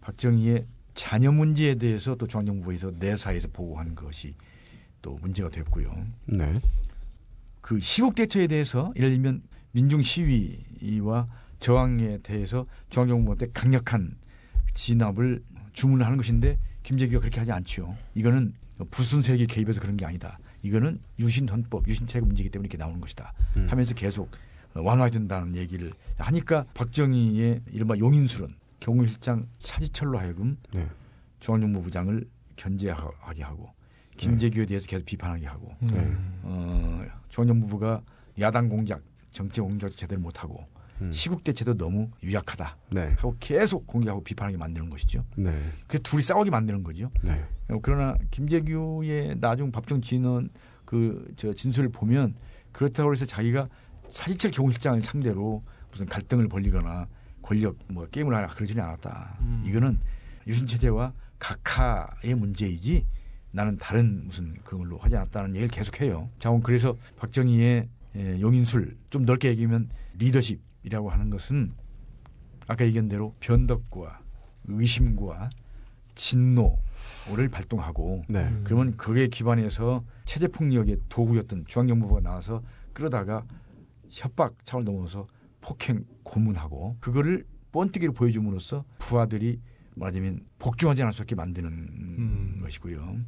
박정희의 0.01 0.67
자녀 0.95 1.33
문제에 1.33 1.77
대해서 1.77 2.15
또 2.15 2.27
중앙정부에서 2.27 2.93
내사에서 2.99 3.49
보고한 3.53 3.95
것이 3.95 4.35
또 5.03 5.19
문제가 5.23 5.49
됐고요. 5.49 6.07
네. 6.27 6.61
그 7.61 7.79
시국 7.79 8.15
대처에 8.15 8.47
대해서 8.47 8.93
예를 8.97 9.11
들면 9.11 9.43
민중 9.73 10.03
시위와 10.03 11.29
저항에 11.61 12.19
대해서 12.19 12.67
중앙정부한테 12.91 13.49
강력한 13.53 14.17
진압을 14.75 15.43
주문을 15.73 16.05
하는 16.05 16.17
것인데 16.17 16.59
김재규가 16.83 17.21
그렇게 17.21 17.39
하지 17.39 17.53
않죠. 17.53 17.97
이거는 18.15 18.55
부순 18.91 19.23
세력이 19.23 19.47
개입해서 19.47 19.81
그런 19.81 19.97
게 19.97 20.07
아니다. 20.07 20.39
이거는 20.63 21.01
유신 21.19 21.49
헌법, 21.49 21.87
유신 21.87 22.07
체계 22.07 22.25
문제이기 22.25 22.51
때문에 22.51 22.67
이렇게 22.67 22.79
나오는 22.79 23.01
것이다. 23.01 23.33
음. 23.57 23.67
하면서 23.71 23.95
계속 23.95 24.31
완화해야 24.75 25.11
된다는 25.11 25.55
얘기를 25.57 25.93
하니까 26.19 26.65
박정희의 26.75 27.63
이른바 27.73 27.99
용인술은 27.99 28.55
경무실장 28.81 29.47
차지철로 29.59 30.19
하여금 30.19 30.57
네. 30.73 30.86
중앙정보 31.39 31.82
부장을 31.82 32.28
견제하게 32.57 33.43
하고 33.43 33.73
김재규에 34.16 34.66
대해서 34.66 34.86
계속 34.86 35.05
비판하게 35.05 35.47
하고 35.47 35.74
음. 35.82 35.89
네. 35.89 36.16
어, 36.43 37.05
중앙정부가 37.28 38.02
야당 38.40 38.69
공작, 38.69 39.02
정치 39.31 39.61
공작 39.61 39.97
제대로 39.97 40.20
못하고 40.20 40.66
음. 41.01 41.11
시국 41.12 41.43
대체도 41.44 41.77
너무 41.77 42.11
유약하다 42.23 42.77
네. 42.93 43.15
하고 43.16 43.35
계속 43.40 43.86
공격하고 43.86 44.23
비판하게 44.23 44.59
만드는 44.59 44.90
것이죠. 44.90 45.24
네. 45.36 45.59
그 45.86 46.01
둘이 46.02 46.23
싸우게 46.23 46.51
만드는 46.51 46.82
거죠. 46.82 47.11
네. 47.23 47.43
어, 47.69 47.78
그러나 47.82 48.16
김재규의 48.31 49.36
나중 49.40 49.73
밥정 49.73 50.02
진원 50.02 50.51
그저 50.85 51.55
진술을 51.55 51.90
보면 51.90 52.35
그렇다고 52.73 53.12
해서 53.12 53.24
자기가 53.24 53.69
차지철 54.11 54.51
경호실장을 54.51 55.01
상대로 55.02 55.62
무슨 55.90 56.07
갈등을 56.07 56.48
벌리거나 56.48 57.09
권력 57.51 57.77
뭐 57.89 58.06
게임을 58.06 58.32
하라 58.32 58.47
그러지는 58.47 58.85
않았다. 58.85 59.39
음. 59.40 59.64
이거는 59.66 59.98
유신 60.47 60.68
체제와 60.68 61.12
각하의 61.40 62.36
문제이지 62.36 63.05
나는 63.51 63.77
다른 63.77 64.22
무슨 64.27 64.55
그걸로 64.62 64.98
하지 64.98 65.16
않았다는 65.16 65.56
얘기를 65.56 65.68
계속해요. 65.68 66.28
자, 66.39 66.51
오늘 66.51 66.62
그래서 66.62 66.97
박정희의 67.16 67.89
예, 68.16 68.40
용인술 68.40 68.97
좀 69.10 69.24
넓게 69.24 69.48
얘기하면 69.48 69.89
리더십이라고 70.14 71.10
하는 71.10 71.28
것은 71.28 71.72
아까 72.68 72.85
얘기한 72.85 73.09
대로 73.09 73.35
변덕과 73.40 74.20
의심과 74.66 75.51
진노를 76.14 77.48
발동하고 77.51 78.22
네. 78.28 78.44
음. 78.44 78.60
그러면 78.62 78.97
그에 78.97 79.27
기반해서 79.27 80.05
체제 80.24 80.47
폭력의 80.47 80.98
도구였던 81.09 81.64
중앙정부가 81.66 82.20
나와서 82.20 82.62
끌어다가 82.93 83.44
협박 84.09 84.64
차원을 84.64 84.93
넘어서 84.93 85.27
폭행 85.61 86.05
고문하고 86.23 86.97
그거를 87.01 87.47
번뜩이로 87.73 88.12
보여줌으로써 88.12 88.85
부하들이 88.99 89.61
말하자면 89.95 90.47
복종하지 90.59 91.03
않을 91.03 91.12
수 91.12 91.23
없게 91.23 91.35
만드는 91.35 91.70
음. 91.70 92.61
것이고요. 92.62 93.19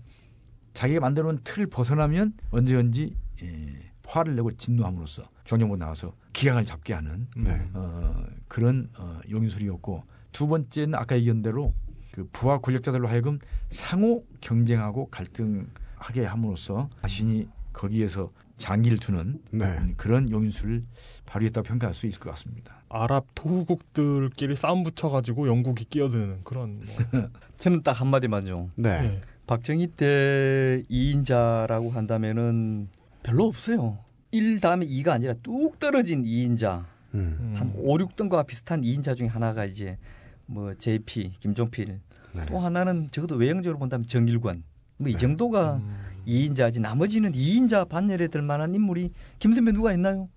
자기가 0.74 1.00
만들어놓은 1.00 1.40
틀을 1.44 1.66
벗어나면 1.66 2.34
언제든지 2.50 3.14
예, 3.42 3.92
화를 4.06 4.36
내고 4.36 4.52
진노함으로써 4.52 5.28
중앙정부 5.44 5.76
나와서 5.76 6.14
기강을 6.32 6.64
잡게 6.64 6.94
하는 6.94 7.28
네. 7.36 7.68
어, 7.74 8.24
그런 8.48 8.88
어, 8.98 9.20
용인술이었고 9.30 10.04
두 10.32 10.46
번째는 10.46 10.94
아까 10.94 11.16
얘기한 11.16 11.42
대로 11.42 11.74
그 12.10 12.28
부하 12.32 12.58
권력자들로 12.58 13.08
하여금 13.08 13.38
상호 13.68 14.24
경쟁하고 14.40 15.08
갈등하게 15.10 16.24
함으로써 16.24 16.88
자신이 17.00 17.48
거기에서 17.72 18.30
장기를 18.56 18.98
두는 18.98 19.40
네. 19.50 19.64
음, 19.64 19.94
그런 19.96 20.30
용인술을 20.30 20.84
발휘했다고 21.26 21.66
평가할 21.66 21.94
수 21.94 22.06
있을 22.06 22.20
것 22.20 22.30
같습니다. 22.30 22.82
아랍 22.88 23.26
토후국들끼리 23.34 24.54
싸움 24.54 24.84
붙여가지고 24.84 25.48
영국이 25.48 25.86
끼어드는 25.86 26.40
그런 26.44 26.84
뭐. 27.10 27.28
저는 27.58 27.82
딱 27.82 28.00
한마디만요. 28.00 28.70
네. 28.76 28.90
예. 28.90 29.20
박정희 29.46 29.88
때 29.96 30.82
2인자라고 30.90 31.90
한다면은 31.90 32.88
별로 33.22 33.46
없어요. 33.46 33.98
1 34.30 34.60
다음에 34.60 34.86
2가 34.86 35.08
아니라 35.08 35.34
뚝 35.42 35.78
떨어진 35.78 36.22
2인자. 36.24 36.84
음. 37.14 37.36
음. 37.40 37.54
한 37.56 37.72
5, 37.76 37.98
6등과 37.98 38.46
비슷한 38.46 38.82
2인자 38.82 39.16
중에 39.16 39.26
하나가 39.26 39.64
이제 39.64 39.98
뭐 40.46 40.74
JP, 40.74 41.32
김종필. 41.40 42.00
네. 42.34 42.46
또 42.46 42.58
하나는 42.58 43.08
적어도 43.10 43.36
외형적으로 43.36 43.78
본다면 43.78 44.06
정일관. 44.06 44.62
뭐이 44.98 45.12
네. 45.12 45.18
정도가 45.18 45.76
음. 45.76 45.98
2인자지. 46.26 46.80
나머지는 46.80 47.32
2인자 47.32 47.88
반열에 47.88 48.28
들 48.28 48.42
만한 48.42 48.74
인물이 48.74 49.10
김선배 49.38 49.72
누가 49.72 49.92
있나요? 49.92 50.28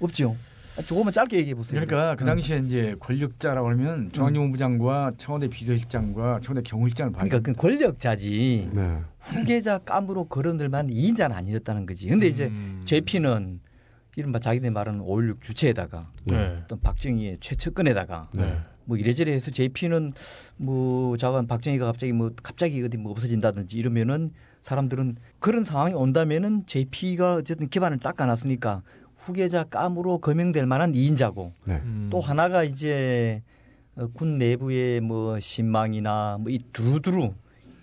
없죠. 0.00 0.36
아, 0.78 0.82
조금만 0.82 1.12
짧게 1.12 1.38
얘기해 1.38 1.54
보세요. 1.56 1.72
그러니까 1.72 2.14
그 2.14 2.22
응. 2.22 2.26
당시에 2.26 2.58
이제 2.64 2.94
권력자라고 3.00 3.68
하면 3.70 4.12
중앙정부부장과 4.12 5.12
청와대 5.18 5.48
비서실장과 5.48 6.38
청와대 6.40 6.62
경호실장을 6.62 7.12
봐야 7.12 7.24
그러니까 7.24 7.40
그 7.52 7.56
권력자지. 7.58 8.70
네. 8.72 8.98
후계자 9.18 9.78
깜으로 9.78 10.26
거론될 10.28 10.68
만한 10.68 10.90
2인자는 10.92 11.32
아니었다는 11.32 11.84
거지. 11.84 12.08
근데 12.08 12.28
이제 12.28 12.46
음. 12.46 12.82
JP는 12.84 13.60
이른바 14.14 14.38
자기들 14.38 14.70
말하는 14.70 15.00
5.16 15.00 15.40
주체에다가 15.42 16.06
네. 16.24 16.60
어떤 16.62 16.80
박정희의 16.80 17.38
최측근에다가 17.40 18.30
네. 18.34 18.58
뭐 18.88 18.96
이래저래 18.96 19.32
해서 19.32 19.50
JP는 19.50 20.14
뭐 20.56 21.16
자관 21.18 21.46
박정희가 21.46 21.84
갑자기 21.84 22.12
뭐 22.12 22.30
갑자기 22.42 22.82
어디 22.82 22.96
뭐 22.96 23.12
없어진다든지 23.12 23.76
이러면은 23.76 24.30
사람들은 24.62 25.16
그런 25.40 25.62
상황이 25.62 25.92
온다면은 25.92 26.64
JP가 26.66 27.34
어쨌든 27.34 27.68
기반을 27.68 27.98
닦아놨으니까 27.98 28.82
후계자 29.18 29.62
깜으로 29.64 30.18
거명될 30.18 30.64
만한 30.64 30.92
2인자고 30.92 31.52
네. 31.66 31.74
음. 31.84 32.08
또 32.10 32.18
하나가 32.20 32.64
이제 32.64 33.42
어, 33.94 34.06
군 34.14 34.38
내부의 34.38 35.00
뭐 35.02 35.38
신망이나 35.38 36.38
뭐 36.40 36.50
이 36.50 36.58
두루두루 36.72 37.34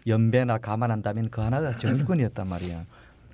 연배나 0.08 0.58
감안한다면 0.58 1.30
그 1.30 1.42
하나가 1.42 1.72
정일권이었단 1.78 2.48
말이야. 2.48 2.84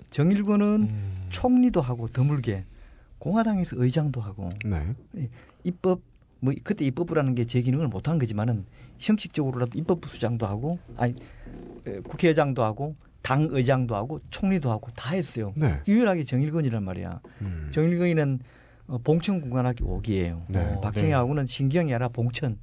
정일권은 0.10 0.66
음. 0.90 1.26
총리도 1.30 1.80
하고 1.80 2.10
드물게 2.10 2.66
공화당에서 3.18 3.78
의장도 3.80 4.20
하고 4.20 4.50
네. 4.66 4.94
입법 5.64 6.02
뭐 6.42 6.54
그때 6.64 6.84
입법부라는 6.86 7.36
게 7.36 7.46
제 7.46 7.62
기능을 7.62 7.88
못한 7.88 8.18
거지만은 8.20 8.66
형식적으로라도 8.98 9.78
입법부 9.78 10.08
수장도 10.10 10.46
하고 10.46 10.80
아니 10.98 11.14
에, 11.88 12.00
국회의장도 12.02 12.64
하고 12.64 12.96
당 13.22 13.48
의장도 13.52 13.96
하고 13.96 14.20
총리도 14.32 14.70
하고 14.72 14.90
다 14.96 15.14
했어요. 15.14 15.54
네. 15.56 15.80
유일하게 15.88 16.24
정일권이란 16.24 16.84
말이야. 16.84 17.22
음. 17.42 17.68
정일권이는 17.72 18.40
어, 18.88 18.98
봉천 18.98 19.42
국관학교 19.42 20.02
5기예요. 20.02 20.42
네. 20.48 20.60
어, 20.60 20.82
박정희하고는 20.82 21.46
신경이 21.46 21.94
아니라 21.94 22.08
봉천 22.10 22.58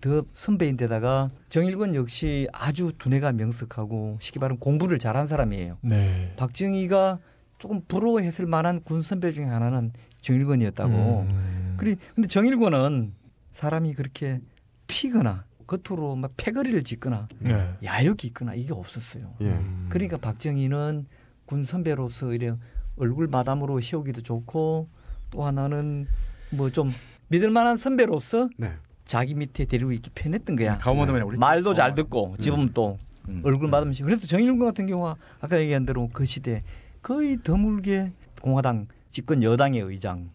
더 0.00 0.22
선배인데다가 0.34 1.30
정일권 1.48 1.94
역시 1.94 2.46
아주 2.52 2.92
두뇌가 2.98 3.32
명석하고 3.32 4.18
쉽게 4.20 4.38
말하면 4.38 4.58
공부를 4.60 4.98
잘한 4.98 5.26
사람이에요. 5.26 5.78
네. 5.80 6.32
박정희가 6.36 7.18
조금 7.58 7.80
부러워했을 7.88 8.44
만한 8.46 8.82
군 8.82 9.00
선배 9.00 9.32
중에 9.32 9.44
하나는 9.46 9.92
정일권이었다고. 10.20 10.92
음. 11.28 11.63
그리 11.76 11.96
근데 12.14 12.28
정일권은 12.28 13.12
사람이 13.52 13.94
그렇게 13.94 14.40
튀거나 14.86 15.44
겉으로 15.66 16.16
막 16.16 16.32
패거리를 16.36 16.82
짓거나 16.84 17.28
네. 17.38 17.74
야욕이 17.82 18.18
있거나 18.24 18.54
이게 18.54 18.72
없었어요. 18.72 19.34
예. 19.40 19.46
음. 19.46 19.86
그러니까 19.88 20.16
박정희는 20.18 21.06
군 21.46 21.64
선배로서 21.64 22.32
이래 22.32 22.54
얼굴 22.96 23.28
마담으로 23.28 23.80
세우기도 23.80 24.22
좋고 24.22 24.88
또 25.30 25.44
하나는 25.44 26.06
뭐 26.50 26.70
좀 26.70 26.90
믿을 27.28 27.50
만한 27.50 27.76
선배로서 27.76 28.48
네. 28.56 28.72
자기 29.04 29.34
밑에 29.34 29.64
데리고 29.64 29.92
있기 29.92 30.10
편했던 30.14 30.56
거야. 30.56 30.78
우리 31.24 31.36
말도 31.38 31.74
잘 31.74 31.90
어, 31.90 31.94
듣고 31.94 32.36
집은 32.38 32.70
또 32.74 32.96
음. 33.28 33.40
얼굴 33.44 33.68
마담시. 33.68 34.02
그래서 34.02 34.26
정일권 34.26 34.58
같은 34.60 34.86
경우가 34.86 35.16
아까 35.40 35.58
얘기한 35.60 35.86
대로 35.86 36.10
그 36.12 36.24
시대 36.26 36.62
거의 37.02 37.38
드물게 37.38 38.12
공화당 38.40 38.86
집권 39.10 39.42
여당의 39.42 39.80
의장, 39.80 40.30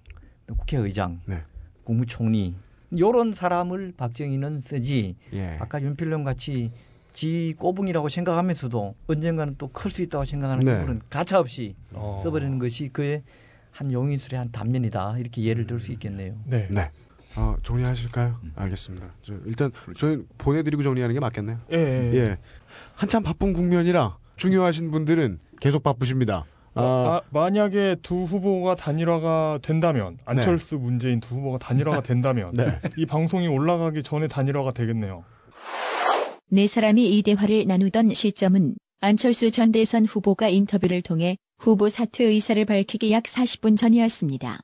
국회의장, 0.58 1.20
네. 1.26 1.44
국무총리 1.84 2.56
요런 2.98 3.34
사람을 3.34 3.94
박정희는 3.98 4.60
쓰지. 4.60 5.16
예. 5.34 5.58
아까 5.60 5.82
윤필룡 5.82 6.24
같이 6.24 6.72
지 7.14 7.54
꼬붕이라고 7.58 8.10
생각하면서도 8.10 8.96
언젠가는 9.08 9.56
또 9.58 9.68
클 9.68 9.90
수 9.92 10.02
있다고 10.04 10.26
생각하는 10.26 10.64
네. 10.64 10.74
인물은 10.74 11.02
가차 11.10 11.40
없이 11.40 11.76
어. 11.94 12.20
써버리는 12.24 12.58
것이 12.60 12.90
그의 12.90 13.24
한 13.72 13.92
용인술의 13.92 14.38
한 14.40 14.52
단면이다 14.52 15.18
이렇게 15.20 15.44
예를 15.44 15.66
들 15.68 15.80
수 15.80 15.92
있겠네요. 15.92 16.36
네. 16.46 16.68
네. 16.72 16.90
어, 17.36 17.56
정리하실까요? 17.64 18.40
알겠습니다. 18.56 19.14
저 19.24 19.34
일단 19.46 19.72
저희 19.96 20.24
보내드리고 20.40 20.82
정리하는 20.84 21.14
게 21.14 21.20
맞겠네요. 21.20 21.60
예. 21.72 21.78
예. 21.78 22.16
예. 22.16 22.38
한참 22.96 23.22
바쁜 23.24 23.54
국면이라 23.54 24.18
중요하신 24.36 24.90
분들은 24.92 25.40
계속 25.62 25.84
바쁘십니다. 25.84 26.46
아, 26.76 26.82
아, 26.82 27.22
만약에 27.32 27.98
두 28.02 28.24
후보가 28.24 28.76
단일화가 28.76 29.60
된다면 29.62 30.18
안철수 30.26 30.78
문재인 30.78 31.20
두 31.20 31.36
후보가 31.36 31.58
단일화가 31.58 32.02
된다면 32.04 32.52
네. 32.54 32.80
이 32.98 33.06
방송이 33.06 33.48
올라가기 33.48 34.04
전에 34.04 34.28
단일화가 34.28 34.72
되겠네요. 34.72 35.24
네 36.52 36.68
사람이 36.68 37.18
이 37.18 37.22
대화를 37.24 37.66
나누던 37.68 38.14
시점은 38.14 38.76
안철수 39.02 39.52
전 39.52 39.72
대선 39.72 40.06
후보가 40.06 40.50
인터뷰를 40.50 41.02
통해 41.02 41.38
후보 41.60 41.90
사퇴 41.90 42.24
의사를 42.24 42.64
밝히기 42.66 43.12
약 43.12 43.24
40분 43.24 43.78
전이었습니다. 43.78 44.60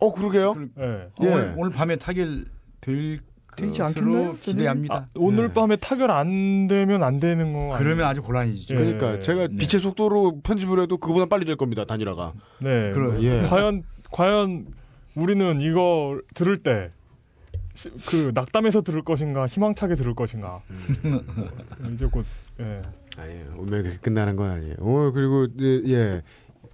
어 0.00 0.12
그러게요. 0.12 0.54
예. 0.78 0.82
어, 0.82 1.10
예. 1.22 1.26
오늘, 1.26 1.54
오늘 1.56 1.72
밤에 1.72 1.96
타결 1.96 2.46
될 2.80 3.20
되지 3.58 3.80
것으로 3.80 4.04
않겠나요? 4.04 4.36
기대합니다. 4.40 4.94
아, 4.94 5.08
오늘 5.14 5.48
네. 5.48 5.52
밤에 5.54 5.76
타결 5.76 6.10
안 6.10 6.66
되면 6.66 7.02
안 7.02 7.20
되는 7.20 7.52
거 7.52 7.76
그러면 7.76 7.92
아니에요? 7.92 8.06
아주 8.06 8.22
곤란해지죠. 8.22 8.74
예. 8.74 8.78
그러니까 8.78 9.20
제가 9.20 9.48
네. 9.48 9.56
빛의 9.56 9.80
속도로 9.80 10.40
편집을 10.42 10.80
해도 10.80 10.98
그보다 10.98 11.26
빨리 11.26 11.44
될 11.44 11.56
겁니다. 11.56 11.84
단일화가. 11.84 12.32
네. 12.60 12.90
그럼, 12.92 13.14
뭐, 13.14 13.22
예. 13.22 13.42
과연 13.42 13.82
과연 14.10 14.66
우리는 15.14 15.60
이거 15.60 16.20
들을 16.34 16.56
때 16.62 16.90
그 18.06 18.32
낙담해서 18.34 18.82
들을 18.82 19.02
것인가 19.02 19.46
희망차게 19.46 19.94
들을 19.94 20.14
것인가 20.14 20.60
뭐, 21.02 21.22
이제 21.94 22.06
곧 22.06 22.26
예. 22.60 22.82
아예 23.16 23.46
운명이 23.56 23.82
그렇게 23.82 23.98
끝나는 23.98 24.36
건 24.36 24.50
아니에요. 24.50 24.74
어 24.80 25.10
그리고 25.12 25.46
예 25.86 26.22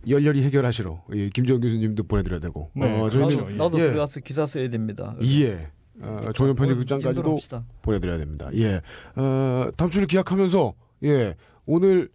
열렬히 0.08 0.42
해결하시러 0.44 1.04
이 1.12 1.30
김정 1.32 1.60
교수님도 1.60 2.04
보내드려야 2.04 2.40
되고. 2.40 2.70
네, 2.74 2.84
어, 2.86 3.08
그렇죠. 3.08 3.28
저희는 3.28 3.54
예. 3.54 3.56
나도 3.56 3.78
예. 3.78 3.88
들어가서 3.88 4.20
기사 4.20 4.46
써야 4.46 4.68
됩니다. 4.68 5.14
예. 5.22 5.68
어, 6.00 6.32
종현 6.34 6.54
편집국장까지도 6.56 7.32
합시다. 7.32 7.64
보내드려야 7.82 8.18
됩니다. 8.18 8.48
예. 8.54 8.80
어, 9.16 9.70
다음 9.76 9.90
주를 9.90 10.06
기약하면서 10.06 10.74
예 11.04 11.34
오늘 11.66 12.08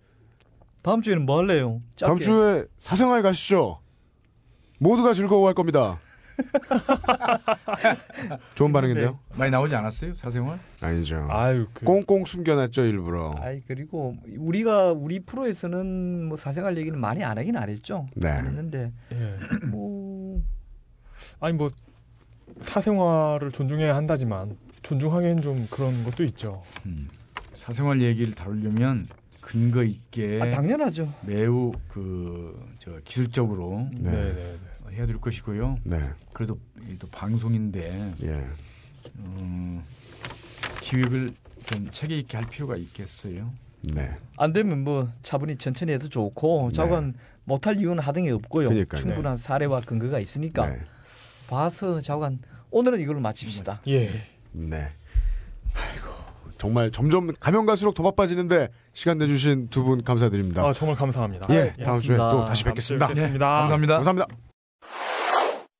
다음 0.81 1.01
주에는 1.01 1.25
뭐 1.25 1.37
할래요? 1.39 1.81
짧게. 1.95 2.07
다음 2.07 2.19
주에 2.19 2.65
사생활 2.77 3.21
가시죠. 3.21 3.79
모두가 4.79 5.13
즐거워할 5.13 5.53
겁니다. 5.53 5.99
좋은 8.55 8.71
반응인데요? 8.71 9.19
많이 9.35 9.51
나오지 9.51 9.75
않았어요? 9.75 10.15
사생활? 10.15 10.57
아니죠. 10.79 11.27
아유 11.29 11.67
그, 11.73 11.83
꽁꽁 11.85 12.25
숨겨놨죠 12.25 12.85
일부러. 12.85 13.35
아이 13.39 13.61
그리고 13.67 14.15
우리가 14.37 14.93
우리 14.93 15.19
프로에서는 15.19 16.25
뭐 16.25 16.37
사생활 16.37 16.77
얘기는 16.77 16.97
많이 16.97 17.23
안 17.25 17.37
하긴 17.37 17.57
안 17.57 17.67
했죠. 17.69 18.07
네. 18.15 18.29
안 18.29 18.45
했는데 18.45 18.93
예. 19.11 19.65
뭐 19.65 20.41
아니 21.41 21.57
뭐 21.57 21.69
사생활을 22.61 23.51
존중해야 23.51 23.95
한다지만 23.95 24.57
존중하기엔 24.83 25.41
좀 25.41 25.67
그런 25.71 26.03
것도 26.03 26.23
있죠. 26.25 26.63
음. 26.85 27.09
사생활 27.53 28.01
얘기를 28.01 28.33
다루려면 28.33 29.07
근거 29.41 29.83
있게 29.83 30.39
아, 30.41 30.49
당연하죠. 30.49 31.13
매우 31.25 31.71
그 31.87 32.69
저 32.79 32.99
기술적으로 33.03 33.87
네. 33.93 34.09
네, 34.11 34.33
네, 34.33 34.57
네. 34.87 34.95
해야 34.95 35.05
될 35.05 35.17
것이고요. 35.17 35.77
네. 35.83 35.99
그래도 36.33 36.57
이또 36.89 37.07
방송인데 37.09 38.13
예. 38.23 38.47
음, 39.19 39.83
기획을 40.81 41.33
좀 41.65 41.89
체계 41.91 42.17
있게 42.17 42.37
할 42.37 42.47
필요가 42.47 42.75
있겠어요. 42.77 43.51
네. 43.81 44.09
안 44.37 44.53
되면 44.53 44.83
뭐 44.83 45.09
차분히 45.21 45.57
천천히 45.57 45.91
해도 45.91 46.09
좋고 46.09 46.69
네. 46.69 46.75
자관 46.75 47.13
못할 47.43 47.77
이유는 47.77 47.99
하등에 47.99 48.31
없고요. 48.31 48.69
그러니까요. 48.69 49.01
충분한 49.01 49.37
사례와 49.37 49.81
근거가 49.81 50.19
있으니까 50.19 50.67
네. 50.67 50.79
봐서 51.47 51.99
자관 52.01 52.39
오늘은 52.71 52.99
이걸로 52.99 53.19
마칩시다. 53.19 53.81
예. 53.87 54.11
네. 54.51 54.89
아이고. 55.73 56.09
정말 56.57 56.91
점점 56.91 57.31
가면 57.39 57.65
갈수록 57.65 57.93
더 57.93 58.03
바빠지는데 58.03 58.67
시간 58.93 59.17
내주신 59.17 59.69
두 59.69 59.83
분 59.83 60.03
감사드립니다. 60.03 60.61
아 60.65 60.73
정말 60.73 60.97
감사합니다. 60.97 61.47
예, 61.55 61.71
다음 61.83 62.01
주에. 62.01 62.17
또 62.17 62.43
다시 62.45 62.63
뵙겠습니다. 62.65 63.07
뵙겠습니다. 63.07 63.45
감사합니다. 63.45 63.93
감사합니다. 63.95 64.27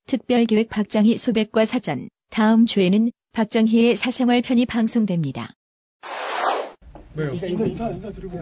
특별기획 0.08 0.70
박정희 0.70 1.18
소백과 1.18 1.66
사전. 1.66 2.08
다음 2.32 2.66
주에는 2.66 3.12
박정희의 3.34 3.96
사생활 3.98 4.42
편이 4.42 4.66
방송됩니다. 4.68 5.50
왜요? 7.16 7.34
인사 7.34 7.66
인사 7.66 7.90
인사 7.90 8.12
드리고. 8.12 8.42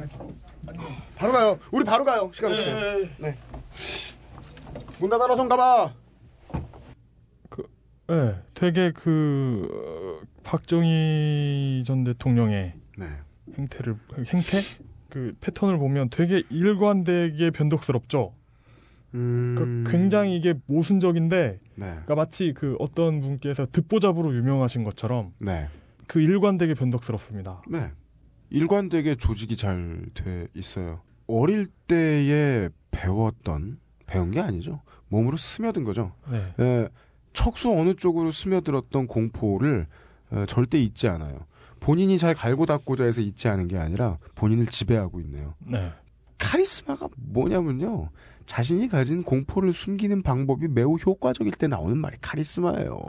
바로 1.16 1.34
가요. 1.34 1.60
우리 1.72 1.84
바로 1.84 2.06
가요. 2.06 2.30
시간 2.34 2.54
없어요. 2.54 3.08
네. 3.18 3.36
문 5.00 5.10
닫아놔서 5.10 5.48
가봐. 5.48 5.94
네, 8.08 8.36
되게 8.54 8.92
그 8.92 9.68
어, 10.24 10.28
박정희 10.44 11.84
전 11.86 12.04
대통령의 12.04 12.74
네. 12.98 13.06
행태를 13.58 13.96
행태 14.34 14.62
그 15.10 15.36
패턴을 15.42 15.78
보면 15.78 16.10
되게 16.10 16.44
일관되게 16.50 17.52
변덕스럽죠. 17.52 18.34
음. 19.14 19.56
그 19.86 19.92
굉장히 19.92 20.36
이게 20.36 20.54
모순적인데, 20.66 21.60
네. 21.76 21.86
그러니까 21.86 22.16
마치 22.16 22.54
그 22.54 22.76
어떤 22.80 23.22
분께서 23.22 23.66
듣보잡으로 23.72 24.34
유명하신 24.36 24.84
것처럼 24.84 25.34
네. 25.40 25.70
그 26.08 26.20
일관되게 26.22 26.74
변덕스럽습니다. 26.74 27.64
네. 27.70 27.92
일관되게 28.50 29.16
조직이 29.16 29.56
잘 29.58 30.06
돼 30.14 30.48
있어요. 30.54 31.02
어릴 31.28 31.68
때에 31.88 32.70
배웠던 32.92 33.80
배운 34.06 34.32
게 34.32 34.40
아니죠. 34.40 34.82
몸으로 35.10 35.38
스며든 35.38 35.84
거죠. 35.84 36.14
네, 36.30 36.54
예, 36.60 36.90
척수 37.34 37.72
어느 37.72 37.96
쪽으로 37.96 38.32
스며들었던 38.32 39.08
공포를 39.08 39.88
어, 40.32 40.46
절대 40.48 40.80
잊지 40.80 41.08
않아요. 41.08 41.46
본인이 41.80 42.18
잘 42.18 42.34
갈고 42.34 42.66
닦고자 42.66 43.04
해서 43.06 43.22
잊지 43.22 43.48
않은 43.48 43.68
게 43.68 43.78
아니라 43.78 44.18
본인을 44.36 44.66
지배하고 44.66 45.20
있네요. 45.22 45.54
네, 45.60 45.92
카리스마가 46.38 47.08
뭐냐면요. 47.16 48.10
자신이 48.46 48.88
가진 48.88 49.24
공포를 49.24 49.74
숨기는 49.74 50.24
방법이 50.24 50.68
매우 50.70 50.96
효과적일 50.96 51.54
때 51.54 51.68
나오는 51.68 51.98
말이 51.98 52.18
카리스마예요. 52.22 53.02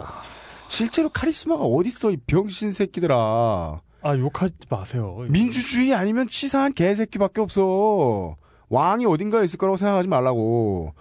실제로 0.68 1.08
카리스마가 1.08 1.64
어딨어, 1.64 2.10
이 2.10 2.16
병신 2.26 2.72
새끼들아. 2.72 3.80
아 4.00 4.16
욕하지 4.16 4.54
마세요. 4.68 5.16
민주주의 5.30 5.94
아니면 5.94 6.28
치사한 6.28 6.74
개새끼밖에 6.74 7.40
없어. 7.40 8.36
왕이 8.68 9.06
어딘가에 9.06 9.44
있을 9.44 9.58
거라고 9.58 9.76
생각하지 9.76 10.08
말라고. 10.08 10.92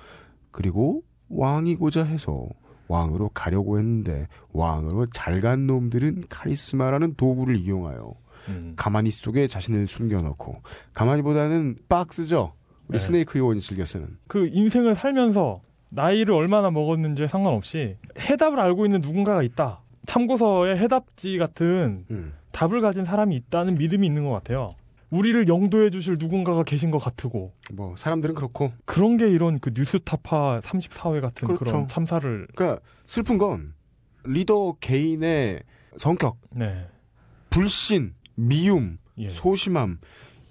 그리고 0.51 1.03
왕이고자 1.29 2.05
해서 2.05 2.47
왕으로 2.87 3.29
가려고 3.33 3.77
했는데 3.77 4.27
왕으로 4.53 5.07
잘 5.11 5.41
간 5.41 5.67
놈들은 5.67 6.25
카리스마라는 6.29 7.15
도구를 7.15 7.57
이용하여 7.57 8.13
음. 8.49 8.73
가만히 8.75 9.11
속에 9.11 9.47
자신을 9.47 9.87
숨겨놓고 9.87 10.61
가만히보다는 10.93 11.77
박스죠. 11.89 12.53
우리 12.87 12.97
네. 12.97 13.03
스네이크 13.03 13.37
요원이 13.39 13.59
즐겨 13.61 13.83
쓰는. 13.85 14.17
그 14.27 14.49
인생을 14.51 14.95
살면서 14.95 15.61
나이를 15.89 16.33
얼마나 16.33 16.71
먹었는지에 16.71 17.27
상관없이 17.27 17.97
해답을 18.17 18.59
알고 18.59 18.85
있는 18.85 19.01
누군가가 19.01 19.43
있다. 19.43 19.81
참고서에 20.05 20.77
해답지 20.77 21.37
같은 21.37 22.05
음. 22.11 22.33
답을 22.51 22.81
가진 22.81 23.03
사람이 23.05 23.35
있다는 23.35 23.75
믿음이 23.75 24.07
있는 24.07 24.23
것 24.23 24.31
같아요. 24.31 24.69
우리를 25.09 25.47
영도해 25.47 25.89
주실 25.89 26.17
누군가가 26.19 26.63
계신 26.63 26.91
것 26.91 26.97
같고 26.97 27.53
뭐 27.73 27.95
사람들은 27.97 28.35
그렇고. 28.35 28.73
그런 28.85 29.17
게 29.17 29.29
이런 29.29 29.59
그 29.59 29.71
뉴스타파 29.73 30.59
34회 30.61 31.21
같은 31.21 31.47
그 31.47 31.57
그렇죠. 31.57 31.77
런 31.77 31.87
참사를 31.87 32.47
그러니까 32.55 32.81
슬픈 33.05 33.37
건 33.37 33.73
리더 34.25 34.75
개인의 34.79 35.63
성격, 35.97 36.37
네. 36.51 36.87
불신, 37.49 38.13
미움, 38.35 38.97
예. 39.17 39.29
소심함 39.29 39.99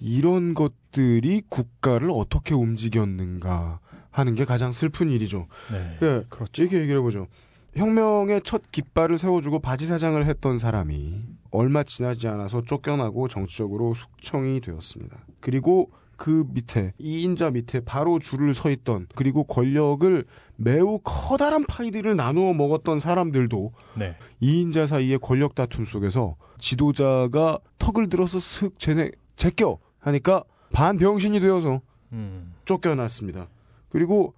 이런 0.01 0.55
것들이 0.55 1.43
국가를 1.49 2.11
어떻게 2.11 2.55
움직였는가 2.55 3.81
하는 4.11 4.35
게 4.35 4.45
가장 4.45 4.73
슬픈 4.73 5.11
일이죠. 5.11 5.47
네. 5.71 5.99
예, 6.03 6.25
그렇죠. 6.29 6.63
이렇게 6.63 6.81
얘기를 6.81 7.01
해보죠. 7.01 7.29
혁명의 7.75 8.41
첫 8.45 8.63
깃발을 8.73 9.19
세워주고 9.19 9.59
바지 9.61 9.85
사장을 9.85 10.25
했던 10.25 10.57
사람이 10.57 11.23
얼마 11.57 11.83
지나지 11.83 12.29
않아서 12.29 12.63
쫓겨나고 12.63 13.29
정치적으로 13.29 13.95
숙청이 13.95 14.61
되었습니다. 14.61 15.25
그리고 15.41 15.91
그 16.17 16.45
밑에 16.49 16.93
이 16.99 17.23
인자 17.23 17.51
밑에 17.51 17.81
바로 17.81 18.19
줄을 18.19 18.53
서 18.53 18.71
있던 18.71 19.07
그리고 19.15 19.45
권력을 19.45 20.25
매우 20.57 20.99
커다란 21.03 21.65
파이들을 21.65 22.15
나누어 22.15 22.53
먹었던 22.53 22.99
사람들도 22.99 23.73
네. 23.99 24.17
이인자 24.41 24.87
사이의 24.87 25.19
권력 25.19 25.55
다툼 25.55 25.87
속에서 25.87 26.37
지도자가 26.59 27.59
턱을 27.79 28.11
들어서 28.11 28.39
슥 28.39 28.79
제네 28.79 29.11
제껴 29.37 29.79
하니까 29.99 30.45
반병신이 30.73 31.41
되어서 31.41 31.81
음. 32.13 32.55
쫓겨났습니다. 32.67 33.49
그리고 33.89 34.35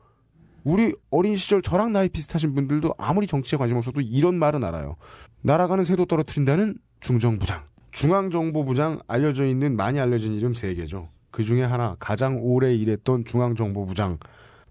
우리 0.62 0.94
어린 1.10 1.36
시절 1.36 1.62
저랑 1.62 1.92
나이 1.92 2.08
비슷하신 2.08 2.54
분들도 2.54 2.94
아무리 2.96 3.26
정치에 3.26 3.56
관심 3.56 3.76
없어도 3.76 4.00
이런 4.00 4.36
말은 4.36 4.62
알아요. 4.62 4.96
날아가는 5.42 5.84
새도 5.84 6.06
떨어뜨린다는 6.06 6.76
중정부장. 7.00 7.62
중앙정보부장 7.92 9.00
알려져 9.06 9.44
있는 9.46 9.76
많이 9.76 9.98
알려진 9.98 10.34
이름 10.34 10.54
세 10.54 10.74
개죠. 10.74 11.08
그 11.30 11.42
중에 11.42 11.62
하나 11.62 11.96
가장 11.98 12.38
오래 12.40 12.74
일했던 12.74 13.24
중앙정보부장 13.24 14.18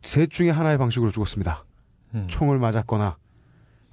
셋 0.01 0.29
중에 0.29 0.49
하나의 0.49 0.77
방식으로 0.77 1.11
죽었습니다. 1.11 1.65
음. 2.15 2.27
총을 2.29 2.57
맞았거나 2.59 3.17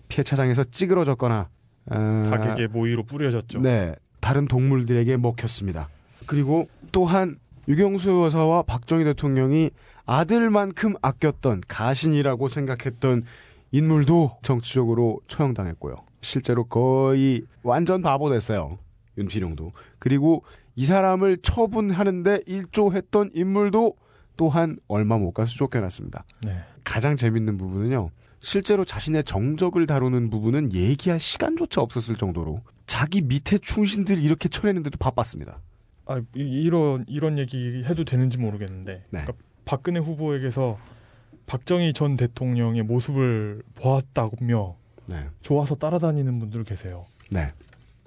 폐차장에서 0.08 0.64
찌그러졌거나 0.64 1.48
어, 1.90 2.22
가격의 2.30 2.68
모의로 2.68 3.04
뿌려졌죠. 3.04 3.60
네, 3.60 3.94
다른 4.20 4.46
동물들에게 4.46 5.16
먹혔습니다. 5.16 5.88
그리고 6.26 6.68
또한 6.92 7.38
유경수 7.68 8.24
여사와 8.24 8.62
박정희 8.62 9.04
대통령이 9.04 9.70
아들만큼 10.06 10.94
아꼈던 11.02 11.62
가신이라고 11.66 12.48
생각했던 12.48 13.24
인물도 13.72 14.38
정치적으로 14.42 15.20
처형당했고요. 15.26 15.96
실제로 16.24 16.64
거의 16.64 17.42
완전 17.62 18.00
바보 18.02 18.30
됐어요. 18.30 18.78
윤필용도. 19.16 19.72
그리고 20.00 20.42
이 20.74 20.84
사람을 20.84 21.38
처분하는데 21.42 22.40
일조했던 22.46 23.30
인물도 23.34 23.94
또한 24.36 24.76
얼마 24.88 25.18
못 25.18 25.30
가서 25.32 25.54
쫓겨났습니다. 25.54 26.24
네. 26.44 26.58
가장 26.82 27.14
재밌는 27.14 27.56
부분은요. 27.56 28.10
실제로 28.40 28.84
자신의 28.84 29.24
정적을 29.24 29.86
다루는 29.86 30.28
부분은 30.30 30.72
얘기할 30.72 31.20
시간조차 31.20 31.80
없었을 31.80 32.16
정도로 32.16 32.60
자기 32.86 33.22
밑에 33.22 33.58
충신들 33.58 34.18
이렇게 34.18 34.48
쳐내는데도 34.48 34.98
바빴습니다. 34.98 35.60
아, 36.06 36.18
이- 36.34 36.40
이런 36.40 37.04
이런 37.08 37.38
얘기 37.38 37.82
해도 37.84 38.04
되는지 38.04 38.36
모르겠는데. 38.38 38.92
네. 38.92 39.20
그러니까 39.20 39.32
박근혜 39.64 40.00
후보에게서 40.00 40.76
박정희 41.46 41.92
전 41.94 42.16
대통령의 42.16 42.82
모습을 42.82 43.62
보았다며 43.76 44.76
네. 45.06 45.28
좋아서 45.40 45.74
따라다니는 45.74 46.38
분들 46.38 46.64
계세요. 46.64 47.06
네. 47.30 47.52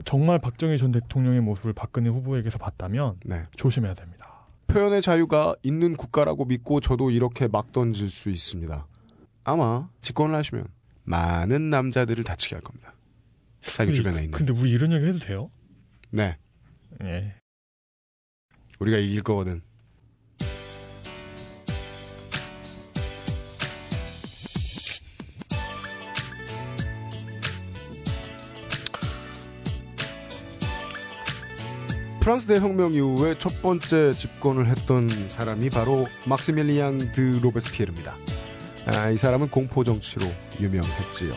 정말 0.06 0.40
박정희 0.40 0.78
전 0.78 0.92
대통령의 0.92 1.42
모습을 1.42 1.74
박근혜 1.74 2.10
후보에게서 2.10 2.58
봤다면 2.58 3.20
네. 3.26 3.46
조심해야 3.56 3.94
됩니다. 3.94 4.46
표현의 4.68 5.02
자유가 5.02 5.56
있는 5.64 5.96
국가라고 5.96 6.46
믿고 6.46 6.82
저도 6.82 7.10
이렇게 7.10 7.48
막 7.48 7.72
던질 7.72 8.10
수 8.10 8.30
있습니다. 8.30 8.86
아마 9.44 9.90
집권을 10.02 10.36
하시면 10.36 10.68
많은 11.04 11.70
남자들을 11.70 12.24
다치게 12.24 12.56
할 12.56 12.62
겁니다. 12.62 12.94
자기 13.62 13.94
주변에 13.94 14.24
있는. 14.24 14.38
근데 14.38 14.54
우리 14.54 14.72
이런 14.72 14.92
얘기 14.92 15.06
해도 15.06 15.20
돼요? 15.20 15.50
네. 16.12 16.38
예. 17.04 17.36
우리가 18.80 18.98
이길 18.98 19.24
거거든. 19.24 19.62
프랑스 32.28 32.48
대혁명 32.48 32.92
이후에 32.92 33.36
첫 33.40 33.62
번째 33.62 34.12
집권을 34.12 34.68
했던 34.68 35.08
사람이 35.30 35.70
바로 35.70 36.06
막시밀리앙 36.26 37.14
드 37.14 37.40
로베스피에르입니다. 37.42 38.16
아, 38.88 39.10
이 39.12 39.18
사람은 39.18 39.48
공포 39.48 39.86
정치로 39.86 40.28
유명했지요. 40.60 41.34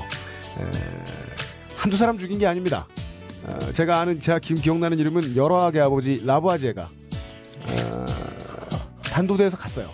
한두 1.77 1.97
사람 1.97 2.19
죽인 2.19 2.41
게 2.41 2.49
아닙니다. 2.49 2.89
어, 3.45 3.73
제가 3.73 4.01
아는 4.01 4.21
제가 4.21 4.41
기, 4.41 4.55
기억나는 4.55 4.99
이름은 4.99 5.37
여러하게 5.37 5.79
아버지 5.79 6.23
라부아제가 6.27 6.83
어, 6.83 8.07
단도대에서 9.05 9.57
갔어요. 9.59 9.87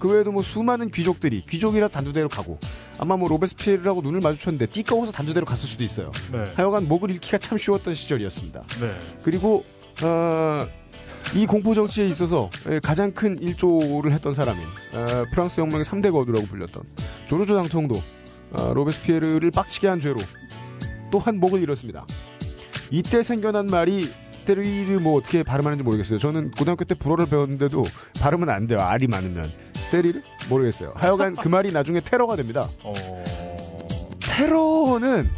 그 0.00 0.10
외에도 0.10 0.32
뭐 0.32 0.42
수많은 0.42 0.90
귀족들이 0.90 1.44
귀족이라 1.48 1.86
단두대로 1.86 2.28
가고 2.28 2.58
아마 2.98 3.16
뭐 3.16 3.28
로베스피에르라고 3.28 4.00
눈을 4.00 4.18
마주쳤는데 4.18 4.66
띠꺼워서 4.66 5.12
단두대로 5.12 5.46
갔을 5.46 5.68
수도 5.68 5.84
있어요. 5.84 6.10
네. 6.32 6.42
하여간 6.56 6.88
목을 6.88 7.12
잃기가 7.12 7.38
참 7.38 7.56
쉬웠던 7.56 7.94
시절이었습니다. 7.94 8.64
네. 8.80 8.98
그리고 9.22 9.64
어, 10.02 10.66
이 11.34 11.46
공포 11.46 11.74
정치에 11.74 12.06
있어서 12.06 12.50
가장 12.82 13.12
큰 13.12 13.38
일조를 13.40 14.12
했던 14.12 14.34
사람인 14.34 14.60
어, 14.94 15.24
프랑스 15.32 15.60
혁명의 15.60 15.84
3대 15.84 16.12
거두라고 16.12 16.46
불렸던 16.46 16.82
조르조 17.26 17.56
당통도 17.56 18.02
어, 18.52 18.72
로베스피에르를 18.74 19.50
빡치게 19.50 19.88
한 19.88 20.00
죄로 20.00 20.20
또한 21.10 21.38
목을 21.38 21.62
잃었습니다. 21.62 22.06
이때 22.90 23.22
생겨난 23.22 23.66
말이 23.66 24.12
스테리를 24.44 25.00
뭐 25.00 25.16
어떻게 25.16 25.42
발음하는지 25.42 25.82
모르겠어요. 25.82 26.18
저는 26.18 26.50
고등학교 26.52 26.84
때 26.84 26.94
불어를 26.94 27.26
배웠는데도 27.26 27.84
발음은 28.20 28.50
안 28.50 28.66
돼요. 28.66 28.80
알이 28.80 29.06
많으면. 29.06 29.50
스테리를? 29.74 30.22
모르겠어요. 30.48 30.92
하여간 30.94 31.36
그 31.36 31.48
말이 31.48 31.72
나중에 31.72 32.00
테러가 32.00 32.36
됩니다. 32.36 32.68
어... 32.84 33.24
테러는 34.20 35.28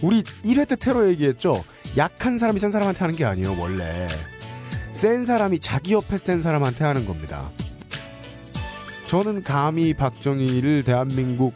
우리 0.00 0.22
1회 0.22 0.66
때 0.68 0.76
테러 0.76 1.08
얘기했죠. 1.08 1.64
약한 1.96 2.38
사람이 2.38 2.58
센 2.58 2.70
사람한테 2.70 3.00
하는 3.00 3.16
게 3.16 3.24
아니에요, 3.24 3.54
원래. 3.58 4.08
센 4.92 5.24
사람이 5.24 5.58
자기 5.58 5.92
옆에 5.92 6.16
센 6.18 6.40
사람한테 6.40 6.84
하는 6.84 7.06
겁니다. 7.06 7.50
저는 9.08 9.42
감히 9.42 9.92
박정희를 9.92 10.84
대한민국 10.84 11.54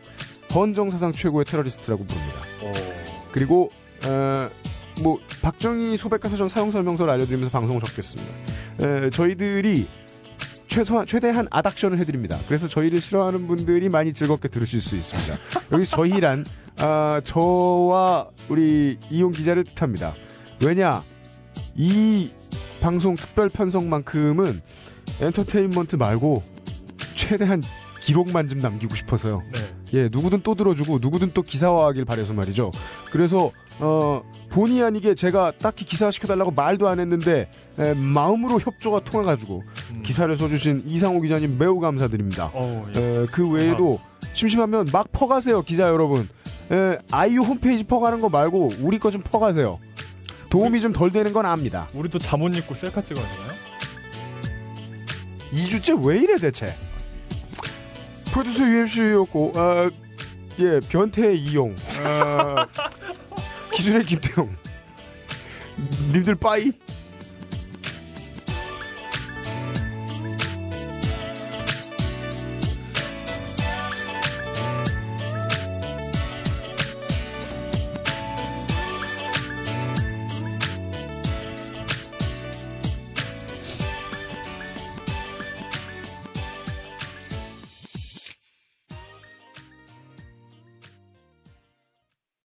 헌정사상 0.55 1.13
최고의 1.13 1.45
테러리스트라고 1.47 2.05
부릅니다. 2.05 2.39
어... 2.63 2.73
그리고 3.33 3.71
어, 4.05 4.51
뭐 5.03 5.19
박정희 5.43 5.97
소백과 5.97 6.29
사전 6.29 6.49
사용 6.49 6.71
설명서를 6.71 7.13
알려드리면서 7.15 7.51
방송을 7.51 7.81
접겠습니다. 7.81 8.33
에, 8.81 9.11
저희들이 9.11 9.89
최소한 10.69 11.07
최대한 11.07 11.47
아닥션을 11.51 11.99
해드립니다. 11.99 12.39
그래서 12.47 12.69
저희를 12.69 13.01
싫어하는 13.01 13.47
분들이 13.47 13.89
많이 13.89 14.13
즐겁게 14.13 14.49
들으실 14.49 14.81
수 14.81 14.97
있습니다. 14.97 15.37
여기 15.73 15.87
저희란 15.87 16.45
아, 16.79 17.21
저와 17.25 18.29
우리 18.49 18.99
이용 19.11 19.33
기자를 19.33 19.65
뜻합니다. 19.65 20.15
왜냐 20.65 21.03
이 21.75 22.31
방송 22.83 23.15
특별 23.15 23.49
편성만큼은 23.49 24.63
엔터테인먼트 25.21 25.97
말고 25.97 26.43
최대한 27.15 27.63
기록만 28.03 28.49
좀 28.49 28.59
남기고 28.59 28.95
싶어서요. 28.95 29.43
네. 29.53 29.61
예, 29.95 30.09
누구든 30.13 30.41
또 30.43 30.55
들어주고 30.55 30.99
누구든 31.01 31.33
또 31.35 31.43
기사화하길 31.43 32.05
바래서 32.05 32.33
말이죠. 32.33 32.71
그래서 33.11 33.51
어, 33.79 34.23
본의 34.51 34.83
아니게 34.83 35.15
제가 35.15 35.53
딱히 35.59 35.85
기사 35.85 36.11
시켜달라고 36.11 36.51
말도 36.51 36.89
안 36.89 37.01
했는데 37.01 37.49
에, 37.79 37.95
마음으로 37.95 38.59
협조가 38.61 39.05
통해가지고 39.05 39.63
음. 39.91 40.03
기사를 40.05 40.35
써주신 40.37 40.85
이상호 40.87 41.21
기자님 41.21 41.59
매우 41.59 41.81
감사드립니다. 41.81 42.51
어, 42.55 42.87
예. 42.97 43.01
에, 43.01 43.27
그 43.27 43.49
외에도 43.49 43.99
심심하면 44.33 44.89
막 44.93 45.11
퍼가세요 45.13 45.63
기자 45.63 45.89
여러분. 45.89 46.29
에, 46.71 46.99
아이유 47.13 47.41
홈페이지 47.43 47.85
퍼가는 47.85 48.21
거 48.21 48.29
말고 48.29 48.73
우리 48.81 48.99
거 48.99 49.11
좀 49.11 49.23
퍼가세요. 49.23 49.79
도움이 50.51 50.81
좀 50.81 50.93
덜 50.93 51.11
되는 51.13 51.33
건 51.33 51.47
압니다. 51.47 51.89
우리 51.95 52.09
또 52.09 52.19
잠옷 52.19 52.55
입고 52.57 52.75
셀카 52.75 53.03
되나요? 53.23 53.57
2주째 55.53 56.05
왜 56.07 56.19
이래 56.19 56.39
대체? 56.39 56.75
프로듀서 58.33 58.63
UMC였고 58.65 59.53
아, 59.55 59.91
예 60.59 60.81
변태 60.89 61.35
이용 61.35 61.75
아, 62.03 62.67
기술의 63.75 64.05
김태용 64.05 64.55
님들 66.13 66.35
빠이 66.35 66.73